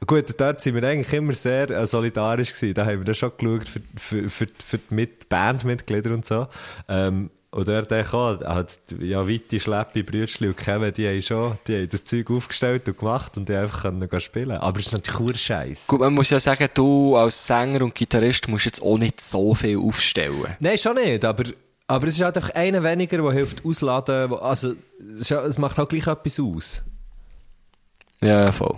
gut, 0.05 0.35
dort 0.37 0.59
sind 0.61 0.75
wir 0.75 0.83
eigentlich 0.83 1.11
immer 1.13 1.33
sehr 1.33 1.69
äh, 1.71 1.87
solidarisch 1.87 2.53
gewesen. 2.53 2.73
Da 2.75 2.85
haben 2.85 2.99
wir 2.99 3.05
dann 3.05 3.15
schon 3.15 3.31
geschaut 3.37 3.67
für, 3.67 3.81
für, 3.97 4.29
für, 4.29 4.47
für 4.63 4.77
die 4.77 4.93
Mit 4.93 5.27
Bandmitglieder 5.29 6.13
und 6.13 6.25
so. 6.25 6.47
Ähm, 6.87 7.31
und 7.51 7.67
dort 7.67 7.89
denke 7.89 8.07
ich 8.07 8.13
auch, 8.13 8.39
halt, 8.41 8.77
ja, 8.99 9.25
Witti, 9.25 9.59
Schleppi, 9.59 10.03
Brütschli 10.03 10.49
und 10.49 10.57
Kevin, 10.57 10.93
die 10.93 11.07
haben 11.07 11.21
schon, 11.21 11.57
die 11.65 11.77
haben 11.77 11.89
das 11.89 12.05
Zeug 12.05 12.29
aufgestellt 12.29 12.87
und 12.87 12.97
gemacht 12.99 13.37
und 13.37 13.49
die 13.49 13.55
einfach 13.55 13.81
können 13.81 14.07
spielen. 14.21 14.51
Aber 14.51 14.77
es 14.77 14.85
ist 14.85 14.91
natürlich 14.91 15.19
nur 15.19 15.35
Scheiß. 15.35 15.87
Gut, 15.87 15.99
man 15.99 16.13
muss 16.13 16.29
ja 16.29 16.39
sagen, 16.39 16.67
du 16.75 17.15
als 17.15 17.47
Sänger 17.47 17.81
und 17.83 17.95
Gitarrist 17.95 18.47
musst 18.47 18.65
jetzt 18.65 18.83
auch 18.83 18.99
nicht 18.99 19.19
so 19.19 19.55
viel 19.55 19.79
aufstellen. 19.79 20.55
Nein, 20.59 20.77
schon 20.77 20.93
nicht, 20.95 21.25
aber, 21.25 21.43
aber 21.89 22.07
es 22.07 22.15
ist 22.15 22.21
halt 22.21 22.37
einfach 22.37 22.51
einer 22.55 22.83
weniger, 22.83 23.17
der 23.17 23.31
hilft 23.31 23.65
ausladen, 23.65 24.29
wo- 24.29 24.35
also, 24.37 24.73
es, 25.15 25.29
ja- 25.29 25.43
macht 25.57 25.77
halt 25.77 25.89
gleich 25.89 26.07
etwas 26.07 26.39
aus. 26.39 26.83
Ja, 28.21 28.51
voll. 28.51 28.77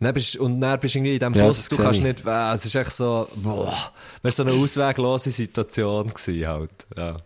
Dann 0.00 0.14
bist, 0.14 0.34
und 0.36 0.60
dann 0.60 0.80
bist 0.80 0.94
du 0.94 0.98
irgendwie 0.98 1.14
in 1.14 1.18
diesem 1.20 1.34
Ja, 1.34 1.46
Bus, 1.46 1.68
das 1.68 1.68
du 1.68 1.76
kannst 1.82 2.00
ich. 2.00 2.04
nicht, 2.04 2.26
äh, 2.26 2.52
es 2.52 2.64
ist 2.66 2.74
echt 2.74 2.90
so, 2.92 3.28
boah, 3.36 3.92
wäre 4.22 4.32
so 4.32 4.42
eine 4.42 4.52
ausweglose 4.52 5.30
Situation 5.30 6.08
gewesen 6.12 6.46
halt, 6.48 6.86
ja. 6.96 7.16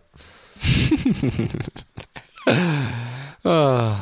Ah. 3.43 3.95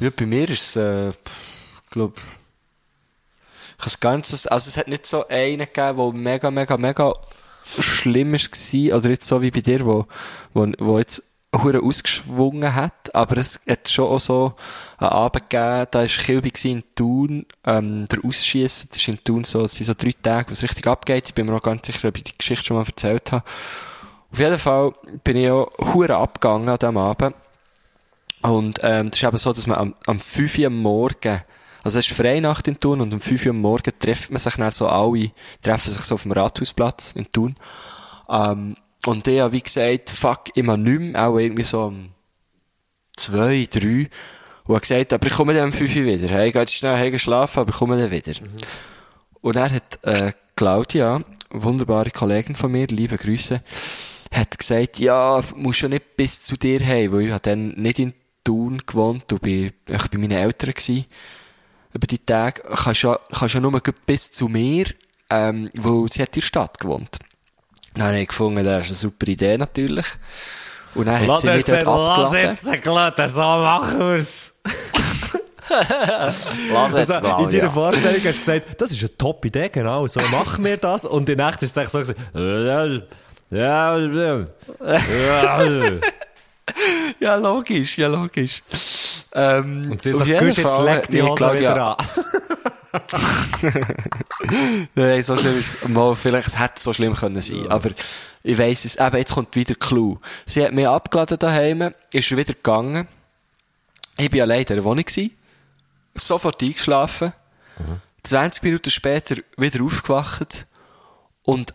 Ja. 0.00 0.10
bei 0.10 0.26
mir 0.26 0.48
ist 0.50 0.62
es, 0.62 0.76
äh, 0.76 1.08
ich 1.10 1.90
glaube, 1.90 2.14
ich 2.18 3.78
habe 3.80 3.86
es 3.88 4.00
ganz, 4.00 4.46
also 4.46 4.68
es 4.68 4.76
hat 4.76 4.88
nicht 4.88 5.06
so 5.06 5.26
einen 5.28 5.58
gegeben, 5.58 5.96
der 5.96 6.12
mega, 6.12 6.50
mega, 6.50 6.76
mega 6.76 7.12
schlimm 7.78 8.32
war, 8.32 8.98
oder 8.98 9.10
jetzt 9.10 9.26
so 9.26 9.42
wie 9.42 9.50
bei 9.50 9.60
dir, 9.60 9.84
wo, 9.84 10.06
wo, 10.52 10.66
wo 10.78 10.98
jetzt 10.98 11.22
hure 11.62 11.82
ausgeschwungen 11.82 12.74
hat, 12.74 13.14
aber 13.14 13.36
es 13.36 13.60
hat 13.68 13.88
schon 13.88 14.08
auch 14.08 14.20
so 14.20 14.54
einen 14.98 15.10
Abend 15.10 15.50
gegeben, 15.50 15.86
da 15.90 16.00
war 16.00 16.06
Kilby 16.06 16.52
in 16.64 16.82
Thun, 16.94 17.46
ähm, 17.64 18.06
der 18.08 18.24
Ausschiessen, 18.24 18.88
das 18.90 18.98
ist 18.98 19.08
in 19.08 19.22
Thun 19.22 19.44
so, 19.44 19.64
es 19.64 19.74
sind 19.74 19.86
so 19.86 19.94
drei 19.94 20.14
Tage, 20.20 20.48
wo 20.48 20.52
es 20.52 20.62
richtig 20.62 20.86
abgeht, 20.86 21.28
ich 21.28 21.34
bin 21.34 21.46
mir 21.46 21.54
auch 21.54 21.62
ganz 21.62 21.86
sicher, 21.86 22.08
ob 22.08 22.16
ich 22.16 22.24
die 22.24 22.38
Geschichte 22.38 22.64
schon 22.64 22.76
mal 22.76 22.84
erzählt 22.84 23.32
habe. 23.32 23.44
Auf 24.32 24.38
jeden 24.38 24.58
Fall 24.58 24.92
bin 25.22 25.36
ich 25.36 25.50
auch 25.50 25.70
hure 25.78 26.16
abgegangen 26.16 26.68
an 26.68 26.78
diesem 26.78 26.96
Abend. 26.96 27.36
Und 28.42 28.80
ähm, 28.82 29.08
das 29.08 29.18
ist 29.18 29.24
eben 29.26 29.38
so, 29.38 29.52
dass 29.52 29.66
man 29.66 29.78
am, 29.78 29.94
am 30.06 30.20
5 30.20 30.58
Uhr 30.58 30.70
Morgen, 30.70 31.40
also 31.84 31.98
es 31.98 32.08
ist 32.08 32.16
Freinacht 32.16 32.66
in 32.66 32.78
Thun 32.78 33.02
und 33.02 33.12
um 33.12 33.20
5 33.20 33.44
Uhr 33.44 33.50
am 33.50 33.60
Morgen 33.60 33.92
trifft 33.98 34.30
man 34.30 34.38
sich 34.38 34.54
dann 34.54 34.70
so 34.70 34.88
alle, 34.88 35.30
treffen 35.62 35.90
sich 35.90 36.00
so 36.00 36.14
auf 36.14 36.22
dem 36.22 36.32
Rathausplatz 36.32 37.12
in 37.12 37.30
Thun. 37.30 37.54
Ähm, 38.28 38.74
und 39.04 39.28
ich 39.28 39.40
habe 39.40 39.52
wie 39.52 39.60
gesagt, 39.60 40.08
fuck, 40.08 40.44
immer 40.54 40.78
mehr, 40.78 41.26
auch 41.26 41.38
irgendwie 41.38 41.64
so 41.64 41.82
um 41.82 42.08
2, 43.16 43.68
3. 43.70 44.08
Und 44.66 44.68
habe 44.68 44.80
gesagt, 44.80 45.12
aber 45.12 45.26
ich 45.26 45.34
komme 45.34 45.52
dann 45.52 45.66
um 45.66 45.72
5 45.72 45.96
Uhr 45.96 46.04
wieder. 46.06 46.28
Hey, 46.28 46.46
ich 46.48 46.52
gehe 46.54 46.62
jetzt 46.62 46.74
schnell 46.74 46.96
hey, 46.96 47.18
schlafen, 47.18 47.60
aber 47.60 47.70
ich 47.70 47.76
komme 47.76 47.98
dann 47.98 48.10
wieder. 48.10 48.32
Und 49.42 49.56
er 49.56 49.70
hat 49.70 50.02
äh, 50.04 50.32
Claudia, 50.56 51.22
wunderbare 51.50 52.10
Kollegin 52.10 52.56
von 52.56 52.72
mir, 52.72 52.86
liebe 52.86 53.18
Grüße, 53.18 53.62
hat 54.32 54.58
gesagt, 54.58 54.98
ja, 55.00 55.42
musst 55.54 55.80
schon 55.80 55.90
nicht 55.90 56.16
bis 56.16 56.40
zu 56.40 56.56
dir 56.56 56.80
heim, 56.80 57.12
weil 57.12 57.28
ich 57.28 57.38
dann 57.40 57.74
nicht 57.74 57.98
in 57.98 58.14
Thun 58.42 58.82
gewohnt 58.86 59.30
und 59.34 59.42
bin, 59.42 59.72
ich 59.86 60.08
bei 60.08 60.18
meinen 60.18 60.30
Eltern 60.30 60.72
gsi 60.72 61.04
über 61.94 62.06
die 62.06 62.18
Tage. 62.18 62.62
Kannst 62.62 63.02
ja, 63.02 63.18
kannst 63.38 63.54
ja 63.54 63.60
nur 63.60 63.80
bis 64.06 64.30
zu 64.32 64.48
mir, 64.48 64.86
ähm, 65.30 65.70
weil 65.74 66.08
sie 66.10 66.22
hat 66.22 66.36
in 66.36 66.40
der 66.40 66.46
Stadt 66.46 66.78
gewohnt. 66.78 67.18
Dann 67.94 68.08
habe 68.08 68.18
ich 68.20 68.28
gefunden, 68.28 68.64
das 68.64 68.82
ist 68.82 68.88
eine 68.88 68.96
super 68.96 69.28
Idee 69.28 69.56
natürlich. 69.56 70.06
Und 70.94 71.06
dann 71.06 71.26
hat 71.26 71.40
sie 71.40 71.50
mich 71.50 71.64
dort 71.64 71.86
abgeladen. 71.86 72.80
Glöte, 72.82 73.28
so 73.28 73.40
machen 73.40 73.98
wir's. 73.98 74.52
Lass 75.68 76.94
jetzt, 76.94 77.10
Also, 77.10 77.14
in 77.14 77.20
Claudia. 77.20 77.60
deiner 77.60 77.70
Vorstellung 77.72 78.20
hast 78.24 78.36
du 78.36 78.38
gesagt, 78.40 78.80
das 78.80 78.92
ist 78.92 79.00
eine 79.00 79.16
top 79.16 79.44
Idee, 79.44 79.68
genau, 79.70 80.06
so 80.06 80.20
machen 80.30 80.62
wir 80.64 80.76
das. 80.76 81.04
Und 81.04 81.28
in 81.28 81.38
Nacht 81.38 81.62
ist 81.62 81.76
es 81.76 81.90
so 81.90 81.98
gesagt, 82.00 82.20
ja, 82.34 82.84
ja, 82.84 83.00
ja, 83.50 83.98
ja. 83.98 85.92
Ja, 87.20 87.36
logisch, 87.36 87.98
ja, 87.98 88.08
logisch. 88.08 88.62
Ähm, 89.34 89.90
Und 89.90 90.02
sie 90.02 90.12
sagt, 90.12 90.28
jetzt 90.28 90.58
leg 90.58 91.08
die 91.10 91.22
Hose 91.22 91.34
Claudia, 91.34 91.60
wieder 91.60 91.98
an. 91.98 92.06
Nein, 94.94 95.22
so 95.22 95.36
schlimm 95.36 95.58
ist 95.58 95.88
mal, 95.88 96.14
vielleicht 96.14 96.48
es 96.48 96.58
hätte 96.58 96.80
so 96.80 96.92
schlimm 96.92 97.16
können 97.16 97.40
sein, 97.40 97.68
aber 97.68 97.90
ich 98.44 98.56
weiss 98.58 98.84
es, 98.84 98.96
eben, 98.96 99.16
jetzt 99.16 99.32
kommt 99.32 99.56
wieder 99.56 99.74
Clou. 99.74 100.18
Sie 100.46 100.64
hat 100.64 100.72
mich 100.72 100.86
abgeladen 100.86 101.38
daheim, 101.38 101.92
ist 102.12 102.30
wieder 102.30 102.54
gegangen. 102.54 103.08
Ich 104.16 104.30
bin 104.30 104.42
allein 104.42 104.60
in 104.60 104.66
der 104.66 104.84
Wohnung 104.84 105.04
gewesen, 105.04 105.36
sofort 106.14 106.62
eingeschlafen, 106.62 107.32
20 108.22 108.62
Minuten 108.62 108.90
später 108.90 109.36
wieder 109.56 109.82
aufgewacht 109.82 110.66
und 111.42 111.74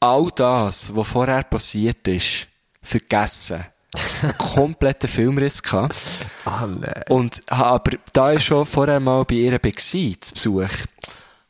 all 0.00 0.30
das, 0.34 0.94
was 0.96 1.06
vorher 1.08 1.44
passiert 1.44 2.08
ist, 2.08 2.48
vergessen. 2.82 3.64
Einen 4.22 4.38
kompletten 4.38 5.08
Filmriss 5.08 5.62
gehabt. 5.62 5.96
Nein. 6.44 6.84
Und 7.08 7.42
aber 7.46 7.92
da 8.12 8.32
ich 8.32 8.44
schon 8.44 8.66
vorher 8.66 9.00
mal 9.00 9.24
bei 9.24 9.36
ihr 9.36 9.52
war, 9.52 9.60
zu 9.60 10.34
Besuch, 10.34 10.68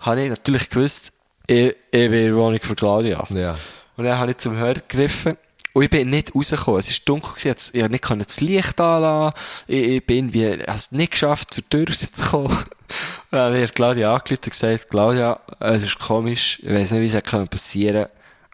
habe 0.01 0.23
ich 0.23 0.29
natürlich 0.29 0.69
gewusst, 0.69 1.13
ich, 1.47 1.69
ich 1.69 1.75
bin 1.91 2.13
in 2.13 2.27
der 2.27 2.37
Wohnung 2.37 2.61
von 2.61 2.77
Claudia. 2.77 3.25
Ja. 3.31 3.57
Und 3.97 4.05
dann 4.05 4.19
habe 4.19 4.33
ich 4.33 4.39
zum 4.39 4.57
Hörer 4.57 4.75
gegriffen. 4.75 5.37
Und 5.73 5.83
ich 5.83 5.91
bin 5.91 6.09
nicht 6.09 6.35
rausgekommen. 6.35 6.81
Es 6.81 6.89
war 6.89 6.97
dunkel, 7.05 7.33
gewesen, 7.35 7.57
ich 7.73 7.81
konnte 7.81 7.93
nicht 7.93 8.05
können 8.05 8.25
das 8.27 8.41
Licht 8.41 8.81
anlassen. 8.81 9.39
Ich, 9.67 9.89
ich 9.89 10.07
bin 10.07 10.17
irgendwie, 10.17 10.47
ich 10.47 10.67
habe 10.67 10.79
es 10.79 10.93
nicht 10.93 11.13
geschafft, 11.13 11.53
zur 11.53 11.69
Tür 11.69 11.87
rauszukommen. 11.89 12.57
Dann 13.31 13.41
habe 13.41 13.59
ich 13.59 13.75
Claudia 13.75 14.15
angerufen 14.15 14.41
und 14.45 14.51
gesagt, 14.51 14.91
Claudia, 14.91 15.41
es 15.61 15.83
ist 15.83 15.99
komisch, 15.99 16.61
ich 16.63 16.71
weiss 16.71 16.93
nicht, 16.93 17.13
wie 17.13 17.19
es 17.19 17.49
passieren 17.49 18.07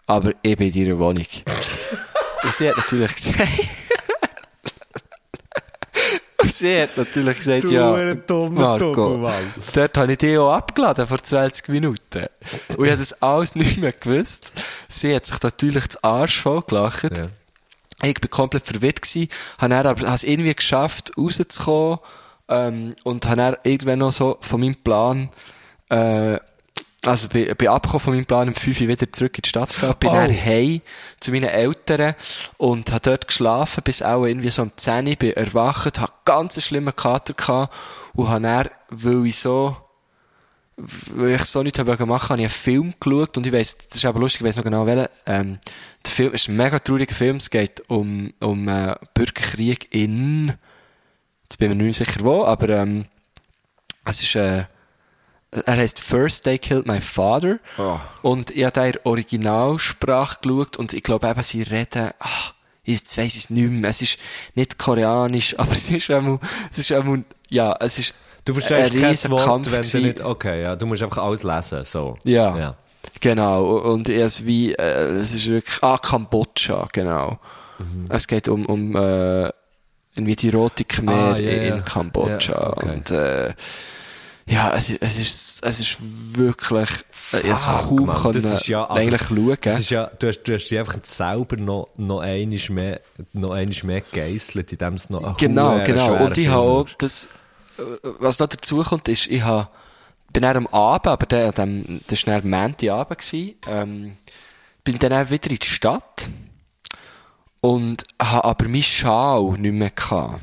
aber 0.05 0.31
ich 0.41 0.57
bin 0.57 0.71
in 0.71 0.85
deiner 0.85 0.97
Wohnung. 0.97 1.25
und 2.43 2.53
sie 2.53 2.69
hat 2.69 2.77
natürlich 2.77 3.15
gesagt, 3.15 3.39
und 6.41 6.53
sie 6.53 6.81
hat 6.81 6.97
natürlich 6.97 7.37
gesagt, 7.37 7.63
Du 7.63 7.71
ja, 7.71 8.13
dummer 8.15 8.77
Marco, 8.77 9.29
dort 9.73 9.97
habe 9.97 10.11
ich 10.11 10.17
dich 10.17 10.37
auch 10.37 10.53
abgeladen 10.53 11.07
vor 11.07 11.23
20 11.23 11.69
Minuten. 11.69 12.25
Und 12.77 12.85
ich 12.85 12.91
habe 12.91 12.99
das 12.99 13.21
alles 13.21 13.55
nicht 13.55 13.77
mehr 13.77 13.93
gewusst. 13.93 14.51
Sie 14.89 15.15
hat 15.15 15.25
sich 15.25 15.41
natürlich 15.41 15.87
das 15.87 16.03
Arsch 16.03 16.41
voll 16.41 16.61
gelacht. 16.61 17.17
Ja. 17.17 17.27
Ich 18.03 18.15
bin 18.15 18.29
komplett 18.29 18.65
verwirrt 18.67 19.01
gewesen, 19.01 19.29
habe 19.57 19.69
dann 19.69 19.87
aber 19.87 20.01
habe 20.01 20.15
es 20.15 20.23
irgendwie 20.23 20.53
geschafft, 20.53 21.13
rauszukommen, 21.17 21.99
ähm, 22.49 22.95
und 23.03 23.25
habe 23.25 23.37
dann 23.37 23.55
irgendwann 23.63 23.99
noch 23.99 24.11
so 24.11 24.37
von 24.41 24.59
meinem 24.59 24.75
Plan, 24.75 25.29
äh, 25.89 26.37
also 27.03 27.27
bin, 27.29 27.53
bin 27.55 27.67
abgekommen 27.67 27.99
von 27.99 28.13
meinem 28.13 28.25
Plan, 28.25 28.47
um 28.47 28.55
5 28.55 28.81
Uhr 28.81 28.87
wieder 28.87 29.11
zurück 29.11 29.37
in 29.37 29.41
die 29.43 29.49
Stadt 29.49 29.71
zu 29.73 29.79
gehen, 29.79 29.93
bin 29.99 30.09
Oh. 30.09 30.13
dann 30.13 30.31
heim 30.31 30.81
zu 31.19 31.31
meinen 31.31 31.49
Eltern 31.49 32.15
und 32.57 32.91
habe 32.91 33.01
dort 33.01 33.27
geschlafen, 33.27 33.83
bis 33.83 34.01
auch 34.01 34.25
irgendwie 34.25 34.49
so 34.49 34.61
um 34.61 34.71
10 34.75 35.07
Uhr, 35.07 35.15
bin 35.15 35.33
erwacht, 35.33 35.99
habe 35.99 36.13
ganz 36.25 36.55
einen 36.55 36.61
schlimmen 36.61 36.95
Kater 36.95 37.33
gehabt 37.33 37.73
und 38.13 38.29
habe 38.29 38.41
dann, 38.41 38.69
weil 38.89 39.25
ich 39.27 39.37
so, 39.37 39.75
weil 40.77 41.35
ich 41.35 41.43
so 41.43 41.61
nichts 41.61 41.79
habe 41.79 42.05
machen 42.05 42.29
habe 42.29 42.41
ich 42.41 42.45
einen 42.45 42.49
Film 42.49 42.93
geschaut 42.99 43.37
und 43.37 43.45
ich 43.45 43.53
weiss, 43.53 43.77
das 43.77 43.97
ist 43.97 44.05
aber 44.05 44.19
lustig, 44.19 44.41
ich 44.41 44.47
weiss 44.47 44.55
noch 44.55 44.63
genau 44.63 44.85
welchen, 44.85 45.07
ähm, 45.25 45.59
der 46.05 46.11
Film 46.11 46.33
ist 46.33 46.47
ein 46.47 46.55
mega 46.55 46.79
trauriger 46.79 47.13
Film, 47.13 47.37
es 47.37 47.49
geht 47.49 47.83
um, 47.89 48.33
um, 48.39 48.67
äh, 48.67 48.95
Bürgerkrieg 49.13 49.93
in, 49.93 50.53
jetzt 51.43 51.57
bin 51.57 51.71
ich 51.71 51.77
mir 51.77 51.83
nicht 51.83 51.97
sicher 51.97 52.21
wo, 52.21 52.45
aber, 52.45 52.69
ähm, 52.69 53.05
es 54.05 54.21
ist, 54.23 54.35
äh, 54.35 54.65
er 55.65 55.77
heißt 55.77 55.99
First 55.99 56.43
They 56.43 56.57
Killed 56.57 56.87
My 56.87 56.99
Father. 56.99 57.59
Oh. 57.77 57.99
Und 58.21 58.51
ich 58.51 58.63
habe 58.63 58.73
da 58.73 58.85
in 58.85 58.91
der 58.93 59.05
Originalsprache 59.05 60.39
geschaut 60.41 60.77
und 60.77 60.93
ich 60.93 61.03
glaube 61.03 61.27
eben, 61.27 61.43
sie 61.43 61.63
reden, 61.63 62.11
ach, 62.19 62.53
jetzt 62.83 63.17
weiss 63.17 63.35
ich 63.35 63.45
es 63.45 63.49
nicht 63.49 63.71
mehr. 63.71 63.89
Es 63.89 64.01
ist 64.01 64.17
nicht 64.55 64.77
koreanisch, 64.77 65.55
aber 65.59 65.71
es 65.71 65.89
ist 65.89 66.09
einmal, 66.09 66.39
es 66.71 66.79
ist 66.79 66.91
einmal, 66.91 67.23
ja, 67.49 67.75
es 67.79 67.99
ist 67.99 68.13
Du 68.45 68.53
verstehst 68.53 68.91
ein 68.91 68.99
kein 68.99 69.31
Wort, 69.31 69.45
Kampf 69.45 69.71
wenn 69.71 69.81
du 69.81 70.07
nicht... 70.07 70.21
Okay, 70.21 70.63
ja, 70.63 70.75
du 70.75 70.85
musst 70.85 71.01
einfach 71.01 71.23
alles 71.23 71.43
lesen, 71.43 71.85
so. 71.85 72.17
Ja. 72.25 72.57
Ja. 72.57 72.75
Genau. 73.21 73.77
Und 73.77 74.09
es 74.09 74.45
wie, 74.45 74.73
äh, 74.73 75.13
es 75.13 75.33
ist 75.33 75.47
wirklich, 75.47 75.81
ah, 75.81 75.97
Kambodscha, 75.97 76.87
genau. 76.91 77.39
Mhm. 77.79 78.07
Es 78.09 78.27
geht 78.27 78.49
um, 78.49 78.65
um, 78.65 78.95
äh, 78.95 79.49
irgendwie 80.15 80.35
die 80.35 80.49
Rote 80.49 80.83
Khmer 80.83 81.35
Ah, 81.35 81.37
ja, 81.37 81.75
in. 81.75 81.85
Kambodscha. 81.85 82.51
Ja, 82.51 82.69
okay. 82.71 82.89
Und, 82.89 83.11
äh, 83.11 83.53
ja, 84.45 84.73
es, 84.75 84.89
ist- 84.89 85.01
es 85.01 85.19
ist, 85.19 85.63
es 85.65 85.79
ist 85.79 85.97
wirklich, 86.37 86.89
äh, 87.33 87.39
ich 87.39 87.57
Fuck, 87.57 87.87
kaum 87.89 88.05
Mann, 88.07 88.21
können, 88.21 88.33
das 88.33 88.43
ist 88.61 88.67
ja, 88.67 88.89
eigentlich 88.89 89.21
schauen. 89.27 89.57
Das 89.61 89.79
ist 89.79 89.89
ja, 89.89 90.05
du 90.19 90.27
hast, 90.27 90.43
du 90.43 90.53
hast 90.53 90.67
dich 90.69 90.79
einfach 90.79 90.97
selber 91.03 91.57
noch, 91.57 91.89
noch 91.97 92.19
einiges 92.19 92.69
mehr, 92.69 93.01
noch 93.33 93.51
einiges 93.51 93.83
mehr 93.83 94.01
gegeisselt, 94.01 94.71
indem 94.71 94.95
es 94.95 95.09
noch 95.09 95.37
Genau, 95.37 95.83
genau. 95.83 96.05
Und 96.25 96.37
ich 96.37 96.47
habe 96.49 96.61
auch 96.61 96.89
das, 96.97 97.29
was 98.19 98.39
noch 98.39 98.47
dazu 98.47 98.83
kommt, 98.83 99.07
ist, 99.07 99.27
ich 99.27 99.41
habe, 99.43 99.67
bin 100.33 100.43
dann 100.43 100.57
am 100.57 100.67
Abend, 100.67 101.07
aber 101.07 101.25
der, 101.25 101.51
dem, 101.51 102.01
das 102.07 102.25
war 102.27 102.39
dann 102.41 102.49
Montagabend 102.49 103.19
gewesen, 103.19 103.55
ähm, 103.67 104.17
bin 104.83 104.99
dann 104.99 105.29
wieder 105.29 105.49
in 105.51 105.57
die 105.57 105.65
Stadt 105.67 106.29
und 107.61 108.03
habe 108.21 108.43
aber 108.43 108.65
meinen 108.67 108.83
Schal 108.83 109.53
nicht 109.57 109.73
mehr 109.73 109.89
gehabt. 109.91 110.41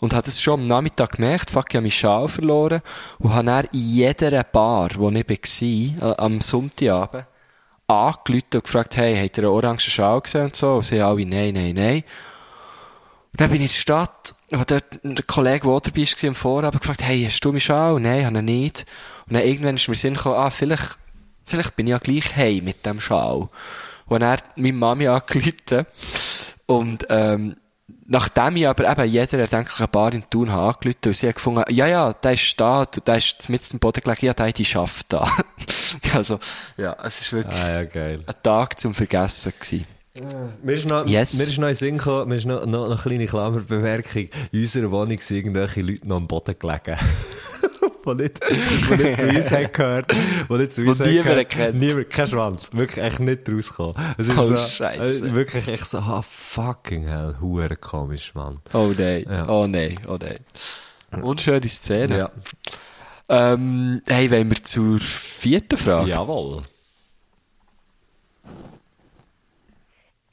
Und 0.00 0.14
habe 0.14 0.24
das 0.24 0.40
schon 0.40 0.60
am 0.60 0.66
Nachmittag 0.66 1.12
gemerkt, 1.12 1.50
fuck, 1.50 1.66
ich 1.68 1.76
habe 1.76 1.82
meinen 1.82 1.90
Schal 1.90 2.28
verloren 2.28 2.80
und 3.18 3.34
habe 3.34 3.46
dann 3.46 3.66
in 3.72 3.80
jeder 3.80 4.42
Bar, 4.44 4.90
wo 4.96 5.10
ich 5.10 5.28
war, 5.28 6.10
äh, 6.10 6.16
am 6.16 6.40
Sonntagabend, 6.40 7.26
angerufen 7.86 8.44
und 8.54 8.64
gefragt, 8.64 8.96
hey, 8.96 9.16
habt 9.16 9.36
ihr 9.36 9.44
einen 9.44 9.52
orangen 9.52 9.80
Schal 9.80 10.20
gesehen 10.20 10.44
und 10.44 10.56
so? 10.56 10.76
Und 10.76 10.84
sie 10.84 11.00
alle, 11.00 11.26
nein, 11.26 11.54
nein, 11.54 11.74
nein. 11.74 12.04
Und 13.32 13.40
dann 13.40 13.50
bin 13.50 13.56
ich 13.56 13.62
in 13.62 13.68
die 13.68 13.74
Stadt, 13.74 14.34
und 14.50 14.70
dort 14.70 15.04
einen 15.04 15.26
Kollege, 15.26 15.68
der 15.68 15.80
dabei 15.80 16.02
war, 16.02 16.28
am 16.28 16.34
Vorabend 16.34 16.80
gefragt, 16.80 17.04
hey, 17.04 17.24
hast 17.24 17.40
du 17.40 17.52
mich 17.52 17.64
Schal? 17.64 18.00
Nein, 18.00 18.26
habe 18.26 18.38
ich 18.38 18.44
nicht. 18.44 18.86
Und 19.28 19.34
dann 19.34 19.44
irgendwann 19.44 19.76
ist 19.76 19.88
mir 19.88 19.94
Sinn 19.94 20.14
gekommen, 20.14 20.36
ah, 20.36 20.50
vielleicht, 20.50 20.98
vielleicht 21.44 21.76
bin 21.76 21.86
ich 21.86 21.92
ja 21.92 21.98
gleich 21.98 22.36
heim 22.36 22.64
mit 22.64 22.84
dem 22.84 23.00
Schal. 23.00 23.48
Und 24.06 24.20
dann 24.20 24.30
hat 24.30 24.56
meine 24.56 24.72
Mami 24.72 25.06
angerufen. 25.06 25.86
Und, 26.66 27.06
ähm, 27.10 27.56
nachdem 28.06 28.56
ich 28.56 28.66
aber 28.68 28.90
eben 28.90 29.10
jeder 29.10 29.38
erdenkliche 29.40 29.88
Bar 29.88 30.12
in 30.12 30.24
Thun 30.30 30.50
habe 30.52 30.74
angerufen 30.74 30.96
und 31.06 31.16
sie 31.16 31.28
hat 31.28 31.34
gefunden, 31.36 31.62
ja, 31.70 31.86
ja, 31.86 32.12
der 32.12 32.32
ist 32.32 32.60
da, 32.60 32.84
du- 32.86 33.00
der 33.00 33.16
ist 33.18 33.48
mit 33.48 33.72
dem 33.72 33.78
Boden 33.80 34.00
gelegen, 34.02 34.26
ja, 34.26 34.34
der, 34.34 34.52
die 34.52 34.64
schafft 34.64 35.12
da. 35.12 35.30
also, 36.14 36.38
ja, 36.76 36.96
es 37.04 37.20
ist 37.22 37.32
wirklich 37.32 37.60
Ah, 37.60 37.72
ja, 37.72 37.84
geil. 37.84 38.20
ein 38.26 38.34
Tag 38.42 38.78
zum 38.80 38.94
Vergessen 38.94 39.52
gewesen. 39.58 39.86
Mir 40.62 40.72
ist 40.72 40.88
noch, 40.88 41.06
Yes. 41.06 41.34
mir 41.34 41.44
ist 41.44 41.58
noch 41.58 41.68
in 41.68 41.72
den 41.72 41.76
Sinn 41.76 41.98
gekommen, 41.98 42.28
mir 42.28 42.34
ist 42.34 42.44
noch, 42.46 42.66
noch, 42.66 42.88
noch 42.88 42.90
eine 42.90 42.96
kleine 42.96 43.26
Klammerbemerkung. 43.26 44.28
In 44.52 44.60
unserer 44.60 44.90
Wohnung 44.90 45.18
sind 45.20 45.36
irgendwelche 45.36 45.82
Leute 45.82 46.06
noch 46.08 46.16
am 46.16 46.26
Boden 46.26 46.56
gelegen. 46.58 46.96
die 48.16 48.22
nicht, 48.24 48.40
die 48.48 49.02
nicht 49.02 49.18
zu 49.18 49.26
uns 49.28 49.50
haben 49.50 49.72
gehört. 49.72 50.12
Die 50.48 50.52
nicht 50.54 50.72
zu 50.72 50.82
uns 50.86 51.00
haben 51.00 51.10
niemand 51.10 51.48
kennt. 51.48 51.78
Niemand, 51.78 52.10
kein 52.10 52.28
Schwanz. 52.28 52.70
Wirklich 52.72 53.04
echt 53.04 53.20
nicht 53.20 53.48
rausgekommen. 53.48 53.94
Es 54.18 54.28
ist 54.28 54.38
Oh, 54.38 54.42
so, 54.44 54.56
Scheisse. 54.56 55.26
äh, 55.28 55.34
Wirklich 55.34 55.68
echt 55.68 55.86
so, 55.86 55.98
ah, 55.98 56.22
fucking 56.22 57.06
hell, 57.06 57.34
hure 57.40 57.76
komisch, 57.76 58.34
Mann. 58.34 58.58
Oh 58.72 58.92
nein, 58.96 59.24
Ja. 59.28 59.48
oh 59.48 59.66
nein, 59.66 59.98
oh 60.08 60.18
nein. 60.20 60.38
Wunderschöne 61.22 61.68
Szene. 61.68 62.18
Ja. 62.18 62.30
Ähm, 63.28 64.02
hey, 64.06 64.30
wollen 64.30 64.50
wir 64.50 64.62
zur 64.62 64.98
vierten 65.00 65.76
Frage? 65.76 66.10
Jawohl. 66.10 66.62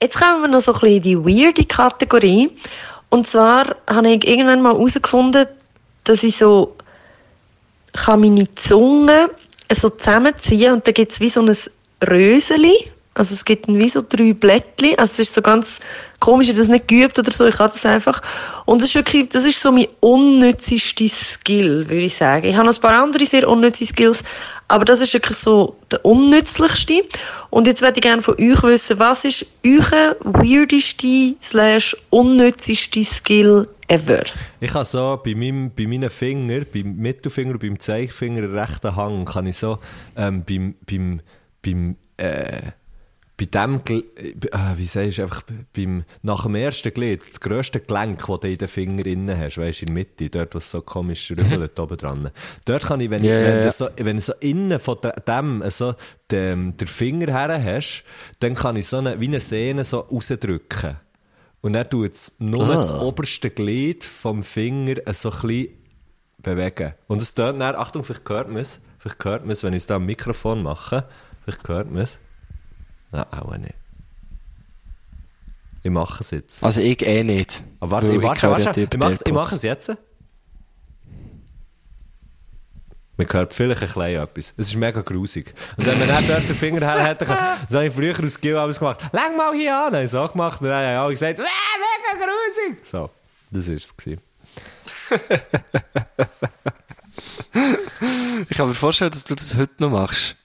Jetzt 0.02 0.20
kommen 0.20 0.42
wir 0.42 0.48
noch 0.48 0.62
so 0.62 0.74
ein 0.74 0.80
bisschen 0.80 0.98
in 0.98 1.02
die 1.04 1.18
weirde 1.18 1.66
Kategorie. 1.66 2.52
Und 3.10 3.28
zwar 3.28 3.76
habe 3.88 4.10
ich 4.10 4.28
irgendwann 4.28 4.62
mal 4.62 4.74
herausgefunden, 4.74 5.48
dass 6.04 6.24
ich 6.24 6.38
so 6.38 6.76
kann 7.98 8.22
meine 8.22 8.54
Zunge 8.56 9.30
so 9.74 9.90
zusammenziehen 9.90 10.74
und 10.74 10.88
da 10.88 10.92
gibt 10.92 11.12
es 11.12 11.20
wie 11.20 11.30
so 11.30 11.42
ein 11.42 11.56
Röseli. 12.08 12.92
Also 13.18 13.34
es 13.34 13.44
gibt 13.44 13.68
dann 13.68 13.80
wie 13.80 13.90
so 13.90 14.04
drei 14.08 14.34
Blättchen. 14.34 14.98
Also 14.98 15.14
es 15.14 15.20
ist 15.20 15.36
so 15.36 15.42
ganz 15.42 15.80
komisch, 16.20 16.48
ich 16.48 16.54
habe 16.54 16.60
das 16.60 16.70
nicht 16.70 16.88
geübt 16.88 17.18
oder 17.18 17.32
so. 17.32 17.48
Ich 17.48 17.58
kann 17.58 17.72
das 17.72 17.84
einfach. 17.86 18.22
Und 18.66 18.82
das 18.82 18.90
ist 18.90 18.96
wirklich, 18.96 19.30
das 19.30 19.44
ist 19.44 19.60
so 19.60 19.72
mein 19.72 19.88
unnützeste 20.02 21.10
Skill, 21.10 21.90
würde 21.90 22.04
ich 22.04 22.16
sagen. 22.16 22.46
Ich 22.48 22.56
habe 22.56 22.68
noch 22.68 22.76
ein 22.76 22.82
paar 22.82 23.02
andere 23.02 23.26
sehr 23.26 23.50
unnütze 23.50 23.88
Skills, 23.88 24.24
aber 24.68 24.86
das 24.86 25.02
ist 25.02 25.14
wirklich 25.16 25.38
so 25.38 25.76
der 25.92 26.06
unnützlichste. 26.06 27.02
Und 27.50 27.66
jetzt 27.66 27.82
würde 27.82 27.98
ich 27.98 28.04
gerne 28.04 28.22
von 28.22 28.36
euch 28.36 28.62
wissen, 28.62 29.00
was 29.00 29.26
ist 29.26 29.48
euer 29.66 30.16
weirdeste 30.20 31.36
slash 31.42 31.98
unnützeste 32.12 33.04
Skill 33.04 33.68
ever? 33.88 34.24
Ich 34.60 34.72
kann 34.72 34.86
so 34.86 35.20
bei, 35.24 35.36
meinem, 35.36 35.72
bei 35.76 35.88
meinen 35.88 36.10
Fingern, 36.10 36.66
beim 36.74 36.96
Mittelfinger 36.98 37.54
und 37.54 37.60
beim 37.62 37.80
Zeigefinger, 37.80 38.52
rechten 38.54 38.96
Hang, 38.96 39.26
kann 39.26 39.46
ich 39.48 39.58
so 39.58 39.80
ähm, 40.16 40.44
beim, 40.48 40.76
beim, 40.86 41.22
beim, 41.62 41.96
äh, 42.18 42.72
bei 43.40 43.46
dem, 43.46 43.82
äh, 43.88 44.02
ah, 44.52 44.74
wie 44.78 44.88
sagst 44.88 45.20
du, 45.20 45.22
einfach 45.22 45.44
beim, 45.76 46.06
nach 46.24 46.44
dem 46.44 46.56
ersten 46.56 46.92
Glied, 46.92 47.22
das 47.22 47.40
grösste 47.40 47.80
Gelenk, 47.80 48.26
das 48.26 48.40
du 48.40 48.48
in 48.50 48.58
den 48.58 48.68
Finger 48.68 49.06
innen 49.06 49.38
hast, 49.38 49.60
weißt 49.60 49.82
du, 49.82 49.86
in 49.86 49.88
der 49.88 49.94
Mitte, 49.94 50.30
dort, 50.32 50.56
was 50.56 50.72
so 50.72 50.82
komisch 50.82 51.30
rüttelt, 51.38 51.80
oben 51.80 51.98
dran. 51.98 52.32
Dort 52.66 52.84
kann 52.86 53.00
ich, 53.00 53.12
wenn, 53.12 53.24
Ja, 53.24 53.40
ich, 53.40 53.46
wenn, 53.46 53.62
du 53.64 53.72
so, 53.72 53.90
wenn 53.98 54.20
so 54.20 54.34
innen 54.40 54.80
von 54.80 54.98
de- 55.04 55.14
dem, 55.28 55.64
so, 55.70 55.94
dem, 56.32 56.76
der 56.78 56.88
Finger 56.88 57.28
her 57.32 57.64
hast, 57.64 58.04
dann 58.40 58.56
kann 58.56 58.76
ich 58.76 58.88
so 58.88 58.98
eine, 58.98 59.22
wie 59.22 59.28
eine 59.28 59.40
Sehne 59.40 59.84
so 59.84 60.00
rausdrücken. 60.00 60.98
Und 61.68 61.74
dann 61.74 61.90
tut 61.90 62.14
es 62.14 62.32
nur 62.40 62.66
das 62.66 62.94
oberste 62.94 63.50
Glied 63.50 64.06
vom 64.06 64.42
Finger 64.42 65.02
so 65.12 65.30
ein 65.30 65.42
bisschen 65.42 65.68
bewegen. 66.38 66.94
Und 67.08 67.22
es 67.22 67.34
tönt 67.34 67.60
dann, 67.60 67.76
Achtung, 67.76 68.06
vielleicht 68.06 68.30
hört 68.30 68.48
man 68.48 68.60
es, 68.60 68.80
vielleicht 69.00 69.26
hört 69.26 69.42
man 69.42 69.52
es, 69.52 69.66
wenn 69.66 69.74
ich 69.74 69.84
es 69.84 69.86
da 69.86 69.98
am 69.98 70.06
Mikrofon 70.06 70.64
mache, 70.64 71.10
vielleicht 71.44 71.68
hört 71.68 71.92
man 71.92 72.04
es. 72.04 72.22
Ja, 73.12 73.28
auch 73.32 73.58
nicht. 73.58 73.74
Ich 75.84 75.92
mache 75.92 76.24
es 76.24 76.32
jetzt. 76.32 76.64
Also 76.64 76.80
ich 76.80 77.06
eh 77.06 77.26
nicht. 77.26 77.62
Aber 77.82 77.92
warte, 77.92 78.14
ich, 78.14 78.24
warte, 78.24 78.50
warte, 78.50 78.82
ich, 78.84 79.22
ich 79.26 79.34
mache 79.34 79.56
es 79.56 79.62
jetzt. 79.62 79.92
Man 83.18 83.28
hört 83.34 83.54
vielleicht 83.54 83.82
ein 83.82 83.88
bisschen 83.88 84.24
etwas. 84.24 84.54
Es 84.58 84.68
ist 84.68 84.76
mega 84.76 85.02
grusig. 85.02 85.54
Und 85.76 85.86
wenn 85.88 85.98
man 85.98 86.08
dann 86.08 86.28
dort 86.28 86.48
den 86.48 86.56
Finger 86.56 86.82
her 86.82 87.04
hätte, 87.04 87.26
das 87.26 87.38
habe 87.72 87.88
ich 87.88 87.94
früher 87.94 88.14
aus 88.24 88.34
Skill 88.34 88.58
alles 88.58 88.78
gemacht. 88.78 89.08
Lang 89.12 89.36
mal 89.36 89.54
hier 89.56 89.76
an. 89.76 89.86
Dann 89.86 89.94
habe 89.96 90.04
ich 90.04 90.12
es 90.12 90.16
auch 90.16 90.32
gemacht. 90.32 90.62
Und 90.62 90.68
dann 90.68 90.86
haben 90.86 91.04
alle 91.04 91.14
gesagt, 91.14 91.40
mega 91.40 92.26
grusig. 92.26 92.78
So, 92.86 93.10
das 93.52 93.68
war 93.68 93.76
es. 93.76 93.96
Ich 98.50 98.56
kann 98.56 98.68
mir 98.68 98.76
vorstellen, 98.76 99.10
dass 99.12 99.24
du 99.24 99.34
das 99.34 99.56
heute 99.56 99.74
noch 99.80 99.90
machst. 99.90 100.36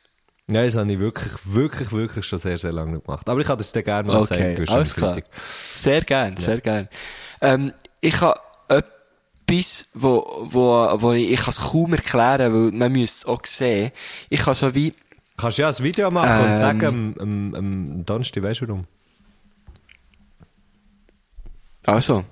Nein, 0.47 0.65
das 0.67 0.77
habe 0.77 0.91
ich 0.91 0.99
wirklich, 0.99 1.33
wirklich, 1.45 1.93
wirklich 1.93 2.27
schon 2.27 2.39
sehr, 2.39 2.57
sehr 2.59 2.73
lange 2.73 2.93
nicht 2.93 3.05
gemacht. 3.05 3.29
Aber 3.29 3.41
ich 3.41 3.47
kann 3.47 3.59
das 3.59 3.73
dir 3.73 3.83
gerne 3.83 4.09
mal 4.09 4.27
zeigen. 4.27 4.43
Okay, 4.43 4.55
Gustav, 4.57 4.77
alles 4.77 4.95
klar. 4.95 5.19
Sehr 5.75 6.01
gern, 6.01 6.37
sehr 6.37 6.61
gern. 6.61 6.89
Ähm, 7.41 7.73
ich 8.01 8.21
habe 8.21 8.41
etwas, 9.47 9.89
wo, 9.95 10.47
wo, 10.47 10.89
wo 11.01 11.13
ich, 11.13 11.33
ich 11.33 11.41
kann 11.41 11.51
es 11.51 11.61
kaum 11.61 11.93
erklären, 11.93 12.53
weil 12.53 12.73
man 12.73 12.93
müsste 12.93 13.19
es 13.19 13.27
auch 13.27 13.45
sehen. 13.45 13.93
Ich 14.29 14.41
kann 14.41 14.55
so 14.55 14.75
wie, 14.75 14.93
Kannst 15.37 15.59
du 15.59 15.63
ja 15.63 15.69
ein 15.69 15.79
Video 15.79 16.11
machen 16.11 16.41
und 16.45 16.51
Ähm. 16.51 16.59
sagen, 16.59 16.85
am, 16.87 17.15
am, 17.19 17.55
am 17.55 18.07
Donnerstag, 18.07 18.43
weißt 18.43 18.61
du 18.61 18.69
warum? 18.69 18.85
also, 21.87 22.25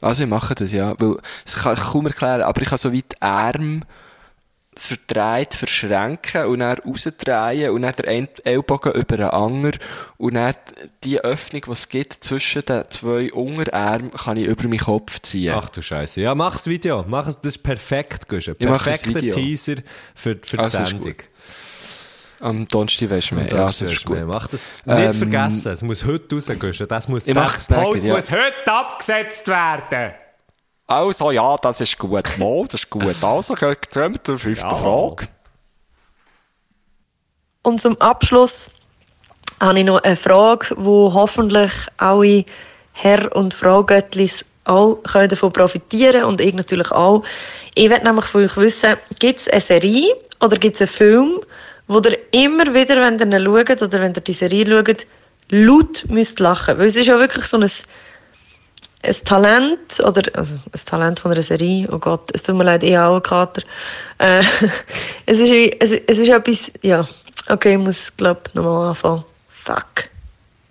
Also 0.00 0.24
ich 0.24 0.30
mache 0.30 0.54
das, 0.54 0.72
ja. 0.72 0.94
Weil, 0.98 1.16
das 1.44 1.56
kann 1.56 1.74
ich 1.74 1.80
kaum 1.80 2.06
erklären, 2.06 2.42
aber 2.42 2.62
ich 2.62 2.68
kann 2.68 2.78
so 2.78 2.92
weit 2.92 3.20
Arm 3.20 3.82
verdreht 4.78 5.54
verschränken 5.54 6.46
und 6.46 6.60
dann 6.60 6.78
rausdrehen 6.78 7.70
und 7.70 7.82
dann 7.82 7.94
einen 8.06 8.28
Ellbogen 8.44 8.92
über 8.92 9.16
den 9.16 9.26
Anger 9.26 9.72
und 10.16 10.34
dann 10.34 10.54
die 11.04 11.20
Öffnung, 11.20 11.62
die 11.66 11.72
es 11.72 11.88
gibt 11.88 12.24
zwischen 12.24 12.62
den 12.64 12.84
zwei 12.90 13.32
Unterarmen, 13.32 14.12
kann 14.12 14.36
ich 14.36 14.46
über 14.46 14.64
meinen 14.68 14.78
Kopf 14.78 15.20
ziehen. 15.20 15.54
Ach 15.56 15.68
du 15.68 15.82
Scheiße. 15.82 16.20
Ja, 16.20 16.34
mach 16.34 16.54
das 16.54 16.66
Video. 16.66 17.04
Mach 17.06 17.26
es, 17.26 17.36
das 17.40 17.56
ist 17.56 17.62
perfekt, 17.62 18.28
Guschen. 18.28 18.54
Perfekter. 18.56 19.20
Teaser 19.20 19.76
für, 20.14 20.38
für 20.42 20.56
die 20.56 20.62
Also 20.62 20.84
Sendung. 20.84 21.14
Am 22.40 22.68
Donnerstag 22.68 23.10
weisst 23.10 23.32
du 23.32 23.34
mehr. 23.34 23.48
Ja, 23.48 23.56
das 23.56 23.80
ist 23.82 24.04
gut. 24.04 24.24
Mach 24.24 24.46
das 24.46 24.70
Ähm, 24.86 25.08
nicht 25.08 25.18
vergessen. 25.18 25.72
Es 25.72 25.82
muss 25.82 26.04
heute 26.04 26.36
rausgehen. 26.36 26.86
Das 26.88 27.08
muss, 27.08 27.24
das 27.24 27.66
Post 27.66 28.04
ja. 28.04 28.14
muss 28.14 28.30
heute 28.30 28.72
abgesetzt 28.72 29.48
werden. 29.48 30.12
Also, 30.88 31.30
ja, 31.30 31.56
das 31.58 31.82
ist 31.82 31.98
gut. 31.98 32.24
Mo, 32.38 32.64
das 32.64 32.80
ist 32.82 32.90
gut. 32.90 33.22
Also, 33.22 33.54
gehen 33.54 33.76
wir 33.92 34.24
zur 34.24 34.38
fünften 34.38 34.70
Ja. 34.70 34.74
Frage. 34.74 35.28
Und 37.62 37.80
zum 37.82 38.00
Abschluss 38.00 38.70
habe 39.60 39.78
ich 39.78 39.84
noch 39.84 40.02
eine 40.02 40.16
Frage, 40.16 40.74
wo 40.78 41.12
hoffentlich 41.12 41.72
alle 41.98 42.44
Herr- 42.92 43.36
und 43.36 43.52
Frau 43.52 43.84
Göttlis 43.84 44.44
auch 44.64 45.02
können 45.02 45.28
davon 45.28 45.52
profitieren 45.52 46.24
und 46.24 46.40
ich 46.40 46.54
natürlich 46.54 46.90
auch. 46.90 47.22
Ich 47.74 47.90
werde 47.90 48.06
nämlich 48.06 48.24
von 48.24 48.44
euch 48.44 48.56
wissen, 48.56 48.96
gibt 49.18 49.40
es 49.40 49.48
eine 49.48 49.60
Serie 49.60 50.14
oder 50.40 50.56
gibt 50.56 50.76
es 50.76 50.82
einen 50.82 50.88
Film, 50.88 51.40
wo 51.86 52.00
ihr 52.00 52.18
immer 52.32 52.72
wieder, 52.74 52.96
wenn 52.96 53.18
ihr 53.18 53.38
ihn 53.38 53.44
schaut 53.44 53.82
oder 53.82 54.00
wenn 54.00 54.14
ihr 54.14 54.20
die 54.22 54.32
Serie 54.32 54.66
schaut, 54.66 55.06
laut 55.50 56.04
müsst 56.08 56.40
lachen. 56.40 56.78
Weil 56.78 56.86
es 56.86 56.96
ist 56.96 57.06
ja 57.06 57.18
wirklich 57.18 57.44
so 57.44 57.58
ein, 57.58 57.70
ein 59.02 59.14
Talent, 59.24 60.00
oder, 60.00 60.22
also 60.34 60.54
ein 60.56 60.80
Talent 60.84 61.20
von 61.20 61.32
einer 61.32 61.42
Serie, 61.42 61.88
oh 61.90 61.98
Gott, 61.98 62.30
es 62.32 62.42
tut 62.42 62.56
mir 62.56 62.64
leid, 62.64 62.82
ich 62.82 62.98
auch 62.98 63.12
einen 63.12 63.22
Kater. 63.22 63.62
Äh, 64.18 64.42
es, 65.26 65.38
ist, 65.38 65.50
es, 65.50 65.90
es 66.06 66.18
ist 66.18 66.28
etwas, 66.28 66.72
ja, 66.82 67.06
okay, 67.48 67.72
ich 67.72 67.78
muss, 67.78 68.16
glaube 68.16 68.40
nochmal 68.54 68.88
anfangen. 68.88 69.24
Fuck. 69.48 70.08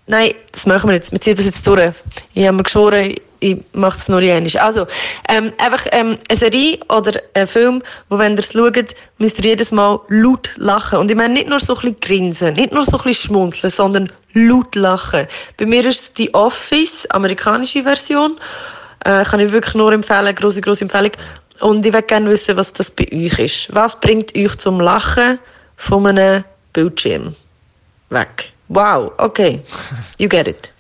Nein, 0.07 0.33
das 0.51 0.65
machen 0.65 0.89
wir 0.89 0.95
jetzt. 0.95 1.11
Wir 1.11 1.19
ziehen 1.19 1.35
das 1.35 1.45
jetzt 1.45 1.67
durch. 1.67 1.93
Ich 2.33 2.45
habe 2.47 2.55
mir 2.55 2.63
geschworen, 2.63 3.13
ich 3.39 3.57
mache 3.73 3.97
es 3.97 4.09
nur 4.09 4.19
einmal. 4.19 4.57
Also, 4.59 4.87
ähm, 5.29 5.53
einfach 5.57 5.85
ähm, 5.91 6.17
eine 6.29 6.37
Serie 6.37 6.79
oder 6.89 7.21
ein 7.33 7.47
Film, 7.47 7.83
wo, 8.09 8.17
wenn 8.17 8.33
ihr 8.33 8.39
es 8.39 8.53
schaut, 8.53 8.95
müsst 9.17 9.39
ihr 9.39 9.51
jedes 9.51 9.71
Mal 9.71 9.99
laut 10.09 10.49
lachen. 10.57 10.99
Und 10.99 11.11
ich 11.11 11.17
meine 11.17 11.33
nicht 11.33 11.49
nur 11.49 11.59
so 11.59 11.75
ein 11.75 11.81
bisschen 11.81 11.99
grinsen, 11.99 12.53
nicht 12.55 12.73
nur 12.73 12.85
so 12.85 12.97
ein 12.97 13.03
bisschen 13.03 13.27
schmunzeln, 13.27 13.71
sondern 13.71 14.11
laut 14.33 14.75
lachen. 14.75 15.27
Bei 15.57 15.65
mir 15.65 15.85
ist 15.85 15.99
es 15.99 16.13
die 16.13 16.33
Office, 16.33 17.05
amerikanische 17.07 17.83
Version. 17.83 18.37
Äh, 19.05 19.23
kann 19.23 19.39
ich 19.39 19.51
wirklich 19.51 19.75
nur 19.75 19.91
empfehlen, 19.93 20.35
grosse, 20.35 20.61
grosse 20.61 20.83
Empfehlung. 20.83 21.11
Und 21.59 21.85
ich 21.85 21.93
würde 21.93 22.05
gerne 22.05 22.29
wissen, 22.29 22.55
was 22.55 22.73
das 22.73 22.91
bei 22.91 23.07
euch 23.11 23.39
ist. 23.39 23.73
Was 23.73 23.99
bringt 23.99 24.35
euch 24.35 24.57
zum 24.57 24.79
Lachen 24.79 25.39
von 25.75 26.05
einem 26.05 26.43
Bildschirm 26.73 27.35
weg? 28.09 28.51
Wow, 28.69 29.13
okay. 29.17 29.61
You 30.17 30.27
get 30.27 30.47
it. 30.47 30.71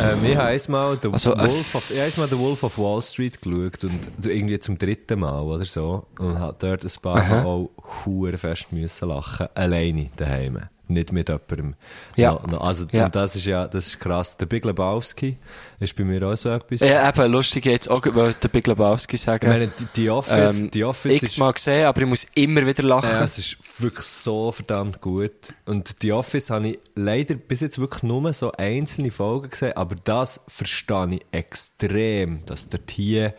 Ähm, 0.00 0.18
ich 0.24 0.36
habe 0.36 0.48
einmal 0.48 0.98
The, 1.00 1.08
Also, 1.12 1.34
äh, 1.34 1.38
Wolf 1.38 1.74
of, 1.74 1.90
ich 1.90 1.98
habe 2.00 2.10
einmal 2.12 2.28
The 2.28 2.38
Wolf 2.38 2.62
of 2.64 2.78
Wall 2.78 3.02
Street 3.02 3.40
geschaut 3.40 3.84
und 3.84 4.26
irgendwie 4.26 4.58
zum 4.58 4.78
dritten 4.78 5.20
Mal 5.20 5.40
oder 5.40 5.64
so 5.64 6.06
und 6.18 6.38
hat 6.38 6.62
dort 6.62 6.84
ein 6.84 6.90
paar 7.02 7.16
Mal 7.28 7.44
auch 7.44 7.70
fest 8.36 8.72
müssen 8.72 9.08
lachen. 9.08 9.48
Alleine 9.54 10.10
daheim. 10.16 10.58
Nicht 10.86 11.12
mit 11.12 11.30
jemandem. 11.30 11.76
Ja. 12.14 12.32
No, 12.32 12.42
no, 12.46 12.58
also, 12.58 12.84
Ja. 12.92 13.06
und 13.06 13.16
das 13.16 13.36
ist 13.36 13.46
ja, 13.46 13.66
das 13.66 13.86
ist 13.86 14.00
krass. 14.00 14.36
Der 14.36 14.44
Big 14.44 14.66
Lebowski 14.66 15.38
ist 15.80 15.96
bei 15.96 16.04
mir 16.04 16.22
auch 16.28 16.36
so 16.36 16.50
etwas. 16.50 16.80
Ja, 16.80 17.08
eben, 17.08 17.32
lustig 17.32 17.64
jetzt 17.64 17.90
auch, 17.90 18.02
weil 18.14 18.34
der 18.34 18.48
Big 18.48 18.66
Lebowski 18.66 19.16
Ich 19.16 19.22
sagen. 19.22 19.48
meine, 19.48 19.70
die, 19.96 20.10
Office, 20.10 20.60
ähm, 20.60 20.70
die 20.70 20.84
Office 20.84 21.14
ist, 21.14 21.22
x-mal 21.22 21.54
gesehen, 21.54 21.86
aber 21.86 22.02
ich 22.02 22.06
muss 22.06 22.26
immer 22.34 22.66
wieder 22.66 22.82
lachen. 22.82 23.08
Ja, 23.10 23.24
es 23.24 23.38
ist 23.38 23.56
wirklich 23.80 24.04
so 24.04 24.52
verdammt 24.52 25.00
gut. 25.00 25.54
Und 25.64 26.02
die 26.02 26.12
Office 26.12 26.50
habe 26.50 26.68
ich 26.68 26.78
leider 26.94 27.34
bis 27.36 27.60
jetzt 27.60 27.78
wirklich 27.78 28.02
nur 28.02 28.30
so 28.34 28.52
einzelne 28.52 29.10
Folgen 29.10 29.48
gesehen, 29.48 29.72
aber 29.76 29.94
das 30.04 30.40
verstehe 30.48 31.14
ich 31.14 31.22
extrem, 31.32 32.44
dass 32.44 32.68
dort 32.68 32.90
hier, 32.90 33.32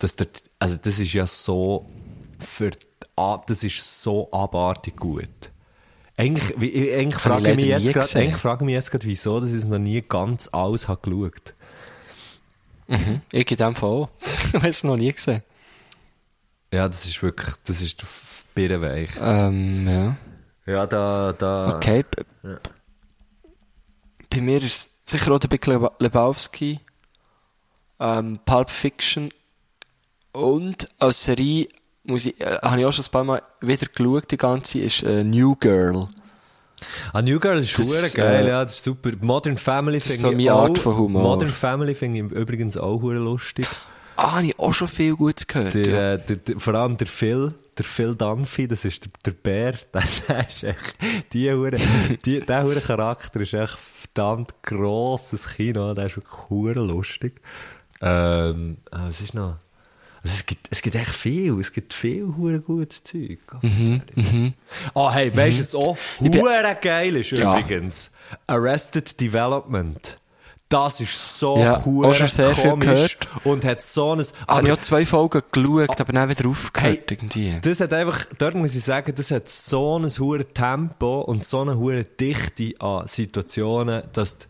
dass 0.00 0.16
dort, 0.16 0.42
also 0.58 0.76
das 0.82 0.98
ist 0.98 1.12
ja 1.12 1.28
so, 1.28 1.86
für, 2.44 2.72
das 3.46 3.62
ist 3.62 4.02
so 4.02 4.28
abartig 4.32 4.96
gut. 4.96 5.28
Eigentlich, 6.18 6.54
wie- 6.58 6.68
ich- 6.70 6.94
eigentlich 6.94 7.20
frage 7.22 7.50
ich 7.50 7.56
mich 7.56 7.66
jetzt 7.66 7.84
gerade, 7.92 7.98
gesehen. 8.06 8.22
eigentlich 8.22 8.40
frage 8.40 8.64
ich 8.64 8.66
mich 8.66 8.74
jetzt 8.74 8.90
gerade, 8.90 9.04
wieso, 9.06 9.40
dass 9.40 9.50
ich 9.50 9.56
es 9.56 9.66
noch 9.66 9.78
nie 9.78 10.02
ganz 10.02 10.48
alles 10.52 10.88
habe 10.88 11.00
geschaut. 11.10 11.54
Ich 13.32 13.50
in 13.50 13.56
dem 13.56 13.74
Fall 13.74 13.88
auch. 13.90 14.08
ich 14.48 14.54
habe 14.54 14.68
es 14.68 14.84
noch 14.84 14.96
nie 14.96 15.12
gesehen. 15.12 15.42
Ja, 16.72 16.88
das 16.88 17.04
ist 17.06 17.22
wirklich, 17.22 17.54
das 17.66 17.80
ist 17.82 18.04
birrenweich. 18.54 19.10
Ähm, 19.20 19.88
ja. 19.88 20.16
Ja, 20.72 20.86
da, 20.86 21.32
da. 21.32 21.76
Okay. 21.76 22.04
b- 22.04 22.56
Bei 24.30 24.40
mir 24.40 24.62
ist 24.62 25.02
es 25.06 25.10
sicher 25.18 25.32
auch 25.32 25.38
der 25.38 25.48
Big 25.48 25.66
Lebowski, 25.66 26.80
ähm, 28.00 28.38
Pulp 28.44 28.70
Fiction 28.70 29.30
und 30.32 30.88
als 30.98 31.24
Serie 31.24 31.68
muss 32.06 32.26
ich, 32.26 32.40
äh, 32.40 32.58
habe 32.62 32.80
ich 32.80 32.86
auch 32.86 32.92
schon 32.92 33.04
ein 33.04 33.10
paar 33.10 33.24
Mal 33.24 33.42
wieder 33.60 33.86
geschaut, 33.86 34.30
die 34.30 34.36
ganze, 34.36 34.80
ist 34.80 35.02
äh, 35.02 35.24
New 35.24 35.56
Girl. 35.56 36.08
Ah, 37.12 37.22
New 37.22 37.40
Girl 37.40 37.60
ist 37.60 37.76
hure 37.78 38.10
geil, 38.10 38.44
äh, 38.44 38.48
ja, 38.48 38.64
das 38.64 38.76
ist 38.76 38.84
super. 38.84 39.10
Modern 39.20 39.56
Family 39.56 40.00
finde 40.00 40.20
so 40.20 40.32
ich 40.32 40.50
auch, 40.50 40.64
Art 40.64 40.78
von 40.78 40.96
Humor. 40.96 41.22
Modern 41.22 41.48
Family 41.48 41.94
finde 41.94 42.18
ich 42.18 42.32
übrigens 42.32 42.76
auch 42.76 43.00
hure 43.00 43.16
lustig. 43.16 43.66
Ah, 44.16 44.36
habe 44.36 44.46
ich 44.46 44.58
auch 44.58 44.72
schon 44.72 44.88
viel 44.88 45.14
Gutes 45.14 45.46
gehört. 45.46 45.74
Der, 45.74 45.86
ja. 45.86 46.14
äh, 46.14 46.18
der, 46.18 46.36
der, 46.36 46.58
vor 46.58 46.74
allem 46.74 46.96
der 46.96 47.06
Phil, 47.06 47.54
der 47.76 47.84
Phil 47.84 48.14
Dunphy, 48.14 48.68
das 48.68 48.84
ist 48.84 49.04
der, 49.04 49.10
der 49.26 49.30
Bär, 49.32 49.72
der, 49.94 50.02
der 50.28 50.48
ist 50.48 50.64
echt, 50.64 50.96
die 51.32 51.50
hure, 51.50 51.78
die, 52.24 52.40
der 52.40 52.64
hure 52.64 52.80
Charakter 52.80 53.40
ist 53.40 53.54
echt 53.54 53.76
verdammt 53.78 54.54
grosses 54.62 55.48
Kino, 55.48 55.94
der 55.94 56.06
ist 56.06 56.16
wirklich 56.16 56.48
hure 56.48 56.80
lustig. 56.80 57.40
Ähm, 58.00 58.78
ah, 58.90 59.06
was 59.08 59.20
ist 59.20 59.34
noch? 59.34 59.56
Also 60.26 60.34
es 60.40 60.46
gibt, 60.46 60.66
es 60.70 60.82
gibt 60.82 60.96
echt 60.96 61.14
viel, 61.14 61.58
es 61.60 61.72
gibt 61.72 61.94
viel 61.94 62.26
hure 62.36 62.58
gutes 62.60 63.02
Zeug. 63.04 63.38
Ah, 64.94 65.12
hey, 65.12 65.34
weißt 65.36 65.58
du, 65.58 65.62
was 65.62 65.74
auch 65.74 65.96
hure 66.20 66.76
geil 66.80 67.16
ist 67.16 67.30
Ja. 67.30 67.58
übrigens? 67.58 68.10
Arrested 68.46 69.20
Development. 69.20 70.16
Das 70.68 71.00
ist 71.00 71.38
so 71.38 71.58
Ja, 71.58 71.76
auch 71.76 72.12
schon 72.14 72.26
sehr 72.26 72.52
viel 72.56 72.70
komisch 72.70 73.18
gehört. 73.20 73.46
und 73.46 73.64
hat 73.64 73.80
so 73.80 74.16
ein... 74.16 74.24
habe 74.48 74.66
ich 74.66 74.72
auch 74.72 74.80
zwei 74.80 75.06
Folgen 75.06 75.40
geschaut, 75.52 76.00
aber 76.00 76.12
dann 76.12 76.28
wieder 76.28 76.48
aufgehört 76.48 77.08
irgendwie. 77.12 77.54
Das 77.62 77.78
hat 77.78 77.92
einfach, 77.92 78.24
dort 78.36 78.56
muss 78.56 78.74
ich 78.74 78.82
sagen, 78.82 79.12
das 79.14 79.30
hat 79.30 79.48
so 79.48 79.96
ein 79.96 80.10
hohes 80.18 80.44
Tempo 80.54 81.20
und 81.20 81.44
so 81.44 81.60
eine 81.60 81.78
hohe 81.78 82.02
Dichte 82.02 82.72
an 82.80 83.06
Situationen, 83.06 84.02
dass 84.12 84.38
d- 84.38 84.46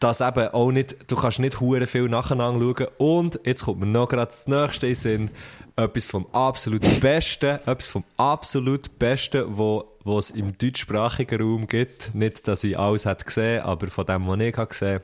das 0.00 0.20
eben 0.20 0.48
auch 0.48 0.70
nicht, 0.70 1.10
du 1.10 1.16
kannst 1.16 1.38
nicht 1.38 1.60
hure 1.60 1.86
viel 1.86 2.08
nacheinander 2.08 2.60
schauen. 2.60 2.88
Und 2.98 3.40
jetzt 3.44 3.64
kommt 3.64 3.80
mir 3.80 3.86
noch 3.86 4.08
gerade 4.08 4.30
das 4.30 4.46
nächste 4.46 4.94
Sinn, 4.94 5.30
etwas 5.76 6.06
vom 6.06 6.26
absolut 6.32 6.82
Besten, 7.00 7.58
etwas 7.66 7.88
vom 7.88 8.04
absolut 8.16 8.98
Besten, 8.98 9.44
wo, 9.46 9.96
es 10.18 10.30
im 10.30 10.56
deutschsprachigen 10.58 11.40
Raum 11.40 11.66
gibt. 11.66 12.14
Nicht, 12.14 12.48
dass 12.48 12.64
ich 12.64 12.78
alles 12.78 13.04
hätte 13.04 13.24
gesehen, 13.24 13.62
aber 13.62 13.88
von 13.88 14.06
dem, 14.06 14.26
was 14.26 14.40
ich 14.40 14.56
habe 14.56 14.68
gesehen 14.68 15.00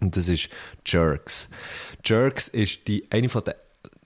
und 0.00 0.16
das 0.16 0.28
ist 0.28 0.50
Jerks. 0.84 1.48
Jerks 2.04 2.48
ist 2.48 2.86
die, 2.88 3.06
eine 3.10 3.28
den 3.28 3.54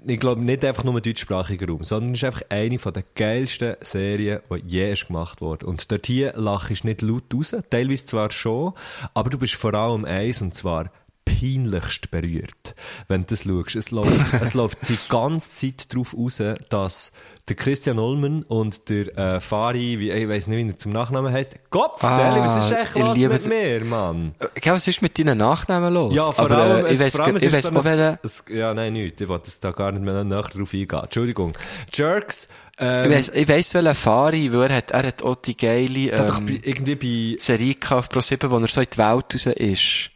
ich 0.06 0.18
glaube 0.18 0.42
nicht 0.42 0.64
einfach 0.64 0.84
nur 0.84 0.96
im 0.96 1.02
deutschsprachigen 1.02 1.68
Raum, 1.68 1.84
sondern 1.84 2.12
es 2.12 2.18
ist 2.18 2.24
einfach 2.24 2.42
eine 2.48 2.78
von 2.78 2.92
der 2.92 3.04
geilsten 3.14 3.76
Serien, 3.80 4.40
die 4.50 4.68
je 4.68 4.94
gemacht 4.94 5.40
wurde. 5.40 5.66
Und 5.66 5.90
dort 5.90 6.06
hier 6.06 6.32
lachst 6.36 6.84
du 6.84 6.88
nicht 6.88 7.02
laut 7.02 7.24
raus, 7.34 7.54
teilweise 7.70 8.06
zwar 8.06 8.30
schon, 8.30 8.72
aber 9.14 9.30
du 9.30 9.38
bist 9.38 9.54
vor 9.54 9.74
allem 9.74 10.04
eins, 10.04 10.42
und 10.42 10.54
zwar 10.54 10.90
peinlichst 11.24 12.10
berührt, 12.10 12.74
wenn 13.08 13.22
du 13.22 13.28
das 13.28 13.44
schaust. 13.44 13.76
Es 13.76 13.90
läuft, 13.90 14.34
es 14.40 14.54
läuft 14.54 14.78
die 14.88 14.98
ganze 15.08 15.52
Zeit 15.54 15.92
darauf 15.92 16.16
raus, 16.16 16.42
dass 16.68 17.12
der 17.48 17.56
Christian 17.56 17.98
Ulmen 17.98 18.44
und 18.44 18.88
der 18.88 19.16
äh, 19.18 19.40
Fari, 19.40 19.98
wie, 19.98 20.10
ich 20.10 20.28
weiß 20.28 20.46
nicht, 20.46 20.64
wie 20.64 20.70
er 20.70 20.78
zum 20.78 20.92
Nachnamen 20.92 21.32
heisst, 21.32 21.56
Kopf, 21.70 22.02
Ah, 22.04 22.36
was 22.38 22.64
ist 22.64 22.76
echt 22.76 22.94
los 22.96 23.18
mit 23.18 23.46
mir, 23.48 23.84
Mann? 23.84 24.34
Ich 24.54 24.62
glaube, 24.62 24.76
was 24.76 24.86
ist 24.86 25.02
mit 25.02 25.18
deinen 25.18 25.38
Nachnamen 25.38 25.92
los? 25.92 26.14
Ja, 26.14 26.30
vor 26.30 26.44
aber, 26.44 26.56
allem, 26.58 26.86
äh, 26.86 26.92
ich 26.92 27.20
allem 27.20 27.36
ich 27.36 27.48
auch 27.48 27.62
so 27.62 27.88
ein, 27.88 28.18
es, 28.22 28.44
Ja, 28.48 28.72
nein, 28.72 28.92
nicht. 28.92 29.20
Ich 29.20 29.28
wollte 29.28 29.50
da 29.60 29.72
gar 29.72 29.90
nicht 29.90 30.04
mehr 30.04 30.22
näher 30.22 30.42
drauf 30.42 30.72
eingehen. 30.72 31.00
Entschuldigung. 31.02 31.52
Jerks, 31.92 32.48
ähm, 32.78 33.10
ich 33.10 33.16
weiss, 33.16 33.28
ich 33.30 33.48
weiss 33.48 33.74
welchen 33.74 33.94
Fari, 33.94 34.52
weil 34.52 34.70
er 34.70 34.76
hat, 34.76 34.90
er 34.92 35.06
hat 35.06 35.22
auch 35.22 35.36
die 35.36 35.56
geile, 35.56 36.10
ähm, 36.10 36.60
irgendwie 36.62 36.94
bei 36.94 37.42
Serie 37.42 37.74
gehabt 37.74 38.16
auf 38.16 38.24
Pro7, 38.24 38.50
wo 38.50 38.58
er 38.58 38.68
so 38.68 38.80
in 38.80 38.86
die 38.92 38.98
Welt 38.98 39.34
raus 39.34 39.46
ist. 39.46 40.10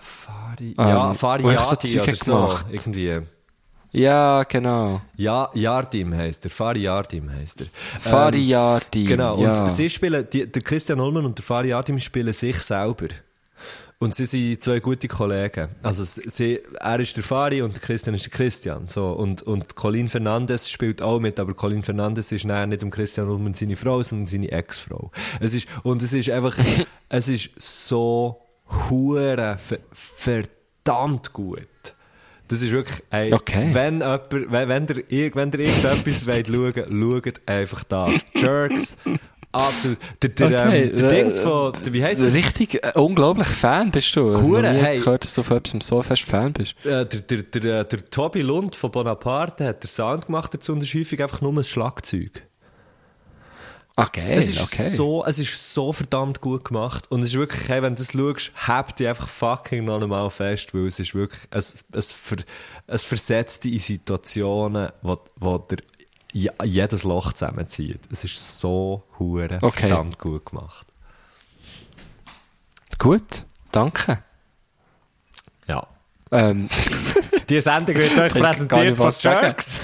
Fari, 0.00 0.74
Ähm, 0.78 0.88
ja, 0.88 1.14
Fari 1.14 1.42
Yati 1.52 1.92
Zeug 1.98 2.02
oder 2.08 2.16
so. 2.16 2.32
gemacht. 2.32 2.66
Irgendwie. 2.70 3.20
Ja, 3.92 4.42
genau. 4.44 5.02
Ja, 5.16 5.50
Yardim 5.54 6.14
heisst 6.14 6.44
er. 6.46 6.50
Fari 6.50 6.80
Yardim 6.82 7.30
heisst 7.32 7.60
er. 7.60 7.66
Fari 8.00 8.42
Ähm, 8.42 8.48
Yardim, 8.48 9.06
Genau. 9.06 9.40
ja. 9.40 9.62
Und 9.62 9.70
sie 9.70 9.88
spielen, 9.88 10.26
die, 10.32 10.50
der 10.50 10.62
Christian 10.62 10.98
Ullmann 11.00 11.24
und 11.26 11.38
der 11.38 11.44
Fari 11.44 11.68
Yardim 11.68 11.98
spielen 12.00 12.32
sich 12.32 12.56
selber. 12.60 13.08
Und 14.00 14.14
sie 14.16 14.24
sind 14.24 14.60
zwei 14.62 14.80
gute 14.80 15.06
Kollegen. 15.06 15.68
Also 15.82 16.02
sie, 16.04 16.60
er 16.80 16.98
ist 17.00 17.16
der 17.16 17.22
Fari 17.22 17.62
und 17.62 17.74
der 17.74 17.80
Christian 17.80 18.14
ist 18.16 18.24
der 18.24 18.32
Christian. 18.32 18.88
So. 18.88 19.12
Und, 19.12 19.42
und 19.42 19.76
Colin 19.76 20.08
Fernandes 20.08 20.68
spielt 20.68 21.00
auch 21.00 21.20
mit, 21.20 21.38
aber 21.38 21.54
Colin 21.54 21.82
Fernandes 21.84 22.32
ist 22.32 22.44
näher 22.44 22.66
nicht 22.66 22.82
um 22.82 22.90
Christian 22.90 23.28
und 23.28 23.56
seine 23.56 23.76
Frau, 23.76 24.02
sondern 24.02 24.26
seine 24.26 24.50
Ex-Frau. 24.50 25.12
Es 25.40 25.54
ist, 25.54 25.68
und 25.84 26.02
es 26.02 26.12
ist 26.12 26.28
einfach, 26.28 26.56
es 27.08 27.28
ist 27.28 27.50
so 27.58 28.40
hure 28.90 29.56
ver- 29.58 29.78
verdammt 29.92 31.32
gut. 31.32 31.66
Das 32.48 32.60
ist 32.60 32.72
wirklich, 32.72 33.02
ey, 33.10 33.32
Okay. 33.32 33.70
wenn, 33.72 34.00
jemand, 34.00 34.30
wenn, 34.30 34.86
irg- 34.86 35.34
wenn 35.34 35.52
irgendetwas 35.52 36.26
wollt 36.26 36.46
schauen, 36.48 37.24
schaut 37.24 37.40
einfach 37.46 37.84
das. 37.84 38.26
Jerks, 38.34 38.96
absolut. 39.50 39.98
Der, 40.22 40.28
der, 40.28 40.46
Okay, 40.46 40.82
ähm, 40.90 40.96
der 40.96 41.08
Dings 41.08 41.38
von, 41.40 41.72
der, 41.84 41.92
wie 41.94 42.04
heisst 42.04 42.20
der? 42.20 42.34
Richtig, 42.34 42.84
äh, 42.84 42.92
unglaublich 42.96 43.48
Fan 43.48 43.90
bist 43.90 44.14
du. 44.14 44.34
Ich 44.34 44.42
Hure, 44.42 44.60
nie 44.74 44.78
hey. 44.80 44.98
gehört, 44.98 45.24
dass 45.24 45.34
du 45.34 45.42
von 45.42 45.56
etwas 45.56 45.86
so 45.86 46.02
fest 46.02 46.22
Fan 46.24 46.52
bist. 46.52 46.74
Äh, 46.84 47.06
der, 47.06 47.20
der, 47.22 47.42
der, 47.44 47.80
äh, 47.80 47.84
der 47.88 48.10
Tobi 48.10 48.42
Lund 48.42 48.76
von 48.76 48.90
Bonaparte 48.90 49.64
hat 49.66 49.82
den 49.82 49.88
Sound 49.88 50.26
gemacht 50.26 50.52
dazu 50.52 50.72
und 50.74 50.82
ist 50.82 50.92
häufig 50.94 51.22
einfach 51.22 51.40
nur 51.40 51.52
ein 51.54 51.64
Schlagzeug. 51.64 52.46
Ah, 53.96 54.08
geil, 54.12 54.38
Es 54.38 54.48
ist, 54.48 54.60
okay. 54.60 54.88
so, 54.88 55.24
es 55.24 55.38
ist 55.38 55.72
so 55.72 55.92
verdammt 55.92 56.40
gut 56.40 56.64
gemacht. 56.64 57.08
Und 57.12 57.20
es 57.20 57.28
ist 57.28 57.34
wirklich, 57.34 57.68
hey, 57.68 57.80
wenn 57.80 57.94
du 57.94 58.02
das 58.02 58.10
schaust, 58.12 58.50
habt 58.66 58.98
dich 58.98 59.06
einfach 59.06 59.28
fucking 59.28 59.84
noch 59.84 60.02
einmal 60.02 60.28
fest, 60.30 60.74
weil 60.74 60.88
es 60.88 60.98
ist 60.98 61.14
wirklich, 61.14 61.40
es, 61.50 61.84
es, 61.92 62.10
ver, 62.10 62.38
es 62.88 63.04
versetzt 63.04 63.62
dich 63.62 63.74
in 63.74 63.78
Situationen, 63.78 64.90
wo, 65.02 65.20
wo 65.36 65.64
je- 66.32 66.50
jedes 66.64 67.04
Loch 67.04 67.34
zusammenzieht. 67.34 68.00
Es 68.10 68.24
ist 68.24 68.58
so 68.58 69.04
hure 69.20 69.58
Okay. 69.62 69.88
verdammt 69.88 70.18
gut 70.18 70.46
gemacht. 70.46 70.86
Gut, 72.98 73.44
danke. 73.70 74.24
Ja. 75.68 75.86
Ähm, 76.32 76.68
Die 77.48 77.60
Sendung 77.60 77.94
wird 77.94 78.18
euch 78.18 78.32
präsentiert 78.32 78.96
von. 78.96 79.12
Jerks. 79.20 79.78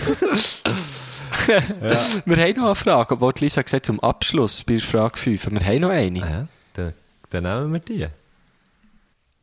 wir 2.24 2.36
haben 2.36 2.56
noch 2.56 2.66
eine 2.66 2.74
Frage, 2.74 3.14
obwohl 3.14 3.32
die 3.32 3.44
Lisa 3.44 3.62
gesagt 3.62 3.82
hat, 3.82 3.86
zum 3.86 4.00
Abschluss 4.00 4.64
bei 4.64 4.78
Frage 4.78 5.18
5. 5.18 5.50
Wir 5.50 5.66
haben 5.66 5.80
noch 5.80 5.90
eine. 5.90 6.22
Ah 6.22 6.30
ja, 6.30 6.46
dann, 6.74 6.94
dann 7.30 7.42
nehmen 7.42 7.72
wir 7.72 7.80
die. 7.80 8.06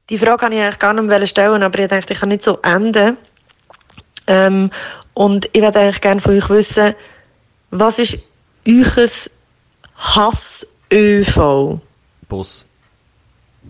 Die 0.09 0.17
Frage 0.17 0.37
kann 0.37 0.51
ich 0.51 0.59
eigentlich 0.59 0.79
gar 0.79 0.93
nicht 0.93 1.03
mehr 1.03 1.25
stellen, 1.25 1.63
aber 1.63 1.79
ich 1.79 1.87
dachte, 1.87 2.13
ich 2.13 2.19
kann 2.19 2.29
nicht 2.29 2.43
so 2.43 2.59
enden. 2.61 3.17
Ähm, 4.27 4.71
und 5.13 5.49
ich 5.51 5.61
würde 5.61 5.79
eigentlich 5.79 6.01
gerne 6.01 6.21
von 6.21 6.37
euch 6.37 6.49
wissen, 6.49 6.93
was 7.71 7.99
ist 7.99 8.19
euch 8.67 9.29
Hass-ÖV? 9.97 11.79
Bus. 12.29 12.66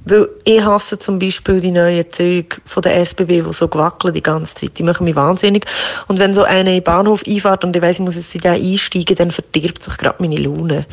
Weil 0.05 0.29
ich 0.45 0.63
hasse 0.63 0.97
zum 0.99 1.19
Beispiel 1.19 1.59
die 1.59 1.71
neuen 1.71 2.05
Züge 2.11 2.57
von 2.65 2.81
der 2.81 2.95
SBB, 2.97 3.41
die 3.41 3.53
so 3.53 3.69
wackeln 3.73 4.13
die 4.13 4.23
ganze 4.23 4.55
Zeit. 4.55 4.77
Die 4.79 4.83
machen 4.83 5.03
mich 5.03 5.15
wahnsinnig. 5.15 5.65
Und 6.07 6.17
wenn 6.19 6.33
so 6.33 6.43
einer 6.43 6.69
in 6.69 6.77
den 6.77 6.83
Bahnhof 6.83 7.23
einfährt 7.27 7.63
und 7.65 7.75
ich 7.75 7.81
weiss, 7.81 7.97
ich 7.99 8.05
muss 8.05 8.15
jetzt 8.15 8.33
in 8.35 8.41
den 8.41 8.53
einsteigen, 8.53 9.15
dann 9.17 9.31
verdirbt 9.31 9.83
sich 9.83 9.97
gerade 9.97 10.15
meine 10.21 10.37
Laune. 10.37 10.85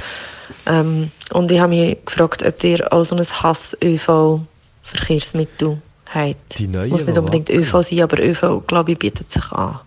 Ähm, 0.66 1.10
und 1.32 1.50
ich 1.52 1.60
habe 1.60 1.74
mich 1.74 1.96
gefragt, 2.04 2.42
ob 2.42 2.64
ihr 2.64 2.92
auch 2.92 3.04
so 3.04 3.14
ein 3.16 3.22
Hass-ÖV-Verkehrsmittel 3.24 5.78
habt. 6.12 6.58
Die 6.58 6.64
Es 6.64 6.70
neuen, 6.70 6.90
muss 6.90 7.06
nicht 7.06 7.18
unbedingt. 7.18 7.50
ÖV 7.50 7.82
sein, 7.82 8.02
aber 8.02 8.18
ÖV, 8.20 8.62
glaube 8.66 8.92
ich, 8.92 8.98
bietet 8.98 9.32
sich 9.32 9.50
an. 9.52 9.78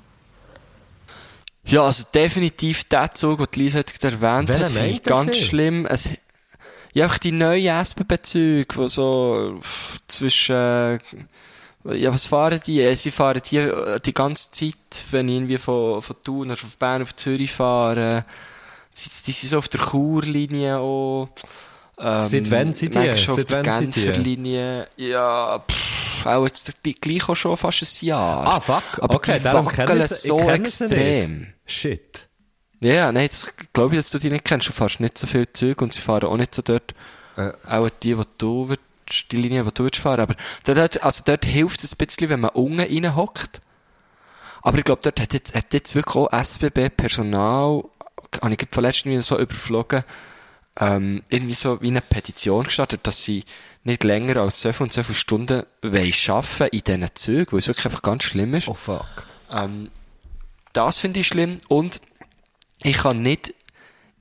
Ja, 1.66 1.84
also 1.84 2.04
definitiv 2.14 2.86
der 2.86 3.14
Zug, 3.14 3.40
den 3.40 3.48
die 3.54 3.60
Lisa 3.60 3.80
jetzt 3.80 4.00
gerade 4.00 4.16
erwähnt 4.22 4.50
Welchen 4.50 4.64
hat, 4.64 4.70
finde 4.72 4.88
ich 4.90 5.04
ganz 5.04 5.38
sie? 5.38 5.44
schlimm. 5.44 5.86
Es, 5.86 6.08
ja, 6.98 7.06
einfach 7.06 7.20
die 7.20 7.32
neuen 7.32 7.66
SBB-Züge, 7.86 8.76
die 8.76 8.90
so 8.90 9.60
zwischen... 10.08 10.56
äh, 10.56 11.00
Ja, 11.94 12.12
was 12.12 12.26
fahren 12.28 12.60
die? 12.66 12.82
Äh, 12.82 12.96
Sie 12.96 13.12
fahren 13.12 13.42
die 13.50 13.58
äh, 13.58 14.00
die 14.02 14.14
ganze 14.14 14.52
Zeit, 14.52 14.76
wenn 15.12 15.30
ich 15.30 15.36
irgendwie 15.36 15.58
von, 15.58 16.02
von 16.02 16.16
Thun 16.24 16.48
oder 16.48 16.58
von 16.58 16.70
Bern 16.80 17.02
auf 17.04 17.16
Zürich 17.16 17.52
fahre. 17.54 18.26
Sie, 18.92 19.10
die 19.26 19.32
sind 19.32 19.50
so 19.50 19.58
auf 19.60 19.68
der 19.70 19.80
Churlinie 19.80 20.80
auch. 20.80 21.30
Ähm, 22.00 22.24
Seit 22.24 22.52
wann 22.52 22.74
sind 22.74 22.94
die? 22.96 23.00
Seit 23.36 23.52
wann 23.52 23.64
sind 23.80 23.96
die? 23.96 24.02
Ja, 24.98 25.60
pff, 25.60 26.26
auch 26.26 26.46
jetzt 26.46 26.74
die- 26.86 26.94
gleich 26.94 27.28
auch 27.30 27.36
schon 27.36 27.56
fast 27.58 27.82
ein 27.84 28.06
Jahr. 28.06 28.46
Ah, 28.46 28.60
fuck. 28.60 28.84
Aber 29.02 29.16
okay, 29.16 29.40
die 29.40 29.44
wackeln 29.66 30.02
so 30.24 30.38
extrem. 30.50 31.54
Shit. 31.66 32.27
Ja, 32.80 33.12
nein, 33.12 33.24
jetzt 33.24 33.74
glaube 33.74 33.96
ich, 33.96 34.00
dass 34.00 34.12
du 34.12 34.20
die 34.20 34.30
nicht 34.30 34.46
kennst. 34.46 34.68
Du 34.68 34.74
fährst 34.74 35.00
nicht 35.00 35.18
so 35.18 35.28
viel 35.28 35.52
Züge 35.52 35.84
und 35.84 35.94
sie 35.94 36.02
fahren 36.02 36.26
auch 36.26 36.38
nicht 36.38 36.54
so 36.54 36.62
dort. 36.62 36.94
Äh. 37.36 37.52
Auch 37.68 37.90
die, 37.90 38.16
die 38.16 38.24
du 38.38 38.70
willst, 38.70 39.32
die 39.32 39.38
Linie, 39.38 39.64
die 39.64 39.74
du 39.74 39.84
willst 39.84 40.00
fahren. 40.00 40.20
Aber 40.20 40.36
dort, 40.64 41.04
also 41.04 41.24
dort 41.26 41.46
hilft 41.46 41.84
es 41.84 41.94
ein 41.94 42.06
bisschen, 42.06 42.30
wenn 42.30 42.42
man 42.42 42.52
unten 42.52 42.80
reinhockt. 42.80 43.62
Aber 44.62 44.78
ich 44.78 44.84
glaube, 44.84 45.02
dort 45.04 45.20
hat 45.20 45.34
jetzt, 45.34 45.56
hat 45.56 45.74
jetzt 45.74 45.96
wirklich 45.96 46.16
auch 46.16 46.32
SBB-Personal, 46.32 47.84
habe 48.42 48.54
ich 48.54 48.68
von 48.70 48.84
letztem 48.84 49.12
wieder 49.12 49.24
so 49.24 49.40
überflogen, 49.40 50.04
ähm, 50.80 51.24
irgendwie 51.30 51.56
so 51.56 51.82
wie 51.82 51.88
eine 51.88 52.02
Petition 52.02 52.66
gestartet, 52.66 53.02
dass 53.04 53.24
sie 53.24 53.44
nicht 53.84 54.04
länger 54.04 54.38
als 54.38 54.62
so 54.62 54.72
und 54.80 54.94
so 54.94 55.02
viele 55.02 55.16
Stunden 55.16 55.64
wollen 55.82 56.14
arbeiten 56.28 56.76
in 56.76 56.82
diesen 56.82 57.16
Zügen, 57.16 57.52
weil 57.52 57.60
es 57.60 57.68
wirklich 57.68 57.86
einfach 57.86 58.02
ganz 58.02 58.24
schlimm 58.24 58.54
ist. 58.54 58.68
Oh, 58.68 58.74
fuck. 58.74 59.06
Ähm, 59.50 59.90
das 60.74 61.00
finde 61.00 61.22
ich 61.22 61.28
schlimm 61.28 61.60
und 61.70 62.02
ich 62.84 62.98
kann 62.98 63.22
nicht 63.22 63.54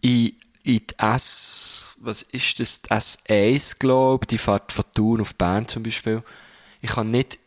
in, 0.00 0.32
in 0.62 0.78
die 0.78 0.98
S, 0.98 1.96
was 2.00 2.22
ist 2.22 2.58
das, 2.60 2.82
die 2.82 2.88
S1, 2.90 3.78
glaube 3.78 4.26
die 4.26 4.38
fährt 4.38 4.72
von 4.72 4.84
Thun 4.94 5.20
auf 5.20 5.34
Bern 5.34 5.68
zum 5.68 5.82
Beispiel. 5.82 6.22
Ich 6.80 6.90
kann 6.90 7.10
nicht 7.10 7.38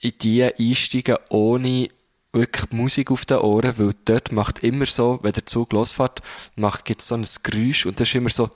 in 0.00 0.12
die 0.20 0.44
einsteigen, 0.44 1.16
ohne 1.30 1.88
wirklich 2.32 2.70
Musik 2.72 3.10
auf 3.10 3.24
den 3.24 3.38
Ohren, 3.38 3.78
weil 3.78 3.94
dort 4.04 4.32
macht 4.32 4.62
immer 4.62 4.86
so, 4.86 5.18
wenn 5.22 5.32
der 5.32 5.46
Zug 5.46 5.72
losfährt, 5.72 6.22
macht, 6.56 6.84
gibt's 6.84 7.08
so 7.08 7.14
ein 7.16 7.26
Geräusch 7.42 7.86
und 7.86 7.98
das 7.98 8.08
ist 8.08 8.14
immer 8.14 8.30
so, 8.30 8.50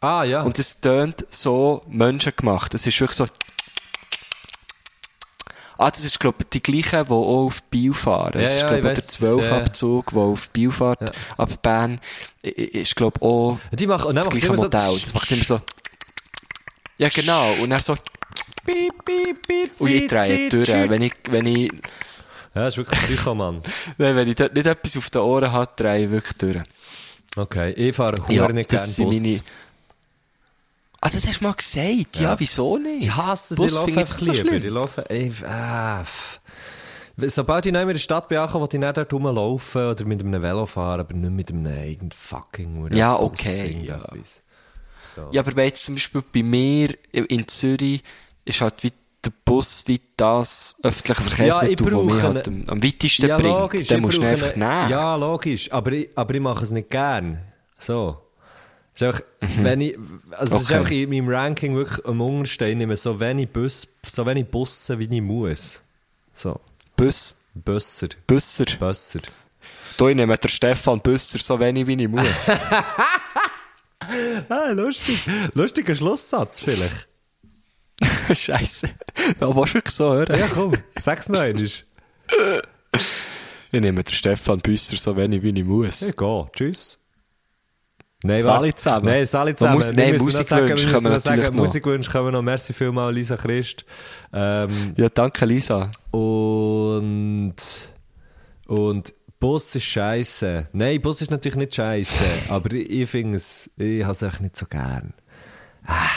Ah, 0.00 0.24
ja. 0.24 0.42
und 0.42 0.58
es 0.58 0.80
tönt 0.80 1.26
so 1.30 1.82
menschengemacht. 1.88 2.74
Es 2.74 2.86
ist 2.86 3.00
wirklich 3.00 3.16
so. 3.16 3.26
Ah, 5.78 5.90
das 5.90 6.04
ist, 6.04 6.18
glaube 6.20 6.38
ich, 6.40 6.48
die 6.48 6.62
gleichen, 6.62 7.04
die 7.06 7.10
auch 7.12 7.46
auf 7.46 7.62
Biel 7.64 7.92
fahren. 7.92 8.32
Ja, 8.36 8.40
Es 8.40 8.54
ist, 8.54 8.60
ja, 8.62 8.68
glaube 8.78 8.92
ich 8.92 9.06
der 9.18 9.28
Ja, 9.28 9.36
ja. 9.36 9.64
12-Abzug, 9.64 10.10
der 10.10 10.18
auf 10.22 10.50
Biel 10.50 10.70
fährt, 10.72 11.00
Ja. 11.02 11.10
ab 11.36 11.62
Bern, 11.62 12.00
ist, 12.42 12.96
glaube 12.96 13.18
ich, 13.18 13.22
auch 13.22 13.58
die 13.72 13.86
machen, 13.86 14.14
das 14.14 14.28
gleiche 14.30 14.52
Modell. 14.52 14.80
so... 14.80 14.98
Das 14.98 15.14
macht 15.14 15.30
immer 15.32 15.44
so. 15.44 15.60
Ja, 16.98 17.08
genau. 17.10 17.52
Und 17.62 17.70
dann 17.70 17.80
so, 17.80 17.94
Piep, 18.64 19.04
piep, 19.04 19.46
piep, 19.46 19.72
und 19.80 19.88
ich 19.90 20.06
drehe 20.08 20.48
durch. 20.48 20.68
Wenn 20.68 21.02
ich, 21.02 21.12
wenn 21.30 21.46
ich, 21.46 21.70
Ja, 22.54 22.64
das 22.64 22.74
ist 22.74 22.78
wirklich 22.78 22.98
ein 23.00 23.06
Psychomann. 23.06 23.62
wenn 23.98 24.16
wenn 24.16 24.28
ich 24.28 24.34
dort 24.34 24.54
nicht 24.54 24.66
etwas 24.66 24.96
auf 24.96 25.10
den 25.10 25.20
Ohren 25.22 25.52
habe, 25.52 25.70
drehe 25.76 26.04
ich 26.06 26.10
wirklich 26.10 26.36
durch. 26.38 26.58
Okay, 27.36 27.72
ich 27.72 27.94
fahre 27.94 28.14
Ja, 28.28 28.46
ja, 28.46 28.52
nicht 28.52 28.72
das 28.72 28.96
gerne 28.96 29.10
Bus. 29.10 29.22
meine, 29.22 29.40
ah, 31.06 31.10
das 31.12 31.26
hast 31.26 31.40
du 31.40 31.44
mal 31.44 31.54
gesagt. 31.54 32.16
Ja, 32.16 32.22
Ja. 32.22 32.40
wieso 32.40 32.76
nicht? 32.78 33.04
Ich 33.04 33.16
hasse 33.16 33.54
sie, 33.54 33.60
Bus 33.62 33.72
ich 33.72 33.76
laufe 33.76 33.86
einfach 33.88 34.00
jetzt 34.00 34.16
nicht 34.16 34.24
so 34.26 34.32
lieber. 34.32 34.48
schlimm. 34.48 34.62
Ich 34.64 34.70
laufe... 34.70 35.04
Ich, 35.10 35.34
pff. 35.34 36.40
Sobald 37.18 37.64
ich 37.64 37.72
neu 37.72 37.80
in 37.82 37.88
der 37.88 37.96
Stadt 37.96 38.28
bin, 38.28 38.38
will 38.38 38.68
ich 38.70 38.78
nicht 38.78 38.96
dort 38.96 39.12
rumlaufen 39.12 39.88
oder 39.90 40.04
mit 40.04 40.20
einem 40.20 40.42
Velo 40.42 40.66
fahren, 40.66 41.00
aber 41.00 41.14
nicht 41.14 41.30
mit 41.32 41.50
einem 41.50 41.66
eigenen 41.66 42.10
fucking 42.12 42.92
Ja, 42.92 43.18
okay, 43.18 43.80
ja. 43.86 44.00
So. 45.14 45.28
Ja, 45.32 45.40
aber 45.40 45.56
wenn 45.56 45.64
jetzt 45.64 45.84
zum 45.86 45.94
Beispiel 45.94 46.22
bei 46.34 46.42
mir 46.42 46.90
in 47.12 47.48
Zürich 47.48 48.02
ist 48.44 48.60
halt 48.60 48.82
wie 48.82 48.92
der 49.24 49.32
Bus 49.46 49.84
wie 49.86 49.98
das 50.18 50.76
öffentliche 50.82 51.22
Verkehrsmittel, 51.22 51.86
Ja, 51.86 51.90
das 51.96 52.04
mich 52.04 52.22
halt 52.22 52.48
am, 52.48 52.64
am 52.68 52.82
weitesten 52.82 53.26
ja, 53.26 53.38
bringt. 53.38 53.58
logisch. 53.58 53.88
Den 53.88 54.02
musst 54.02 54.18
du 54.18 54.22
einfach 54.22 54.54
nehmen. 54.54 54.90
Ja, 54.90 55.16
logisch. 55.16 55.72
Aber 55.72 55.92
ich, 55.92 56.10
aber 56.14 56.34
ich 56.34 56.40
mache 56.40 56.64
es 56.64 56.70
nicht 56.70 56.90
gern. 56.90 57.40
So. 57.78 58.18
Ist 58.96 59.02
einfach, 59.02 59.20
wenn 59.58 59.82
ich, 59.82 59.96
also 60.30 60.56
es 60.56 60.62
ist. 60.62 60.68
Okay. 60.70 60.78
einfach 60.78 60.90
in 60.90 61.10
meinem 61.10 61.28
Ranking 61.28 61.76
wirklich 61.76 62.06
am 62.06 62.20
untersten. 62.22 62.68
Ich 62.68 62.76
nehme 62.76 62.96
so 62.96 63.20
wenig 63.20 63.50
Bus, 63.50 63.86
so 64.06 64.24
wenig 64.24 64.46
Busse, 64.46 64.98
wie 64.98 65.04
ich 65.04 65.22
muss. 65.22 65.82
So. 66.32 66.58
Bus, 66.96 67.36
Busser. 67.54 68.08
Busser. 68.26 68.64
Busser. 68.78 69.20
Da 69.98 70.08
ich 70.08 70.16
nehme 70.16 70.36
der 70.36 70.48
Stefan 70.48 71.00
Busser 71.00 71.38
so 71.38 71.60
wenig, 71.60 71.86
wie 71.86 72.02
ich 72.02 72.08
muss. 72.08 72.50
Ah, 74.48 74.70
lustig. 74.70 75.18
Lustiger 75.54 75.92
Schlusssatz 75.92 76.60
vielleicht. 76.60 77.08
Scheiße. 78.32 78.88
Ja, 79.40 79.56
willst 79.56 79.70
du 79.70 79.74
wirklich 79.74 79.94
so 79.94 80.12
hören? 80.12 80.38
Ja, 80.38 80.46
komm. 80.46 80.74
Sag's 81.00 81.28
noch 81.28 81.40
einmal. 81.40 81.64
Ich 81.64 81.84
nehme 83.72 84.04
den 84.04 84.14
Stefan 84.14 84.60
Busser 84.60 84.96
so 84.96 85.16
wenig, 85.16 85.42
wie 85.42 85.48
ich 85.58 85.64
muss. 85.64 86.02
Ja, 86.02 86.12
geh. 86.16 86.44
Tschüss. 86.52 86.98
Nein, 88.24 88.42
Sali 88.42 88.74
zusammen. 88.74 89.06
Nein, 89.06 89.26
Sali 89.26 89.54
zusammen. 89.54 89.76
muss- 89.76 89.88
Wir 89.88 89.94
nein, 89.96 90.16
Musikwünsche 90.16 90.44
sagen- 90.44 90.68
wir 90.68 91.10
natürlich 91.10 91.22
sagen, 91.22 91.56
noch. 91.56 91.64
Musikwünsche 91.64 92.10
kommen 92.10 92.32
noch. 92.32 92.42
Merci 92.42 92.72
vielmals, 92.72 93.14
Lisa 93.14 93.36
Christ. 93.36 93.84
Ähm, 94.32 94.94
Ja, 94.96 95.08
danke, 95.10 95.44
Lisa. 95.44 95.90
und, 96.10 97.54
und 98.66 99.12
Bus 99.38 99.74
ist 99.74 99.84
scheiße. 99.84 100.68
Nein, 100.72 101.00
Bus 101.02 101.20
ist 101.20 101.30
natürlich 101.30 101.56
nicht 101.56 101.74
scheiße, 101.74 102.24
aber 102.48 102.72
ich, 102.72 102.88
ich 102.90 103.10
finde 103.10 103.36
es, 103.36 103.70
ich 103.76 104.02
habe 104.02 104.12
es 104.12 104.22
einfach 104.22 104.40
nicht 104.40 104.56
so 104.56 104.66
gern. 104.66 105.12
Ah, 105.86 106.08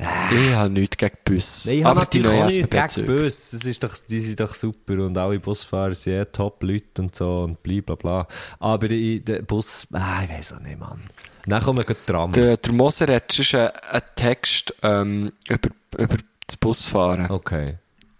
Ich 0.00 0.52
habe 0.54 0.70
nichts 0.70 0.96
gegen 0.96 1.16
Busse. 1.24 1.68
Nein, 1.68 1.78
ich 1.78 1.84
habe 1.84 2.00
aber 2.00 2.06
die 2.10 2.20
natürlich 2.20 2.42
auch 2.42 2.46
nicht 2.46 2.70
gegen 2.70 2.88
SBB-Züge. 2.88 3.22
Bus. 3.24 3.50
Das 3.50 3.60
ist 3.64 3.82
doch, 3.82 3.94
die 4.08 4.20
sind 4.20 4.40
doch 4.40 4.54
super 4.54 4.92
und 5.04 5.18
alle 5.18 5.40
Busfahrer 5.40 5.94
sind 5.94 6.12
eh 6.12 6.24
Top-Leute 6.26 7.02
und 7.02 7.14
so 7.14 7.42
und 7.42 7.62
bla 7.62 7.80
bla 7.80 7.94
bla. 7.96 8.26
Aber 8.60 8.90
ich, 8.90 9.24
der 9.24 9.42
Bus, 9.42 9.88
ah, 9.92 10.22
ich 10.24 10.30
weiß 10.30 10.54
auch 10.54 10.60
nicht, 10.60 10.78
Mann. 10.78 11.02
Dann 11.46 11.62
kommen 11.62 11.78
wir 11.86 11.96
Tram. 12.06 12.30
Der, 12.32 12.56
der 12.58 12.72
Moser 12.72 13.06
hat 13.14 13.32
schon 13.32 13.60
einen, 13.60 14.02
Text 14.14 14.74
ähm, 14.82 15.32
über, 15.48 15.70
über 15.96 16.16
das 16.46 16.56
Busfahren. 16.58 17.30
Okay. 17.30 17.64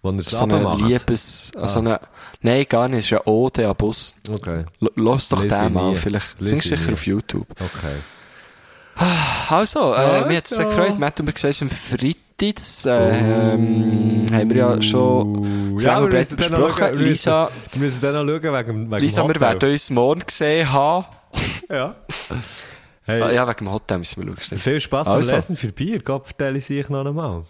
Wo 0.00 0.10
er 0.10 0.18
es 0.20 0.30
so 0.30 0.38
eine 0.38 0.60
macht. 0.60 0.80
Liebes... 0.80 1.52
Ah. 1.56 1.68
So 1.68 1.80
eine, 1.80 2.00
nein, 2.40 2.64
gar 2.68 2.88
nicht. 2.88 3.00
Es 3.00 3.06
ist 3.06 3.12
ein 3.12 3.26
Ode 3.26 3.68
an 3.68 3.76
Bus. 3.76 4.14
Okay. 4.30 4.64
L- 4.80 4.90
Lass 4.96 5.28
doch 5.28 5.44
ich 5.44 5.52
den 5.52 5.72
mal. 5.72 5.94
Vielleicht 5.94 6.36
findest 6.38 6.70
du 6.70 6.74
ich 6.74 6.80
sicher 6.80 6.92
auf 6.92 7.06
YouTube. 7.06 7.46
Okay. 7.52 7.96
Also, 9.48 9.94
äh, 9.94 10.26
mir 10.26 10.36
hat 10.36 10.44
es 10.44 10.52
Also. 10.58 10.64
gefreut. 10.64 10.98
Matt 10.98 11.20
und 11.20 11.26
wir 11.26 11.34
sehen 11.36 11.48
uns 11.48 11.62
am 11.62 11.70
Freitag. 11.70 12.16
Das, 12.40 12.86
ähm, 12.86 14.26
haben 14.32 14.48
wir 14.50 14.56
ja 14.56 14.80
schon 14.80 15.38
Uh, 15.74 15.78
ja, 15.80 15.98
besprochen. 16.00 16.78
schauen, 16.78 16.94
Lisa, 16.98 17.50
müssen- 17.50 17.72
Wir 17.72 17.80
müssen 17.80 18.00
dann 18.00 18.14
noch 18.14 18.32
schauen 18.32 18.42
wegen, 18.54 18.90
wegen 18.92 19.00
Lisa, 19.02 19.26
wir 19.28 19.40
werden 19.40 19.70
uns 19.72 19.90
morgen 19.90 20.22
gesehen 20.24 20.72
haben. 20.72 21.04
Ja. 21.68 21.96
Hey, 23.02 23.22
Ah, 23.22 23.30
ja, 23.32 23.46
wegen 23.48 23.58
dem 23.58 23.72
Hotel 23.72 23.98
müssen 23.98 24.24
wir 24.24 24.36
schauen. 24.36 24.56
viel 24.58 24.80
Spass 24.80 25.08
Also. 25.08 25.28
am 25.30 25.34
Lesen 25.36 25.56
für 25.56 25.72
Bier. 25.72 25.98
Gott, 26.00 26.26
vertelle 26.26 26.58
ich 26.58 26.88
noch 26.88 27.04
einmal. 27.04 27.44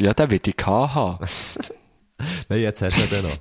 Ja, 0.00 0.14
den 0.14 0.30
will 0.30 0.40
ich 0.46 0.66
haben. 0.66 1.18
Nein, 2.48 2.60
jetzt 2.60 2.80
hast 2.80 2.96
du 2.96 3.06
den 3.16 3.24
noch. 3.24 3.38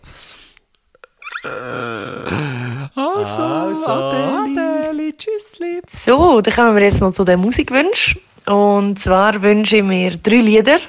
Also, 2.95 3.41
Adeli. 3.41 4.59
Adeli, 4.59 4.76
tschüssli. 5.15 5.81
So, 5.89 6.41
dann 6.41 6.53
kommen 6.53 6.75
wir 6.75 6.83
jetzt 6.83 7.01
noch 7.01 7.13
zu 7.13 7.23
den 7.23 7.39
Musikwünschen. 7.39 8.21
Und 8.45 8.99
zwar 8.99 9.41
wünsche 9.41 9.77
ich 9.77 9.83
mir 9.83 10.17
drei 10.17 10.37
Lieder. 10.37 10.79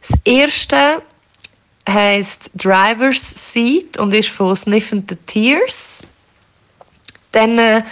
Das 0.00 0.18
erste 0.24 1.02
heisst 1.88 2.50
Driver's 2.54 3.52
Seat 3.52 3.98
und 3.98 4.14
ist 4.14 4.30
von 4.30 4.56
Sniff 4.56 4.92
and 4.92 5.08
the 5.10 5.16
Tears. 5.26 6.02
Dann 7.32 7.58
äh, 7.58 7.82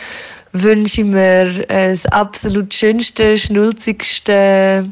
wünsche 0.52 1.02
ich 1.02 1.06
mir 1.06 1.68
äh, 1.68 1.90
das 1.90 2.06
absolut 2.06 2.72
schönste, 2.72 3.36
schnulzigste, 3.36 4.90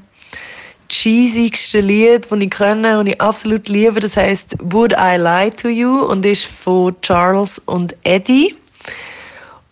cheesigste 0.88 1.80
Lied, 1.80 2.30
das 2.30 2.40
ich 2.40 2.50
kenne 2.50 2.98
und 2.98 3.06
ich 3.06 3.20
absolut 3.20 3.68
liebe. 3.68 4.00
Das 4.00 4.16
heißt 4.16 4.56
Would 4.60 4.92
I 4.92 5.16
Lie 5.16 5.50
to 5.50 5.68
You 5.68 6.02
und 6.04 6.24
ist 6.24 6.44
von 6.44 6.94
Charles 7.00 7.58
und 7.60 7.96
Eddie. 8.04 8.54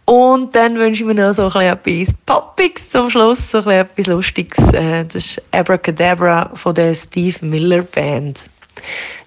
Und 0.07 0.55
dann 0.55 0.77
wünsche 0.77 1.03
ich 1.03 1.07
mir 1.07 1.15
noch 1.15 1.35
so 1.35 1.45
ein 1.51 1.79
bisschen 1.79 2.03
etwas 2.03 2.15
Poppiges 2.27 2.91
zum 2.91 3.09
Schluss, 3.09 3.51
so 3.51 3.59
ein 3.59 3.65
bisschen 3.65 3.81
etwas 3.81 4.07
Lustiges. 4.07 4.73
Äh, 4.75 5.05
Das 5.05 5.15
ist 5.15 5.43
Abracadabra 5.51 6.51
von 6.55 6.75
der 6.75 6.95
Steve 6.95 7.45
Miller 7.45 7.83
Band. 7.83 8.47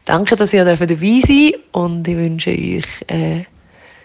Danke, 0.06 0.36
dass 0.36 0.54
ihr 0.54 0.64
dabei 0.64 0.86
seid 0.86 1.56
und 1.72 2.08
ich 2.08 2.16
wünsche 2.16 2.52
euch 2.52 2.84
einen 3.10 3.46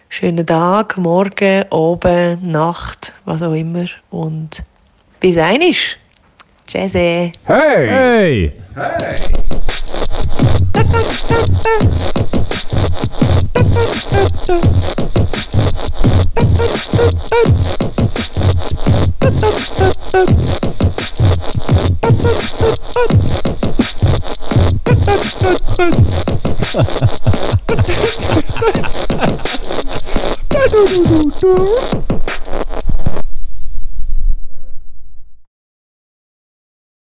schönen 0.09 0.47
Tag, 0.47 0.97
Morgen, 0.97 1.65
Abend, 1.70 2.43
Nacht, 2.44 3.12
was 3.24 3.43
auch 3.43 3.53
immer. 3.53 3.85
Und 4.11 4.62
bis 5.20 5.36
einig. 5.36 5.99
Tschüss. 6.66 6.94
Hey! 6.94 7.32
Du, 10.73 10.82
du, 10.82 12.32
du, 30.73 31.31
du. 31.41 31.55